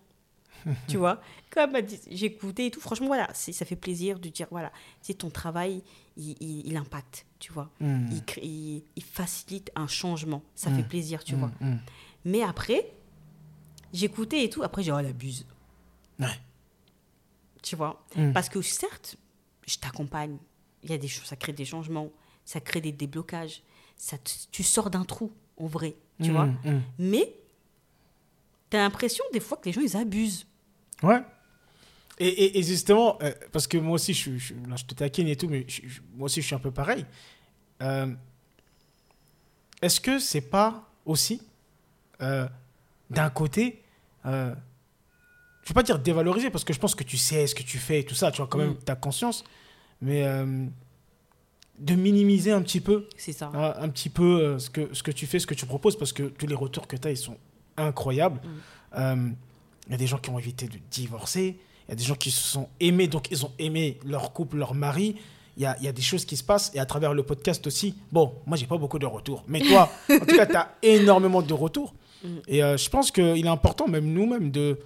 tu 0.89 0.97
vois 0.97 1.21
Quand 1.51 1.69
elle 1.75 1.87
dit, 1.87 2.01
écouté 2.25 2.67
et 2.67 2.71
tout, 2.71 2.81
franchement, 2.81 3.07
voilà, 3.09 3.29
ça 3.35 3.65
fait 3.65 3.77
plaisir 3.77 4.19
de 4.19 4.29
dire, 4.29 4.47
voilà, 4.51 4.73
c'est 5.01 5.15
ton 5.15 5.31
travail, 5.31 5.83
il, 6.17 6.37
il- 6.41 6.67
il 6.67 6.77
impacte, 6.77 7.25
tu 7.39 7.53
vois. 7.53 7.71
Hmm. 7.81 8.07
Il, 8.11 8.25
crée- 8.25 8.45
il- 8.45 8.83
il 8.97 9.03
facilite 9.05 9.71
un 9.77 9.87
changement. 9.87 10.43
Ça 10.55 10.71
Mm. 10.71 10.77
fait 10.77 10.83
plaisir, 10.89 11.23
tu 11.25 11.35
Hmm, 11.37 11.39
vois. 11.39 11.51
Mais 12.25 12.43
après, 12.43 12.93
j'écoutais 13.93 14.45
et 14.45 14.51
tout, 14.51 14.63
après, 14.65 14.83
j'ai 14.83 14.91
oh, 14.93 14.99
elle 14.99 15.07
abuse. 15.07 15.47
Ouais. 16.19 16.27
Tu 17.63 17.77
vois 17.77 18.05
Mm. 18.17 18.33
Parce 18.33 18.49
que 18.49 18.61
certes, 18.63 19.17
je 19.67 19.77
t'accompagne. 19.79 20.39
Il 20.87 20.93
y 20.93 20.95
a 20.95 20.99
des 20.99 21.09
choses, 21.09 21.27
ça 21.27 21.37
crée 21.37 21.53
des 21.53 21.65
changements, 21.65 22.11
ça 22.45 22.61
crée 22.61 22.81
des 22.81 22.93
déblocages. 22.93 23.63
Ça 23.97 24.17
tu 24.51 24.63
sors 24.63 24.89
d'un 24.91 25.05
trou, 25.05 25.33
en 25.59 25.67
vrai, 25.67 25.95
tu 26.23 26.31
Hmm, 26.31 26.35
vois 26.35 26.47
hmm. 26.47 26.81
Mais 26.99 27.35
tu 28.71 28.77
as 28.77 28.81
l'impression 28.81 29.25
des 29.33 29.41
fois 29.41 29.59
que 29.59 29.67
les 29.67 29.73
gens, 29.73 29.81
ils 29.81 29.97
abusent. 29.97 30.47
Ouais. 31.03 31.21
Et, 32.19 32.29
et- 32.29 32.59
et 32.59 32.63
justement, 32.63 33.19
euh, 33.23 33.33
parce 33.53 33.67
que 33.67 33.77
moi 33.79 33.95
aussi, 33.97 34.15
je, 34.15 34.37
je, 34.39 34.55
là, 34.69 34.77
je 34.77 34.85
te 34.85 34.95
taquine 34.95 35.29
et 35.29 35.37
tout, 35.37 35.49
mais 35.49 35.65
je- 35.69 35.83
je- 35.87 36.01
moi 36.15 36.27
aussi, 36.27 36.41
je 36.41 36.47
suis 36.47 36.55
un 36.55 36.59
peu 36.61 36.71
pareil. 36.71 37.05
Euh, 37.83 38.15
Est-ce 39.83 40.01
que 40.01 40.19
c'est 40.19 40.41
pas 40.41 40.89
aussi, 41.05 41.43
euh, 42.23 42.49
d'un 43.11 43.29
côté, 43.29 43.83
je 44.25 44.31
vais 45.69 45.75
pas 45.75 45.83
dire 45.83 45.99
dévaloriser, 45.99 46.51
parce 46.51 46.65
que 46.65 46.73
je 46.73 46.79
pense 46.79 46.95
que 46.95 47.05
tu 47.05 47.17
sais 47.19 47.47
ce 47.47 47.55
que 47.55 47.63
tu 47.63 47.79
fais 47.79 48.01
et 48.01 48.05
tout 48.05 48.15
ça, 48.15 48.31
tu 48.31 48.41
as 48.41 48.47
quand 48.47 48.59
même 48.59 48.71
Mm. 48.71 48.79
ta 48.85 48.97
conscience, 48.97 49.45
mais 50.01 50.25
euh, 50.27 50.67
de 51.79 51.95
minimiser 51.95 52.53
un 52.53 52.63
petit 52.63 52.81
peu 52.81 53.07
C'est 53.17 53.33
ça. 53.33 53.51
hein, 53.55 53.75
un 53.79 53.89
petit 53.89 54.09
peu 54.09 54.41
euh, 54.41 54.59
ce, 54.59 54.71
que, 54.71 54.93
ce 54.95 55.03
que 55.03 55.11
tu 55.11 55.27
fais, 55.27 55.39
ce 55.39 55.47
que 55.47 55.55
tu 55.55 55.67
proposes, 55.67 55.97
parce 55.99 56.13
que 56.13 56.23
tous 56.25 56.47
les 56.47 56.55
retours 56.55 56.87
que 56.87 56.97
tu 56.97 57.09
as, 57.09 57.11
ils 57.11 57.17
sont 57.17 57.37
incroyables. 57.77 58.41
Euh, 58.97 59.29
Il 59.87 59.93
y 59.93 59.95
a 59.95 59.99
des 59.99 60.07
gens 60.07 60.19
qui 60.19 60.31
ont 60.31 60.39
évité 60.39 60.67
de 60.67 60.79
divorcer, 60.91 61.59
il 61.87 61.91
y 61.91 61.93
a 61.93 61.95
des 61.97 62.05
gens 62.05 62.15
qui 62.17 62.31
se 62.31 62.41
sont 62.43 62.69
aimés, 62.81 63.07
donc 63.09 63.31
ils 63.31 63.45
ont 63.45 63.53
aimé 63.59 63.99
leur 64.05 64.33
couple, 64.33 64.57
leur 64.57 64.75
mari. 64.75 65.17
Il 65.59 65.63
y 65.63 65.67
a, 65.67 65.77
il 65.79 65.85
y 65.85 65.89
a 65.89 65.93
des 65.93 66.03
choses 66.03 66.25
qui 66.27 66.37
se 66.37 66.45
passent, 66.45 66.71
et 66.75 66.79
à 66.81 66.87
travers 66.87 67.15
le 67.15 67.23
podcast 67.23 67.67
aussi. 67.67 67.95
Bon, 68.13 68.35
moi, 68.47 68.57
j'ai 68.57 68.67
pas 68.67 68.77
beaucoup 68.77 68.99
de 68.99 69.07
retours, 69.07 69.45
mais 69.49 69.61
toi, 69.61 69.91
en 70.11 70.19
tout 70.19 70.37
cas, 70.37 70.47
tu 70.47 70.57
as 70.57 70.75
énormément 70.83 71.41
de 71.43 71.53
retours. 71.55 71.95
Mm. 72.23 72.29
Et 72.49 72.63
euh, 72.63 72.77
je 72.77 72.91
pense 72.91 73.11
qu'il 73.11 73.25
est 73.47 73.49
important, 73.49 73.87
même 73.89 74.07
nous-mêmes, 74.13 74.51
de, 74.51 74.79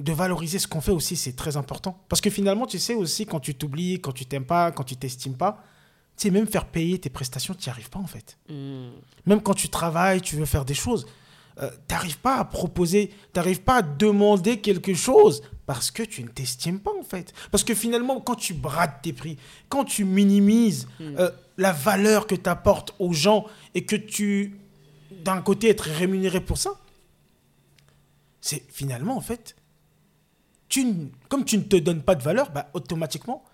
de 0.00 0.12
valoriser 0.12 0.58
ce 0.58 0.66
qu'on 0.66 0.80
fait 0.80 0.92
aussi. 0.92 1.14
C'est 1.16 1.36
très 1.36 1.56
important. 1.56 2.02
Parce 2.08 2.20
que 2.20 2.30
finalement, 2.30 2.66
tu 2.66 2.78
sais 2.78 2.94
aussi, 2.94 3.26
quand 3.26 3.40
tu 3.40 3.54
t'oublies, 3.54 4.00
quand 4.00 4.12
tu 4.12 4.24
t'aimes 4.24 4.46
pas, 4.46 4.72
quand 4.72 4.84
tu 4.84 4.96
t'estimes 4.96 5.36
pas, 5.36 5.62
tu 6.16 6.22
sais, 6.22 6.30
même 6.30 6.46
faire 6.46 6.66
payer 6.66 6.98
tes 6.98 7.10
prestations, 7.10 7.54
tu 7.54 7.68
n'y 7.68 7.70
arrives 7.70 7.90
pas 7.90 7.98
en 7.98 8.06
fait. 8.06 8.38
Mm. 8.48 8.90
Même 9.26 9.42
quand 9.42 9.54
tu 9.54 9.68
travailles, 9.68 10.20
tu 10.20 10.36
veux 10.36 10.46
faire 10.46 10.64
des 10.64 10.74
choses, 10.74 11.06
euh, 11.60 11.70
tu 11.88 11.94
n'arrives 11.94 12.18
pas 12.18 12.38
à 12.38 12.44
proposer, 12.44 13.08
tu 13.08 13.38
n'arrives 13.38 13.60
pas 13.60 13.76
à 13.76 13.82
demander 13.82 14.60
quelque 14.60 14.94
chose 14.94 15.42
parce 15.66 15.90
que 15.90 16.02
tu 16.02 16.22
ne 16.24 16.28
t'estimes 16.28 16.80
pas 16.80 16.92
en 16.98 17.02
fait. 17.02 17.34
Parce 17.50 17.64
que 17.64 17.74
finalement, 17.74 18.20
quand 18.20 18.36
tu 18.36 18.54
brades 18.54 19.02
tes 19.02 19.12
prix, 19.12 19.36
quand 19.68 19.84
tu 19.84 20.04
minimises 20.04 20.88
euh, 21.00 21.30
la 21.58 21.72
valeur 21.72 22.26
que 22.26 22.34
tu 22.34 22.48
apportes 22.48 22.94
aux 22.98 23.12
gens 23.12 23.46
et 23.74 23.84
que 23.84 23.96
tu, 23.96 24.58
d'un 25.24 25.42
côté, 25.42 25.68
être 25.68 25.88
rémunéré 25.88 26.40
pour 26.40 26.56
ça, 26.56 26.72
c'est 28.40 28.62
finalement 28.72 29.16
en 29.16 29.20
fait, 29.20 29.56
tu, 30.70 31.10
comme 31.28 31.44
tu 31.44 31.58
ne 31.58 31.64
te 31.64 31.76
donnes 31.76 32.02
pas 32.02 32.14
de 32.14 32.22
valeur, 32.22 32.50
bah, 32.50 32.70
automatiquement, 32.72 33.44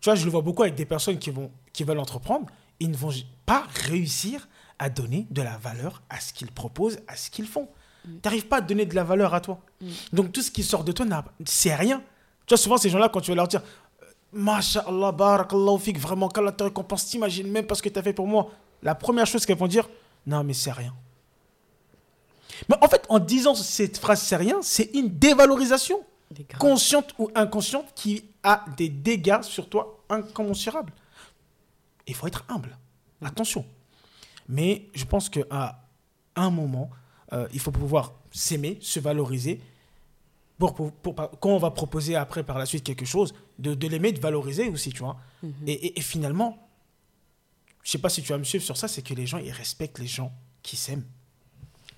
tu 0.00 0.08
vois, 0.08 0.16
je 0.16 0.24
le 0.24 0.30
vois 0.30 0.42
beaucoup 0.42 0.62
avec 0.62 0.74
des 0.74 0.86
personnes 0.86 1.18
qui, 1.18 1.30
vont, 1.30 1.52
qui 1.72 1.84
veulent 1.84 1.98
entreprendre, 1.98 2.46
ils 2.80 2.90
ne 2.90 2.96
vont 2.96 3.12
pas 3.46 3.64
réussir 3.86 4.48
à 4.78 4.90
donner 4.90 5.26
de 5.30 5.42
la 5.42 5.58
valeur 5.58 6.02
à 6.08 6.20
ce 6.20 6.32
qu'ils 6.32 6.50
proposent, 6.50 6.98
à 7.06 7.16
ce 7.16 7.30
qu'ils 7.30 7.46
font. 7.46 7.68
Tu 8.04 8.20
n'arrives 8.24 8.46
pas 8.46 8.58
à 8.58 8.60
donner 8.60 8.86
de 8.86 8.94
la 8.94 9.04
valeur 9.04 9.34
à 9.34 9.40
toi. 9.40 9.60
Donc 10.12 10.32
tout 10.32 10.40
ce 10.40 10.50
qui 10.50 10.62
sort 10.62 10.84
de 10.84 10.92
toi, 10.92 11.06
c'est 11.44 11.74
rien. 11.74 12.02
Tu 12.46 12.54
vois, 12.54 12.56
souvent 12.56 12.78
ces 12.78 12.88
gens-là, 12.88 13.10
quand 13.10 13.20
tu 13.20 13.30
vas 13.30 13.34
leur 13.34 13.48
dire, 13.48 13.62
euh, 14.02 14.06
Masha'Allah, 14.32 15.12
barakallahu 15.12 15.78
fik, 15.78 15.98
vraiment, 15.98 16.28
qu'Allah 16.28 16.52
te 16.52 16.64
récompense, 16.64 17.06
t'imagines 17.06 17.50
même 17.50 17.66
pas 17.66 17.74
ce 17.74 17.82
que 17.82 17.88
tu 17.90 17.98
as 17.98 18.02
fait 18.02 18.14
pour 18.14 18.26
moi. 18.26 18.50
La 18.82 18.94
première 18.94 19.26
chose 19.26 19.44
qu'elles 19.44 19.58
vont 19.58 19.66
dire, 19.66 19.88
non, 20.26 20.42
mais 20.44 20.54
c'est 20.54 20.72
rien. 20.72 20.94
Mais 22.68 22.76
en 22.80 22.88
fait, 22.88 23.04
en 23.08 23.18
disant 23.18 23.54
cette 23.54 23.98
phrase, 23.98 24.22
c'est 24.22 24.36
rien, 24.36 24.60
c'est 24.62 24.90
une 24.94 25.08
dévalorisation. 25.08 26.00
Consciente 26.58 27.14
ou 27.18 27.30
inconsciente 27.34 27.92
qui 27.94 28.24
a 28.42 28.64
des 28.76 28.88
dégâts 28.88 29.42
sur 29.42 29.68
toi 29.68 30.04
incommensurables. 30.08 30.92
Il 32.06 32.14
faut 32.14 32.26
être 32.26 32.44
humble. 32.48 32.76
Attention. 33.22 33.64
Mais 34.48 34.86
je 34.94 35.04
pense 35.04 35.28
qu'à 35.28 35.82
un 36.36 36.50
moment, 36.50 36.90
euh, 37.32 37.46
il 37.52 37.60
faut 37.60 37.70
pouvoir 37.72 38.12
s'aimer, 38.30 38.78
se 38.80 39.00
valoriser. 39.00 39.60
Pour, 40.58 40.74
pour- 40.74 40.92
pour- 40.92 41.14
quand 41.38 41.50
on 41.50 41.58
va 41.58 41.70
proposer 41.70 42.16
après, 42.16 42.42
par 42.42 42.58
la 42.58 42.66
suite, 42.66 42.82
quelque 42.84 43.04
chose, 43.04 43.32
de, 43.58 43.74
de 43.74 43.86
l'aimer, 43.88 44.12
de 44.12 44.20
valoriser 44.20 44.68
aussi, 44.68 44.90
tu 44.90 44.98
vois. 45.00 45.18
et, 45.66 45.72
et- 45.72 45.98
et 45.98 46.02
finalement, 46.02 46.68
je 47.84 47.90
sais 47.92 47.98
pas 47.98 48.08
si 48.08 48.22
tu 48.22 48.32
vas 48.32 48.38
me 48.38 48.44
suivre 48.44 48.64
sur 48.64 48.76
ça, 48.76 48.88
c'est 48.88 49.02
que 49.02 49.14
les 49.14 49.26
gens, 49.26 49.38
ils 49.38 49.52
respectent 49.52 49.98
les 50.00 50.06
gens 50.08 50.32
qui 50.62 50.76
s'aiment. 50.76 51.04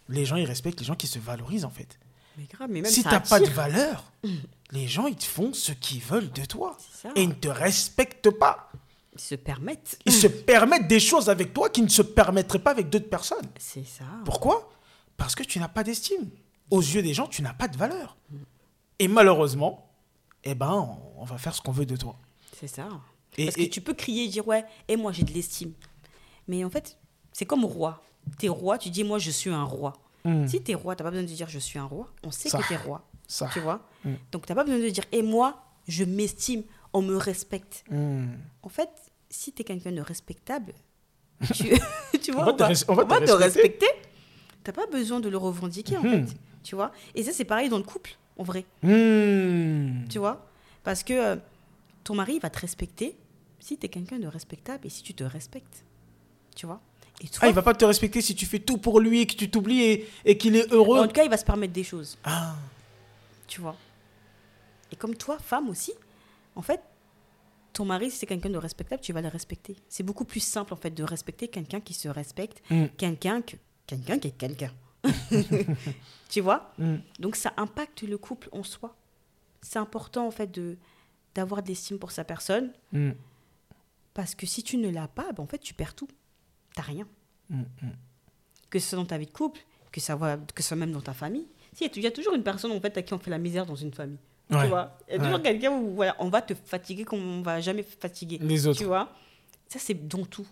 Les 0.09 0.25
gens, 0.27 0.37
ils 0.37 0.45
respectent 0.45 0.81
les 0.81 0.87
gens 0.87 0.95
qui 0.97 1.07
se 1.07 1.19
valorisent, 1.19 1.65
en 1.65 1.71
fait 1.71 1.99
Mais 2.41 2.47
grave, 2.47 2.71
mais 2.71 2.81
même 2.81 2.91
si 2.91 3.03
t'as 3.03 3.21
pas 3.21 3.39
de 3.39 3.47
valeur, 3.47 4.11
les 4.73 4.89
gens 4.89 5.07
ils 5.07 5.15
te 5.17 5.25
font 5.25 5.53
ce 5.53 5.73
qu'ils 5.73 6.01
veulent 6.01 6.33
de 6.33 6.45
toi. 6.47 6.77
Et 7.15 7.23
ils 7.23 7.29
ne 7.29 7.35
te 7.35 7.49
respectent 7.49 8.31
pas. 8.31 8.71
Ils 9.15 9.21
se 9.21 9.35
permettent. 9.35 9.99
Ils 10.07 10.13
se 10.13 10.27
permettent 10.27 10.89
des 10.89 11.01
choses 11.01 11.29
avec 11.29 11.53
toi 11.53 11.69
qui 11.69 11.83
ne 11.83 11.89
se 11.89 12.01
permettraient 12.03 12.59
pas 12.61 12.71
avec 12.71 12.89
d'autres 12.89 13.11
personnes. 13.11 13.47
C'est 13.59 13.85
ça. 13.85 14.05
Pourquoi? 14.25 14.71
Parce 15.19 15.35
que 15.35 15.43
tu 15.43 15.59
n'as 15.59 15.69
pas 15.69 15.85
d'estime. 15.85 16.31
Aux 16.71 16.81
yeux 16.81 17.03
des 17.03 17.13
gens, 17.13 17.27
tu 17.27 17.43
n'as 17.43 17.53
pas 17.53 17.69
de 17.69 17.77
valeur. 17.77 18.17
Et 18.99 19.07
malheureusement, 19.09 19.91
eh 20.45 20.55
ben, 20.55 20.73
on- 20.73 21.21
on 21.23 21.25
va 21.25 21.37
faire 21.37 21.55
ce 21.55 21.61
qu'on 21.61 21.73
veut 21.73 21.85
de 21.87 21.97
toi. 21.97 22.17
C'est 22.59 22.69
ça. 22.69 22.89
Et- 23.37 23.45
Parce 23.47 23.59
et- 23.59 23.69
que 23.69 23.75
tu 23.75 23.81
peux 23.83 23.93
crier 23.95 24.25
et 24.25 24.29
dire 24.29 24.47
ouais, 24.49 24.65
et 24.89 24.97
moi 24.97 25.13
j'ai 25.13 25.25
de 25.25 25.33
l'estime. 25.33 25.73
Mais 26.49 26.65
en 26.65 26.71
fait, 26.71 26.97
c'est 27.33 27.45
comme 27.45 27.65
roi. 27.67 28.03
T'es 28.39 28.49
roi, 28.49 28.79
tu 28.79 28.89
dis 28.91 29.05
moi 29.05 29.19
je 29.19 29.31
suis 29.31 29.51
un 29.51 29.65
roi. 29.65 29.93
Hmm. 30.25 30.47
Si 30.47 30.61
t'es 30.63 30.75
roi, 30.75 30.97
t'as 30.97 31.05
pas 31.05 31.11
besoin 31.11 31.23
de 31.25 31.29
dire 31.29 31.49
je 31.49 31.59
suis 31.59 31.79
un 31.79 31.85
roi. 31.85 32.09
On 32.25 32.31
sait 32.31 32.49
Ça. 32.49 32.59
que 32.59 32.69
t'es 32.69 32.77
roi. 32.77 33.07
Ça. 33.27 33.49
Tu 33.53 33.61
vois 33.61 33.87
Mm. 34.05 34.15
Donc 34.33 34.47
t'as 34.47 34.55
pas 34.55 34.65
besoin 34.65 34.79
de 34.81 34.89
dire 34.89 35.05
et 35.13 35.23
moi 35.23 35.63
je 35.87 36.05
m'estime, 36.05 36.63
on 36.95 37.03
me 37.03 37.17
respecte. 37.17 37.85
Hmm. 37.91 38.29
En 38.63 38.69
fait, 38.71 38.89
si 39.29 39.53
t'es 39.53 39.63
quelqu'un 39.65 39.93
de 39.93 40.01
respectable, 40.01 40.73
tu, 41.55 41.69
tu 42.23 42.33
vois, 42.33 42.45
On 42.53 42.57
va 42.57 42.69
on 42.89 42.95
va 42.95 43.21
te 43.21 43.27
te 43.27 43.33
respecter. 43.33 43.87
T'as 44.65 44.73
pas 44.73 44.87
besoin 44.87 45.21
de 45.21 45.29
le 45.29 45.37
revendiquer 45.37 45.97
en 45.99 46.03
fait. 46.03 46.25
Tu 46.63 46.75
vois 46.75 46.93
Et 47.15 47.23
ça 47.23 47.33
c'est 47.33 47.45
pareil 47.45 47.69
dans 47.69 47.79
le 47.79 47.83
couple, 47.85 48.13
en 48.39 48.43
vrai. 48.45 48.65
Hmm. 48.83 50.07
Tu 50.09 50.19
vois 50.19 50.47
Parce 50.83 51.03
que 51.03 51.13
euh, 51.13 51.37
ton 52.05 52.15
mari 52.15 52.39
va 52.39 52.49
te 52.51 52.59
respecter 52.61 53.17
si 53.59 53.77
tu 53.77 53.87
es 53.87 53.89
quelqu'un 53.91 54.19
de 54.19 54.27
respectable 54.27 54.87
et 54.87 54.91
si 54.91 55.03
tu 55.03 55.13
te 55.15 55.25
respectes. 55.25 55.85
Tu 56.57 56.65
vois 56.67 56.81
Et 57.21 57.29
toi, 57.29 57.41
Ah, 57.43 57.49
il 57.49 57.55
va 57.55 57.63
pas 57.63 57.75
te 57.75 57.85
respecter 57.85 58.21
si 58.23 58.35
tu 58.35 58.47
fais 58.47 58.59
tout 58.61 58.79
pour 58.79 58.99
lui, 59.01 59.27
que 59.27 59.35
tu 59.35 59.51
t'oublies 59.51 59.83
et, 59.83 60.09
et 60.25 60.39
qu'il 60.39 60.57
est 60.57 60.71
en 60.73 60.77
heureux. 60.77 61.07
tout 61.07 61.13
cas, 61.13 61.25
il 61.25 61.31
va 61.31 61.37
se 61.37 61.45
permettre 61.45 61.73
des 61.73 61.85
choses. 61.85 62.17
Ah. 62.25 62.55
Tu 63.47 63.61
vois 63.61 63.77
Et 64.93 64.97
comme 64.97 65.15
toi, 65.15 65.39
femme 65.39 65.69
aussi, 65.69 65.93
en 66.57 66.63
fait, 66.63 66.81
ton 67.73 67.85
mari, 67.85 68.11
si 68.11 68.17
c'est 68.19 68.27
quelqu'un 68.27 68.49
de 68.51 68.57
respectable, 68.59 69.03
tu 69.03 69.13
vas 69.13 69.21
le 69.21 69.29
respecter. 69.29 69.77
C'est 69.89 70.03
beaucoup 70.03 70.25
plus 70.25 70.41
simple, 70.41 70.73
en 70.73 70.77
fait, 70.77 70.91
de 70.91 71.03
respecter 71.05 71.49
quelqu'un 71.49 71.81
qui 71.81 71.95
se 71.95 72.09
respecte, 72.09 72.63
Mm. 72.71 72.87
quelqu'un 72.97 73.43
que, 73.43 73.57
quelqu'un 73.87 74.19
qui 74.19 74.29
est 74.29 74.37
quelqu'un. 74.39 74.73
tu 76.29 76.41
vois 76.41 76.73
Hmm. 76.79 76.97
Donc, 77.19 77.37
ça 77.37 77.53
impacte 77.57 78.03
le 78.03 78.19
couple 78.19 78.49
en 78.53 78.63
soi. 78.63 78.97
C'est 79.63 79.79
important, 79.79 80.27
en 80.27 80.31
fait, 80.31 80.51
de 80.51 80.77
d'avoir 81.35 81.63
de 81.63 81.69
l'estime 81.69 81.99
pour 81.99 82.11
sa 82.13 82.25
personne, 82.25 82.73
Hmm. 82.93 83.13
Parce 84.15 84.35
que 84.35 84.45
si 84.47 84.63
tu 84.65 84.77
ne 84.77 84.91
l'as 84.91 85.07
pas, 85.07 85.31
ben 85.33 85.45
en 85.45 85.47
fait, 85.47 85.59
tu 85.59 85.73
perds 85.75 85.95
tout. 85.95 86.09
T'as 86.75 86.83
rien. 86.83 87.07
Hmm, 87.49 87.63
hmm. 87.83 87.91
Que 88.69 88.79
ce 88.79 88.89
soit 88.91 88.99
dans 88.99 89.05
ta 89.07 89.19
vie 89.19 89.27
de 89.27 89.33
couple, 89.33 89.61
que 89.91 90.01
ça, 90.01 90.15
va, 90.17 90.37
que 90.37 90.63
ce 90.63 90.69
soit 90.69 90.77
même 90.77 90.93
dans 90.93 91.01
ta 91.01 91.13
famille. 91.15 91.47
Si, 91.73 91.85
il 91.85 92.03
y 92.03 92.07
a 92.07 92.11
toujours 92.11 92.35
une 92.35 92.43
personne 92.43 92.73
en 92.73 92.81
fait, 92.81 92.97
à 92.97 93.03
qui 93.03 93.13
on 93.15 93.19
fait 93.19 93.31
la 93.31 93.39
misère 93.39 93.67
dans 93.67 93.75
une 93.77 93.93
famille. 93.93 94.19
Ouais. 94.51 94.63
Tu 94.63 94.69
vois 94.69 94.99
Il 95.09 95.13
y 95.13 95.17
a 95.17 95.19
toujours 95.19 95.37
Ouais. 95.37 95.43
quelqu'un 95.43 95.71
où 95.73 95.95
voilà, 95.95 96.17
on 96.19 96.29
va 96.29 96.43
te 96.43 96.55
fatiguer 96.55 97.05
comme 97.05 97.21
on 97.21 97.43
va 97.43 97.61
jamais 97.61 97.83
fatiguer. 97.83 98.39
Les 98.41 98.67
autres. 98.67 98.79
Tu 98.79 98.85
vois 98.85 99.13
Ça, 99.69 99.79
c'est 99.79 100.09
dans 100.09 100.25
tout. 100.25 100.47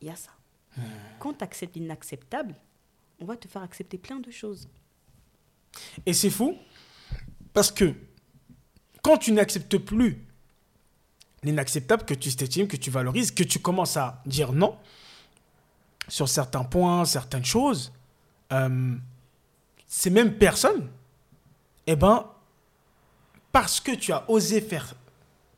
Il 0.00 0.08
y 0.08 0.10
a 0.10 0.16
ça. 0.16 0.30
Hmm. 0.76 0.82
Quand 1.18 1.34
tu 1.34 1.44
acceptes 1.44 1.76
l'inacceptable, 1.76 2.54
on 3.20 3.24
va 3.24 3.36
te 3.36 3.46
faire 3.46 3.62
accepter 3.62 3.98
plein 3.98 4.18
de 4.20 4.30
choses. 4.30 4.68
Et 6.06 6.12
c'est 6.12 6.30
fou 6.30 6.56
parce 7.52 7.70
que 7.70 7.94
quand 9.02 9.18
tu 9.18 9.32
n'acceptes 9.32 9.78
plus 9.78 10.18
l'inacceptable, 11.42 12.04
que 12.04 12.14
tu 12.14 12.34
t'estimes, 12.34 12.68
que 12.68 12.76
tu 12.76 12.90
valorises, 12.90 13.30
que 13.32 13.42
tu 13.42 13.58
commences 13.58 13.96
à 13.96 14.22
dire 14.26 14.52
non 14.52 14.76
sur 16.12 16.28
certains 16.28 16.62
points, 16.62 17.06
certaines 17.06 17.44
choses, 17.44 17.90
euh, 18.52 18.94
ces 19.86 20.10
mêmes 20.10 20.36
personnes, 20.36 20.90
eh 21.86 21.96
ben, 21.96 22.26
parce 23.50 23.80
que 23.80 23.92
tu 23.92 24.12
as 24.12 24.28
osé 24.30 24.60
faire 24.60 24.94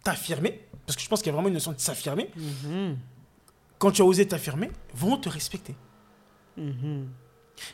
t'affirmer, 0.05 0.65
parce 0.87 0.95
que 0.95 1.03
je 1.03 1.09
pense 1.09 1.19
qu'il 1.23 1.27
y 1.27 1.31
a 1.31 1.33
vraiment 1.33 1.49
une 1.49 1.55
notion 1.55 1.73
de 1.73 1.81
s'affirmer, 1.81 2.31
quand 3.81 3.91
tu 3.91 4.03
as 4.03 4.05
osé 4.05 4.29
t'affirmer, 4.29 4.71
vont 4.95 5.17
te 5.17 5.29
respecter. 5.29 5.75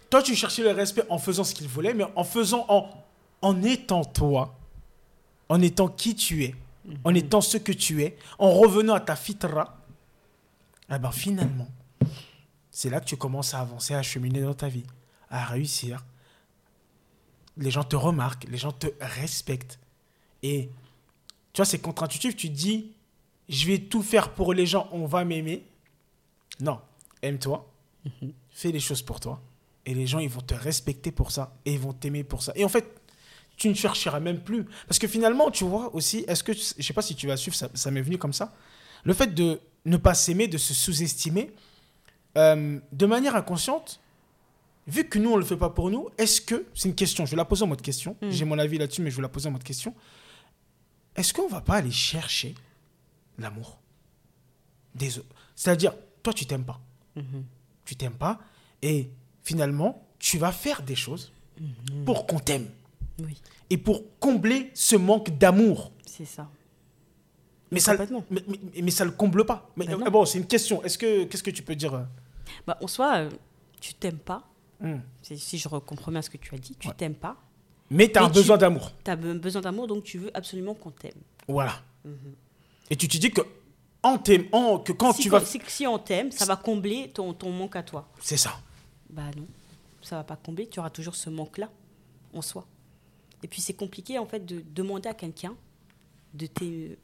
Toi, 0.08 0.22
tu 0.22 0.34
cherchais 0.34 0.62
le 0.62 0.70
respect 0.70 1.04
en 1.10 1.18
faisant 1.18 1.44
ce 1.44 1.54
qu'il 1.54 1.68
voulait, 1.68 1.92
mais 1.92 2.06
en 2.16 2.24
faisant, 2.24 2.64
en, 2.70 2.88
en 3.42 3.62
étant 3.62 4.06
toi, 4.06 4.56
en 5.50 5.60
étant 5.60 5.88
qui 5.88 6.14
tu 6.14 6.44
es, 6.44 6.54
en 7.04 7.14
étant 7.14 7.42
ce 7.42 7.58
que 7.58 7.72
tu 7.72 8.02
es, 8.04 8.16
en 8.38 8.52
revenant 8.52 8.94
à 8.94 9.00
ta 9.00 9.16
fitra, 9.16 9.76
eh 10.90 10.98
ben 10.98 11.12
finalement, 11.12 11.68
c'est 12.70 12.90
là 12.90 13.00
que 13.00 13.06
tu 13.06 13.16
commences 13.16 13.54
à 13.54 13.60
avancer, 13.60 13.94
à 13.94 14.02
cheminer 14.02 14.40
dans 14.42 14.54
ta 14.54 14.68
vie, 14.68 14.84
à 15.28 15.44
réussir. 15.44 16.04
Les 17.56 17.70
gens 17.70 17.84
te 17.84 17.96
remarquent, 17.96 18.46
les 18.48 18.58
gens 18.58 18.72
te 18.72 18.86
respectent. 19.00 19.78
Et 20.42 20.70
tu 21.52 21.58
vois, 21.58 21.64
c'est 21.64 21.80
contre-intuitif. 21.80 22.36
Tu 22.36 22.48
te 22.48 22.56
dis, 22.56 22.92
je 23.48 23.66
vais 23.66 23.78
tout 23.78 24.02
faire 24.02 24.32
pour 24.32 24.54
les 24.54 24.66
gens, 24.66 24.88
on 24.92 25.06
va 25.06 25.24
m'aimer. 25.24 25.64
Non, 26.60 26.80
aime-toi, 27.22 27.68
fais 28.50 28.70
les 28.70 28.80
choses 28.80 29.02
pour 29.02 29.20
toi. 29.20 29.40
Et 29.86 29.94
les 29.94 30.06
gens, 30.06 30.18
ils 30.18 30.28
vont 30.28 30.40
te 30.40 30.54
respecter 30.54 31.10
pour 31.10 31.30
ça. 31.32 31.56
Et 31.64 31.72
ils 31.72 31.80
vont 31.80 31.92
t'aimer 31.92 32.22
pour 32.22 32.42
ça. 32.42 32.52
Et 32.54 32.64
en 32.64 32.68
fait, 32.68 33.00
tu 33.56 33.68
ne 33.68 33.74
chercheras 33.74 34.20
même 34.20 34.40
plus. 34.40 34.64
Parce 34.86 34.98
que 34.98 35.08
finalement, 35.08 35.50
tu 35.50 35.64
vois 35.64 35.94
aussi, 35.94 36.24
est-ce 36.28 36.44
que, 36.44 36.52
je 36.52 36.82
sais 36.82 36.92
pas 36.92 37.02
si 37.02 37.14
tu 37.14 37.26
vas 37.26 37.36
suivre, 37.36 37.56
ça, 37.56 37.68
ça 37.74 37.90
m'est 37.90 38.02
venu 38.02 38.16
comme 38.16 38.32
ça. 38.32 38.54
Le 39.04 39.12
fait 39.14 39.34
de 39.34 39.60
ne 39.84 39.96
pas 39.96 40.14
s'aimer, 40.14 40.48
de 40.48 40.58
se 40.58 40.74
sous-estimer, 40.74 41.52
euh, 42.36 42.78
de 42.92 43.06
manière 43.06 43.34
inconsciente, 43.36 44.00
vu 44.86 45.04
que 45.08 45.18
nous, 45.18 45.30
on 45.30 45.34
ne 45.36 45.40
le 45.40 45.46
fait 45.46 45.56
pas 45.56 45.70
pour 45.70 45.90
nous, 45.90 46.08
est-ce 46.18 46.40
que, 46.40 46.66
c'est 46.74 46.88
une 46.88 46.94
question, 46.94 47.24
je 47.26 47.30
vais 47.32 47.36
la 47.36 47.44
poser 47.44 47.62
en 47.64 47.66
mode 47.68 47.82
question, 47.82 48.16
Mm. 48.22 48.30
j'ai 48.30 48.44
mon 48.44 48.58
avis 48.58 48.78
là-dessus, 48.78 49.02
mais 49.02 49.10
je 49.10 49.16
vais 49.16 49.22
la 49.22 49.28
poser 49.28 49.48
en 49.48 49.52
mode 49.52 49.62
question, 49.64 49.94
est-ce 51.16 51.32
qu'on 51.34 51.48
va 51.48 51.60
pas 51.60 51.74
aller 51.76 51.90
chercher 51.90 52.54
l'amour 53.38 53.78
des 54.94 55.18
autres? 55.18 55.34
C'est-à-dire, 55.56 55.92
toi, 56.22 56.32
tu 56.32 56.46
t'aimes 56.46 56.64
pas. 56.64 56.80
Tu 57.84 57.96
t'aimes 57.96 58.14
pas, 58.14 58.38
et 58.82 59.10
finalement, 59.42 60.06
tu 60.18 60.38
vas 60.38 60.52
faire 60.52 60.82
des 60.82 60.94
choses 60.96 61.32
pour 62.06 62.26
qu'on 62.26 62.38
t'aime 62.38 62.68
Oui, 63.22 63.36
et 63.68 63.76
pour 63.76 64.02
combler 64.20 64.70
ce 64.74 64.96
manque 64.96 65.36
d'amour. 65.36 65.92
c'est 66.06 66.24
ça. 66.24 66.48
Mais 67.70 67.80
ça, 67.80 67.96
mais, 67.96 68.42
mais, 68.48 68.82
mais 68.82 68.90
ça 68.90 69.04
le 69.04 69.12
comble 69.12 69.44
pas. 69.46 69.70
Mais 69.76 69.86
Ben 69.86 69.96
non. 69.98 70.06
euh, 70.06 70.10
bon, 70.10 70.24
c'est 70.24 70.38
une 70.38 70.46
question. 70.46 70.82
Est-ce 70.82 70.98
que 70.98 71.24
qu'est-ce 71.24 71.42
que 71.42 71.50
tu 71.50 71.62
peux 71.62 71.76
dire 71.76 71.94
euh 71.94 72.02
Bah, 72.66 72.76
en 72.82 72.86
soi, 72.88 73.16
euh, 73.18 73.30
tu 73.80 73.94
t'aimes 73.94 74.18
pas, 74.18 74.44
Hmm. 74.82 75.00
Si 75.20 75.58
je 75.58 75.68
re- 75.68 75.84
comprends 75.84 76.10
bien 76.10 76.22
ce 76.22 76.30
que 76.30 76.38
tu 76.38 76.54
as 76.54 76.58
dit, 76.58 76.74
tu 76.74 76.88
Ouais. 76.88 76.94
t'aimes 76.96 77.14
pas. 77.14 77.36
Mais 77.90 78.10
tu 78.10 78.18
as 78.18 78.24
un 78.24 78.30
besoin 78.30 78.56
d'amour. 78.56 78.92
Tu 79.04 79.10
as 79.10 79.16
besoin 79.16 79.60
d'amour, 79.60 79.86
donc 79.86 80.04
tu 80.04 80.16
veux 80.16 80.30
absolument 80.34 80.72
qu'on 80.72 80.90
t'aime. 80.90 81.20
Voilà. 81.46 81.74
Mhm. 82.02 82.14
Et 82.88 82.96
tu 82.96 83.06
te 83.06 83.18
dis 83.18 83.30
que, 83.30 83.42
en 84.02 84.16
t'aimant, 84.16 84.78
que 84.78 84.92
quand 84.92 85.12
si, 85.12 85.20
tu 85.24 85.28
vas. 85.28 85.44
si, 85.44 85.60
si 85.66 85.86
on 85.86 85.98
t'aime, 85.98 86.32
ça 86.32 86.46
va 86.46 86.56
combler 86.56 87.10
ton, 87.12 87.34
ton 87.34 87.50
manque 87.52 87.76
à 87.76 87.82
toi. 87.82 88.08
C'est 88.22 88.38
ça. 88.38 88.58
Bah 89.10 89.24
non, 89.36 89.46
ça 90.00 90.16
va 90.16 90.24
pas 90.24 90.36
combler. 90.36 90.66
Tu 90.66 90.80
auras 90.80 90.88
toujours 90.88 91.14
ce 91.14 91.28
manque-là 91.28 91.68
en 92.32 92.40
soi. 92.40 92.66
Et 93.42 93.48
puis 93.48 93.60
c'est 93.60 93.74
compliqué 93.74 94.18
en 94.18 94.24
fait 94.24 94.46
de 94.46 94.64
demander 94.74 95.10
à 95.10 95.14
quelqu'un 95.14 95.54
de 96.32 96.46
t'ai- 96.46 96.96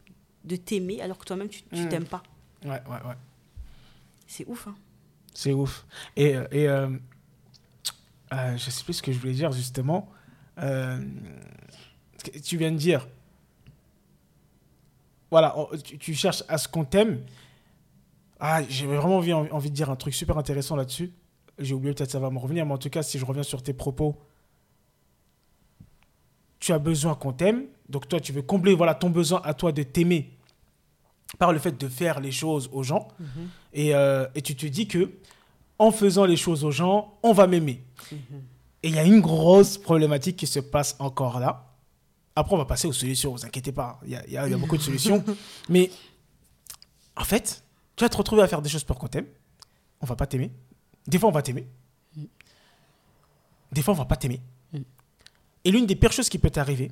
de 0.46 0.56
t'aimer 0.56 1.00
alors 1.02 1.18
que 1.18 1.24
toi-même 1.24 1.48
tu, 1.48 1.62
tu 1.62 1.82
Mm. 1.84 1.88
t'aimes 1.88 2.04
pas. 2.06 2.22
Ouais, 2.64 2.70
ouais, 2.70 3.06
ouais. 3.06 3.14
C'est 4.26 4.46
ouf. 4.46 4.66
Hein. 4.68 4.74
C'est 5.34 5.52
ouf. 5.52 5.84
Et, 6.16 6.34
euh, 6.36 6.46
et 6.50 6.68
euh, 6.68 6.88
euh, 8.32 8.56
je 8.56 8.70
sais 8.70 8.82
plus 8.84 8.94
ce 8.94 9.02
que 9.02 9.12
je 9.12 9.18
voulais 9.18 9.32
dire 9.34 9.52
justement. 9.52 10.08
Euh, 10.58 10.98
tu 12.44 12.56
viens 12.56 12.72
de 12.72 12.76
dire. 12.76 13.06
Voilà, 15.30 15.54
tu, 15.84 15.98
tu 15.98 16.14
cherches 16.14 16.44
à 16.48 16.56
ce 16.58 16.68
qu'on 16.68 16.84
t'aime. 16.84 17.20
Ah, 18.40 18.62
j'ai 18.68 18.86
vraiment 18.86 19.16
envie, 19.16 19.32
envie 19.32 19.70
de 19.70 19.74
dire 19.74 19.90
un 19.90 19.96
truc 19.96 20.14
super 20.14 20.38
intéressant 20.38 20.76
là-dessus. 20.76 21.12
J'ai 21.58 21.74
oublié, 21.74 21.94
peut-être 21.94 22.10
ça 22.10 22.20
va 22.20 22.30
me 22.30 22.38
revenir, 22.38 22.64
mais 22.66 22.72
en 22.72 22.78
tout 22.78 22.90
cas, 22.90 23.02
si 23.02 23.18
je 23.18 23.24
reviens 23.24 23.42
sur 23.42 23.62
tes 23.62 23.72
propos, 23.72 24.16
tu 26.58 26.72
as 26.72 26.78
besoin 26.78 27.14
qu'on 27.14 27.32
t'aime. 27.32 27.64
Donc 27.88 28.08
toi, 28.08 28.20
tu 28.20 28.32
veux 28.32 28.42
combler 28.42 28.74
voilà, 28.74 28.94
ton 28.94 29.10
besoin 29.10 29.40
à 29.44 29.54
toi 29.54 29.72
de 29.72 29.82
t'aimer 29.82 30.35
par 31.38 31.52
le 31.52 31.58
fait 31.58 31.78
de 31.78 31.88
faire 31.88 32.20
les 32.20 32.32
choses 32.32 32.68
aux 32.72 32.82
gens. 32.82 33.08
Et, 33.72 33.94
euh, 33.94 34.26
et 34.34 34.42
tu 34.42 34.56
te 34.56 34.66
dis 34.66 34.88
que 34.88 35.10
en 35.78 35.90
faisant 35.90 36.24
les 36.24 36.36
choses 36.36 36.64
aux 36.64 36.70
gens, 36.70 37.18
on 37.22 37.32
va 37.32 37.46
m'aimer. 37.46 37.84
Et 38.82 38.88
il 38.88 38.94
y 38.94 38.98
a 38.98 39.04
une 39.04 39.20
grosse 39.20 39.78
problématique 39.78 40.36
qui 40.36 40.46
se 40.46 40.60
passe 40.60 40.96
encore 40.98 41.40
là. 41.40 41.74
Après, 42.34 42.54
on 42.54 42.58
va 42.58 42.66
passer 42.66 42.86
aux 42.86 42.92
solutions, 42.92 43.32
vous 43.32 43.44
inquiétez 43.44 43.72
pas. 43.72 43.98
Il 44.04 44.10
y 44.10 44.16
a, 44.36 44.46
y 44.46 44.52
y 44.52 44.54
beaucoup 44.56 44.76
de 44.76 44.82
solutions. 44.82 45.24
Mais 45.68 45.90
en 47.16 47.24
fait, 47.24 47.64
tu 47.96 48.04
vas 48.04 48.08
te 48.08 48.16
retrouver 48.16 48.42
à 48.42 48.48
faire 48.48 48.62
des 48.62 48.68
choses 48.68 48.84
pour 48.84 48.98
qu'on 48.98 49.08
t'aime. 49.08 49.26
On 50.00 50.06
va 50.06 50.16
pas 50.16 50.26
t'aimer. 50.26 50.50
Des 51.06 51.18
fois, 51.18 51.30
on 51.30 51.32
va 51.32 51.42
t'aimer. 51.42 51.66
Des 53.72 53.82
fois, 53.82 53.94
on 53.94 53.96
va 53.96 54.04
pas 54.04 54.16
t'aimer. 54.16 54.40
Mm. 54.72 54.78
Et 55.64 55.70
l'une 55.70 55.86
des 55.86 55.96
pires 55.96 56.12
choses 56.12 56.28
qui 56.28 56.38
peut 56.38 56.50
t'arriver, 56.50 56.90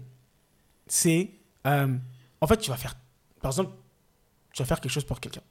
c'est. 0.87 1.31
euh, 1.67 1.97
en 2.41 2.47
fait, 2.47 2.57
tu 2.57 2.71
vas 2.71 2.77
faire. 2.77 2.97
Par 3.41 3.51
exemple, 3.51 3.73
tu 4.55 4.63
vas 4.63 4.67
faire 4.67 4.81
quelque 4.81 4.93
chose 4.93 5.05
pour 5.05 5.21
quelqu'un. 5.21 5.43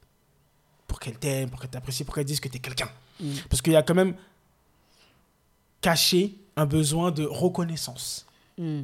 Pour 0.88 1.00
qu'elle 1.00 1.18
t'aime, 1.20 1.50
pour 1.50 1.60
qu'elle 1.60 1.70
t'apprécie, 1.70 2.04
pour 2.04 2.16
qu'elle 2.16 2.26
dise 2.26 2.40
que 2.40 2.48
tu 2.50 2.58
es 2.58 2.60
quelqu'un. 2.60 2.90
Mm. 3.20 3.32
Parce 3.50 3.62
qu'il 3.62 3.74
y 3.74 3.76
a 3.76 3.84
quand 3.84 3.94
même 3.96 4.16
caché 5.82 6.36
un 6.56 6.66
besoin 6.66 7.12
de 7.12 7.24
reconnaissance, 7.26 8.26
Mm. 8.58 8.82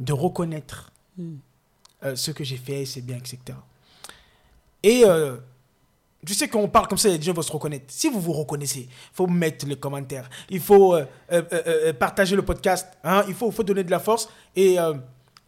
de 0.00 0.12
reconnaître 0.12 0.90
Mm. 1.16 1.34
euh, 2.04 2.16
ce 2.16 2.30
que 2.30 2.42
j'ai 2.44 2.56
fait, 2.56 2.84
c'est 2.86 3.02
bien, 3.02 3.16
etc. 3.16 3.38
Et 4.82 5.02
euh, 5.04 5.36
je 6.26 6.32
sais 6.34 6.48
qu'on 6.48 6.68
parle 6.68 6.88
comme 6.88 6.98
ça, 6.98 7.08
les 7.08 7.20
gens 7.20 7.32
vont 7.32 7.42
se 7.42 7.52
reconnaître. 7.52 7.84
Si 7.88 8.08
vous 8.08 8.20
vous 8.20 8.32
reconnaissez, 8.32 8.88
il 8.90 9.14
faut 9.14 9.26
mettre 9.26 9.66
les 9.66 9.76
commentaires, 9.76 10.28
il 10.50 10.60
faut 10.60 10.94
euh, 10.94 11.04
euh, 11.32 11.92
partager 11.92 12.34
le 12.36 12.42
podcast, 12.44 12.88
hein, 13.04 13.24
il 13.28 13.34
faut, 13.34 13.50
faut 13.50 13.62
donner 13.62 13.84
de 13.84 13.90
la 13.90 14.00
force. 14.00 14.28
Et 14.56 14.76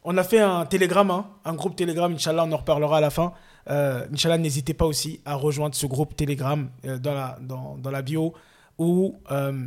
on 0.04 0.16
a 0.16 0.22
fait 0.24 0.40
un 0.40 0.64
Telegram, 0.66 1.10
hein, 1.10 1.26
un 1.44 1.54
groupe 1.54 1.74
Telegram, 1.76 2.12
Inch'Allah, 2.12 2.44
on 2.44 2.52
en 2.52 2.56
reparlera 2.58 2.98
à 2.98 3.00
la 3.00 3.10
fin. 3.10 3.32
Euh, 3.68 4.06
Inch'Allah, 4.12 4.38
n'hésitez 4.38 4.74
pas 4.74 4.86
aussi 4.86 5.20
à 5.24 5.34
rejoindre 5.34 5.74
ce 5.74 5.86
groupe 5.86 6.14
Telegram 6.16 6.68
euh, 6.84 6.98
dans, 6.98 7.14
la, 7.14 7.38
dans, 7.40 7.76
dans 7.76 7.90
la 7.90 8.02
bio 8.02 8.32
où 8.78 9.16
euh, 9.30 9.66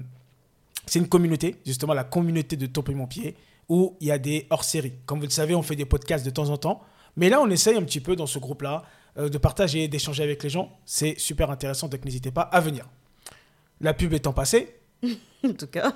c'est 0.85 0.99
une 0.99 1.07
communauté, 1.09 1.57
justement 1.65 1.93
la 1.93 2.03
communauté 2.03 2.55
de 2.55 2.65
Top 2.65 2.89
et 2.89 2.93
Mon 2.93 3.07
Pied, 3.07 3.35
où 3.67 3.95
il 3.99 4.07
y 4.07 4.11
a 4.11 4.17
des 4.17 4.47
hors-séries. 4.49 4.93
Comme 5.05 5.19
vous 5.19 5.25
le 5.25 5.31
savez, 5.31 5.55
on 5.55 5.61
fait 5.61 5.75
des 5.75 5.85
podcasts 5.85 6.25
de 6.25 6.29
temps 6.31 6.49
en 6.49 6.57
temps. 6.57 6.81
Mais 7.15 7.29
là, 7.29 7.41
on 7.41 7.49
essaye 7.49 7.75
un 7.75 7.83
petit 7.83 7.99
peu 7.99 8.15
dans 8.15 8.27
ce 8.27 8.39
groupe-là 8.39 8.83
euh, 9.17 9.29
de 9.29 9.37
partager, 9.37 9.87
d'échanger 9.87 10.23
avec 10.23 10.41
les 10.43 10.49
gens. 10.49 10.71
C'est 10.85 11.19
super 11.19 11.51
intéressant, 11.51 11.87
donc 11.87 12.03
n'hésitez 12.05 12.31
pas 12.31 12.41
à 12.41 12.59
venir. 12.59 12.87
La 13.81 13.93
pub 13.93 14.13
étant 14.13 14.33
passée, 14.33 14.75
En 15.43 15.53
tout 15.53 15.67
cas. 15.67 15.93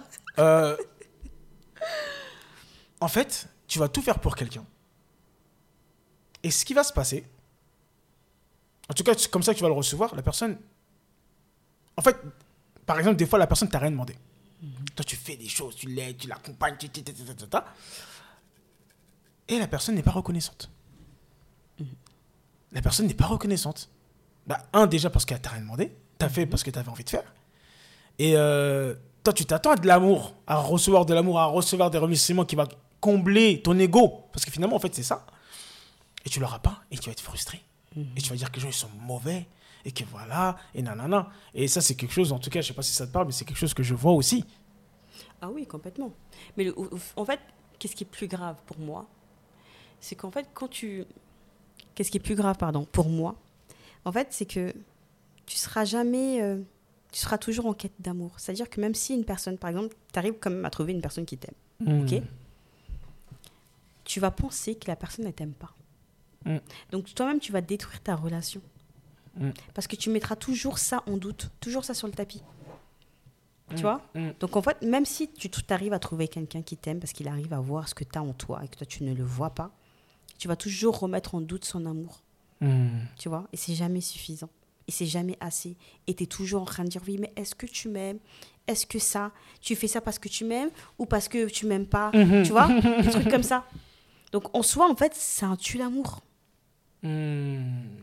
en 2.99 3.07
fait, 3.07 3.47
tu 3.67 3.79
vas 3.79 3.89
tout 3.89 4.01
faire 4.01 4.19
pour 4.19 4.35
quelqu'un. 4.35 4.65
Et 6.43 6.51
ce 6.51 6.65
qui 6.65 6.73
va 6.73 6.83
se 6.83 6.93
passer, 6.93 7.25
en 8.89 8.93
tout 8.93 9.03
cas, 9.03 9.13
c'est 9.17 9.29
comme 9.31 9.43
ça 9.43 9.53
que 9.53 9.57
tu 9.57 9.63
vas 9.63 9.69
le 9.69 9.75
recevoir, 9.75 10.13
la 10.15 10.21
personne. 10.21 10.57
En 11.97 12.01
fait, 12.01 12.17
par 12.85 12.99
exemple, 12.99 13.15
des 13.17 13.25
fois, 13.25 13.39
la 13.39 13.47
personne 13.47 13.69
t'a 13.69 13.79
rien 13.79 13.91
demandé. 13.91 14.15
Toi, 14.95 15.03
tu 15.05 15.15
fais 15.15 15.35
des 15.35 15.47
choses, 15.47 15.75
tu 15.75 15.87
l'aides, 15.87 16.17
tu 16.17 16.27
l'accompagnes, 16.27 16.77
tu- 16.77 16.89
tu- 16.89 17.03
tu- 17.03 17.13
et 19.49 19.59
la 19.59 19.67
personne 19.67 19.95
n'est 19.95 20.03
pas 20.03 20.11
reconnaissante. 20.11 20.69
La 22.71 22.81
personne 22.81 23.07
n'est 23.07 23.13
pas 23.13 23.25
reconnaissante. 23.27 23.89
Bah, 24.47 24.57
un, 24.73 24.87
déjà 24.87 25.09
parce 25.09 25.25
qu'elle 25.25 25.41
t'a 25.41 25.51
rien 25.51 25.61
demandé, 25.61 25.95
t'as 26.17 26.29
fait 26.29 26.45
parce 26.45 26.63
que 26.63 26.71
t'avais 26.71 26.89
envie 26.89 27.03
de 27.03 27.09
faire. 27.09 27.33
Et 28.19 28.33
euh, 28.35 28.95
toi, 29.23 29.33
tu 29.33 29.45
t'attends 29.45 29.71
à 29.71 29.75
de 29.75 29.85
l'amour, 29.87 30.33
à 30.47 30.55
recevoir 30.57 31.05
de 31.05 31.13
l'amour, 31.13 31.39
à 31.39 31.45
recevoir 31.45 31.91
des 31.91 31.97
remerciements 31.97 32.45
qui 32.45 32.55
va 32.55 32.67
combler 32.99 33.61
ton 33.61 33.77
ego. 33.77 34.25
Parce 34.31 34.45
que 34.45 34.51
finalement, 34.51 34.75
en 34.75 34.79
fait, 34.79 34.93
c'est 34.95 35.03
ça. 35.03 35.25
Et 36.25 36.29
tu 36.29 36.39
l'auras 36.39 36.59
pas, 36.59 36.81
et 36.89 36.97
tu 36.97 37.05
vas 37.07 37.11
être 37.11 37.21
frustré. 37.21 37.61
Et 38.15 38.21
tu 38.21 38.29
vas 38.29 38.35
dire 38.35 38.49
que 38.51 38.55
les 38.55 38.61
gens, 38.61 38.69
ils 38.69 38.73
sont 38.73 38.89
mauvais, 39.01 39.47
et 39.85 39.91
que 39.91 40.03
voilà, 40.05 40.57
et 40.73 40.81
nanana. 40.81 41.29
Et 41.53 41.67
ça, 41.67 41.81
c'est 41.81 41.95
quelque 41.95 42.13
chose, 42.13 42.31
en 42.31 42.39
tout 42.39 42.49
cas, 42.49 42.61
je 42.61 42.67
sais 42.67 42.73
pas 42.73 42.81
si 42.81 42.93
ça 42.93 43.05
te 43.07 43.11
parle, 43.11 43.27
mais 43.27 43.31
c'est 43.33 43.45
quelque 43.45 43.57
chose 43.57 43.73
que 43.73 43.83
je 43.83 43.93
vois 43.93 44.13
aussi. 44.13 44.45
Ah 45.41 45.49
oui, 45.49 45.65
complètement. 45.67 46.11
Mais 46.57 46.63
le- 46.63 46.75
en 47.15 47.25
fait, 47.25 47.39
qu'est-ce 47.79 47.95
qui 47.95 48.03
est 48.03 48.07
plus 48.07 48.27
grave 48.27 48.55
pour 48.65 48.79
moi? 48.79 49.07
C'est 49.99 50.15
qu'en 50.15 50.31
fait, 50.31 50.47
quand 50.53 50.67
tu. 50.69 51.05
Qu'est-ce 51.95 52.09
qui 52.11 52.17
est 52.17 52.21
plus 52.21 52.35
grave, 52.35 52.57
pardon, 52.57 52.85
pour 52.85 53.09
moi? 53.09 53.35
En 54.05 54.11
fait, 54.11 54.27
c'est 54.31 54.45
que 54.45 54.73
tu 55.45 55.57
seras 55.57 55.85
jamais. 55.85 56.41
euh, 56.41 56.59
tu 57.11 57.19
seras 57.19 57.37
toujours 57.37 57.67
en 57.67 57.73
quête 57.73 57.93
d'amour. 57.99 58.31
C'est-à-dire 58.37 58.69
que 58.69 58.81
même 58.81 58.95
si 58.95 59.13
une 59.13 59.23
personne, 59.25 59.57
par 59.59 59.69
exemple, 59.69 59.95
tu 60.11 60.17
arrives 60.17 60.33
quand 60.39 60.49
même 60.49 60.65
à 60.65 60.69
trouver 60.71 60.93
une 60.93 61.01
personne 61.01 61.25
qui 61.25 61.37
t'aime, 61.37 61.53
Ok? 62.01 62.21
tu 64.03 64.19
vas 64.19 64.31
penser 64.31 64.75
que 64.75 64.87
la 64.87 64.95
personne 64.95 65.25
ne 65.25 65.31
t'aime 65.31 65.53
pas. 65.53 65.73
Mm. 66.45 66.57
Donc 66.91 67.13
toi-même, 67.15 67.39
tu 67.39 67.51
vas 67.51 67.61
détruire 67.61 68.01
ta 68.01 68.15
relation. 68.15 68.61
Mm. 69.37 69.49
Parce 69.73 69.87
que 69.87 69.95
tu 69.95 70.09
mettras 70.09 70.35
toujours 70.35 70.77
ça 70.79 71.03
en 71.07 71.17
doute, 71.17 71.49
toujours 71.59 71.85
ça 71.85 71.93
sur 71.93 72.07
le 72.07 72.13
tapis. 72.13 72.41
Tu 73.69 73.77
Mm. 73.77 73.81
vois. 73.81 74.01
Donc 74.39 74.55
en 74.55 74.61
fait, 74.61 74.81
même 74.81 75.05
si 75.05 75.29
tu 75.31 75.49
arrives 75.69 75.93
à 75.93 75.99
trouver 75.99 76.27
quelqu'un 76.27 76.61
qui 76.61 76.77
t'aime 76.77 76.99
parce 76.99 77.13
qu'il 77.13 77.27
arrive 77.27 77.53
à 77.53 77.59
voir 77.59 77.87
ce 77.89 77.95
que 77.95 78.03
tu 78.03 78.17
as 78.17 78.21
en 78.23 78.33
toi 78.33 78.61
et 78.63 78.67
que 78.67 78.75
toi 78.75 78.85
tu 78.85 79.03
ne 79.03 79.13
le 79.13 79.23
vois 79.23 79.49
pas, 79.51 79.71
tu 80.37 80.47
vas 80.47 80.55
toujours 80.55 80.99
remettre 80.99 81.35
en 81.35 81.41
doute 81.41 81.65
son 81.65 81.85
amour. 81.85 82.21
Tu 83.17 83.27
vois 83.29 83.47
Et 83.51 83.57
c'est 83.57 83.73
jamais 83.75 83.99
suffisant. 84.01 84.49
Et 84.87 84.91
c'est 84.91 85.05
jamais 85.05 85.37
assez. 85.41 85.75
Et 86.07 86.13
tu 86.13 86.23
es 86.23 86.27
toujours 86.27 86.61
en 86.61 86.65
train 86.65 86.83
de 86.85 86.89
dire 86.89 87.01
oui, 87.07 87.17
mais 87.19 87.31
est-ce 87.35 87.55
que 87.55 87.65
tu 87.65 87.89
m'aimes? 87.89 88.19
Est-ce 88.67 88.85
que 88.85 88.99
ça 88.99 89.31
Tu 89.61 89.75
fais 89.75 89.87
ça 89.87 89.99
parce 90.01 90.17
que 90.19 90.29
tu 90.29 90.45
m'aimes 90.45 90.69
ou 90.97 91.05
parce 91.05 91.27
que 91.27 91.47
tu 91.49 91.65
m'aimes 91.65 91.87
pas? 91.87 92.11
Tu 92.13 92.51
vois? 92.51 92.67
Des 93.01 93.09
trucs 93.09 93.29
comme 93.29 93.43
ça. 93.43 93.65
Donc 94.31 94.53
en 94.55 94.61
soi, 94.61 94.89
en 94.89 94.95
fait, 94.95 95.13
c'est 95.15 95.45
un 95.45 95.55
tue 95.57 95.77
l'amour. 95.77 96.21
Hmm. 97.03 97.97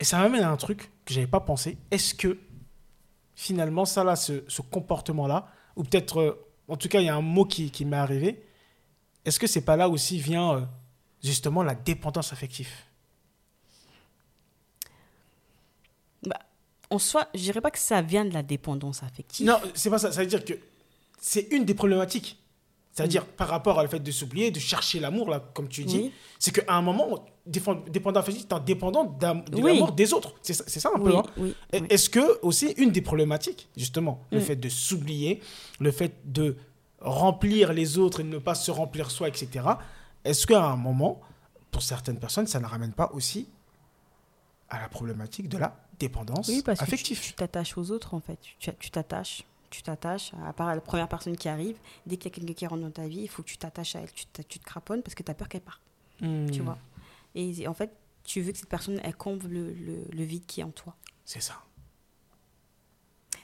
Et 0.00 0.04
ça 0.04 0.18
m'amène 0.20 0.42
à 0.42 0.50
un 0.50 0.56
truc 0.56 0.90
que 1.04 1.12
j'avais 1.12 1.26
pas 1.26 1.40
pensé. 1.40 1.76
Est-ce 1.90 2.14
que 2.14 2.38
finalement, 3.34 3.84
ça 3.84 4.04
là, 4.04 4.16
ce, 4.16 4.44
ce 4.48 4.62
comportement-là, 4.62 5.48
ou 5.76 5.82
peut-être, 5.84 6.20
euh, 6.20 6.48
en 6.68 6.76
tout 6.76 6.88
cas, 6.88 7.00
il 7.00 7.06
y 7.06 7.08
a 7.08 7.16
un 7.16 7.20
mot 7.20 7.44
qui, 7.44 7.70
qui 7.70 7.84
m'est 7.84 7.96
arrivé. 7.96 8.44
Est-ce 9.24 9.38
que 9.38 9.46
c'est 9.46 9.64
pas 9.64 9.76
là 9.76 9.88
aussi 9.88 10.18
vient 10.18 10.54
euh, 10.54 10.60
justement 11.22 11.62
la 11.62 11.74
dépendance 11.74 12.32
affective? 12.32 12.70
En 16.90 16.98
soi, 16.98 17.28
je 17.34 17.40
dirais 17.40 17.60
pas 17.60 17.70
que 17.70 17.78
ça 17.78 18.00
vient 18.00 18.24
de 18.24 18.32
la 18.32 18.42
dépendance 18.42 19.02
affective. 19.02 19.46
Non, 19.46 19.60
c'est 19.74 19.90
pas 19.90 19.98
ça. 19.98 20.10
Ça 20.10 20.22
veut 20.22 20.26
dire 20.26 20.42
que 20.42 20.54
c'est 21.20 21.48
une 21.50 21.64
des 21.64 21.74
problématiques. 21.74 22.42
C'est-à-dire 22.98 23.24
par 23.26 23.48
rapport 23.48 23.78
au 23.78 23.86
fait 23.88 24.00
de 24.00 24.10
s'oublier, 24.10 24.50
de 24.50 24.58
chercher 24.58 24.98
l'amour, 25.00 25.30
là, 25.30 25.40
comme 25.54 25.68
tu 25.68 25.84
dis, 25.84 25.96
Oui. 25.98 26.12
c'est 26.38 26.50
qu'à 26.52 26.74
un 26.74 26.82
moment, 26.82 27.24
dépendant 27.46 28.20
affectif, 28.20 28.46
tu 28.48 28.54
es 28.56 28.60
dépendant 28.60 29.04
de 29.04 29.56
Oui. 29.60 29.72
l'amour 29.74 29.92
des 29.92 30.12
autres. 30.12 30.34
C'est 30.42 30.52
ça, 30.54 30.90
un 30.94 30.98
peu. 30.98 31.16
Hein. 31.16 31.22
Est-ce 31.90 32.10
que 32.10 32.40
aussi 32.44 32.66
une 32.76 32.90
des 32.90 33.00
problématiques, 33.02 33.68
justement, 33.76 34.20
le 34.30 34.38
Mm. 34.38 34.42
fait 34.42 34.56
de 34.56 34.68
s'oublier, 34.68 35.40
le 35.80 35.90
fait 35.92 36.14
de 36.24 36.56
remplir 37.00 37.72
les 37.72 37.98
autres 37.98 38.20
et 38.20 38.24
de 38.24 38.28
ne 38.28 38.38
pas 38.38 38.54
se 38.56 38.70
remplir 38.72 39.10
soi, 39.10 39.28
etc. 39.28 39.64
Est-ce 40.24 40.46
qu'à 40.46 40.64
un 40.64 40.76
moment, 40.76 41.20
pour 41.70 41.82
certaines 41.82 42.18
personnes, 42.18 42.46
ça 42.48 42.58
ne 42.60 42.66
ramène 42.66 42.92
pas 42.92 43.10
aussi 43.14 43.48
à 44.68 44.80
la 44.80 44.88
problématique 44.88 45.48
de 45.48 45.56
la 45.58 45.76
dépendance 45.98 46.48
Oui, 46.48 46.62
parce 46.64 46.82
affective 46.82 47.20
que 47.20 47.24
tu 47.26 47.32
t'attaches 47.34 47.78
aux 47.78 47.90
autres, 47.90 48.14
en 48.14 48.20
fait. 48.20 48.38
Tu 48.80 48.90
t'attaches. 48.90 49.44
Tu 49.70 49.82
t'attaches, 49.82 50.32
à 50.46 50.52
part 50.52 50.74
la 50.74 50.80
première 50.80 51.08
personne 51.08 51.36
qui 51.36 51.48
arrive, 51.48 51.76
dès 52.06 52.16
qu'il 52.16 52.30
y 52.32 52.34
a 52.34 52.36
quelqu'un 52.36 52.54
qui 52.54 52.66
rentre 52.66 52.82
dans 52.82 52.90
ta 52.90 53.06
vie, 53.06 53.20
il 53.20 53.28
faut 53.28 53.42
que 53.42 53.48
tu 53.48 53.58
t'attaches 53.58 53.96
à 53.96 54.00
elle, 54.00 54.12
tu 54.12 54.24
te, 54.26 54.40
tu 54.42 54.58
te 54.58 54.64
craponnes 54.64 55.02
parce 55.02 55.14
que 55.14 55.22
tu 55.22 55.30
as 55.30 55.34
peur 55.34 55.48
qu'elle 55.48 55.60
parte, 55.60 55.80
Hmm, 56.20 56.50
tu 56.50 56.60
vois. 56.62 56.78
Et 57.34 57.68
en 57.68 57.74
fait, 57.74 57.92
tu 58.24 58.40
veux 58.40 58.52
que 58.52 58.58
cette 58.58 58.68
personne, 58.68 58.98
elle 59.04 59.14
comble 59.14 59.46
le, 59.48 59.72
le- 59.72 60.04
le 60.10 60.24
vide 60.24 60.46
qui 60.46 60.60
est 60.60 60.64
en 60.64 60.70
toi. 60.70 60.96
C'est 61.24 61.40
ça. 61.42 61.62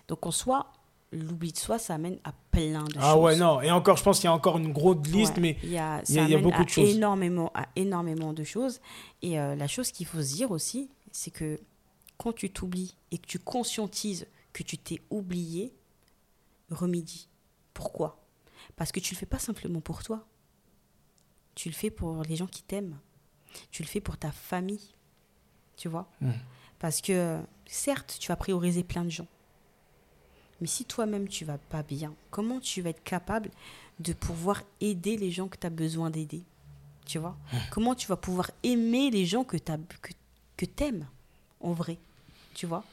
Donc 0.08 0.26
en 0.26 0.30
soi, 0.30 0.72
l'oubli 1.12 1.52
de 1.52 1.58
soi, 1.58 1.78
ça 1.78 1.94
amène 1.94 2.18
à 2.24 2.32
plein 2.50 2.84
de 2.84 2.94
choses. 2.94 3.02
Ah 3.02 3.18
ouais, 3.18 3.36
non. 3.36 3.60
Et 3.62 3.70
encore, 3.70 3.96
je 3.96 4.02
pense 4.02 4.18
qu'il 4.18 4.24
y 4.26 4.28
a 4.28 4.32
encore 4.34 4.58
une 4.58 4.72
grosse 4.72 5.06
liste, 5.08 5.34
Ouais, 5.36 5.40
mais 5.40 5.58
il 5.62 5.70
y 5.70 5.78
a, 5.78 6.02
y 6.08 6.18
a- 6.18 6.28
y 6.28 6.34
a 6.34 6.38
beaucoup 6.38 6.60
à 6.62 6.64
de 6.64 6.68
choses. 6.68 6.88
Énormément, 6.96 7.50
à 7.54 7.68
énormément 7.76 8.32
de 8.32 8.44
choses. 8.44 8.80
Et 9.22 9.38
euh, 9.38 9.54
la 9.54 9.68
chose 9.68 9.90
qu'il 9.92 10.06
faut 10.06 10.20
se 10.22 10.34
dire 10.34 10.50
aussi, 10.50 10.90
c'est 11.12 11.30
que 11.30 11.60
quand 12.18 12.32
tu 12.32 12.50
t'oublies 12.50 12.96
et 13.10 13.18
que 13.18 13.26
tu 13.26 13.38
conscientises 13.38 14.26
que 14.52 14.62
tu 14.62 14.78
t'es 14.78 15.00
oublié, 15.10 15.74
remédie. 16.74 17.28
Pourquoi? 17.72 18.24
Parce 18.76 18.92
que 18.92 19.00
tu 19.00 19.14
le 19.14 19.18
fais 19.18 19.26
pas 19.26 19.38
simplement 19.38 19.80
pour 19.80 20.02
toi. 20.02 20.26
Tu 21.54 21.68
le 21.68 21.74
fais 21.74 21.90
pour 21.90 22.22
les 22.22 22.36
gens 22.36 22.46
qui 22.46 22.62
t'aiment. 22.62 22.98
Tu 23.70 23.82
le 23.82 23.88
fais 23.88 24.00
pour 24.00 24.16
ta 24.16 24.32
famille. 24.32 24.94
Tu 25.76 25.88
vois? 25.88 26.08
Mm. 26.20 26.32
Parce 26.78 27.00
que, 27.00 27.40
certes, 27.66 28.16
tu 28.20 28.28
vas 28.28 28.36
prioriser 28.36 28.82
plein 28.82 29.04
de 29.04 29.10
gens. 29.10 29.26
Mais 30.60 30.66
si 30.66 30.84
toi-même 30.84 31.28
tu 31.28 31.44
vas 31.44 31.58
pas 31.58 31.82
bien, 31.82 32.14
comment 32.30 32.60
tu 32.60 32.80
vas 32.80 32.90
être 32.90 33.02
capable 33.02 33.50
de 34.00 34.12
pouvoir 34.12 34.62
aider 34.80 35.16
les 35.16 35.30
gens 35.30 35.48
que 35.48 35.58
tu 35.58 35.66
as 35.66 35.70
besoin 35.70 36.10
d'aider? 36.10 36.42
Tu 37.06 37.18
vois? 37.18 37.36
Comment 37.70 37.94
tu 37.94 38.06
vas 38.06 38.16
pouvoir 38.16 38.50
aimer 38.62 39.10
les 39.10 39.26
gens 39.26 39.44
que 39.44 39.56
tu 39.56 39.72
que, 40.00 40.12
que 40.56 40.82
aimes 40.82 41.06
en 41.60 41.72
vrai? 41.72 41.98
Tu 42.54 42.66
vois? 42.66 42.84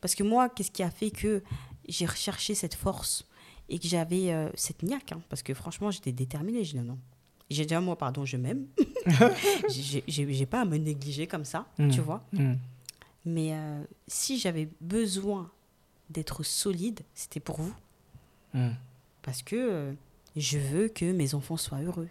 Parce 0.00 0.14
que 0.14 0.22
moi, 0.22 0.48
qu'est-ce 0.50 0.70
qui 0.70 0.82
a 0.82 0.90
fait 0.90 1.10
que 1.10 1.42
j'ai 1.88 2.06
recherché 2.06 2.54
cette 2.54 2.74
force 2.74 3.26
et 3.68 3.78
que 3.78 3.86
j'avais 3.88 4.32
euh, 4.32 4.50
cette 4.54 4.82
niaque 4.82 5.12
hein, 5.12 5.20
Parce 5.28 5.42
que 5.42 5.54
franchement, 5.54 5.90
j'étais 5.90 6.12
déterminée. 6.12 6.64
J'ai 6.64 6.78
dit 6.78 6.84
non. 6.84 6.98
J'ai 7.50 7.66
dit 7.66 7.74
à 7.74 7.80
moi, 7.80 7.96
pardon, 7.96 8.24
je 8.24 8.36
m'aime. 8.36 8.66
J'ai- 9.68 10.46
pas 10.46 10.62
à 10.62 10.64
me 10.64 10.76
négliger 10.76 11.26
comme 11.26 11.44
ça, 11.44 11.66
Mm. 11.78 11.90
tu 11.90 12.00
vois 12.00 12.22
Hmm. 12.32 12.54
mais 13.24 13.52
euh, 13.54 13.82
si 14.06 14.38
j'avais 14.38 14.68
besoin 14.80 15.50
d'être 16.10 16.42
solide, 16.42 17.00
c'était 17.14 17.40
pour 17.40 17.60
vous. 17.60 17.74
Hmm. 18.54 18.72
Parce 19.22 19.42
que 19.42 19.56
euh, 19.56 19.92
je 20.36 20.58
veux 20.58 20.88
que 20.88 21.04
mes 21.12 21.34
enfants 21.34 21.56
soient 21.56 21.80
heureux. 21.80 22.08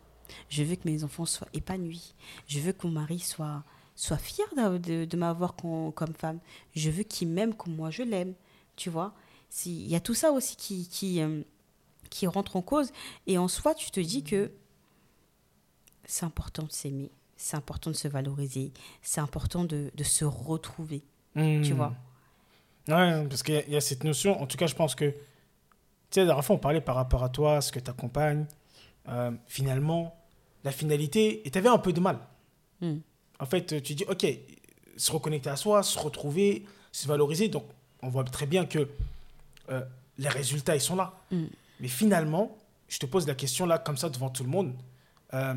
Je 0.50 0.64
veux 0.64 0.76
que 0.76 0.88
mes 0.88 1.04
enfants 1.04 1.26
soient 1.26 1.48
épanouis. 1.54 2.14
Je 2.48 2.60
veux 2.60 2.72
que 2.74 2.88
mon 2.88 2.94
mari 2.94 3.20
soit, 3.20 3.64
soit 3.96 4.18
fier 4.18 4.46
de, 4.56 5.06
de 5.06 5.18
m'avoir 5.18 5.56
com- 5.56 5.92
comme 5.94 6.14
femme. 6.14 6.40
Je 6.76 6.90
veux 6.90 7.04
qu'il 7.04 7.28
m'aime 7.28 7.54
comme 7.54 7.76
moi 7.76 7.92
je 7.92 8.02
l'aime. 8.04 8.34
Tu 8.76 8.90
vois 8.90 9.14
Il 9.66 9.88
y 9.88 9.96
a 9.96 10.00
tout 10.00 10.14
ça 10.14 10.32
aussi 10.32 10.56
qui, 10.56 10.88
qui, 10.88 11.22
euh, 11.22 11.42
qui 12.10 12.28
rentre 12.28 12.56
en 12.56 12.62
cause. 12.62 12.92
Et 13.28 13.38
en 13.38 13.48
soi, 13.48 13.76
tu 13.76 13.92
te 13.92 14.00
dis 14.00 14.24
que 14.24 14.52
c'est 16.06 16.26
important 16.26 16.64
de 16.64 16.72
s'aimer. 16.72 17.12
C'est 17.38 17.58
important 17.58 17.92
de 17.92 17.96
se 17.96 18.08
valoriser. 18.08 18.72
C'est 19.02 19.22
important 19.22 19.64
de, 19.64 19.92
de 19.94 20.04
se 20.04 20.26
retrouver. 20.26 21.04
Hmm. 21.36 21.62
Tu 21.62 21.74
vois 21.74 21.94
Ouais, 22.88 23.26
parce 23.30 23.44
qu'il 23.44 23.64
y 23.68 23.72
y, 23.72 23.76
a 23.78 23.82
cette 23.82 24.04
notion, 24.04 24.42
en 24.42 24.46
tout 24.46 24.58
cas, 24.58 24.68
je 24.68 24.76
pense 24.76 24.94
que, 24.94 25.06
tu 25.06 25.16
sais, 26.12 26.20
la 26.22 26.26
dernière 26.28 26.44
fois, 26.44 26.58
on 26.58 26.60
parlait 26.60 26.82
par 26.82 26.96
rapport 26.96 27.24
à 27.24 27.30
toi, 27.30 27.62
ce 27.62 27.72
que 27.72 27.80
tu 27.80 27.90
accompagnes. 27.90 28.46
finalement, 29.48 30.16
la 30.64 30.72
finalité, 30.72 31.46
et 31.48 31.52
tu 31.52 31.58
avais 31.58 31.70
un 31.70 31.78
peu 31.78 31.94
de 31.94 32.00
mal. 32.00 32.20
Mm. 32.82 32.98
En 33.40 33.46
fait, 33.46 33.82
tu 33.82 33.96
dis, 33.96 34.06
OK, 34.10 34.26
se 34.98 35.12
reconnecter 35.12 35.50
à 35.50 35.56
soi, 35.56 35.84
se 35.84 35.98
retrouver, 35.98 36.66
se 36.92 37.08
valoriser. 37.08 37.48
Donc, 37.48 37.66
on 38.02 38.10
voit 38.10 38.24
très 38.26 38.46
bien 38.46 38.66
que 38.66 38.90
euh, 39.70 39.82
les 40.18 40.30
résultats, 40.30 40.76
ils 40.76 40.82
sont 40.82 40.96
là. 40.96 41.14
Mm. 41.32 41.46
Mais 41.80 41.88
finalement, 41.88 42.58
je 42.88 43.00
te 43.00 43.06
pose 43.06 43.28
la 43.28 43.36
question 43.36 43.66
là, 43.66 43.78
comme 43.78 43.98
ça, 43.98 44.10
devant 44.10 44.30
tout 44.30 44.44
le 44.44 44.50
monde. 44.50 44.74
euh, 45.34 45.56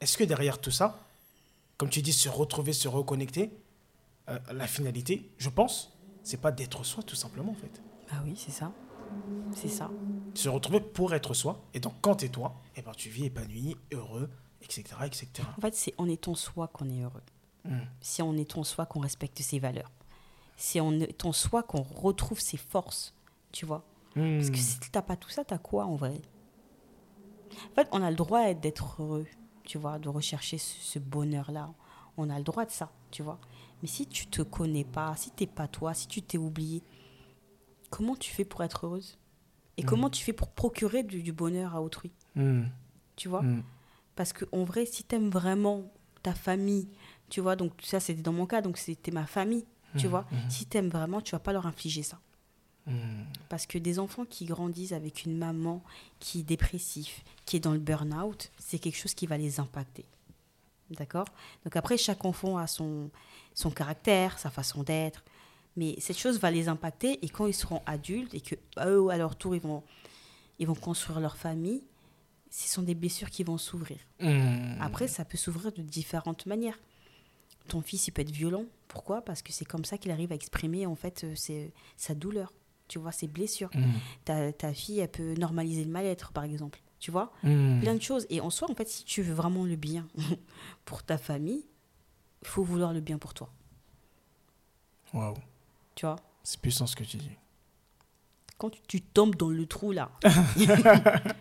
Est-ce 0.00 0.16
que 0.16 0.24
derrière 0.24 0.60
tout 0.60 0.70
ça, 0.70 0.98
comme 1.76 1.90
tu 1.90 2.02
dis, 2.02 2.12
se 2.12 2.28
retrouver, 2.28 2.72
se 2.72 2.88
reconnecter, 2.88 3.50
euh, 4.28 4.38
la 4.52 4.66
finalité, 4.66 5.30
je 5.38 5.48
pense, 5.48 5.92
c'est 6.22 6.40
pas 6.40 6.52
d'être 6.52 6.84
soi, 6.84 7.02
tout 7.02 7.16
simplement, 7.16 7.52
en 7.52 7.54
fait. 7.54 7.80
Ah 8.10 8.22
oui, 8.24 8.34
c'est 8.36 8.50
ça. 8.52 8.72
C'est 9.54 9.68
ça. 9.68 9.90
Se 10.34 10.48
retrouver 10.48 10.80
pour 10.80 11.14
être 11.14 11.34
soi. 11.34 11.60
Et 11.74 11.80
donc, 11.80 11.94
quand 12.00 12.16
t'es 12.16 12.28
toi, 12.28 12.54
eh 12.76 12.82
ben, 12.82 12.92
tu 12.96 13.08
vis 13.08 13.24
épanoui, 13.24 13.76
heureux, 13.92 14.30
etc., 14.62 14.84
etc. 15.04 15.28
En 15.56 15.60
fait, 15.60 15.74
c'est 15.74 15.94
en 15.98 16.08
étant 16.08 16.34
soi 16.34 16.68
qu'on 16.68 16.88
est 16.88 17.00
heureux. 17.02 17.22
Mm. 17.64 17.78
C'est 18.00 18.22
en 18.22 18.36
étant 18.36 18.62
soi 18.62 18.86
qu'on 18.86 19.00
respecte 19.00 19.40
ses 19.42 19.58
valeurs. 19.58 19.90
C'est 20.56 20.80
en 20.80 20.98
étant 21.00 21.32
soi 21.32 21.62
qu'on 21.62 21.82
retrouve 21.82 22.38
ses 22.38 22.56
forces. 22.58 23.14
Tu 23.52 23.66
vois 23.66 23.84
Mm. 24.16 24.38
Parce 24.38 24.50
que 24.50 24.56
si 24.56 24.78
t'as 24.90 25.02
pas 25.02 25.16
tout 25.16 25.30
ça, 25.30 25.44
t'as 25.44 25.58
quoi 25.58 25.84
en 25.84 25.96
vrai? 25.96 26.20
En 27.72 27.74
fait, 27.74 27.88
on 27.92 28.02
a 28.02 28.10
le 28.10 28.16
droit 28.16 28.52
d'être 28.54 29.02
heureux, 29.02 29.26
tu 29.64 29.78
vois, 29.78 29.98
de 29.98 30.08
rechercher 30.08 30.58
ce, 30.58 30.98
bonheur-là. 30.98 31.72
On 32.16 32.30
a 32.30 32.38
le 32.38 32.44
droit 32.44 32.64
de 32.64 32.70
ça, 32.70 32.90
tu 33.10 33.22
vois. 33.22 33.38
Mais 33.82 33.88
si 33.88 34.06
tu 34.06 34.26
te 34.26 34.42
connais 34.42 34.84
pas, 34.84 35.14
si 35.16 35.30
t'es 35.30 35.46
pas 35.46 35.68
toi, 35.68 35.94
si 35.94 36.06
tu 36.06 36.22
t'es 36.22 36.38
oublié, 36.38 36.82
comment 37.88 38.16
tu 38.16 38.30
fais 38.30 38.44
pour 38.44 38.62
être 38.62 38.86
heureuse? 38.86 39.18
Et 39.76 39.82
comment 39.82 40.10
tu 40.10 40.22
fais 40.22 40.34
pour 40.34 40.50
procurer 40.50 41.02
du, 41.02 41.22
du 41.22 41.32
bonheur 41.32 41.74
à 41.74 41.80
autrui? 41.80 42.12
Mm. 42.34 42.64
Tu 43.16 43.28
vois? 43.28 43.44
Parce 44.16 44.32
que 44.32 44.44
en 44.52 44.64
vrai, 44.64 44.84
si 44.84 45.04
t'aimes 45.04 45.30
vraiment 45.30 45.84
ta 46.22 46.34
famille, 46.34 46.88
tu 47.30 47.40
vois, 47.40 47.56
donc 47.56 47.72
ça 47.82 48.00
c'était 48.00 48.22
dans 48.22 48.32
mon 48.32 48.44
cas, 48.44 48.60
donc 48.60 48.76
c'était 48.76 49.12
ma 49.12 49.24
famille, 49.24 49.64
tu 49.96 50.06
vois. 50.06 50.26
Si 50.48 50.66
t'aimes 50.66 50.90
vraiment, 50.90 51.20
tu 51.20 51.32
vas 51.32 51.38
pas 51.38 51.52
leur 51.52 51.66
infliger 51.66 52.02
ça. 52.02 52.20
Mm. 52.90 53.24
Parce 53.48 53.66
que 53.66 53.78
des 53.78 53.98
enfants 53.98 54.24
qui 54.24 54.46
grandissent 54.46 54.92
avec 54.92 55.24
une 55.24 55.36
maman 55.36 55.82
qui 56.18 56.40
est 56.40 56.44
dépressif, 56.44 57.24
qui 57.44 57.56
est 57.56 57.60
dans 57.60 57.72
le 57.72 57.78
burn-out, 57.78 58.50
c'est 58.58 58.78
quelque 58.78 58.96
chose 58.96 59.14
qui 59.14 59.26
va 59.26 59.38
les 59.38 59.60
impacter. 59.60 60.04
D'accord? 60.90 61.26
Donc 61.64 61.76
après, 61.76 61.96
chaque 61.96 62.24
enfant 62.24 62.58
a 62.58 62.66
son, 62.66 63.10
son 63.54 63.70
caractère, 63.70 64.38
sa 64.38 64.50
façon 64.50 64.82
d'être. 64.82 65.22
Mais 65.76 65.94
cette 66.00 66.18
chose 66.18 66.40
va 66.40 66.50
les 66.50 66.68
impacter 66.68 67.24
et 67.24 67.28
quand 67.28 67.46
ils 67.46 67.54
seront 67.54 67.80
adultes 67.86 68.34
et 68.34 68.40
que 68.40 68.56
eux, 68.84 69.08
à 69.08 69.16
leur 69.16 69.36
tour, 69.36 69.54
ils 69.54 69.60
vont, 69.60 69.84
ils 70.58 70.66
vont 70.66 70.74
construire 70.74 71.20
leur 71.20 71.36
famille, 71.36 71.82
ce 72.50 72.68
sont 72.68 72.82
des 72.82 72.96
blessures 72.96 73.30
qui 73.30 73.44
vont 73.44 73.56
s'ouvrir. 73.56 73.98
Mm. 74.18 74.80
Après, 74.80 75.06
ça 75.06 75.24
peut 75.24 75.38
s'ouvrir 75.38 75.72
de 75.72 75.82
différentes 75.82 76.46
manières. 76.46 76.78
Ton 77.68 77.82
fils, 77.82 78.08
il 78.08 78.10
peut 78.10 78.22
être 78.22 78.32
violent. 78.32 78.64
Pourquoi? 78.88 79.22
Parce 79.22 79.42
que 79.42 79.52
c'est 79.52 79.64
comme 79.64 79.84
ça 79.84 79.96
qu'il 79.96 80.10
arrive 80.10 80.32
à 80.32 80.34
exprimer 80.34 80.86
en 80.86 80.96
fait 80.96 81.24
euh, 81.24 81.68
sa 81.96 82.14
douleur. 82.16 82.52
Tu 82.90 82.98
vois, 82.98 83.12
ses 83.12 83.28
blessures. 83.28 83.70
Mm. 83.72 83.84
Ta, 84.24 84.52
ta 84.52 84.74
fille, 84.74 84.98
elle 84.98 85.08
peut 85.10 85.34
normaliser 85.34 85.84
le 85.84 85.90
mal-être, 85.92 86.32
par 86.32 86.42
exemple. 86.42 86.82
Tu 86.98 87.12
vois 87.12 87.32
Mm. 87.44 87.80
Plein 87.80 87.94
de 87.94 88.02
choses. 88.02 88.26
Et 88.30 88.40
en 88.40 88.50
soi, 88.50 88.68
en 88.68 88.74
fait, 88.74 88.88
si 88.88 89.04
tu 89.04 89.22
veux 89.22 89.32
vraiment 89.32 89.64
le 89.64 89.76
bien 89.76 90.08
pour 90.84 91.04
ta 91.04 91.16
famille, 91.16 91.64
il 92.42 92.48
faut 92.48 92.64
vouloir 92.64 92.92
le 92.92 93.00
bien 93.00 93.16
pour 93.16 93.32
toi. 93.32 93.48
Waouh, 95.14 95.34
Tu 95.94 96.04
vois 96.06 96.16
c'est 96.42 96.60
puissant 96.60 96.86
ce 96.88 96.96
que 96.96 97.04
tu 97.04 97.16
dis. 97.18 97.30
Quand 98.58 98.70
tu, 98.70 98.80
tu 98.88 99.00
tombes 99.02 99.36
dans 99.36 99.50
le 99.50 99.66
trou, 99.66 99.92
là. 99.92 100.10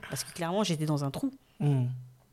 parce 0.10 0.24
que 0.24 0.32
clairement, 0.34 0.64
j'étais 0.64 0.86
dans 0.86 1.04
un 1.04 1.10
trou. 1.12 1.32
Mm. 1.60 1.86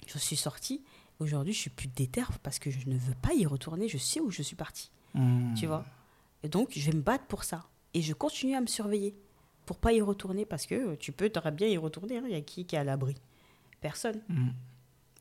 Je 0.06 0.18
suis 0.18 0.36
sortie. 0.36 0.82
Aujourd'hui, 1.20 1.54
je 1.54 1.58
suis 1.60 1.70
plus 1.70 1.88
déter 1.88 2.22
parce 2.42 2.58
que 2.58 2.70
je 2.70 2.86
ne 2.86 2.98
veux 2.98 3.14
pas 3.22 3.32
y 3.32 3.46
retourner. 3.46 3.88
Je 3.88 3.96
sais 3.98 4.20
où 4.20 4.30
je 4.30 4.42
suis 4.42 4.56
partie. 4.56 4.90
Tu 5.56 5.66
vois. 5.66 5.86
Et 6.42 6.48
donc, 6.50 6.68
je 6.76 6.90
vais 6.90 6.96
me 6.96 7.00
battre 7.02 7.24
pour 7.24 7.44
ça. 7.44 7.64
Et 7.96 8.02
je 8.02 8.12
continue 8.12 8.54
à 8.54 8.60
me 8.60 8.66
surveiller 8.66 9.16
pour 9.64 9.78
pas 9.78 9.94
y 9.94 10.02
retourner 10.02 10.44
parce 10.44 10.66
que 10.66 10.74
euh, 10.74 10.96
tu 10.96 11.12
peux 11.12 11.30
très 11.30 11.50
bien 11.50 11.66
y 11.66 11.78
retourner. 11.78 12.18
hein. 12.18 12.24
Il 12.26 12.32
y 12.32 12.34
a 12.34 12.42
qui 12.42 12.66
qui 12.66 12.76
est 12.76 12.78
à 12.78 12.84
l'abri? 12.84 13.14
Personne. 13.80 14.20
Mm. 14.28 14.50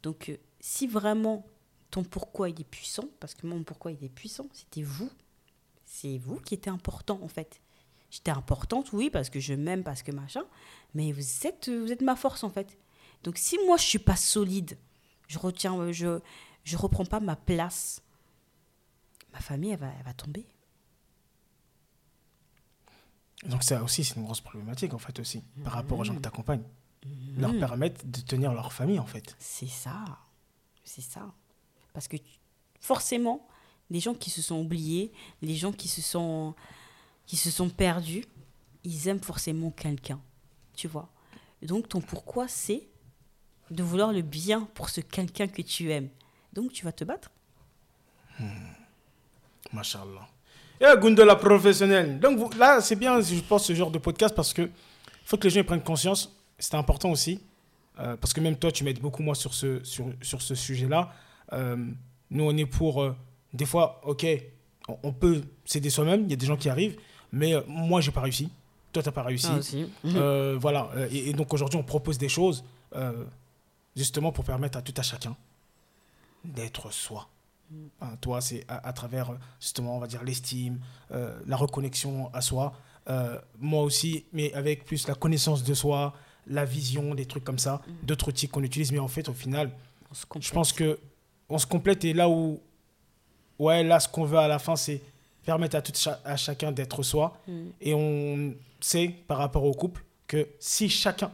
Donc, 0.03 0.27
euh, 0.27 0.35
si 0.59 0.85
vraiment 0.85 1.45
ton 1.89 2.03
pourquoi 2.03 2.49
il 2.49 2.59
est 2.59 2.69
puissant, 2.69 3.05
parce 3.21 3.33
que 3.33 3.47
mon 3.47 3.63
pourquoi 3.63 3.93
il 3.93 4.03
est 4.03 4.09
puissant, 4.09 4.45
c'était 4.51 4.81
vous. 4.81 5.09
C'est 5.85 6.17
vous 6.17 6.35
qui 6.41 6.55
étiez 6.55 6.69
important 6.69 7.17
en 7.23 7.29
fait. 7.29 7.61
J'étais 8.11 8.31
importante, 8.31 8.91
oui, 8.91 9.09
parce 9.09 9.29
que 9.29 9.39
je 9.39 9.53
m'aime, 9.53 9.83
parce 9.83 10.03
que 10.03 10.11
machin, 10.11 10.43
mais 10.93 11.13
vous 11.13 11.47
êtes, 11.47 11.69
vous 11.69 11.93
êtes 11.93 12.01
ma 12.01 12.17
force 12.17 12.43
en 12.43 12.49
fait. 12.49 12.77
Donc, 13.23 13.37
si 13.37 13.57
moi 13.65 13.77
je 13.77 13.85
suis 13.85 13.99
pas 13.99 14.17
solide, 14.17 14.77
je 15.29 15.39
retiens, 15.39 15.79
euh, 15.79 15.93
je, 15.93 16.19
je 16.65 16.75
reprends 16.75 17.05
pas 17.05 17.21
ma 17.21 17.37
place, 17.37 18.01
ma 19.31 19.39
famille 19.39 19.71
elle 19.71 19.79
va, 19.79 19.91
elle 19.97 20.03
va 20.05 20.13
tomber. 20.13 20.45
Donc 23.43 23.63
ça 23.63 23.83
aussi, 23.83 24.03
c'est 24.03 24.15
une 24.15 24.23
grosse 24.23 24.41
problématique, 24.41 24.93
en 24.93 24.97
fait, 24.97 25.19
aussi, 25.19 25.43
par 25.63 25.73
rapport 25.73 25.99
aux 25.99 26.03
gens 26.03 26.15
que 26.15 26.21
tu 26.21 26.27
accompagnes. 26.27 26.63
Leur 27.37 27.57
permettre 27.59 28.05
de 28.05 28.21
tenir 28.21 28.53
leur 28.53 28.73
famille, 28.73 28.99
en 28.99 29.05
fait. 29.05 29.35
C'est 29.39 29.67
ça. 29.67 30.03
C'est 30.83 31.01
ça. 31.01 31.33
Parce 31.93 32.07
que 32.07 32.17
forcément, 32.79 33.47
les 33.89 33.99
gens 33.99 34.13
qui 34.13 34.29
se 34.29 34.41
sont 34.41 34.59
oubliés, 34.59 35.11
les 35.41 35.55
gens 35.55 35.71
qui 35.71 35.87
se 35.87 36.01
sont, 36.01 36.55
qui 37.25 37.37
se 37.37 37.51
sont 37.51 37.69
perdus, 37.69 38.25
ils 38.83 39.07
aiment 39.07 39.21
forcément 39.21 39.71
quelqu'un. 39.71 40.19
Tu 40.75 40.87
vois 40.87 41.09
Donc, 41.61 41.89
ton 41.89 42.01
pourquoi, 42.01 42.47
c'est 42.47 42.87
de 43.71 43.83
vouloir 43.83 44.11
le 44.11 44.21
bien 44.21 44.61
pour 44.73 44.89
ce 44.89 45.01
quelqu'un 45.01 45.47
que 45.47 45.61
tu 45.61 45.91
aimes. 45.91 46.09
Donc, 46.53 46.71
tu 46.71 46.85
vas 46.85 46.91
te 46.91 47.03
battre. 47.03 47.31
Machallah. 49.71 50.27
Et 50.81 50.85
Gundela 50.99 51.35
professionnelle. 51.35 52.19
Donc 52.19 52.37
vous- 52.37 52.49
là, 52.57 52.81
c'est 52.81 52.95
bien, 52.95 53.21
je 53.21 53.39
pense, 53.41 53.65
ce 53.65 53.73
genre 53.73 53.91
de 53.91 53.97
podcast 53.99 54.35
parce 54.35 54.53
que 54.53 54.69
faut 55.23 55.37
que 55.37 55.43
les 55.45 55.49
gens 55.49 55.63
prennent 55.63 55.81
conscience. 55.83 56.35
C'est 56.59 56.75
important 56.75 57.11
aussi. 57.11 57.39
euh, 57.99 58.15
parce 58.17 58.33
que 58.33 58.41
même 58.41 58.57
toi, 58.57 58.71
tu 58.71 58.83
m'aides 58.83 58.99
beaucoup, 58.99 59.23
moi, 59.23 59.35
sur 59.35 59.53
ce, 59.53 59.81
sur, 59.85 60.05
sur 60.21 60.41
ce 60.41 60.53
sujet-là. 60.53 61.13
Euh, 61.53 61.77
nous, 62.29 62.43
on 62.43 62.55
est 62.57 62.65
pour. 62.65 63.01
euh, 63.01 63.15
des 63.53 63.65
fois, 63.65 64.01
ok, 64.03 64.25
on, 64.89 64.97
on 65.03 65.13
peut 65.13 65.41
s'aider 65.63 65.89
soi-même. 65.89 66.23
Il 66.23 66.29
y 66.29 66.33
a 66.33 66.35
des 66.35 66.45
gens 66.45 66.57
qui 66.57 66.67
arrivent. 66.69 66.97
Mais 67.31 67.53
moi, 67.67 68.01
j'ai 68.01 68.11
pas 68.11 68.21
réussi. 68.21 68.49
toi, 68.91 69.01
tu 69.01 69.07
n'as 69.09 69.13
pas 69.13 69.23
réussi. 69.23 69.47
Ah, 69.49 69.57
aussi. 69.59 69.85
Voilà. 70.59 70.89
Et, 71.11 71.29
et 71.29 71.33
donc 71.33 71.53
aujourd'hui, 71.53 71.79
on 71.79 71.83
propose 71.83 72.17
des 72.17 72.29
choses 72.29 72.63
justement 73.95 74.31
pour 74.33 74.43
permettre 74.43 74.77
à 74.77 74.81
tout 74.81 74.93
à 74.97 75.01
chacun 75.01 75.35
d'être 76.43 76.91
soi. 76.91 77.27
Hein, 78.01 78.15
toi, 78.21 78.41
c'est 78.41 78.63
à, 78.67 78.87
à 78.87 78.93
travers 78.93 79.31
justement, 79.59 79.95
on 79.95 79.99
va 79.99 80.07
dire, 80.07 80.23
l'estime, 80.23 80.79
euh, 81.11 81.39
la 81.45 81.55
reconnexion 81.55 82.33
à 82.33 82.41
soi. 82.41 82.73
Euh, 83.09 83.39
moi 83.59 83.83
aussi, 83.83 84.25
mais 84.33 84.53
avec 84.53 84.85
plus 84.85 85.07
la 85.07 85.15
connaissance 85.15 85.63
de 85.63 85.73
soi, 85.73 86.13
la 86.47 86.65
vision, 86.65 87.15
des 87.15 87.25
trucs 87.25 87.43
comme 87.43 87.59
ça, 87.59 87.81
d'autres 88.03 88.29
outils 88.29 88.47
qu'on 88.47 88.63
utilise. 88.63 88.91
Mais 88.91 88.99
en 88.99 89.07
fait, 89.07 89.29
au 89.29 89.33
final, 89.33 89.71
je 90.39 90.51
pense 90.51 90.73
que 90.73 90.99
on 91.49 91.57
se 91.57 91.67
complète 91.67 92.03
et 92.05 92.13
là 92.13 92.27
où, 92.29 92.59
ouais, 93.59 93.83
là, 93.83 93.99
ce 93.99 94.07
qu'on 94.07 94.23
veut 94.23 94.37
à 94.37 94.47
la 94.47 94.59
fin, 94.59 94.75
c'est 94.75 95.01
permettre 95.43 95.75
à, 95.75 95.81
tout 95.81 95.93
à 96.23 96.35
chacun 96.37 96.71
d'être 96.71 97.03
soi. 97.03 97.37
Mm. 97.47 97.67
Et 97.81 97.93
on 97.93 98.55
sait, 98.79 99.09
par 99.27 99.37
rapport 99.37 99.63
au 99.63 99.73
couple, 99.73 100.03
que 100.27 100.47
si 100.59 100.89
chacun 100.89 101.31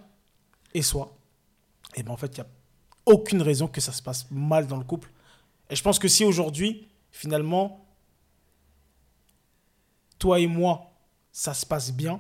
est 0.74 0.82
soi, 0.82 1.16
et 1.96 2.04
ben 2.04 2.12
en 2.12 2.18
fait, 2.18 2.38
il 2.38 2.42
n'y 2.42 2.46
a 2.46 2.50
aucune 3.06 3.42
raison 3.42 3.68
que 3.68 3.82
ça 3.82 3.92
se 3.92 4.02
passe 4.02 4.28
mal 4.32 4.68
dans 4.68 4.78
le 4.78 4.84
couple. 4.84 5.10
Et 5.72 5.76
je 5.76 5.82
pense 5.82 5.98
que 5.98 6.08
si 6.08 6.24
aujourd'hui, 6.26 6.88
finalement, 7.12 7.84
toi 10.20 10.40
et 10.40 10.48
moi, 10.48 10.92
ça 11.32 11.54
se 11.54 11.66
passe 11.66 11.92
bien, 11.94 12.20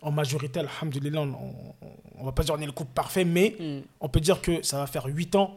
en 0.00 0.10
majorité, 0.10 0.60
alhamdoulilah, 0.60 1.20
on, 1.20 1.34
on, 1.34 1.74
on 2.20 2.24
va 2.24 2.32
pas 2.32 2.42
dire 2.44 2.54
on 2.56 2.60
est 2.60 2.66
le 2.66 2.72
couple 2.72 2.92
parfait, 2.94 3.24
mais 3.24 3.56
Mm. 3.58 3.80
on 4.00 4.08
peut 4.08 4.20
dire 4.20 4.40
que 4.40 4.62
ça 4.62 4.78
va 4.78 4.86
faire 4.86 5.04
8 5.06 5.34
ans. 5.36 5.56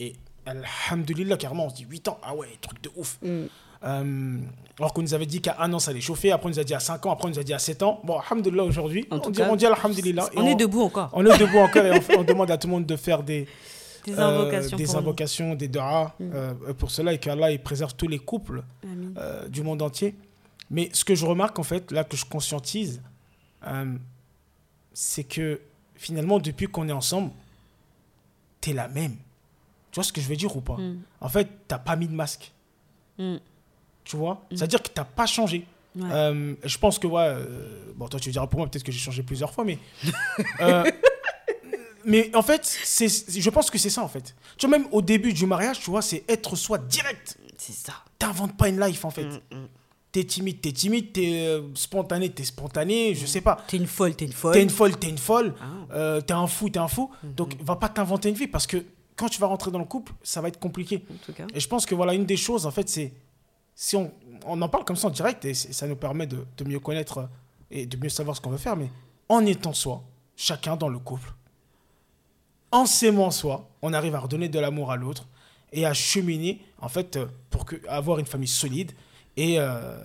Et 0.00 0.14
alhamdoulilah, 0.46 1.36
carrément, 1.36 1.66
on 1.66 1.70
se 1.70 1.74
dit 1.76 1.86
8 1.88 2.08
ans, 2.08 2.18
ah 2.22 2.34
ouais, 2.34 2.48
truc 2.60 2.80
de 2.82 2.90
ouf. 2.96 3.18
Mm. 3.22 3.44
Euh, 3.84 4.38
alors 4.78 4.94
qu'on 4.94 5.02
nous 5.02 5.12
avait 5.12 5.26
dit 5.26 5.42
qu'à 5.42 5.56
un 5.58 5.70
an 5.74 5.78
ça 5.78 5.90
allait 5.90 6.00
chauffer, 6.00 6.32
après 6.32 6.46
on 6.46 6.50
nous 6.50 6.58
a 6.58 6.64
dit 6.64 6.72
à 6.74 6.80
5 6.80 7.04
ans, 7.04 7.10
après 7.12 7.26
on 7.26 7.30
nous 7.30 7.38
a 7.38 7.42
dit 7.44 7.52
à 7.52 7.58
7 7.58 7.82
ans. 7.82 8.00
Bon, 8.04 8.18
alhamdoulilah 8.18 8.64
aujourd'hui, 8.64 9.06
on 9.10 9.18
dit, 9.18 9.32
cas, 9.38 9.48
on 9.50 9.56
dit 9.56 9.66
alhamdoulilah. 9.66 10.28
et 10.32 10.38
On 10.38 10.46
est 10.46 10.54
debout 10.54 10.82
encore. 10.82 11.10
On 11.12 11.24
est 11.26 11.36
debout 11.38 11.58
encore 11.58 11.84
et 11.84 11.90
on, 12.16 12.20
on 12.20 12.24
demande 12.24 12.50
à 12.50 12.56
tout 12.56 12.66
le 12.66 12.72
monde 12.72 12.86
de 12.86 12.96
faire 12.96 13.22
des, 13.22 13.46
Des 14.04 14.18
euh, 14.18 14.22
invocations. 14.22 14.76
des, 14.76 14.96
invocations, 14.96 15.54
des 15.54 15.68
Mm. 15.68 15.72
euh, 16.20 16.54
pour 16.78 16.90
cela 16.90 17.12
et 17.12 17.18
qu'Allah 17.18 17.50
il 17.50 17.62
préserve 17.62 17.94
tous 17.94 18.08
les 18.08 18.18
couples 18.18 18.62
euh, 19.16 19.48
du 19.48 19.62
monde 19.62 19.82
entier. 19.82 20.14
Mais 20.70 20.90
ce 20.92 21.04
que 21.04 21.14
je 21.14 21.26
remarque 21.26 21.58
en 21.58 21.62
fait, 21.62 21.90
là 21.90 22.04
que 22.04 22.16
je 22.16 22.24
conscientise, 22.24 23.02
c'est 24.92 25.24
que 25.24 25.60
finalement 25.96 26.38
depuis 26.38 26.66
qu'on 26.66 26.88
est 26.88 26.92
ensemble, 26.92 27.30
t'es 28.60 28.72
la 28.72 28.88
même. 28.88 29.16
Tu 29.90 29.96
vois 29.96 30.04
ce 30.04 30.12
que 30.12 30.20
je 30.20 30.28
veux 30.28 30.36
dire 30.36 30.54
ou 30.56 30.60
pas? 30.60 30.76
Mm. 30.76 31.02
En 31.20 31.28
fait, 31.28 31.48
t'as 31.68 31.78
pas 31.78 31.96
mis 31.96 32.08
de 32.08 32.14
masque. 32.14 32.52
Mm. 33.18 33.36
Tu 34.04 34.16
vois? 34.16 34.44
C'est-à-dire 34.50 34.82
que 34.82 34.88
t'as 34.88 35.04
pas 35.04 35.26
changé. 35.26 35.66
Ouais. 35.96 36.08
Euh, 36.10 36.54
je 36.64 36.78
pense 36.78 36.98
que, 36.98 37.06
ouais, 37.06 37.22
euh, 37.22 37.92
bon, 37.94 38.08
toi 38.08 38.18
tu 38.18 38.30
diras 38.30 38.46
pour 38.46 38.58
moi, 38.58 38.68
peut-être 38.68 38.82
que 38.82 38.92
j'ai 38.92 38.98
changé 38.98 39.22
plusieurs 39.22 39.52
fois, 39.52 39.64
mais. 39.64 39.78
euh, 40.60 40.84
mais 42.06 42.34
en 42.34 42.42
fait, 42.42 42.64
c'est, 42.64 43.08
je 43.08 43.50
pense 43.50 43.70
que 43.70 43.78
c'est 43.78 43.90
ça 43.90 44.02
en 44.02 44.08
fait. 44.08 44.34
Tu 44.56 44.66
vois, 44.66 44.78
même 44.78 44.88
au 44.92 45.02
début 45.02 45.32
du 45.32 45.46
mariage, 45.46 45.80
tu 45.80 45.90
vois, 45.90 46.02
c'est 46.02 46.24
être 46.28 46.56
soi 46.56 46.78
direct. 46.78 47.38
C'est 47.58 47.72
ça. 47.72 47.94
T'inventes 48.18 48.56
pas 48.56 48.68
une 48.68 48.80
life 48.80 49.04
en 49.04 49.10
fait. 49.10 49.24
Mm, 49.24 49.40
mm. 49.52 49.68
T'es 50.12 50.24
timide, 50.24 50.60
t'es 50.60 50.72
timide, 50.72 51.12
t'es 51.12 51.46
euh, 51.46 51.62
spontané, 51.74 52.30
t'es 52.30 52.44
spontané, 52.44 53.14
je 53.14 53.26
sais 53.26 53.40
pas. 53.40 53.58
T'es 53.66 53.76
une 53.76 53.86
folle, 53.86 54.14
t'es 54.14 54.26
une 54.26 54.32
folle. 54.32 54.52
T'es 54.52 54.62
une 54.62 54.70
folle, 54.70 54.96
t'es 54.96 55.08
une 55.08 55.18
folle. 55.18 55.54
Ah. 55.60 55.94
Euh, 55.94 56.20
t'es 56.20 56.34
un 56.34 56.46
fou, 56.46 56.70
t'es 56.70 56.78
un 56.78 56.86
fou. 56.86 57.10
Mhm. 57.22 57.34
Donc, 57.34 57.56
va 57.62 57.76
pas 57.76 57.88
t'inventer 57.88 58.28
une 58.28 58.36
vie 58.36 58.46
parce 58.46 58.66
que 58.66 58.84
quand 59.16 59.28
tu 59.28 59.40
vas 59.40 59.48
rentrer 59.48 59.72
dans 59.72 59.80
le 59.80 59.84
couple, 59.84 60.12
ça 60.22 60.40
va 60.40 60.48
être 60.48 60.60
compliqué. 60.60 61.04
En 61.12 61.16
tout 61.24 61.32
cas. 61.32 61.46
Et 61.52 61.58
je 61.58 61.66
pense 61.66 61.84
que 61.84 61.96
voilà, 61.96 62.14
une 62.14 62.26
des 62.26 62.36
choses, 62.36 62.66
en 62.66 62.70
fait, 62.70 62.88
c'est. 62.88 63.12
Si 63.74 63.96
on, 63.96 64.12
on 64.46 64.62
en 64.62 64.68
parle 64.68 64.84
comme 64.84 64.94
ça 64.94 65.08
en 65.08 65.10
direct, 65.10 65.44
et 65.44 65.54
ça 65.54 65.88
nous 65.88 65.96
permet 65.96 66.28
de, 66.28 66.46
de 66.56 66.64
mieux 66.64 66.78
connaître 66.78 67.18
euh, 67.18 67.26
et 67.72 67.86
de 67.86 67.96
mieux 67.96 68.08
savoir 68.08 68.36
ce 68.36 68.40
qu'on 68.40 68.50
veut 68.50 68.56
faire, 68.56 68.76
mais 68.76 68.90
en 69.28 69.44
étant 69.44 69.72
soi, 69.72 70.04
chacun 70.36 70.76
dans 70.76 70.88
le 70.88 71.00
couple, 71.00 71.32
en 72.82 73.30
soi, 73.30 73.68
on 73.82 73.92
arrive 73.92 74.14
à 74.14 74.20
redonner 74.20 74.48
de 74.48 74.58
l'amour 74.58 74.90
à 74.90 74.96
l'autre 74.96 75.26
et 75.72 75.86
à 75.86 75.94
cheminer, 75.94 76.60
en 76.78 76.88
fait, 76.88 77.16
euh, 77.16 77.26
pour 77.50 77.64
que, 77.64 77.76
avoir 77.88 78.18
une 78.18 78.26
famille 78.26 78.48
solide. 78.48 78.92
Et. 79.36 79.58
euh, 79.58 80.04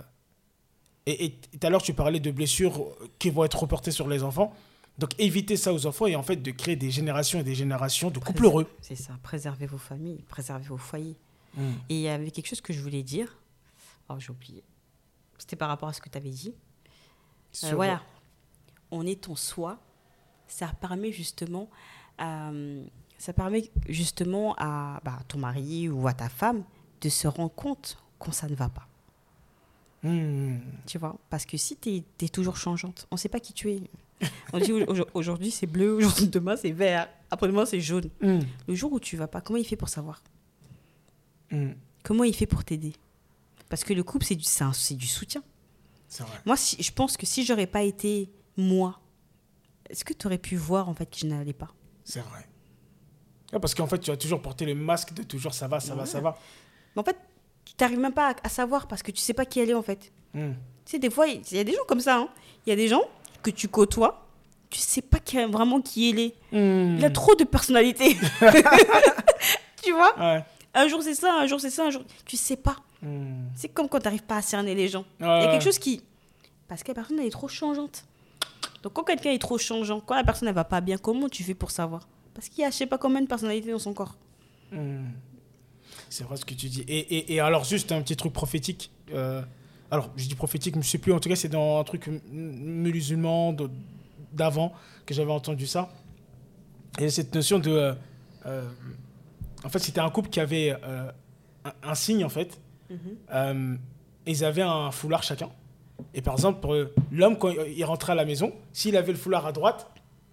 et 1.06 1.24
et 1.24 1.30
tout 1.32 1.66
à 1.66 1.70
l'heure, 1.70 1.82
tu 1.82 1.94
parlais 1.94 2.20
de 2.20 2.30
blessures 2.30 2.86
qui 3.18 3.30
vont 3.30 3.44
être 3.44 3.58
reportées 3.58 3.90
sur 3.90 4.06
les 4.08 4.22
enfants. 4.22 4.54
Donc, 4.98 5.18
éviter 5.18 5.56
ça 5.56 5.72
aux 5.72 5.86
enfants 5.86 6.06
et 6.06 6.14
en 6.14 6.22
fait 6.22 6.36
de 6.36 6.50
créer 6.50 6.76
des 6.76 6.90
générations 6.90 7.40
et 7.40 7.42
des 7.42 7.54
générations 7.54 8.10
de 8.10 8.18
couples 8.18 8.44
heureux. 8.44 8.66
C'est 8.82 8.96
ça. 8.96 9.14
Préservez 9.22 9.66
vos 9.66 9.78
familles, 9.78 10.22
préservez 10.28 10.66
vos 10.66 10.76
foyers. 10.76 11.16
Mm. 11.54 11.70
Et 11.88 11.94
il 11.94 12.00
y 12.02 12.08
avait 12.08 12.30
quelque 12.30 12.48
chose 12.48 12.60
que 12.60 12.74
je 12.74 12.80
voulais 12.80 13.02
dire. 13.02 13.38
Oh, 14.10 14.16
j'ai 14.18 14.30
oublié. 14.30 14.62
C'était 15.38 15.56
par 15.56 15.68
rapport 15.68 15.88
à 15.88 15.94
ce 15.94 16.02
que 16.02 16.10
tu 16.10 16.18
avais 16.18 16.30
dit. 16.30 16.54
Euh, 17.64 17.74
voilà. 17.74 18.02
On 18.90 19.06
est 19.06 19.28
en 19.28 19.36
soi. 19.36 19.78
Ça 20.46 20.68
permet 20.80 21.12
justement, 21.12 21.70
euh, 22.20 22.84
ça 23.18 23.32
permet 23.32 23.70
justement 23.88 24.54
à 24.58 25.00
bah, 25.04 25.18
ton 25.28 25.38
mari 25.38 25.88
ou 25.88 26.06
à 26.08 26.12
ta 26.14 26.28
femme 26.28 26.62
de 27.00 27.08
se 27.08 27.26
rendre 27.28 27.52
compte 27.54 27.98
quand 28.18 28.32
ça 28.32 28.48
ne 28.48 28.54
va 28.54 28.68
pas. 28.68 28.86
Mm. 30.02 30.58
Tu 30.86 30.98
vois 30.98 31.16
Parce 31.28 31.44
que 31.44 31.56
si 31.56 31.76
tu 31.76 32.02
es, 32.22 32.28
toujours 32.28 32.56
changeante, 32.56 33.06
on 33.10 33.16
ne 33.16 33.18
sait 33.20 33.28
pas 33.28 33.40
qui 33.40 33.52
tu 33.52 33.70
es. 33.70 33.82
On 34.52 34.58
dit 34.58 34.72
au- 34.72 35.06
aujourd'hui 35.14 35.50
c'est 35.50 35.66
bleu, 35.66 35.94
aujourd'hui 35.94 36.28
demain 36.28 36.56
c'est 36.56 36.72
vert, 36.72 37.08
après-demain 37.30 37.64
c'est 37.66 37.80
jaune. 37.80 38.08
Mm. 38.20 38.40
Le 38.68 38.74
jour 38.74 38.92
où 38.92 39.00
tu 39.00 39.16
vas 39.16 39.28
pas, 39.28 39.40
comment 39.40 39.58
il 39.58 39.64
fait 39.66 39.76
pour 39.76 39.88
savoir? 39.88 40.22
Mm. 41.50 41.70
Comment 42.02 42.24
il 42.24 42.34
fait 42.34 42.46
pour 42.46 42.64
t'aider? 42.64 42.92
Parce 43.68 43.84
que 43.84 43.92
le 43.94 44.02
couple, 44.02 44.24
c'est 44.24 44.34
du, 44.36 44.46
un- 44.60 44.72
du 44.96 45.06
soutien. 45.06 45.42
Vrai. 46.18 46.28
Moi, 46.44 46.56
si, 46.56 46.82
je 46.82 46.90
pense 46.90 47.16
que 47.16 47.24
si 47.24 47.44
j'aurais 47.44 47.68
pas 47.68 47.82
été 47.82 48.28
moi, 48.56 48.98
est-ce 49.88 50.04
que 50.04 50.12
tu 50.12 50.26
aurais 50.26 50.38
pu 50.38 50.56
voir 50.56 50.88
en 50.88 50.94
fait 50.94 51.06
que 51.06 51.18
je 51.18 51.26
n'allais 51.26 51.52
pas? 51.52 51.72
C'est 52.10 52.20
vrai. 52.20 52.46
Ouais, 53.52 53.58
parce 53.60 53.74
qu'en 53.74 53.86
fait, 53.86 53.98
tu 53.98 54.10
as 54.10 54.16
toujours 54.16 54.42
porté 54.42 54.64
le 54.66 54.74
masque 54.74 55.12
de 55.14 55.22
toujours 55.22 55.54
ça 55.54 55.66
va, 55.68 55.80
ça 55.80 55.94
va, 55.94 56.06
ça 56.06 56.20
va. 56.20 56.36
Mais 56.94 57.00
en 57.00 57.04
fait, 57.04 57.16
tu 57.64 57.74
t'arrives 57.74 57.98
même 57.98 58.12
pas 58.12 58.30
à, 58.30 58.34
à 58.44 58.48
savoir 58.48 58.86
parce 58.86 59.02
que 59.02 59.10
tu 59.10 59.20
sais 59.20 59.34
pas 59.34 59.44
qui 59.44 59.60
elle 59.60 59.70
est 59.70 59.74
en 59.74 59.82
fait. 59.82 60.12
Mm. 60.34 60.50
Tu 60.84 60.90
sais, 60.92 60.98
des 60.98 61.10
fois, 61.10 61.26
il 61.28 61.42
y 61.52 61.58
a 61.58 61.64
des 61.64 61.72
gens 61.72 61.84
comme 61.88 62.00
ça. 62.00 62.16
hein. 62.18 62.28
Il 62.66 62.70
y 62.70 62.72
a 62.72 62.76
des 62.76 62.88
gens 62.88 63.02
que 63.42 63.50
tu 63.50 63.68
côtoies, 63.68 64.26
tu 64.70 64.78
sais 64.80 65.02
pas 65.02 65.18
qui- 65.18 65.42
vraiment 65.44 65.80
qui 65.80 66.10
elle 66.10 66.18
est. 66.18 66.34
Mm. 66.52 66.98
Il 66.98 67.04
a 67.04 67.10
trop 67.10 67.34
de 67.34 67.44
personnalité. 67.44 68.16
tu 69.82 69.92
vois? 69.92 70.18
Ouais. 70.18 70.44
Un 70.74 70.88
jour 70.88 71.02
c'est 71.02 71.14
ça, 71.14 71.34
un 71.34 71.46
jour 71.46 71.60
c'est 71.60 71.70
ça, 71.70 71.86
un 71.86 71.90
jour. 71.90 72.02
Tu 72.24 72.36
sais 72.36 72.56
pas. 72.56 72.76
Mm. 73.02 73.46
C'est 73.56 73.68
comme 73.68 73.88
quand 73.88 73.98
tu 73.98 74.04
n'arrives 74.04 74.22
pas 74.24 74.36
à 74.36 74.42
cerner 74.42 74.74
les 74.74 74.88
gens. 74.88 75.04
Il 75.20 75.26
y 75.26 75.28
a 75.28 75.50
quelque 75.50 75.64
chose 75.64 75.78
qui. 75.78 76.02
Parce 76.68 76.82
que 76.84 76.88
la 76.88 76.94
personne, 76.94 77.18
elle 77.18 77.26
est 77.26 77.30
trop 77.30 77.48
changeante. 77.48 78.04
Donc, 78.82 78.92
quand 78.94 79.04
quelqu'un 79.04 79.30
est 79.30 79.38
trop 79.38 79.58
changeant, 79.58 80.00
quand 80.00 80.14
la 80.14 80.24
personne, 80.24 80.48
elle 80.48 80.54
va 80.54 80.64
pas 80.64 80.80
bien, 80.80 80.96
comment 80.96 81.28
tu 81.28 81.42
fais 81.42 81.54
pour 81.54 81.70
savoir? 81.70 82.08
Parce 82.34 82.48
qu'il 82.48 82.62
y 82.62 82.64
a, 82.64 82.70
je 82.70 82.76
sais 82.76 82.86
pas 82.86 82.98
combien 82.98 83.20
de 83.20 83.26
personnalités 83.26 83.70
dans 83.72 83.78
son 83.78 83.92
corps. 83.92 84.16
Mm. 84.72 85.04
C'est 86.08 86.24
vrai 86.24 86.36
ce 86.36 86.44
que 86.44 86.54
tu 86.54 86.68
dis. 86.68 86.82
Et, 86.88 86.98
et, 86.98 87.34
et 87.34 87.40
alors, 87.40 87.64
juste 87.64 87.92
un 87.92 88.00
petit 88.02 88.16
truc 88.16 88.32
prophétique. 88.32 88.90
euh, 89.12 89.42
alors, 89.90 90.10
je 90.16 90.26
dis 90.28 90.34
prophétique, 90.34 90.76
mais 90.76 90.82
je 90.82 90.88
sais 90.88 90.98
plus. 90.98 91.12
En 91.12 91.18
tout 91.20 91.28
cas, 91.28 91.36
c'est 91.36 91.48
dans 91.48 91.80
un 91.80 91.84
truc 91.84 92.08
musulman 92.30 93.54
d'avant 94.32 94.72
que 95.04 95.12
j'avais 95.14 95.32
entendu 95.32 95.66
ça. 95.66 95.90
Et 96.98 97.10
cette 97.10 97.34
notion 97.34 97.58
de. 97.58 97.70
euh, 97.70 97.94
euh, 98.46 98.68
en 99.64 99.68
fait, 99.68 99.80
c'était 99.80 100.00
un 100.00 100.10
couple 100.10 100.30
qui 100.30 100.40
avait 100.40 100.70
un, 101.64 101.72
un 101.82 101.94
signe, 101.94 102.24
en 102.24 102.28
fait. 102.28 102.60
Euh, 103.32 103.76
ils 104.26 104.44
avaient 104.44 104.62
un 104.62 104.90
foulard 104.90 105.22
chacun. 105.22 105.50
Et 106.14 106.22
par 106.22 106.34
exemple, 106.34 106.60
pour, 106.60 106.74
l'homme, 107.12 107.38
quand 107.38 107.50
il 107.50 107.84
rentrait 107.84 108.12
à 108.12 108.16
la 108.16 108.24
maison, 108.24 108.52
s'il 108.72 108.96
avait 108.96 109.12
le 109.12 109.18
foulard 109.18 109.46
à 109.46 109.52
droite, 109.52 109.86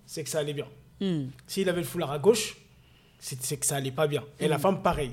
c'est 0.05 0.23
que 0.23 0.29
ça 0.29 0.39
allait 0.39 0.53
bien. 0.53 0.67
Hmm. 1.01 1.25
S'il 1.45 1.69
avait 1.69 1.81
le 1.81 1.87
foulard 1.87 2.11
à 2.11 2.19
gauche, 2.19 2.57
c'est 3.19 3.57
que 3.59 3.65
ça 3.65 3.75
allait 3.77 3.91
pas 3.91 4.07
bien. 4.07 4.23
Et 4.39 4.47
la 4.47 4.57
femme, 4.59 4.81
pareil. 4.81 5.11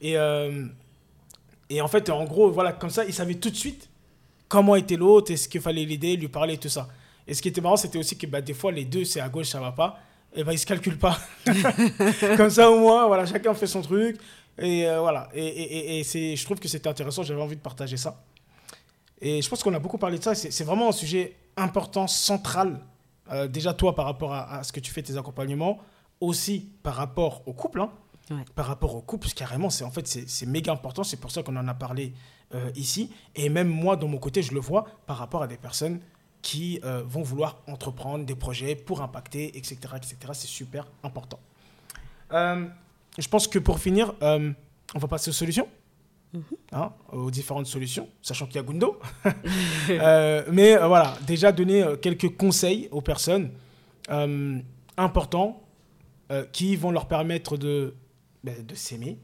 Et, 0.00 0.16
euh, 0.16 0.66
et 1.70 1.80
en 1.80 1.88
fait, 1.88 2.08
en 2.10 2.24
gros, 2.24 2.50
voilà, 2.50 2.72
comme 2.72 2.90
ça, 2.90 3.04
il 3.04 3.12
savait 3.14 3.34
tout 3.34 3.50
de 3.50 3.56
suite 3.56 3.88
comment 4.48 4.76
était 4.76 4.96
l'autre, 4.96 5.32
est-ce 5.32 5.48
qu'il 5.48 5.60
fallait 5.60 5.84
l'aider, 5.84 6.16
lui 6.16 6.28
parler, 6.28 6.56
tout 6.58 6.68
ça. 6.68 6.88
Et 7.26 7.34
ce 7.34 7.42
qui 7.42 7.48
était 7.48 7.60
marrant, 7.60 7.76
c'était 7.76 7.98
aussi 7.98 8.16
que 8.16 8.26
bah, 8.26 8.40
des 8.40 8.54
fois, 8.54 8.70
les 8.72 8.84
deux, 8.84 9.04
c'est 9.04 9.20
à 9.20 9.28
gauche, 9.28 9.46
ça 9.48 9.60
va 9.60 9.72
pas. 9.72 9.98
Et 10.34 10.44
ben, 10.44 10.52
ils 10.52 10.58
se 10.58 10.66
calculent 10.66 10.98
pas. 10.98 11.18
comme 12.36 12.50
ça, 12.50 12.70
au 12.70 12.78
moins, 12.78 13.06
voilà, 13.06 13.26
chacun 13.26 13.54
fait 13.54 13.66
son 13.66 13.82
truc. 13.82 14.16
Et 14.58 14.86
euh, 14.86 15.00
voilà. 15.00 15.28
Et, 15.34 15.44
et, 15.46 15.98
et- 16.00 16.32
et 16.32 16.36
je 16.36 16.44
trouve 16.44 16.58
que 16.58 16.68
c'était 16.68 16.88
intéressant, 16.88 17.22
j'avais 17.22 17.40
envie 17.40 17.56
de 17.56 17.60
partager 17.60 17.96
ça. 17.96 18.22
Et 19.20 19.40
je 19.42 19.48
pense 19.48 19.62
qu'on 19.62 19.74
a 19.74 19.78
beaucoup 19.78 19.98
parlé 19.98 20.18
de 20.18 20.22
ça. 20.22 20.34
C'est 20.34 20.64
vraiment 20.64 20.88
un 20.88 20.92
sujet 20.92 21.36
important, 21.56 22.06
central. 22.06 22.80
Euh, 23.32 23.48
déjà, 23.48 23.72
toi, 23.74 23.94
par 23.94 24.04
rapport 24.04 24.34
à, 24.34 24.58
à 24.58 24.62
ce 24.62 24.72
que 24.72 24.80
tu 24.80 24.92
fais, 24.92 25.02
tes 25.02 25.16
accompagnements. 25.16 25.78
Aussi, 26.20 26.70
par 26.82 26.94
rapport 26.94 27.42
au 27.46 27.52
couple. 27.52 27.80
hein. 27.80 27.90
Ouais. 28.30 28.44
Par 28.54 28.66
rapport 28.66 28.94
au 28.96 29.00
couple, 29.02 29.28
carrément, 29.28 29.70
c'est 29.70 29.84
en 29.84 29.90
fait, 29.90 30.06
c'est 30.06 30.46
méga 30.46 30.72
important. 30.72 31.04
C'est 31.04 31.18
pour 31.18 31.30
ça 31.30 31.42
qu'on 31.42 31.56
en 31.56 31.68
a 31.68 31.74
parlé 31.74 32.12
euh, 32.54 32.70
ici. 32.74 33.12
Et 33.34 33.48
même 33.48 33.68
moi, 33.68 33.96
de 33.96 34.04
mon 34.04 34.18
côté, 34.18 34.42
je 34.42 34.52
le 34.52 34.60
vois 34.60 34.84
par 35.06 35.18
rapport 35.18 35.42
à 35.42 35.46
des 35.46 35.56
personnes 35.56 36.00
qui 36.42 36.80
euh, 36.84 37.02
vont 37.06 37.22
vouloir 37.22 37.62
entreprendre 37.66 38.24
des 38.24 38.34
projets 38.34 38.74
pour 38.76 39.00
impacter, 39.02 39.56
etc. 39.56 39.76
etc. 39.96 40.16
C'est 40.32 40.46
super 40.48 40.86
important. 41.02 41.38
Je 42.30 43.28
pense 43.28 43.48
que 43.48 43.58
pour 43.58 43.78
finir, 43.78 44.14
on 44.20 44.98
va 44.98 45.08
passer 45.08 45.30
aux 45.30 45.34
solutions. 45.34 45.68
Hein, 46.72 46.92
aux 47.12 47.30
différentes 47.30 47.66
solutions, 47.66 48.08
sachant 48.22 48.46
qu'il 48.46 48.56
y 48.56 48.58
a 48.58 48.62
Gundo. 48.62 48.98
Euh, 49.88 50.44
mais 50.50 50.76
euh, 50.76 50.88
voilà, 50.88 51.16
déjà 51.26 51.52
donner 51.52 51.82
euh, 51.82 51.96
quelques 51.96 52.36
conseils 52.36 52.88
aux 52.90 53.00
personnes 53.00 53.50
importants 54.96 55.62
qui 56.52 56.76
vont 56.76 56.90
leur 56.90 57.06
permettre 57.06 57.56
de, 57.56 57.94
ben, 58.42 58.64
de 58.64 58.74
s'aimer 58.74 59.18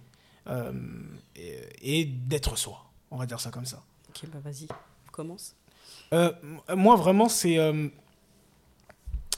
et, 1.37 2.01
et 2.01 2.05
d'être 2.05 2.57
soi. 2.57 2.85
On 3.11 3.17
va 3.17 3.27
dire 3.27 3.41
ça 3.41 3.51
comme 3.51 3.65
ça. 3.65 3.83
Ok, 4.09 4.29
bah 4.33 4.39
vas-y, 4.43 4.67
commence. 5.11 5.55
Moi, 6.13 6.97
vraiment, 6.97 7.29
c'est 7.29 7.59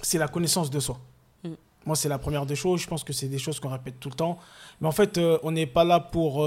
c'est 0.02 0.18
la 0.18 0.28
connaissance 0.28 0.70
de 0.70 0.80
soi. 0.80 0.98
Mm. 1.42 1.52
Moi, 1.86 1.96
c'est 1.96 2.08
la 2.08 2.18
première 2.18 2.46
des 2.46 2.56
choses. 2.56 2.80
Je 2.80 2.88
pense 2.88 3.04
que 3.04 3.12
c'est 3.12 3.28
des 3.28 3.38
choses 3.38 3.60
qu'on 3.60 3.70
répète 3.70 4.00
tout 4.00 4.10
le 4.10 4.16
temps. 4.16 4.38
Mais 4.80 4.88
en 4.88 4.92
fait, 4.92 5.18
on 5.42 5.52
n'est 5.52 5.66
pas 5.66 5.84
là 5.84 6.00
pour 6.00 6.46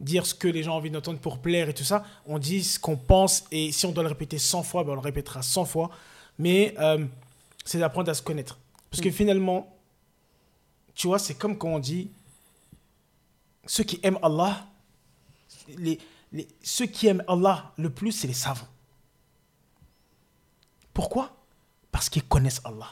dire 0.00 0.26
ce 0.26 0.34
que 0.34 0.48
les 0.48 0.62
gens 0.62 0.72
ont 0.74 0.76
envie 0.78 0.90
d'entendre 0.90 1.18
pour 1.18 1.38
plaire 1.38 1.68
et 1.68 1.74
tout 1.74 1.84
ça. 1.84 2.04
On 2.26 2.38
dit 2.38 2.62
ce 2.64 2.78
qu'on 2.78 2.96
pense. 2.96 3.44
Et 3.50 3.72
si 3.72 3.86
on 3.86 3.92
doit 3.92 4.02
le 4.02 4.08
répéter 4.08 4.38
100 4.38 4.62
fois, 4.62 4.84
ben, 4.84 4.92
on 4.92 4.94
le 4.96 5.00
répétera 5.00 5.42
100 5.42 5.64
fois. 5.64 5.90
Mais 6.38 6.74
euh, 6.78 7.04
c'est 7.64 7.78
d'apprendre 7.78 8.10
à 8.10 8.14
se 8.14 8.22
connaître. 8.22 8.58
Parce 8.90 9.00
que 9.02 9.08
Mm. 9.08 9.12
finalement, 9.12 9.76
tu 10.94 11.06
vois, 11.06 11.18
c'est 11.18 11.34
comme 11.34 11.56
quand 11.58 11.68
on 11.68 11.78
dit 11.78 12.10
ceux 13.66 13.84
qui 13.84 13.98
aiment 14.02 14.18
Allah, 14.22 14.66
les, 15.78 15.98
les- 16.32 16.48
ceux 16.62 16.86
qui 16.86 17.06
aiment 17.06 17.24
Allah 17.28 17.72
le 17.78 17.88
plus, 17.90 18.12
c'est 18.12 18.26
les 18.26 18.34
savants. 18.34 18.68
Pourquoi? 20.92 21.34
Parce 21.90 22.08
qu'ils 22.08 22.24
connaissent 22.24 22.60
Allah. 22.64 22.90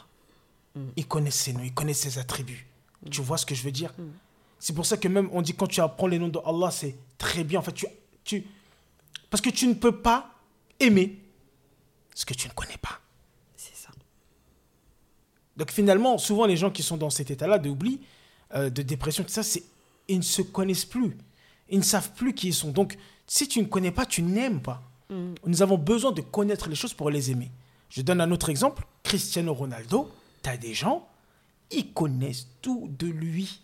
Ils 0.95 1.07
connaissent 1.07 1.35
ses 1.39 1.53
noms, 1.53 1.61
ils 1.63 1.73
connaissent 1.73 1.99
ses 2.01 2.17
attributs. 2.17 2.65
Tu 3.11 3.21
vois 3.21 3.37
ce 3.37 3.45
que 3.45 3.53
je 3.53 3.61
veux 3.63 3.71
dire? 3.71 3.93
C'est 4.63 4.71
pour 4.71 4.85
ça 4.85 4.95
que 4.95 5.09
même 5.09 5.27
on 5.33 5.41
dit 5.41 5.53
quand 5.53 5.67
tu 5.67 5.81
apprends 5.81 6.07
les 6.07 6.17
noms 6.17 6.29
de 6.29 6.39
Allah, 6.45 6.71
c'est 6.71 6.95
très 7.17 7.43
bien. 7.43 7.59
En 7.59 7.61
fait, 7.61 7.73
tu, 7.73 7.85
tu, 8.23 8.47
parce 9.29 9.41
que 9.41 9.49
tu 9.49 9.67
ne 9.67 9.73
peux 9.73 9.99
pas 9.99 10.35
aimer 10.79 11.19
ce 12.15 12.25
que 12.25 12.33
tu 12.33 12.47
ne 12.47 12.53
connais 12.53 12.77
pas. 12.77 13.01
C'est 13.57 13.75
ça. 13.75 13.89
Donc 15.57 15.69
finalement, 15.69 16.17
souvent 16.17 16.45
les 16.45 16.55
gens 16.55 16.71
qui 16.71 16.81
sont 16.81 16.95
dans 16.95 17.09
cet 17.09 17.29
état-là 17.29 17.59
d'oubli, 17.59 17.99
euh, 18.55 18.69
de 18.69 18.81
dépression, 18.83 19.25
tout 19.25 19.29
ça, 19.31 19.43
c'est 19.43 19.63
ils 20.07 20.19
ne 20.19 20.23
se 20.23 20.41
connaissent 20.41 20.85
plus. 20.85 21.17
Ils 21.67 21.79
ne 21.79 21.83
savent 21.83 22.13
plus 22.13 22.33
qui 22.33 22.47
ils 22.47 22.53
sont. 22.53 22.71
Donc 22.71 22.97
si 23.27 23.49
tu 23.49 23.59
ne 23.59 23.65
connais 23.65 23.91
pas, 23.91 24.05
tu 24.05 24.21
n'aimes 24.21 24.61
pas. 24.61 24.81
Nous 25.45 25.61
avons 25.61 25.77
besoin 25.77 26.13
de 26.13 26.21
connaître 26.21 26.69
les 26.69 26.75
choses 26.75 26.93
pour 26.93 27.09
les 27.09 27.31
aimer. 27.31 27.51
Je 27.89 28.01
donne 28.01 28.21
un 28.21 28.31
autre 28.31 28.47
exemple. 28.47 28.87
Cristiano 29.03 29.53
Ronaldo, 29.53 30.09
tu 30.41 30.49
as 30.49 30.55
des 30.55 30.73
gens, 30.73 31.05
ils 31.69 31.91
connaissent 31.91 32.47
tout 32.61 32.89
de 32.97 33.07
lui. 33.07 33.62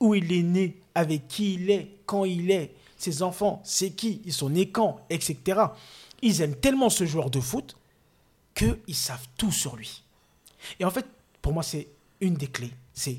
Où 0.00 0.14
il 0.14 0.32
est 0.32 0.42
né, 0.42 0.76
avec 0.94 1.28
qui 1.28 1.54
il 1.54 1.70
est, 1.70 1.88
quand 2.04 2.24
il 2.24 2.50
est, 2.50 2.74
ses 2.96 3.22
enfants, 3.22 3.60
c'est 3.64 3.90
qui, 3.90 4.20
ils 4.24 4.32
sont 4.32 4.50
nés 4.50 4.70
quand, 4.70 5.00
etc. 5.10 5.60
Ils 6.22 6.40
aiment 6.40 6.56
tellement 6.56 6.90
ce 6.90 7.04
joueur 7.06 7.30
de 7.30 7.40
foot 7.40 7.76
qu'ils 8.54 8.94
savent 8.94 9.26
tout 9.36 9.52
sur 9.52 9.76
lui. 9.76 10.02
Et 10.80 10.84
en 10.84 10.90
fait, 10.90 11.06
pour 11.42 11.52
moi, 11.52 11.62
c'est 11.62 11.88
une 12.20 12.34
des 12.34 12.48
clés. 12.48 12.72
C'est 12.92 13.18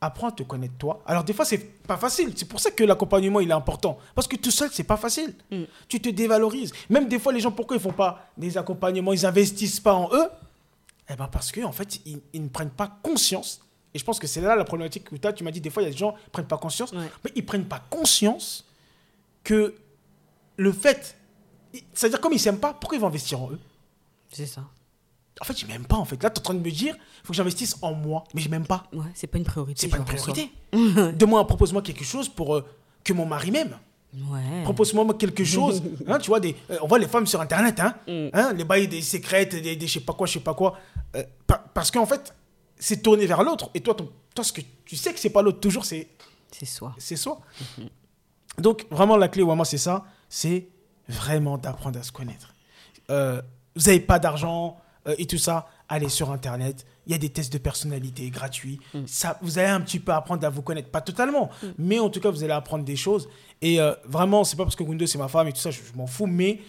apprends 0.00 0.28
à 0.28 0.32
te 0.32 0.42
connaître 0.42 0.74
toi. 0.78 1.02
Alors 1.06 1.24
des 1.24 1.32
fois, 1.32 1.44
c'est 1.44 1.58
pas 1.58 1.96
facile. 1.96 2.32
C'est 2.34 2.48
pour 2.48 2.60
ça 2.60 2.70
que 2.70 2.82
l'accompagnement, 2.84 3.40
il 3.40 3.50
est 3.50 3.54
important. 3.54 3.98
Parce 4.14 4.26
que 4.26 4.36
tout 4.36 4.50
seul, 4.50 4.70
c'est 4.72 4.84
pas 4.84 4.96
facile. 4.96 5.34
Mm. 5.50 5.64
Tu 5.88 6.00
te 6.00 6.08
dévalorises. 6.08 6.72
Même 6.88 7.08
des 7.08 7.18
fois, 7.18 7.32
les 7.32 7.40
gens, 7.40 7.52
pourquoi 7.52 7.76
ils 7.76 7.82
font 7.82 7.92
pas 7.92 8.30
des 8.36 8.56
accompagnements? 8.56 9.12
Ils 9.12 9.26
investissent 9.26 9.80
pas 9.80 9.94
en 9.94 10.08
eux? 10.12 10.28
Eh 11.08 11.16
ben 11.16 11.28
parce 11.28 11.50
que 11.52 11.60
en 11.62 11.72
fait, 11.72 12.00
ils, 12.06 12.20
ils 12.32 12.42
ne 12.42 12.48
prennent 12.48 12.70
pas 12.70 12.98
conscience. 13.02 13.60
Et 13.94 13.98
je 13.98 14.04
pense 14.04 14.18
que 14.18 14.26
c'est 14.26 14.40
là 14.40 14.54
la 14.56 14.64
problématique 14.64 15.04
que 15.10 15.16
tu 15.16 15.26
as. 15.26 15.32
Tu 15.32 15.42
m'as 15.44 15.50
dit, 15.50 15.60
des 15.60 15.70
fois, 15.70 15.82
il 15.82 15.86
y 15.86 15.88
a 15.88 15.92
des 15.92 15.96
gens 15.98 16.12
qui 16.12 16.30
prennent 16.30 16.46
pas 16.46 16.58
conscience. 16.58 16.92
Ouais. 16.92 17.10
Mais 17.24 17.32
ils 17.34 17.44
prennent 17.44 17.64
pas 17.66 17.80
conscience 17.90 18.64
que 19.44 19.74
le 20.56 20.72
fait... 20.72 21.16
C'est-à-dire, 21.94 22.20
comme 22.20 22.32
ils 22.32 22.38
s'aiment 22.40 22.58
pas, 22.60 22.72
pourquoi 22.74 22.96
ils 22.96 23.00
vont 23.00 23.06
investir 23.08 23.40
en 23.40 23.50
eux? 23.52 23.58
C'est 24.32 24.46
ça. 24.46 24.62
En 25.40 25.44
fait, 25.44 25.58
je 25.58 25.66
m'aime 25.66 25.84
pas, 25.86 25.96
en 25.96 26.04
fait. 26.04 26.22
Là, 26.22 26.28
tu 26.30 26.36
es 26.36 26.38
en 26.40 26.42
train 26.42 26.54
de 26.54 26.58
me 26.60 26.70
dire, 26.70 26.94
il 26.96 27.26
faut 27.26 27.28
que 27.32 27.36
j'investisse 27.36 27.76
en 27.82 27.94
moi. 27.94 28.24
Mais 28.34 28.40
je 28.42 28.48
m'aime 28.48 28.66
pas. 28.66 28.84
Ouais, 28.92 29.06
c'est 29.14 29.26
pas 29.26 29.38
une 29.38 29.44
priorité. 29.44 29.80
C'est 29.80 29.88
pas 29.88 29.96
une 29.96 30.04
priorité. 30.04 30.50
Demande, 31.16 31.46
propose-moi 31.46 31.80
quelque 31.82 32.04
chose 32.04 32.28
pour 32.28 32.56
euh, 32.56 32.64
que 33.04 33.12
mon 33.12 33.24
mari 33.26 33.50
m'aime. 33.50 33.76
Ouais. 34.14 34.62
Propose-moi 34.64 35.04
moi 35.04 35.14
quelque 35.14 35.44
chose. 35.44 35.82
Hein, 36.08 36.18
tu 36.18 36.28
vois, 36.28 36.40
des, 36.40 36.56
euh, 36.70 36.78
on 36.82 36.88
voit 36.88 36.98
les 36.98 37.06
femmes 37.08 37.26
sur 37.26 37.40
Internet, 37.40 37.78
hein, 37.80 37.94
Mm. 38.08 38.28
hein, 38.32 38.52
les 38.52 38.64
bails 38.64 38.88
des 38.88 39.02
secrètes, 39.02 39.54
des, 39.54 39.76
des 39.76 39.86
je 39.86 39.92
sais 39.94 40.00
pas 40.00 40.12
quoi, 40.12 40.26
je 40.26 40.32
sais 40.34 40.40
pas 40.40 40.54
quoi. 40.54 40.76
Euh, 41.16 41.22
pa- 41.46 41.64
parce 41.72 41.90
qu'en 41.92 42.06
fait, 42.06 42.34
c'est 42.80 43.02
tourné 43.02 43.26
vers 43.26 43.42
l'autre. 43.44 43.70
Et 43.74 43.80
toi, 43.80 43.94
ton- 43.94 44.10
toi, 44.34 44.42
ce 44.42 44.52
que 44.52 44.62
tu 44.84 44.96
sais 44.96 45.12
que 45.14 45.20
c'est 45.20 45.30
pas 45.30 45.42
l'autre, 45.42 45.60
toujours, 45.60 45.84
c'est 45.84 46.08
C'est 46.50 46.66
soi. 46.66 46.92
c'est 46.98 47.14
soi. 47.16 47.40
Donc, 48.58 48.86
vraiment, 48.90 49.16
la 49.16 49.28
clé, 49.28 49.44
moi, 49.44 49.64
c'est 49.64 49.78
ça. 49.78 50.04
C'est 50.28 50.68
vraiment 51.08 51.58
d'apprendre 51.58 51.98
à 51.98 52.02
se 52.02 52.10
connaître. 52.12 52.52
Euh, 53.10 53.40
vous 53.76 53.82
n'avez 53.86 54.00
pas 54.00 54.18
d'argent 54.18 54.76
euh, 55.08 55.14
et 55.18 55.26
tout 55.26 55.38
ça, 55.38 55.66
allez 55.88 56.08
sur 56.08 56.30
Internet. 56.30 56.84
Il 57.06 57.12
y 57.12 57.14
a 57.14 57.18
des 57.18 57.30
tests 57.30 57.52
de 57.52 57.58
personnalité 57.58 58.28
gratuits. 58.30 58.78
Ça, 59.06 59.38
vous 59.42 59.58
allez 59.58 59.68
un 59.68 59.80
petit 59.80 59.98
peu 60.00 60.12
apprendre 60.12 60.44
à 60.46 60.50
vous 60.50 60.62
connaître. 60.62 60.90
Pas 60.90 61.00
totalement, 61.00 61.50
mais 61.78 61.98
en 61.98 62.10
tout 62.10 62.20
cas, 62.20 62.30
vous 62.30 62.44
allez 62.44 62.52
apprendre 62.52 62.84
des 62.84 62.96
choses. 62.96 63.28
Et 63.62 63.80
euh, 63.80 63.94
vraiment, 64.04 64.44
c'est 64.44 64.56
pas 64.56 64.64
parce 64.64 64.76
que 64.76 64.82
Gundo, 64.84 65.06
c'est 65.06 65.18
ma 65.18 65.28
femme 65.28 65.48
et 65.48 65.52
tout 65.52 65.60
ça, 65.60 65.70
je, 65.70 65.80
je 65.82 65.96
m'en 65.96 66.06
fous, 66.06 66.26
mais 66.26 66.60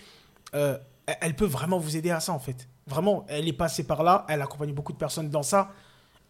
euh, 0.55 0.77
elle 1.19 1.35
peut 1.35 1.45
vraiment 1.45 1.77
vous 1.77 1.95
aider 1.97 2.09
à 2.11 2.19
ça, 2.19 2.31
en 2.33 2.39
fait. 2.39 2.67
Vraiment, 2.87 3.25
elle 3.27 3.47
est 3.47 3.53
passée 3.53 3.83
par 3.83 4.01
là, 4.03 4.25
elle 4.29 4.41
accompagne 4.41 4.73
beaucoup 4.73 4.93
de 4.93 4.97
personnes 4.97 5.29
dans 5.29 5.43
ça. 5.43 5.71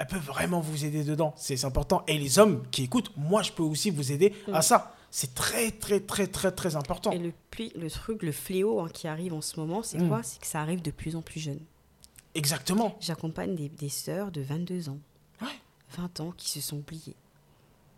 Elle 0.02 0.08
peut 0.08 0.18
vraiment 0.18 0.62
vous 0.62 0.84
aider 0.84 1.04
dedans. 1.04 1.32
C'est 1.38 1.64
important. 1.64 2.02
Et 2.08 2.18
les 2.18 2.40
hommes 2.40 2.64
qui 2.72 2.84
écoutent, 2.86 3.12
moi, 3.16 3.44
je 3.44 3.52
peux 3.52 3.62
aussi 3.62 3.92
vous 3.92 4.12
aider 4.12 4.34
à 4.52 4.64
ça. 4.64 4.96
C'est 5.12 5.36
très, 5.36 5.70
très, 5.70 6.00
très, 6.00 6.26
très, 6.26 6.52
très 6.52 6.76
important. 6.76 7.12
Et 7.12 7.20
le, 7.20 7.32
le 7.76 7.90
truc, 7.92 8.24
le 8.24 8.32
fléau 8.32 8.80
hein, 8.80 8.88
qui 8.92 9.08
arrive 9.08 9.34
en 9.34 9.42
ce 9.42 9.60
moment, 9.60 9.84
c'est 9.84 10.00
Mm. 10.00 10.08
quoi? 10.08 10.24
C'est 10.24 10.40
que 10.42 10.48
ça 10.48 10.60
arrive 10.60 10.82
de 10.82 10.90
plus 10.90 11.16
en 11.16 11.22
plus 11.22 11.40
jeune. 11.40 11.60
Exactement. 12.34 12.96
J'accompagne 13.00 13.54
des, 13.56 13.70
des 13.70 13.90
sœurs 13.90 14.32
de 14.32 14.42
22 14.42 14.90
ans, 14.90 14.98
Ouais. 15.40 15.48
20 15.98 16.20
ans, 16.22 16.34
qui 16.36 16.50
se 16.50 16.62
sont 16.62 16.78
oubliées, 16.78 17.16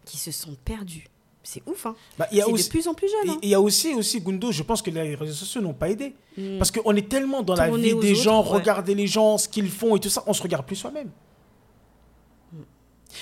qui 0.06 0.18
se 0.18 0.32
sont 0.32 0.56
perdues. 0.66 1.08
C'est 1.44 1.62
ouf, 1.68 1.86
hein 1.86 1.96
Bah, 2.18 2.28
il 2.32 2.38
y 2.38 2.42
a 2.42 2.46
C'est 2.46 2.52
aussi, 2.52 2.64
de 2.66 2.70
plus 2.70 2.88
en 2.90 2.94
plus 2.94 3.08
jeune. 3.10 3.36
hein. 3.36 3.40
il 3.44 3.50
y 3.50 3.54
a 3.54 3.62
aussi, 3.62 3.94
aussi, 3.94 4.20
Gundo, 4.20 4.52
je 4.52 4.64
pense 4.64 4.82
que 4.82 4.90
les 4.90 5.16
réseaux 5.16 5.34
sociaux 5.34 5.62
n'ont 5.62 5.74
pas 5.74 5.90
aidé. 5.90 6.16
Mm. 6.38 6.58
Parce 6.58 6.72
qu'on 6.72 6.96
est 6.96 7.08
tellement 7.08 7.44
dans 7.44 7.56
la 7.56 7.70
vie 7.70 7.82
des 7.82 7.94
autres, 7.94 8.14
gens, 8.22 8.44
ouais. 8.44 8.50
regarder 8.60 8.94
les 8.96 9.08
gens, 9.08 9.38
ce 9.38 9.48
qu'ils 9.48 9.70
font 9.70 9.96
et 9.96 10.00
tout 10.02 10.10
ça, 10.10 10.24
on 10.28 10.34
se 10.34 10.42
regarde 10.42 10.66
plus 10.66 10.76
soi-même. 10.78 11.10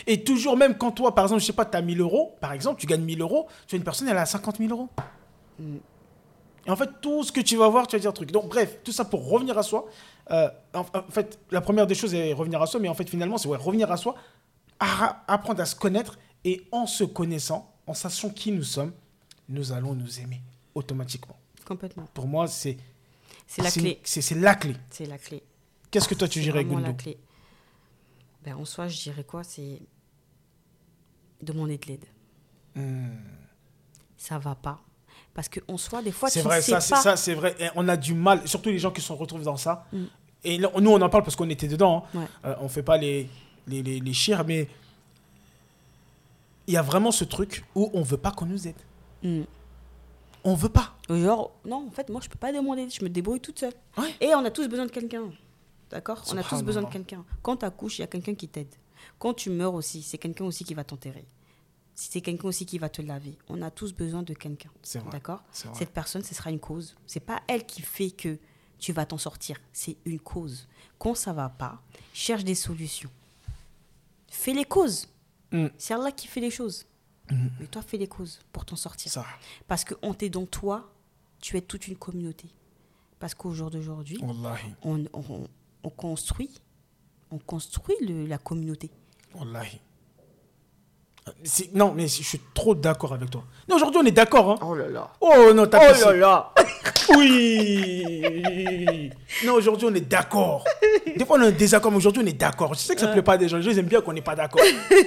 Et 0.07 0.23
toujours, 0.23 0.57
même 0.57 0.77
quand 0.77 0.91
toi, 0.91 1.13
par 1.15 1.25
exemple, 1.25 1.41
je 1.41 1.45
sais 1.47 1.53
pas, 1.53 1.65
tu 1.65 1.77
as 1.77 1.81
1000 1.81 1.99
euros, 2.01 2.35
par 2.39 2.53
exemple, 2.53 2.79
tu 2.79 2.87
gagnes 2.87 3.03
1000 3.03 3.21
euros, 3.21 3.47
tu 3.67 3.75
as 3.75 3.77
une 3.77 3.83
personne, 3.83 4.07
elle 4.07 4.17
a 4.17 4.25
50 4.25 4.57
000 4.57 4.69
euros. 4.71 4.89
Mm. 5.59 5.77
Et 6.67 6.69
en 6.69 6.75
fait, 6.75 6.89
tout 7.01 7.23
ce 7.23 7.31
que 7.31 7.41
tu 7.41 7.57
vas 7.57 7.67
voir, 7.69 7.87
tu 7.87 7.95
vas 7.95 7.99
dire 7.99 8.09
un 8.09 8.13
truc. 8.13 8.31
Donc, 8.31 8.49
bref, 8.49 8.77
tout 8.83 8.91
ça 8.91 9.05
pour 9.05 9.27
revenir 9.29 9.57
à 9.57 9.63
soi. 9.63 9.85
Euh, 10.29 10.49
en, 10.73 10.81
en 10.81 11.11
fait, 11.11 11.39
la 11.49 11.61
première 11.61 11.87
des 11.87 11.95
choses 11.95 12.13
est 12.13 12.33
revenir 12.33 12.61
à 12.61 12.67
soi, 12.67 12.79
mais 12.79 12.87
en 12.87 12.93
fait, 12.93 13.09
finalement, 13.09 13.37
c'est 13.37 13.47
ouais, 13.47 13.57
revenir 13.57 13.91
à 13.91 13.97
soi, 13.97 14.15
à- 14.79 15.23
apprendre 15.27 15.61
à 15.61 15.65
se 15.65 15.75
connaître, 15.75 16.17
et 16.43 16.65
en 16.71 16.87
se 16.87 17.03
connaissant, 17.03 17.71
en 17.87 17.93
sachant 17.93 18.29
qui 18.29 18.51
nous 18.51 18.63
sommes, 18.63 18.93
nous 19.49 19.71
allons 19.73 19.93
nous 19.93 20.19
aimer 20.19 20.41
automatiquement. 20.75 21.37
Complètement. 21.65 22.05
Pour 22.13 22.27
moi, 22.27 22.47
c'est 22.47 22.77
C'est 23.47 23.61
la 23.61 23.71
clé. 23.71 23.99
C'est 24.03 24.35
la 24.35 24.55
clé. 24.55 24.75
C'est 24.89 25.05
la 25.05 25.17
clé. 25.17 25.43
Qu'est-ce 25.89 26.07
que 26.07 26.15
toi 26.15 26.27
tu 26.27 26.39
dirais, 26.41 26.63
vraiment 26.63 26.79
la 26.79 26.93
clé. 26.93 27.17
Ben, 28.43 28.55
en 28.55 28.65
soi, 28.65 28.87
je 28.87 29.01
dirais 29.01 29.23
quoi 29.23 29.43
C'est 29.43 29.79
demander 31.41 31.77
de 31.77 31.85
l'aide. 31.87 32.05
Hmm. 32.75 33.17
Ça 34.17 34.37
va 34.39 34.55
pas. 34.55 34.79
Parce 35.33 35.47
que 35.49 35.59
en 35.67 35.77
soi, 35.77 36.01
des 36.01 36.11
fois, 36.11 36.29
C'est 36.29 36.41
tu 36.41 36.45
vrai, 36.45 36.57
ne 36.57 36.61
sais 36.61 36.71
ça, 36.71 36.81
c'est 36.81 36.93
pas. 36.93 37.01
ça, 37.01 37.15
c'est 37.17 37.33
vrai. 37.33 37.55
Et 37.59 37.67
on 37.75 37.87
a 37.87 37.95
du 37.97 38.13
mal, 38.13 38.47
surtout 38.47 38.69
les 38.69 38.79
gens 38.79 38.91
qui 38.91 39.01
se 39.01 39.13
retrouvent 39.13 39.43
dans 39.43 39.57
ça. 39.57 39.85
Mm. 39.93 40.03
Et 40.43 40.57
là, 40.57 40.69
nous, 40.79 40.91
on 40.91 40.99
en 41.01 41.09
parle 41.09 41.23
parce 41.23 41.35
qu'on 41.35 41.49
était 41.49 41.67
dedans. 41.67 42.05
hein. 42.13 42.19
Ouais. 42.19 42.25
Euh, 42.45 42.55
on 42.59 42.67
fait 42.67 42.83
pas 42.83 42.97
les, 42.97 43.29
les, 43.67 43.81
les, 43.81 43.99
les 43.99 44.13
chires, 44.13 44.43
mais 44.45 44.67
il 46.67 46.73
y 46.73 46.77
a 46.77 46.81
vraiment 46.81 47.11
ce 47.11 47.23
truc 47.23 47.63
où 47.75 47.89
on 47.93 48.01
veut 48.01 48.17
pas 48.17 48.31
qu'on 48.31 48.45
nous 48.45 48.67
aide. 48.67 48.75
Mm. 49.23 49.41
On 50.43 50.53
veut 50.55 50.69
pas. 50.69 50.95
Genre, 51.09 51.51
non, 51.65 51.87
en 51.87 51.91
fait, 51.91 52.09
moi, 52.09 52.19
je 52.23 52.27
peux 52.29 52.37
pas 52.39 52.51
demander, 52.51 52.89
je 52.89 53.03
me 53.03 53.09
débrouille 53.09 53.39
toute 53.39 53.59
seule. 53.59 53.73
Ouais. 53.97 54.13
Et 54.19 54.33
on 54.35 54.43
a 54.43 54.51
tous 54.51 54.67
besoin 54.67 54.85
de 54.85 54.91
quelqu'un. 54.91 55.23
D'accord 55.91 56.23
On 56.31 56.37
a 56.37 56.43
tous 56.43 56.61
besoin 56.63 56.83
de 56.83 56.87
quelqu'un. 56.93 57.25
Quand 57.41 57.57
tu 57.57 57.65
accouches, 57.65 57.99
il 57.99 58.01
y 58.01 58.03
a 58.03 58.07
quelqu'un 58.07 58.35
qui 58.35 58.47
t'aide. 58.47 58.73
Quand 59.19 59.33
tu 59.33 59.49
meurs 59.49 59.73
aussi, 59.73 60.01
c'est 60.01 60.17
quelqu'un 60.17 60.45
aussi 60.45 60.63
qui 60.63 60.73
va 60.73 60.83
t'enterrer. 60.83 61.25
Si 61.93 62.09
c'est 62.11 62.21
quelqu'un 62.21 62.47
aussi 62.47 62.65
qui 62.65 62.77
va 62.79 62.89
te 62.89 63.01
laver. 63.01 63.37
On 63.49 63.61
a 63.61 63.69
tous 63.69 63.93
besoin 63.93 64.23
de 64.23 64.33
quelqu'un. 64.33 64.69
C'est 64.81 64.99
vrai. 64.99 65.11
D'accord. 65.11 65.43
Cette 65.51 65.91
personne, 65.91 66.23
ce 66.23 66.33
sera 66.33 66.49
une 66.49 66.59
cause. 66.59 66.95
C'est 67.05 67.19
pas 67.19 67.41
elle 67.47 67.65
qui 67.65 67.81
fait 67.81 68.11
que 68.11 68.37
tu 68.79 68.93
vas 68.93 69.05
t'en 69.05 69.17
sortir. 69.17 69.57
C'est 69.73 69.97
une 70.05 70.19
cause. 70.19 70.67
Quand 70.97 71.13
ça 71.15 71.33
va 71.33 71.49
pas, 71.49 71.81
cherche 72.13 72.43
des 72.43 72.55
solutions. 72.55 73.09
Fais 74.29 74.53
les 74.53 74.65
causes. 74.65 75.07
Mm. 75.51 75.67
C'est 75.77 75.93
Allah 75.93 76.11
qui 76.11 76.27
fait 76.27 76.39
les 76.41 76.51
choses. 76.51 76.85
Mais 77.59 77.67
toi, 77.67 77.81
fais 77.81 77.97
les 77.97 78.07
causes 78.07 78.39
pour 78.51 78.65
t'en 78.65 78.75
sortir. 78.75 79.09
Ça. 79.11 79.25
Parce 79.67 79.83
que 79.85 79.93
on 80.01 80.13
t'est 80.13 80.29
dans 80.29 80.45
toi, 80.45 80.91
tu 81.39 81.55
es 81.55 81.61
toute 81.61 81.87
une 81.87 81.95
communauté. 81.95 82.49
Parce 83.19 83.35
qu'au 83.35 83.53
jour 83.53 83.69
d'aujourd'hui, 83.71 84.17
on, 84.83 85.05
on- 85.13 85.47
on 85.83 85.89
construit, 85.89 86.51
on 87.31 87.37
construit 87.39 87.95
le- 88.01 88.25
la 88.25 88.37
communauté. 88.37 88.89
Wallahi. 89.35 89.79
Non, 91.75 91.93
mais 91.93 92.07
je 92.07 92.23
suis 92.23 92.41
trop 92.53 92.73
d'accord 92.73 93.13
avec 93.13 93.29
toi. 93.29 93.43
Non, 93.69 93.75
aujourd'hui, 93.75 94.01
on 94.03 94.05
est 94.05 94.11
d'accord. 94.11 94.51
Hein. 94.51 94.59
Oh 94.65 94.73
là 94.75 94.87
là. 94.89 95.11
Oh 95.21 95.53
non, 95.53 95.67
t'as 95.67 95.93
poussé. 95.93 96.17
là. 96.17 96.53
Oui 97.15 99.11
Non, 99.45 99.53
aujourd'hui, 99.53 99.87
on 99.89 99.93
est 99.93 100.01
d'accord. 100.01 100.63
Des 101.15 101.25
fois, 101.25 101.37
on 101.37 101.43
est 101.43 101.47
en 101.47 101.51
désaccord, 101.51 101.91
mais 101.91 101.97
aujourd'hui, 101.97 102.23
on 102.23 102.27
est 102.27 102.33
d'accord. 102.33 102.73
Je 102.73 102.79
sais 102.79 102.95
que 102.95 103.01
ça 103.01 103.07
ne 103.07 103.13
plaît 103.13 103.21
pas 103.21 103.33
à 103.33 103.37
des 103.37 103.47
gens. 103.47 103.57
Les 103.57 103.63
gens, 103.63 103.71
ils 103.71 103.79
aiment 103.79 103.85
bien 103.87 104.01
qu'on 104.01 104.13
n'est 104.13 104.21
pas 104.21 104.35
d'accord. 104.35 104.61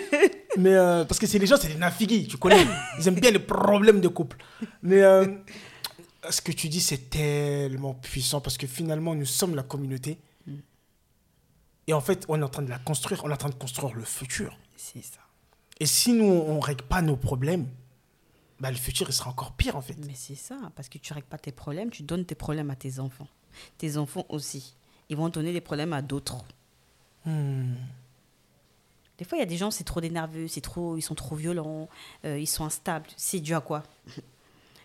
mais 0.58 0.72
euh, 0.74 1.04
parce 1.04 1.18
que 1.18 1.26
c'est 1.26 1.38
les 1.38 1.46
gens, 1.46 1.56
c'est 1.56 1.68
des 1.68 1.74
nafigis, 1.76 2.28
tu 2.28 2.36
connais. 2.36 2.64
Ils 2.98 3.08
aiment 3.08 3.14
bien 3.20 3.30
les 3.30 3.38
problèmes 3.38 4.00
de 4.00 4.08
couple. 4.08 4.36
Mais 4.82 5.02
euh, 5.02 5.26
ce 6.30 6.40
que 6.40 6.52
tu 6.52 6.68
dis, 6.68 6.80
c'est 6.80 7.10
tellement 7.10 7.94
puissant 7.94 8.40
parce 8.40 8.56
que 8.58 8.66
finalement, 8.66 9.14
nous 9.14 9.24
sommes 9.26 9.54
la 9.56 9.62
communauté. 9.62 10.18
Et 11.86 11.92
en 11.92 12.00
fait, 12.00 12.24
on 12.28 12.40
est 12.40 12.44
en 12.44 12.48
train 12.48 12.62
de 12.62 12.70
la 12.70 12.78
construire. 12.78 13.24
On 13.24 13.30
est 13.30 13.34
en 13.34 13.36
train 13.36 13.50
de 13.50 13.54
construire 13.54 13.94
le 13.94 14.04
futur. 14.04 14.58
C'est 14.76 15.02
ça. 15.02 15.20
Et 15.80 15.86
si 15.86 16.12
nous, 16.12 16.24
on 16.24 16.56
ne 16.56 16.60
règle 16.60 16.84
pas 16.84 17.02
nos 17.02 17.16
problèmes, 17.16 17.68
bah, 18.60 18.70
le 18.70 18.76
futur, 18.76 19.08
il 19.08 19.12
sera 19.12 19.30
encore 19.30 19.52
pire, 19.52 19.76
en 19.76 19.82
fait. 19.82 19.96
Mais 20.06 20.14
c'est 20.14 20.36
ça, 20.36 20.56
parce 20.76 20.88
que 20.88 20.98
tu 20.98 21.12
règles 21.12 21.26
pas 21.26 21.38
tes 21.38 21.52
problèmes, 21.52 21.90
tu 21.90 22.02
donnes 22.02 22.24
tes 22.24 22.34
problèmes 22.34 22.70
à 22.70 22.76
tes 22.76 23.00
enfants. 23.00 23.28
Tes 23.78 23.96
enfants 23.96 24.24
aussi. 24.28 24.76
Ils 25.08 25.16
vont 25.16 25.28
donner 25.28 25.52
des 25.52 25.60
problèmes 25.60 25.92
à 25.92 26.02
d'autres. 26.02 26.44
Hmm. 27.26 27.74
Des 29.18 29.24
fois, 29.24 29.38
il 29.38 29.40
y 29.40 29.44
a 29.44 29.46
des 29.46 29.56
gens, 29.56 29.70
c'est 29.70 29.84
trop 29.84 30.00
des 30.00 30.10
nerveux, 30.10 30.48
c'est 30.48 30.60
trop, 30.60 30.96
ils 30.96 31.02
sont 31.02 31.14
trop 31.14 31.36
violents, 31.36 31.88
euh, 32.24 32.38
ils 32.38 32.46
sont 32.46 32.64
instables. 32.64 33.06
C'est 33.16 33.40
dû 33.40 33.54
à 33.54 33.60
quoi? 33.60 33.82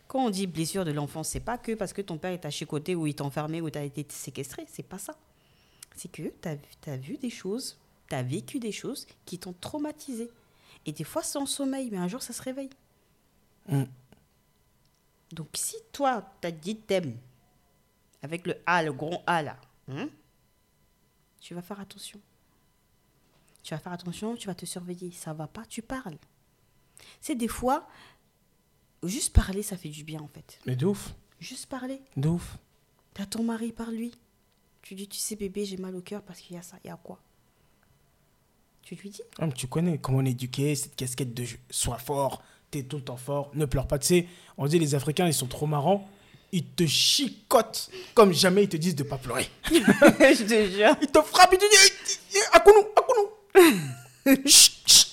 Quand 0.08 0.26
on 0.26 0.30
dit 0.30 0.48
blessure 0.48 0.86
de 0.86 0.92
l'enfant, 0.92 1.24
c'est 1.24 1.40
pas 1.40 1.58
que 1.58 1.74
parce 1.74 1.94
que 1.94 2.02
ton 2.02 2.18
père 2.18 2.32
est 2.32 2.46
à 2.46 2.50
chicoté 2.50 2.96
ou 2.96 3.06
il 3.06 3.14
t'a 3.14 3.24
enfermé 3.24 3.62
ou 3.62 3.70
t'as 3.70 3.84
été 3.84 4.06
séquestré, 4.10 4.66
c'est 4.68 4.84
pas 4.84 4.98
ça. 4.98 5.16
C'est 6.00 6.08
que 6.08 6.32
tu 6.42 6.90
as, 6.90 6.96
vu 6.96 7.18
des 7.18 7.30
choses, 7.30 7.78
tu 8.08 8.16
as 8.16 8.24
vécu 8.24 8.58
des 8.58 8.72
choses 8.72 9.06
qui 9.26 9.38
t'ont 9.38 9.52
traumatisé. 9.52 10.32
Et 10.86 10.94
des 10.94 11.04
fois, 11.04 11.22
c'est 11.24 11.38
en 11.38 11.46
sommeil, 11.46 11.90
mais 11.92 11.98
un 11.98 12.08
jour, 12.08 12.22
ça 12.22 12.32
se 12.32 12.42
réveille. 12.42 12.70
Hmm. 13.68 13.84
Donc, 15.34 15.50
si 15.56 15.76
toi, 15.92 16.24
t'as 16.40 16.52
dit 16.52 16.78
t'aimes, 16.78 17.18
avec 18.22 18.48
le 18.48 18.56
A, 18.66 18.82
le 18.82 18.94
grand 18.94 19.22
A 19.28 19.44
là, 19.44 19.58
hein, 19.90 20.08
tu 21.42 21.54
vas 21.54 21.62
faire 21.62 21.82
attention. 21.82 22.22
Tu 23.62 23.74
vas 23.74 23.80
faire 23.82 23.92
attention, 23.92 24.38
tu 24.38 24.48
vas 24.48 24.56
te 24.56 24.66
surveiller. 24.66 25.12
Ça 25.12 25.34
va 25.34 25.48
pas, 25.48 25.66
tu 25.66 25.82
parles. 25.82 26.18
C'est 27.20 27.36
des 27.36 27.50
fois, 27.50 27.90
juste 29.04 29.34
parler, 29.34 29.64
ça 29.64 29.76
fait 29.76 29.90
du 29.90 30.06
bien 30.06 30.22
en 30.22 30.30
fait. 30.30 30.62
Mais 30.66 30.78
de 30.78 30.86
ouf, 30.86 31.14
Juste 31.42 31.66
parler. 31.66 32.02
de 32.16 32.30
ouf. 32.30 32.58
T'as 33.14 33.26
ton 33.26 33.44
mari, 33.44 33.74
par 33.74 33.92
lui. 33.92 34.14
Tu 34.90 34.96
dis, 34.96 35.08
tu 35.08 35.20
sais 35.20 35.36
bébé, 35.36 35.66
j'ai 35.66 35.78
mal 35.78 35.96
au 35.96 36.02
cœur 36.02 36.24
parce 36.24 36.40
qu'il 36.40 36.56
y 36.56 36.60
a 36.60 36.64
ça. 36.64 36.76
Il 36.84 36.88
y 36.88 36.90
a 36.90 36.98
quoi? 37.04 37.20
Tu 38.82 38.96
lui 38.96 39.12
dis? 39.12 39.22
Ah, 39.38 39.46
mais 39.46 39.54
tu 39.54 39.68
connais 39.68 40.00
comment 40.00 40.18
on 40.18 40.26
est 40.26 40.32
éduqué, 40.32 40.74
cette 40.74 40.96
casquette 40.96 41.32
de 41.36 41.46
sois 41.70 42.00
fort, 42.00 42.42
t'es 42.72 42.82
tout 42.82 42.98
le 42.98 43.04
temps 43.04 43.16
fort, 43.16 43.52
ne 43.54 43.66
pleure 43.66 43.86
pas. 43.86 44.00
Tu 44.00 44.08
sais, 44.08 44.28
on 44.58 44.66
dit 44.66 44.80
les 44.80 44.96
Africains, 44.96 45.28
ils 45.28 45.34
sont 45.36 45.46
trop 45.46 45.68
marrants. 45.68 46.10
Ils 46.52 46.66
te 46.66 46.88
chicotent 46.88 47.92
comme 48.16 48.34
jamais 48.34 48.64
ils 48.64 48.68
te 48.70 48.78
disent 48.78 48.96
de 48.96 49.04
pas 49.04 49.20
pleurer. 49.20 49.48
Je 49.70 50.44
te 50.44 50.72
jure. 50.76 50.96
Ils 51.04 51.08
te 51.08 51.22
frappent, 51.22 51.54
ils 51.54 51.60
te 51.60 51.70
disent 51.70 52.18
Eh, 52.34 52.38
eh, 52.40 52.58
Akounou, 52.58 52.88
Akounou. 52.98 54.40
Chut, 54.48 54.74
chut. 54.88 55.08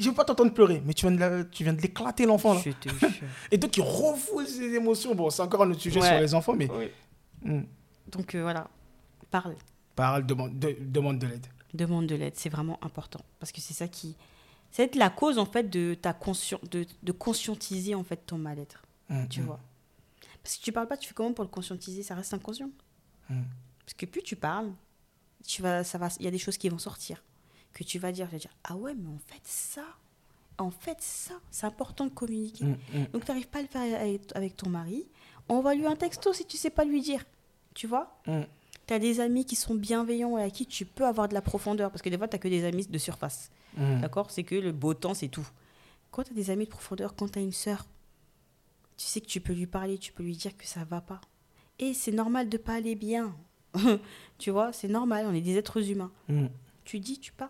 Je 0.00 0.08
veux 0.08 0.16
pas 0.16 0.24
t'entendre 0.24 0.52
pleurer, 0.52 0.82
mais 0.84 0.94
tu 0.94 1.06
viens 1.06 1.14
de, 1.14 1.20
la- 1.20 1.44
tu 1.44 1.62
viens 1.62 1.74
de 1.74 1.80
l'éclater 1.80 2.26
l'enfant 2.26 2.54
là. 2.54 2.62
Je 2.64 2.72
te 2.72 2.88
jure. 2.88 3.08
Et 3.52 3.56
donc 3.56 3.76
il 3.76 3.82
refoule 3.84 4.48
ses 4.48 4.74
émotions. 4.74 5.14
Bon, 5.14 5.30
c'est 5.30 5.42
encore 5.42 5.62
un 5.62 5.70
autre 5.70 5.80
sujet 5.80 6.00
Ouais. 6.00 6.08
sur 6.08 6.18
les 6.18 6.34
enfants, 6.34 6.54
mais. 6.54 6.66
Hmm. 7.44 7.60
Donc 8.08 8.34
euh, 8.34 8.42
voilà, 8.42 8.68
parle. 9.32 9.56
Parle, 9.96 10.24
demande 10.24 10.58
de, 10.58 10.76
demande 10.80 11.18
de 11.18 11.26
l'aide. 11.26 11.46
demande 11.74 12.06
de 12.06 12.14
l'aide, 12.14 12.34
c'est 12.36 12.48
vraiment 12.48 12.78
important 12.84 13.20
parce 13.40 13.50
que 13.52 13.60
c'est 13.60 13.74
ça 13.74 13.88
qui 13.88 14.16
c'est 14.70 14.94
la 14.94 15.10
cause 15.10 15.38
en 15.38 15.44
fait 15.44 15.68
de 15.68 15.94
ta 15.94 16.14
conscien 16.14 16.58
de, 16.70 16.86
de 17.02 17.12
conscientiser 17.12 17.94
en 17.94 18.04
fait 18.04 18.16
ton 18.24 18.38
mal-être, 18.38 18.82
Hmm, 19.08 19.26
tu 19.28 19.40
hmm. 19.42 19.46
vois. 19.46 19.60
Parce 20.42 20.56
que 20.56 20.62
tu 20.62 20.72
parles 20.72 20.88
pas, 20.88 20.96
tu 20.96 21.08
fais 21.08 21.14
comment 21.14 21.34
pour 21.34 21.44
le 21.44 21.50
conscientiser, 21.50 22.02
ça 22.02 22.14
reste 22.14 22.32
inconscient. 22.32 22.70
Hmm. 23.28 23.42
Parce 23.84 23.94
que 23.94 24.06
plus 24.06 24.22
tu 24.22 24.36
parles, 24.36 24.72
tu 25.46 25.60
vas 25.60 25.84
ça 25.84 25.98
va 25.98 26.08
il 26.18 26.24
y 26.24 26.28
a 26.28 26.30
des 26.30 26.38
choses 26.38 26.56
qui 26.56 26.68
vont 26.68 26.78
sortir 26.78 27.22
que 27.74 27.84
tu 27.84 27.98
vas 27.98 28.12
dire, 28.12 28.26
tu 28.26 28.32
vas 28.32 28.38
dire 28.38 28.56
ah 28.64 28.76
ouais, 28.76 28.94
mais 28.94 29.08
en 29.08 29.18
fait 29.18 29.42
ça 29.44 29.84
en 30.58 30.70
fait 30.70 31.00
ça, 31.00 31.34
c'est 31.50 31.66
important 31.66 32.06
de 32.06 32.10
communiquer. 32.10 32.64
Donc 33.12 33.24
tu 33.24 33.30
n'arrives 33.30 33.48
pas 33.48 33.58
à 33.58 33.62
le 33.62 33.68
faire 33.68 34.00
avec, 34.00 34.22
avec 34.34 34.56
ton 34.56 34.70
mari, 34.70 35.06
envoie 35.48 35.74
lui 35.74 35.86
un 35.86 35.96
texto 35.96 36.32
si 36.32 36.46
tu 36.46 36.56
sais 36.56 36.70
pas 36.70 36.84
lui 36.84 37.00
dire. 37.00 37.24
Tu 37.74 37.86
vois? 37.86 38.22
Tu 38.92 38.96
as 38.96 38.98
des 38.98 39.20
amis 39.20 39.46
qui 39.46 39.56
sont 39.56 39.74
bienveillants 39.74 40.36
et 40.36 40.42
à 40.42 40.50
qui 40.50 40.66
tu 40.66 40.84
peux 40.84 41.06
avoir 41.06 41.26
de 41.26 41.32
la 41.32 41.40
profondeur. 41.40 41.90
Parce 41.90 42.02
que 42.02 42.10
des 42.10 42.18
fois, 42.18 42.28
tu 42.28 42.34
n'as 42.34 42.38
que 42.38 42.48
des 42.48 42.62
amis 42.66 42.84
de 42.84 42.98
surface. 42.98 43.50
Hmm. 43.74 44.02
D'accord? 44.02 44.30
C'est 44.30 44.42
que 44.42 44.54
le 44.54 44.70
beau 44.70 44.92
temps, 44.92 45.14
c'est 45.14 45.28
tout. 45.28 45.48
Quand 46.10 46.24
tu 46.24 46.32
as 46.32 46.34
des 46.34 46.50
amis 46.50 46.66
de 46.66 46.70
profondeur, 46.70 47.16
quand 47.16 47.32
tu 47.32 47.38
as 47.38 47.42
une 47.42 47.52
sœur, 47.52 47.86
tu 48.98 49.06
sais 49.06 49.22
que 49.22 49.26
tu 49.26 49.40
peux 49.40 49.54
lui 49.54 49.66
parler, 49.66 49.96
tu 49.96 50.12
peux 50.12 50.22
lui 50.22 50.36
dire 50.36 50.54
que 50.58 50.66
ça 50.66 50.84
va 50.84 51.00
pas. 51.00 51.22
Et 51.78 51.94
c'est 51.94 52.12
normal 52.12 52.50
de 52.50 52.58
pas 52.58 52.74
aller 52.74 52.94
bien. 52.94 53.34
tu 54.38 54.50
vois, 54.50 54.74
c'est 54.74 54.88
normal, 54.88 55.24
on 55.26 55.32
est 55.32 55.40
des 55.40 55.56
êtres 55.56 55.90
humains. 55.90 56.12
Hmm. 56.28 56.48
Tu 56.84 57.00
dis, 57.00 57.18
tu 57.18 57.32
parles. 57.32 57.48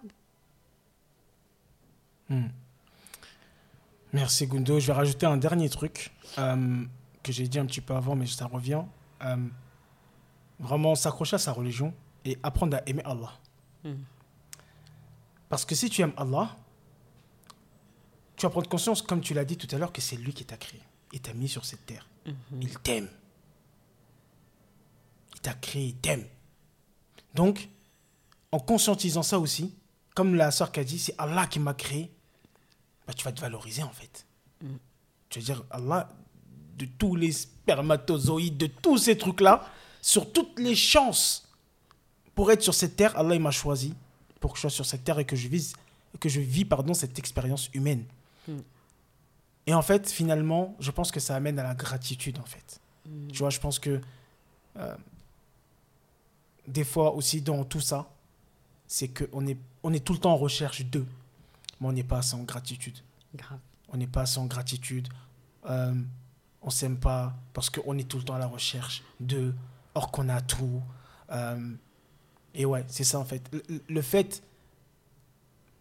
Hmm. 2.28 2.50
Merci 4.12 4.46
Gundo. 4.46 4.78
Je 4.78 4.86
vais 4.86 4.92
rajouter 4.92 5.26
un 5.26 5.38
dernier 5.38 5.68
truc 5.68 6.12
euh, 6.38 6.84
que 7.24 7.32
j'ai 7.32 7.48
dit 7.48 7.58
un 7.58 7.66
petit 7.66 7.80
peu 7.80 7.94
avant, 7.94 8.14
mais 8.14 8.26
ça 8.26 8.46
revient. 8.46 8.82
Euh, 9.24 9.36
vraiment 10.58 10.94
s'accrocher 10.94 11.36
à 11.36 11.38
sa 11.38 11.52
religion 11.52 11.94
et 12.24 12.38
apprendre 12.42 12.76
à 12.76 12.82
aimer 12.86 13.02
Allah. 13.04 13.32
Hmm. 13.84 13.94
Parce 15.48 15.64
que 15.64 15.74
si 15.74 15.90
tu 15.90 16.02
aimes 16.02 16.14
Allah, 16.16 16.56
tu 18.36 18.46
vas 18.46 18.50
prendre 18.50 18.68
conscience, 18.68 19.02
comme 19.02 19.20
tu 19.20 19.34
l'as 19.34 19.44
dit 19.44 19.56
tout 19.56 19.68
à 19.74 19.78
l'heure, 19.78 19.92
que 19.92 20.00
c'est 20.00 20.16
lui 20.16 20.32
qui 20.32 20.44
t'a 20.44 20.56
créé 20.56 20.80
et 21.12 21.18
t'a 21.18 21.34
mis 21.34 21.48
sur 21.48 21.64
cette 21.64 21.84
terre. 21.86 22.08
Il 22.60 22.78
t'aime. 22.78 23.08
Il 25.34 25.40
t'a 25.40 25.54
créé, 25.54 25.86
il 25.86 25.96
t'aime. 25.96 26.24
Donc, 27.34 27.68
en 28.50 28.58
conscientisant 28.58 29.22
ça 29.22 29.38
aussi, 29.38 29.74
comme 30.14 30.34
la 30.34 30.50
sœur 30.50 30.72
qu'a 30.72 30.84
dit, 30.84 30.98
c'est 30.98 31.14
Allah 31.18 31.46
qui 31.46 31.58
m'a 31.58 31.74
créé, 31.74 32.10
bah, 33.06 33.12
tu 33.12 33.24
vas 33.24 33.32
te 33.32 33.40
valoriser 33.40 33.82
en 33.82 33.92
fait. 33.92 34.26
Tu 35.28 35.40
vas 35.40 35.44
dire, 35.44 35.64
Allah, 35.70 36.08
de 36.76 36.84
tous 36.84 37.16
les 37.16 37.32
spermatozoïdes, 37.32 38.56
de 38.56 38.66
tous 38.66 38.98
ces 38.98 39.16
trucs-là, 39.16 39.68
sur 40.02 40.30
toutes 40.30 40.58
les 40.58 40.74
chances 40.74 41.48
pour 42.34 42.50
être 42.50 42.62
sur 42.62 42.74
cette 42.74 42.96
terre, 42.96 43.16
Allah 43.16 43.34
il 43.34 43.40
m'a 43.40 43.50
choisi 43.50 43.94
pour 44.40 44.52
que 44.52 44.58
je 44.58 44.62
sois 44.62 44.70
sur 44.70 44.84
cette 44.84 45.04
terre 45.04 45.18
et 45.18 45.24
que 45.24 45.36
je 45.36 45.48
vise, 45.48 45.74
que 46.20 46.28
je 46.28 46.40
vis 46.40 46.64
pardon 46.64 46.92
cette 46.92 47.18
expérience 47.18 47.70
humaine. 47.72 48.04
Mm. 48.48 48.58
Et 49.68 49.74
en 49.74 49.82
fait, 49.82 50.10
finalement, 50.10 50.74
je 50.80 50.90
pense 50.90 51.12
que 51.12 51.20
ça 51.20 51.36
amène 51.36 51.58
à 51.58 51.62
la 51.62 51.74
gratitude 51.74 52.38
en 52.38 52.44
fait. 52.44 52.80
Tu 53.32 53.38
vois, 53.38 53.50
je 53.50 53.60
pense 53.60 53.78
que 53.78 54.00
euh, 54.76 54.96
des 56.66 56.84
fois 56.84 57.14
aussi 57.14 57.40
dans 57.42 57.64
tout 57.64 57.80
ça, 57.80 58.10
c'est 58.86 59.08
qu'on 59.08 59.46
est, 59.46 59.58
on 59.82 59.92
est 59.92 60.04
tout 60.04 60.12
le 60.12 60.18
temps 60.18 60.32
en 60.32 60.36
recherche 60.36 60.84
d'eux, 60.84 61.06
mais 61.80 61.88
on 61.88 61.92
n'est 61.92 62.04
pas 62.04 62.34
en 62.34 62.42
gratitude. 62.42 62.98
Grave. 63.34 63.58
On 63.88 63.96
n'est 63.96 64.06
pas 64.06 64.38
en 64.38 64.46
gratitude. 64.46 65.08
Euh, 65.68 65.94
on 66.62 66.70
s'aime 66.70 66.98
pas 66.98 67.34
parce 67.52 67.70
qu'on 67.70 67.98
est 67.98 68.08
tout 68.08 68.18
le 68.18 68.24
temps 68.24 68.34
à 68.34 68.38
la 68.38 68.46
recherche 68.46 69.02
d'eux, 69.20 69.54
or 69.94 70.10
qu'on 70.10 70.28
a 70.28 70.40
tout. 70.40 70.82
Euh, 71.30 71.74
et 72.54 72.64
ouais, 72.66 72.84
c'est 72.88 73.04
ça 73.04 73.18
en 73.18 73.24
fait. 73.24 73.42
Le, 73.52 73.62
le 73.88 74.02
fait 74.02 74.42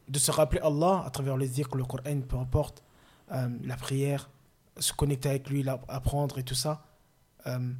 de 0.08 0.20
se 0.20 0.32
rappeler 0.32 0.60
Allah 0.62 1.04
à 1.06 1.10
travers 1.10 1.38
les 1.38 1.48
zikr, 1.48 1.76
le 1.76 1.86
Coran, 1.86 2.22
peu 2.28 2.38
importe, 2.38 2.84
euh, 3.32 3.50
la 3.64 3.76
prière, 3.78 4.30
se 4.78 4.94
connecter 4.94 5.30
avec 5.30 5.50
lui, 5.50 5.66
apprendre 5.88 6.38
et 6.40 6.44
tout 6.44 6.56
ça, 6.56 6.86
euh, 7.48 7.72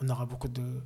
on 0.00 0.08
aura 0.08 0.26
beaucoup 0.26 0.48
de, 0.48 0.80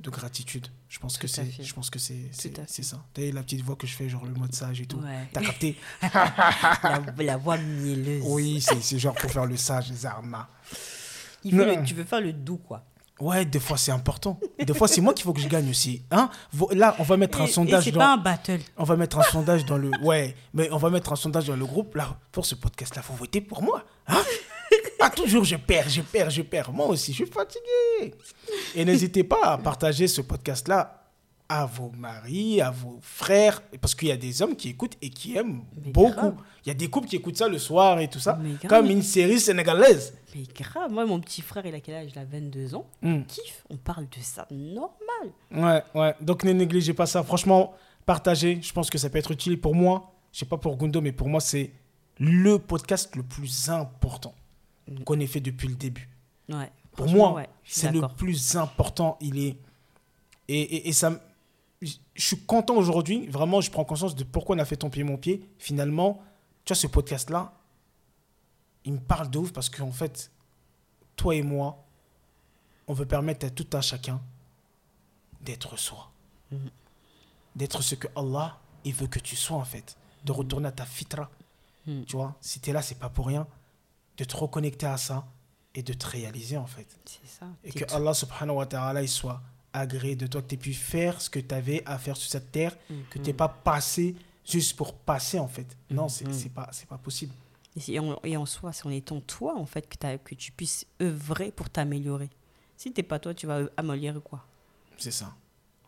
de 0.00 0.10
gratitude. 0.10 0.68
Je 0.88 0.98
pense 0.98 1.16
que 1.16 1.26
Tout 1.26 1.32
c'est, 1.34 1.62
je 1.64 1.72
pense 1.74 1.88
que 1.90 1.98
c'est, 1.98 2.28
c'est, 2.32 2.82
ça. 2.82 3.02
T'as 3.14 3.22
vu 3.22 3.30
la 3.32 3.42
petite 3.42 3.62
voix 3.62 3.76
que 3.76 3.86
je 3.86 3.94
fais, 3.96 4.08
genre 4.08 4.24
le 4.26 4.34
mode 4.34 4.54
sage 4.54 4.80
et 4.80 4.86
tout? 4.86 4.98
Ouais. 4.98 5.26
T'as 5.32 5.40
capté? 5.40 5.76
La, 6.02 7.02
la 7.18 7.36
voix 7.38 7.56
mielleuse. 7.56 8.22
Oui, 8.26 8.60
c'est, 8.60 8.80
c'est 8.82 8.98
genre 8.98 9.14
pour 9.14 9.30
faire 9.30 9.46
le 9.46 9.56
sage, 9.56 9.90
Zarma. 9.92 10.48
Il 11.44 11.56
veut 11.56 11.64
le- 11.64 11.76
Non. 11.76 11.82
tu 11.82 11.94
veux 11.94 12.04
faire 12.04 12.20
le 12.20 12.32
doux, 12.32 12.58
quoi. 12.58 12.84
Ouais, 13.22 13.44
des 13.44 13.60
fois 13.60 13.76
c'est 13.76 13.92
important. 13.92 14.40
Des 14.58 14.74
fois 14.74 14.88
c'est 14.88 15.00
moi 15.00 15.14
qu'il 15.14 15.24
faut 15.24 15.32
que 15.32 15.40
je 15.40 15.46
gagne 15.48 15.70
aussi. 15.70 16.02
Hein 16.10 16.28
Là, 16.72 16.96
on 16.98 17.04
va 17.04 17.16
mettre 17.16 17.40
un 17.40 17.44
Et- 17.44 17.50
sondage 17.52 17.86
dans. 17.92 18.00
pas 18.00 18.12
un 18.14 18.16
battle. 18.16 18.60
On 18.76 18.82
va 18.84 18.96
mettre 18.96 19.18
un 19.18 19.22
sondage 19.22 19.64
dans 19.64 19.78
le. 19.78 19.90
Ouais, 20.02 20.34
mais 20.52 20.68
on 20.72 20.76
va 20.76 20.90
mettre 20.90 21.12
un 21.12 21.16
sondage 21.16 21.46
dans 21.46 21.54
le 21.56 21.64
groupe. 21.64 21.94
Là, 21.94 22.16
pour 22.32 22.44
ce 22.46 22.56
podcast-là, 22.56 23.00
faut 23.02 23.12
voter 23.14 23.40
pour 23.40 23.62
moi. 23.62 23.84
Hein 24.08 24.20
ah, 25.00 25.10
toujours 25.10 25.44
je 25.44 25.54
perds, 25.56 25.88
je 25.88 26.00
perds, 26.02 26.30
je 26.30 26.42
perds. 26.42 26.72
Moi 26.72 26.86
aussi, 26.86 27.12
je 27.12 27.24
suis 27.24 27.32
fatigué. 27.32 28.14
Et 28.74 28.84
n'hésitez 28.84 29.22
pas 29.22 29.52
à 29.52 29.58
partager 29.58 30.08
ce 30.08 30.20
podcast-là 30.22 31.01
à 31.60 31.66
vos 31.66 31.90
maris, 31.90 32.60
à 32.62 32.70
vos 32.70 32.98
frères, 33.02 33.62
parce 33.80 33.94
qu'il 33.94 34.08
y 34.08 34.12
a 34.12 34.16
des 34.16 34.40
hommes 34.40 34.56
qui 34.56 34.70
écoutent 34.70 34.96
et 35.02 35.10
qui 35.10 35.36
aiment 35.36 35.64
Mais 35.84 35.90
beaucoup. 35.90 36.12
grave. 36.12 36.34
Il 36.64 36.68
y 36.68 36.70
a 36.70 36.74
des 36.74 36.88
couples 36.88 37.08
qui 37.08 37.16
écoutent 37.16 37.36
ça 37.36 37.48
le 37.48 37.58
soir 37.58 37.98
et 38.00 38.08
tout 38.08 38.20
ça, 38.20 38.38
Mais 38.40 38.54
comme 38.68 38.88
une 38.88 39.02
série 39.02 39.38
sénégalaise. 39.40 40.14
Mais 40.34 40.44
grave, 40.54 40.90
moi, 40.90 41.04
mon 41.04 41.20
petit 41.20 41.42
frère, 41.42 41.66
il 41.66 41.74
a 41.74 41.80
quel 41.80 41.94
âge? 41.96 42.10
Il 42.14 42.18
a 42.18 42.24
22 42.24 42.74
ans. 42.74 42.86
Hmm. 43.02 43.22
Kiffe, 43.24 43.64
on 43.68 43.76
parle 43.76 44.04
de 44.04 44.20
ça 44.22 44.46
normal. 44.50 44.94
Ouais, 45.50 45.82
ouais. 46.00 46.14
Donc 46.20 46.44
ne 46.44 46.52
négligez 46.52 46.94
pas 46.94 47.06
ça. 47.06 47.22
Franchement, 47.22 47.74
partagez. 48.06 48.58
Je 48.62 48.72
pense 48.72 48.88
que 48.88 48.96
ça 48.96 49.10
peut 49.10 49.18
être 49.18 49.32
utile 49.32 49.60
pour 49.60 49.74
moi. 49.74 50.12
Je 50.32 50.38
sais 50.38 50.46
pas 50.46 50.56
pour 50.56 50.76
Gundo, 50.78 51.00
mais 51.02 51.12
pour 51.12 51.28
moi, 51.28 51.40
c'est 51.40 51.72
le 52.18 52.58
podcast 52.58 53.14
le 53.16 53.22
plus 53.22 53.68
important 53.68 54.34
qu'on 55.04 55.20
ait 55.20 55.26
fait 55.26 55.40
depuis 55.40 55.68
le 55.68 55.74
début. 55.74 56.08
Ouais. 56.48 56.70
Pour 56.96 57.08
moi, 57.08 57.34
ouais, 57.34 57.48
c'est 57.64 57.90
le 57.92 58.02
plus 58.16 58.56
important. 58.56 59.18
Il 59.20 59.38
est. 59.38 59.56
Et, 60.48 60.60
et, 60.60 60.88
et 60.88 60.92
ça. 60.92 61.12
Je 61.82 61.96
suis 62.16 62.38
content 62.46 62.76
aujourd'hui. 62.76 63.26
Vraiment, 63.26 63.60
je 63.60 63.70
prends 63.70 63.84
conscience 63.84 64.14
de 64.14 64.22
pourquoi 64.24 64.54
on 64.56 64.58
a 64.60 64.64
fait 64.64 64.76
ton 64.76 64.88
pied, 64.88 65.02
mon 65.04 65.16
pied. 65.16 65.44
Finalement, 65.58 66.22
tu 66.64 66.72
vois, 66.72 66.80
ce 66.80 66.86
podcast-là, 66.86 67.52
il 68.84 68.92
me 68.94 69.00
parle 69.00 69.28
de 69.30 69.38
ouf 69.38 69.52
parce 69.52 69.68
qu'en 69.68 69.90
fait, 69.90 70.30
toi 71.16 71.34
et 71.34 71.42
moi, 71.42 71.84
on 72.86 72.94
veut 72.94 73.06
permettre 73.06 73.46
à 73.46 73.50
tout 73.50 73.66
un 73.72 73.80
chacun 73.80 74.20
d'être 75.40 75.76
soi. 75.76 76.10
Mhm. 76.52 76.70
D'être 77.56 77.82
ce 77.82 77.94
que 77.96 78.08
Allah, 78.16 78.58
il 78.84 78.94
veut 78.94 79.08
que 79.08 79.18
tu 79.18 79.34
sois, 79.36 79.56
en 79.56 79.64
fait. 79.64 79.96
De 80.24 80.32
retourner 80.32 80.68
à 80.68 80.72
ta 80.72 80.84
fitra. 80.86 81.30
Mhm. 81.86 82.04
Tu 82.04 82.16
vois, 82.16 82.36
si 82.40 82.60
tu 82.60 82.70
es 82.70 82.72
là, 82.72 82.80
c'est 82.82 82.98
pas 82.98 83.08
pour 83.08 83.26
rien. 83.26 83.46
De 84.16 84.24
te 84.24 84.36
reconnecter 84.36 84.86
à 84.86 84.96
ça 84.98 85.26
et 85.74 85.82
de 85.82 85.92
te 85.94 86.06
réaliser, 86.06 86.56
en 86.56 86.66
fait. 86.66 86.86
C'est 87.04 87.26
ça. 87.40 87.46
Et 87.64 87.72
que 87.72 87.84
tout- 87.84 87.94
Allah 87.94 88.14
subhanahu 88.14 88.56
wa 88.58 88.66
ta'ala 88.66 89.02
il 89.02 89.08
soit 89.08 89.40
agréé 89.72 90.16
de 90.16 90.26
toi, 90.26 90.42
que 90.42 90.48
tu 90.48 90.54
aies 90.54 90.58
pu 90.58 90.74
faire 90.74 91.20
ce 91.20 91.30
que 91.30 91.40
tu 91.40 91.54
avais 91.54 91.82
à 91.86 91.98
faire 91.98 92.16
sur 92.16 92.30
cette 92.30 92.50
terre, 92.52 92.76
que 93.10 93.18
tu 93.18 93.24
n'es 93.24 93.32
pas 93.32 93.48
passé 93.48 94.14
juste 94.44 94.76
pour 94.76 94.94
passer 94.94 95.38
en 95.38 95.48
fait. 95.48 95.76
Non, 95.90 96.08
c'est 96.08 96.30
c'est 96.32 96.48
pas, 96.50 96.68
c'est 96.72 96.88
pas 96.88 96.98
possible. 96.98 97.32
Et, 97.88 97.98
en, 97.98 98.18
et 98.24 98.36
en 98.36 98.44
soi, 98.44 98.72
c'est 98.72 98.84
en 98.86 98.90
étant 98.90 99.20
toi, 99.20 99.56
en 99.56 99.64
fait, 99.64 99.88
que, 99.88 100.16
que 100.18 100.34
tu 100.34 100.52
puisses 100.52 100.86
œuvrer 101.00 101.50
pour 101.52 101.70
t'améliorer. 101.70 102.28
Si 102.76 102.92
t'es 102.92 103.02
pas 103.02 103.18
toi, 103.18 103.32
tu 103.32 103.46
vas 103.46 103.62
améliorer 103.78 104.20
quoi? 104.20 104.44
C'est 104.98 105.10
ça. 105.10 105.34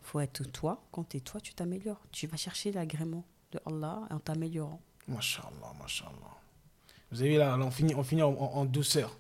faut 0.03 0.21
être 0.21 0.45
toi. 0.51 0.83
Quand 0.91 1.05
tu 1.09 1.19
es 1.19 1.21
toi, 1.21 1.41
tu 1.41 1.53
t'améliores. 1.53 2.01
Tu 2.11 2.27
vas 2.27 2.37
chercher 2.39 2.73
l'agrément 2.73 3.25
de 3.53 3.61
Allah 3.67 4.01
en 4.11 4.19
t'améliorant. 4.19 4.81
Masha'Allah, 5.09 5.75
Masha'Allah. 5.79 6.35
Vous 7.11 7.21
avez 7.21 7.33
vu 7.33 7.39
là, 7.39 7.57
là, 7.57 7.65
on 7.67 7.71
finit, 7.71 7.95
on 7.95 8.03
finit 8.03 8.23
en, 8.23 8.31
en- 8.33 8.55
en 8.55 8.65
douceur. 8.65 9.15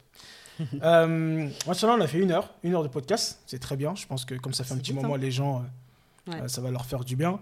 Euh, 0.83 1.49
on 1.67 2.01
a 2.01 2.07
fait 2.07 2.19
une 2.19 2.31
heure, 2.33 2.51
une 2.63 2.75
heure 2.75 2.83
de 2.83 2.89
podcast. 2.89 3.41
C'est 3.47 3.59
très 3.59 3.77
bien. 3.77 3.95
Je 3.95 4.07
pense 4.07 4.25
que 4.25 4.35
comme 4.35 4.53
ça 4.55 4.65
fait 4.65 4.75
un 4.75 4.79
petit 4.79 4.93
moment, 4.93 5.17
les 5.17 5.31
gens, 5.31 5.59
euh, 6.29 6.33
Ouais. 6.33 6.41
euh, 6.43 6.49
ça 6.49 6.61
va 6.61 6.71
leur 6.71 6.87
faire 6.87 7.05
du 7.05 7.17
bien. 7.17 7.39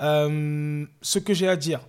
Euh, 0.00 0.86
ce 1.02 1.18
que 1.18 1.34
j'ai 1.34 1.48
à 1.48 1.56
dire, 1.56 1.80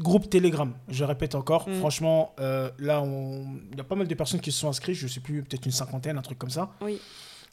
groupe 0.00 0.28
Telegram, 0.28 0.72
je 0.88 1.04
répète 1.04 1.34
encore, 1.34 1.68
Mm. 1.68 1.74
franchement, 1.78 2.34
là, 2.78 3.00
on- 3.02 3.58
il 3.72 3.78
y 3.78 3.80
a 3.80 3.84
pas 3.84 3.94
mal 3.94 4.06
de 4.08 4.14
personnes 4.14 4.40
qui 4.40 4.50
se 4.52 4.58
sont 4.60 4.68
inscrites, 4.68 4.96
je 4.96 5.06
sais 5.06 5.20
plus, 5.20 5.42
peut-être 5.42 5.64
une 5.66 5.72
cinquantaine, 5.72 6.18
un 6.18 6.22
truc 6.22 6.38
comme 6.38 6.50
ça. 6.50 6.70
Oui. 6.80 7.00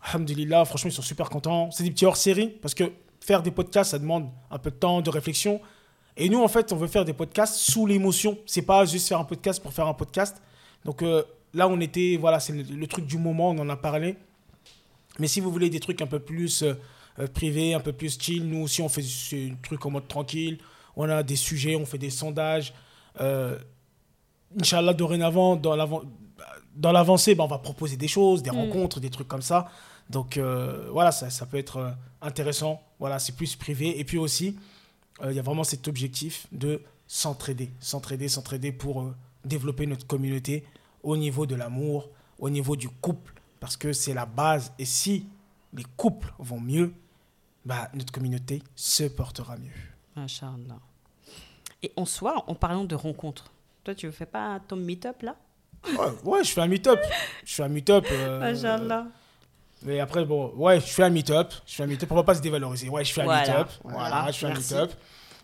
Alhamdulillah, 0.03 0.65
franchement, 0.65 0.89
ils 0.89 0.93
sont 0.93 1.01
super 1.03 1.29
contents. 1.29 1.69
C'est 1.71 1.83
des 1.83 1.91
petits 1.91 2.05
hors-série, 2.05 2.47
parce 2.47 2.73
que 2.73 2.91
faire 3.19 3.43
des 3.43 3.51
podcasts, 3.51 3.91
ça 3.91 3.99
demande 3.99 4.27
un 4.49 4.57
peu 4.57 4.71
de 4.71 4.75
temps, 4.75 5.01
de 5.01 5.09
réflexion. 5.11 5.61
Et 6.17 6.27
nous, 6.27 6.41
en 6.43 6.47
fait, 6.47 6.73
on 6.73 6.75
veut 6.75 6.87
faire 6.87 7.05
des 7.05 7.13
podcasts 7.13 7.55
sous 7.55 7.85
l'émotion. 7.85 8.37
C'est 8.47 8.63
pas 8.63 8.83
juste 8.85 9.07
faire 9.07 9.19
un 9.19 9.23
podcast 9.23 9.61
pour 9.61 9.71
faire 9.71 9.87
un 9.87 9.93
podcast. 9.93 10.41
Donc 10.83 11.03
euh, 11.03 11.23
là, 11.53 11.67
on 11.67 11.79
était, 11.79 12.17
voilà, 12.19 12.39
c'est 12.39 12.53
le, 12.53 12.63
le 12.63 12.87
truc 12.87 13.05
du 13.05 13.17
moment, 13.17 13.49
on 13.51 13.59
en 13.59 13.69
a 13.69 13.77
parlé. 13.77 14.15
Mais 15.19 15.27
si 15.27 15.39
vous 15.41 15.51
voulez 15.51 15.69
des 15.69 15.79
trucs 15.79 16.01
un 16.01 16.07
peu 16.07 16.19
plus 16.19 16.63
euh, 16.63 16.73
euh, 17.19 17.27
privés, 17.27 17.73
un 17.73 17.79
peu 17.79 17.93
plus 17.93 18.17
chill, 18.19 18.47
nous 18.47 18.63
aussi, 18.63 18.81
on 18.81 18.89
fait 18.89 19.03
des 19.31 19.53
trucs 19.61 19.85
en 19.85 19.91
mode 19.91 20.07
tranquille. 20.07 20.57
On 20.95 21.09
a 21.09 21.23
des 21.23 21.35
sujets, 21.35 21.75
on 21.75 21.85
fait 21.85 21.97
des 21.97 22.09
sondages. 22.09 22.73
Euh, 23.19 23.57
Inch'Allah, 24.59 24.93
dorénavant, 24.93 25.55
dans 25.55 25.75
l'avant- 25.75 26.03
dans 26.75 26.91
l'avancée, 26.91 27.35
ben, 27.35 27.43
on 27.43 27.47
va 27.47 27.59
proposer 27.59 27.97
des 27.97 28.07
choses, 28.07 28.41
des 28.43 28.49
rencontres, 28.49 28.99
des 28.99 29.09
trucs 29.09 29.27
comme 29.27 29.41
ça. 29.41 29.69
Donc 30.09 30.37
euh, 30.37 30.87
voilà, 30.91 31.11
ça, 31.11 31.29
ça 31.29 31.45
peut 31.45 31.57
être 31.57 31.77
euh, 31.77 31.91
intéressant. 32.21 32.81
Voilà, 32.99 33.19
c'est 33.19 33.35
plus 33.35 33.55
privé. 33.55 33.99
Et 33.99 34.03
puis 34.05 34.17
aussi, 34.17 34.57
euh, 35.21 35.31
il 35.31 35.35
y 35.35 35.39
a 35.39 35.41
vraiment 35.41 35.63
cet 35.63 35.87
objectif 35.87 36.47
de 36.51 36.81
s'entraider, 37.07 37.71
s'entraider, 37.79 38.27
s'entraider 38.29 38.71
pour 38.71 39.01
euh, 39.01 39.15
développer 39.45 39.85
notre 39.85 40.07
communauté 40.07 40.63
au 41.03 41.17
niveau 41.17 41.45
de 41.45 41.55
l'amour, 41.55 42.09
au 42.39 42.49
niveau 42.49 42.75
du 42.75 42.89
couple, 42.89 43.33
parce 43.59 43.77
que 43.77 43.93
c'est 43.93 44.13
la 44.13 44.25
base. 44.25 44.71
Et 44.79 44.85
si 44.85 45.27
les 45.73 45.85
couples 45.97 46.33
vont 46.39 46.59
mieux, 46.59 46.93
bah, 47.65 47.89
notre 47.93 48.11
communauté 48.11 48.61
se 48.75 49.03
portera 49.03 49.57
mieux. 49.57 49.69
Inch'Allah. 50.15 50.79
Et 51.83 51.91
en 51.95 52.05
soi, 52.05 52.43
en 52.47 52.55
parlant 52.55 52.83
de 52.83 52.95
rencontres, 52.95 53.51
toi, 53.83 53.95
tu 53.95 54.05
ne 54.05 54.11
fais 54.11 54.25
pas 54.25 54.59
ton 54.67 54.75
meet-up 54.75 55.21
là? 55.23 55.35
Ouais, 55.97 56.07
ouais, 56.23 56.43
je 56.43 56.51
fais 56.51 56.61
un 56.61 56.67
meet-up. 56.67 56.99
Je 57.43 57.55
fais 57.55 57.63
un 57.63 57.67
meet-up. 57.69 58.05
euh, 58.11 58.41
Inch'Allah. 58.41 59.07
Mais 59.83 59.99
après, 59.99 60.23
bon, 60.25 60.53
ouais, 60.55 60.79
je 60.79 60.85
fais 60.85 61.01
un 61.03 61.09
meet-up. 61.09 61.51
Je 61.65 61.73
fais 61.75 61.83
un 61.83 61.87
meet-up. 61.87 62.11
On 62.11 62.15
va 62.15 62.23
pas 62.23 62.35
se 62.35 62.41
dévaloriser? 62.41 62.87
Ouais, 62.89 63.03
je 63.03 63.11
fais 63.13 63.21
un 63.21 63.25
Voilà, 63.25 63.41
meet-up. 63.41 63.67
voilà, 63.83 63.97
Voilà, 64.09 64.31
je 64.31 64.37
fais 64.37 64.45
un 64.45 64.53
meet-up. 64.53 64.91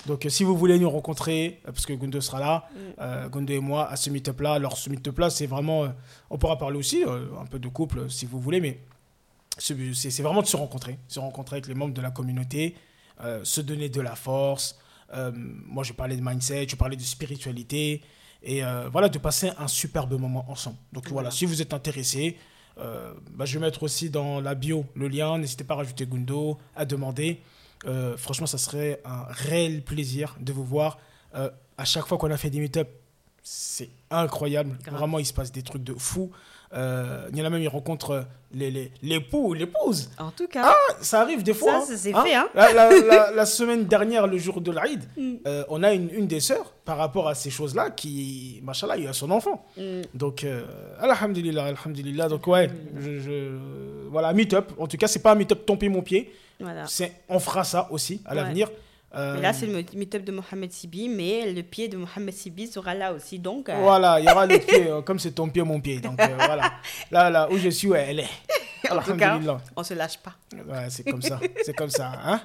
Donc, 0.07 0.25
euh, 0.25 0.29
si 0.29 0.43
vous 0.43 0.57
voulez 0.57 0.79
nous 0.79 0.89
rencontrer, 0.89 1.59
euh, 1.67 1.71
parce 1.71 1.85
que 1.85 1.93
Gundo 1.93 2.19
sera 2.21 2.39
là, 2.39 2.69
Mm. 2.71 2.77
euh, 2.99 3.29
Gundo 3.29 3.53
et 3.53 3.59
moi, 3.59 3.87
à 3.89 3.95
ce 3.95 4.09
meet-up-là. 4.09 4.53
Alors, 4.53 4.77
ce 4.77 4.89
meet-up-là, 4.89 5.29
c'est 5.29 5.45
vraiment. 5.45 5.83
euh, 5.83 5.89
on 6.29 6.37
pourra 6.37 6.57
parler 6.57 6.77
aussi 6.79 7.03
un 7.03 7.45
peu 7.45 7.59
de 7.59 7.67
couple, 7.67 8.09
si 8.09 8.25
vous 8.25 8.39
voulez, 8.39 8.59
mais 8.61 8.79
c'est 9.57 10.21
vraiment 10.21 10.41
de 10.41 10.47
se 10.47 10.57
rencontrer. 10.57 10.97
Se 11.07 11.19
rencontrer 11.19 11.57
avec 11.57 11.67
les 11.67 11.73
membres 11.75 11.93
de 11.93 12.01
la 12.01 12.11
communauté, 12.11 12.75
se 13.43 13.61
donner 13.61 13.89
de 13.89 14.01
la 14.01 14.15
force. 14.15 14.77
Moi, 15.33 15.83
je 15.83 15.93
parlais 15.93 16.15
de 16.15 16.21
mindset, 16.21 16.67
je 16.69 16.75
parlais 16.75 16.95
de 16.95 17.01
spiritualité. 17.01 18.01
Et 18.43 18.61
voilà, 18.91 19.09
de 19.09 19.17
passer 19.17 19.49
un 19.57 19.67
superbe 19.67 20.13
moment 20.19 20.45
ensemble. 20.49 20.77
Donc 20.93 21.05
voilà, 21.05 21.29
Voilà. 21.29 21.31
si 21.31 21.45
vous 21.45 21.61
êtes 21.61 21.73
intéressé, 21.73 22.37
euh, 22.79 23.13
bah, 23.31 23.45
je 23.45 23.57
vais 23.57 23.65
mettre 23.65 23.81
aussi 23.81 24.11
dans 24.11 24.39
la 24.39 24.53
bio 24.53 24.85
le 24.95 25.07
lien. 25.07 25.39
N'hésitez 25.39 25.63
pas 25.63 25.73
à 25.73 25.77
rajouter 25.77 26.05
Gundo, 26.05 26.59
à 26.75 26.85
demander. 26.85 27.41
Euh, 27.85 28.17
franchement, 28.17 28.47
ça 28.47 28.57
serait 28.57 29.01
un 29.05 29.23
réel 29.29 29.83
plaisir 29.83 30.35
de 30.39 30.51
vous 30.53 30.63
voir. 30.65 30.97
Euh, 31.35 31.49
à 31.77 31.85
chaque 31.85 32.05
fois 32.07 32.17
qu'on 32.17 32.31
a 32.31 32.37
fait 32.37 32.49
des 32.49 32.59
meet-up, 32.59 32.89
c'est 33.43 33.89
incroyable. 34.09 34.77
Grave. 34.83 34.97
Vraiment, 34.99 35.19
il 35.19 35.25
se 35.25 35.33
passe 35.33 35.51
des 35.51 35.61
trucs 35.61 35.83
de 35.83 35.93
fou. 35.93 36.31
Euh, 36.73 37.29
il 37.31 37.37
y 37.37 37.41
en 37.41 37.45
a 37.45 37.49
même, 37.49 37.61
ils 37.61 37.67
rencontrent 37.69 38.25
les- 38.51 38.69
les- 38.71 38.91
l'époux 39.01 39.49
ou 39.49 39.53
l'épouse. 39.53 40.09
En 40.17 40.31
tout 40.31 40.47
cas, 40.47 40.73
Ça 40.99 41.21
arrive 41.21 41.41
des 41.43 41.53
fois. 41.53 41.71
Ça, 41.71 41.77
hein. 41.77 41.85
ça 41.87 41.95
s'est 41.97 42.11
fait, 42.11 42.35
hein. 42.35 42.49
La, 42.55 42.73
la- 42.73 42.89
la- 43.01 43.31
la 43.35 43.45
semaine 43.45 43.85
dernière, 43.85 44.27
le 44.27 44.37
jour 44.37 44.59
de 44.59 44.71
l'Aïd, 44.71 45.01
Mm. 45.15 45.33
euh, 45.45 45.63
on 45.69 45.81
a 45.83 45.93
une, 45.93 46.09
une 46.09 46.27
des 46.27 46.41
sœurs, 46.41 46.73
par 46.83 46.97
rapport 46.97 47.29
à 47.29 47.35
ces 47.35 47.49
choses-là, 47.49 47.91
qui, 47.91 48.59
machallah, 48.63 48.97
il 48.97 49.07
a 49.07 49.13
son 49.13 49.31
enfant. 49.31 49.65
mm, 49.77 50.01
Donc, 50.13 50.43
euh, 50.43 50.65
alhamdulillah, 50.99 51.65
alhamdulillah. 51.67 52.27
Donc, 52.27 52.45
ouais, 52.47 52.69
je, 52.99 53.19
je- 53.19 54.07
voilà, 54.09 54.33
meet-up. 54.33 54.73
En 54.77 54.87
tout 54.87 54.97
cas, 54.97 55.07
c'est 55.07 55.19
pas 55.21 55.31
un 55.31 55.35
meet-up 55.35 55.65
pied, 55.79 55.87
mon 55.87 56.01
pied. 56.01 56.33
Voilà. 56.59 56.85
On 57.29 57.39
fera 57.39 57.63
ça 57.63 57.87
aussi 57.91 58.21
à 58.25 58.29
Ouais. 58.31 58.35
l'avenir. 58.35 58.69
Euh, 59.15 59.39
là, 59.39 59.53
c'est 59.53 59.65
le 59.65 59.83
meet-up 59.93 60.23
de 60.23 60.31
Mohamed 60.33 60.71
Sibi, 60.71 61.07
mais 61.07 61.51
le 61.53 61.63
pied 61.63 61.87
de 61.87 61.97
Mohamed 61.97 62.33
Sibi 62.33 62.67
sera 62.67 62.93
là 62.93 63.13
aussi. 63.13 63.39
Donc, 63.39 63.69
euh, 63.69 63.75
Voilà, 63.81 64.19
il 64.19 64.25
y 64.25 64.29
aura 64.29 64.45
le 64.45 64.59
pied, 64.59 64.87
euh, 64.89 65.01
comme 65.05 65.17
c'est 65.17 65.31
ton 65.31 65.47
pied, 65.49 65.63
mon 65.63 65.79
pied. 65.79 65.99
Donc, 66.01 66.19
euh, 66.21 66.27
voilà. 66.37 66.73
Là, 67.09 67.29
là, 67.29 67.49
où 67.49 67.57
je 67.57 67.69
suis, 67.69 67.87
ouais, 67.87 68.05
elle 68.09 68.19
est. 68.19 68.29
en 68.91 69.01
tout 69.01 69.15
cas, 69.15 69.39
on 69.75 69.83
se 69.83 69.93
lâche 69.93 70.17
pas. 70.17 70.33
Ouais, 70.53 70.89
c'est 70.89 71.03
comme 71.09 71.21
ça. 71.21 71.39
C'est 71.63 71.73
comme 71.73 71.89
ça. 71.89 72.11
Hein 72.25 72.41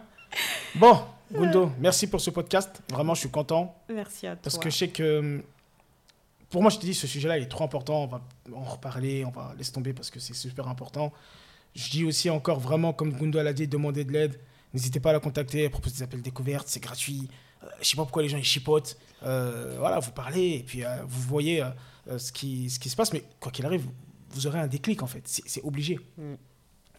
bon, 0.76 1.00
Gundo, 1.32 1.72
merci 1.80 2.06
pour 2.06 2.20
ce 2.20 2.30
podcast. 2.30 2.80
Vraiment, 2.90 3.14
je 3.14 3.20
suis 3.20 3.30
content. 3.30 3.74
Merci 3.92 4.28
à 4.28 4.30
toi. 4.36 4.40
Parce 4.44 4.56
que 4.56 4.70
je 4.70 4.76
sais 4.76 4.88
que. 4.88 5.18
hum, 5.18 5.42
Pour 6.48 6.62
moi, 6.62 6.70
je 6.70 6.78
te 6.78 6.84
dis, 6.86 6.94
ce 6.94 7.06
sujet-là, 7.06 7.38
il 7.38 7.42
est 7.44 7.48
trop 7.48 7.64
important. 7.64 8.04
On 8.04 8.06
va 8.06 8.20
en 8.54 8.62
reparler, 8.62 9.24
on 9.24 9.30
va 9.30 9.52
laisser 9.58 9.72
tomber 9.72 9.92
parce 9.92 10.10
que 10.10 10.20
c'est 10.20 10.34
super 10.34 10.68
important. 10.68 11.12
Je 11.74 11.90
dis 11.90 12.04
aussi 12.04 12.28
encore, 12.30 12.60
vraiment, 12.60 12.92
comme 12.92 13.12
Gundo 13.12 13.40
l'a 13.42 13.52
dit, 13.52 13.66
demander 13.66 14.04
de 14.04 14.12
l'aide. 14.12 14.38
N'hésitez 14.74 15.00
pas 15.00 15.10
à 15.10 15.12
la 15.14 15.20
contacter, 15.20 15.64
elle 15.64 15.70
propose 15.70 15.94
des 15.94 16.02
appels 16.02 16.22
découvertes, 16.22 16.68
c'est 16.68 16.80
gratuit. 16.80 17.28
Euh, 17.62 17.66
je 17.80 17.88
sais 17.88 17.96
pas 17.96 18.02
pourquoi 18.02 18.22
les 18.22 18.28
gens 18.28 18.38
ils 18.38 18.44
chipotent. 18.44 18.96
Euh, 19.22 19.76
voilà, 19.78 19.98
vous 20.00 20.10
parlez 20.12 20.56
et 20.56 20.62
puis 20.62 20.84
euh, 20.84 20.96
vous 21.06 21.20
voyez 21.22 21.62
euh, 21.62 22.18
ce, 22.18 22.32
qui, 22.32 22.68
ce 22.70 22.78
qui 22.78 22.88
se 22.88 22.96
passe. 22.96 23.12
Mais 23.12 23.22
quoi 23.40 23.52
qu'il 23.52 23.64
arrive, 23.66 23.86
vous, 24.30 24.46
aurez 24.46 24.58
un 24.58 24.66
déclic 24.66 25.02
en 25.02 25.06
fait. 25.06 25.22
C'est 25.26 25.62
obligé. 25.62 25.98
Mm. 26.18 26.34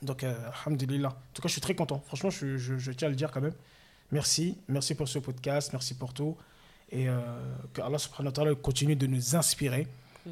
Donc, 0.04 0.24
alhamdulillah. 0.24 1.10
En 1.10 1.34
tout 1.34 1.42
cas, 1.42 1.48
je 1.48 1.54
suis 1.54 1.62
très 1.62 1.76
content. 1.76 2.02
Franchement, 2.06 2.30
je, 2.30 2.58
je- 2.58 2.78
je 2.78 2.92
tiens 2.92 3.08
à 3.08 3.10
le 3.10 3.16
dire 3.16 3.32
quand 3.32 3.42
même. 3.42 3.56
Merci. 4.12 4.58
Merci 4.68 4.96
pour 4.96 5.08
ce 5.08 5.20
podcast. 5.20 5.72
Merci 5.74 5.96
pour 5.96 6.14
tout. 6.14 6.38
Et 6.92 7.08
que 7.74 7.82
Allah 7.82 7.98
subhanahu 7.98 8.28
wa 8.28 8.32
ta'ala 8.32 8.56
continue 8.56 8.96
de 8.96 9.08
nous 9.08 9.36
inspirer 9.36 9.88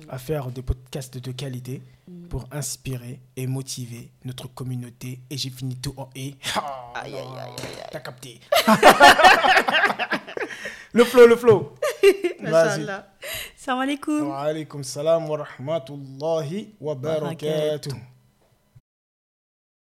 À 0.10 0.18
faire 0.18 0.50
des 0.52 0.62
podcasts 0.62 1.18
de 1.18 1.32
qualité 1.32 1.82
pour 2.30 2.46
inspirer 2.52 3.20
et 3.36 3.48
motiver 3.48 4.12
notre 4.24 4.48
communauté. 4.48 5.20
Et 5.30 5.38
j'ai 5.38 5.50
fini 5.50 5.76
tout 5.76 5.94
en 5.98 6.10
et. 6.16 6.36
Ah, 6.56 6.94
Aïe, 6.96 7.16
aïe, 7.16 7.20
aïe, 7.20 7.40
aïe, 7.40 7.52
aïe. 7.58 7.88
T'as 7.92 8.00
capté. 8.00 8.40
le 10.94 11.04
flow, 11.04 11.28
le 11.28 11.36
flow. 11.36 11.76
Vas-y. 12.42 12.82
Inch'Allah. 12.82 13.08
Salam 13.56 13.82
alaikum. 13.82 14.28
Wa 14.30 14.42
alaikum 14.42 14.84
salam 14.84 15.30
wa 15.30 15.38
rahmatullahi 15.38 16.70
wa 16.80 16.96
barakatuh. 16.96 17.92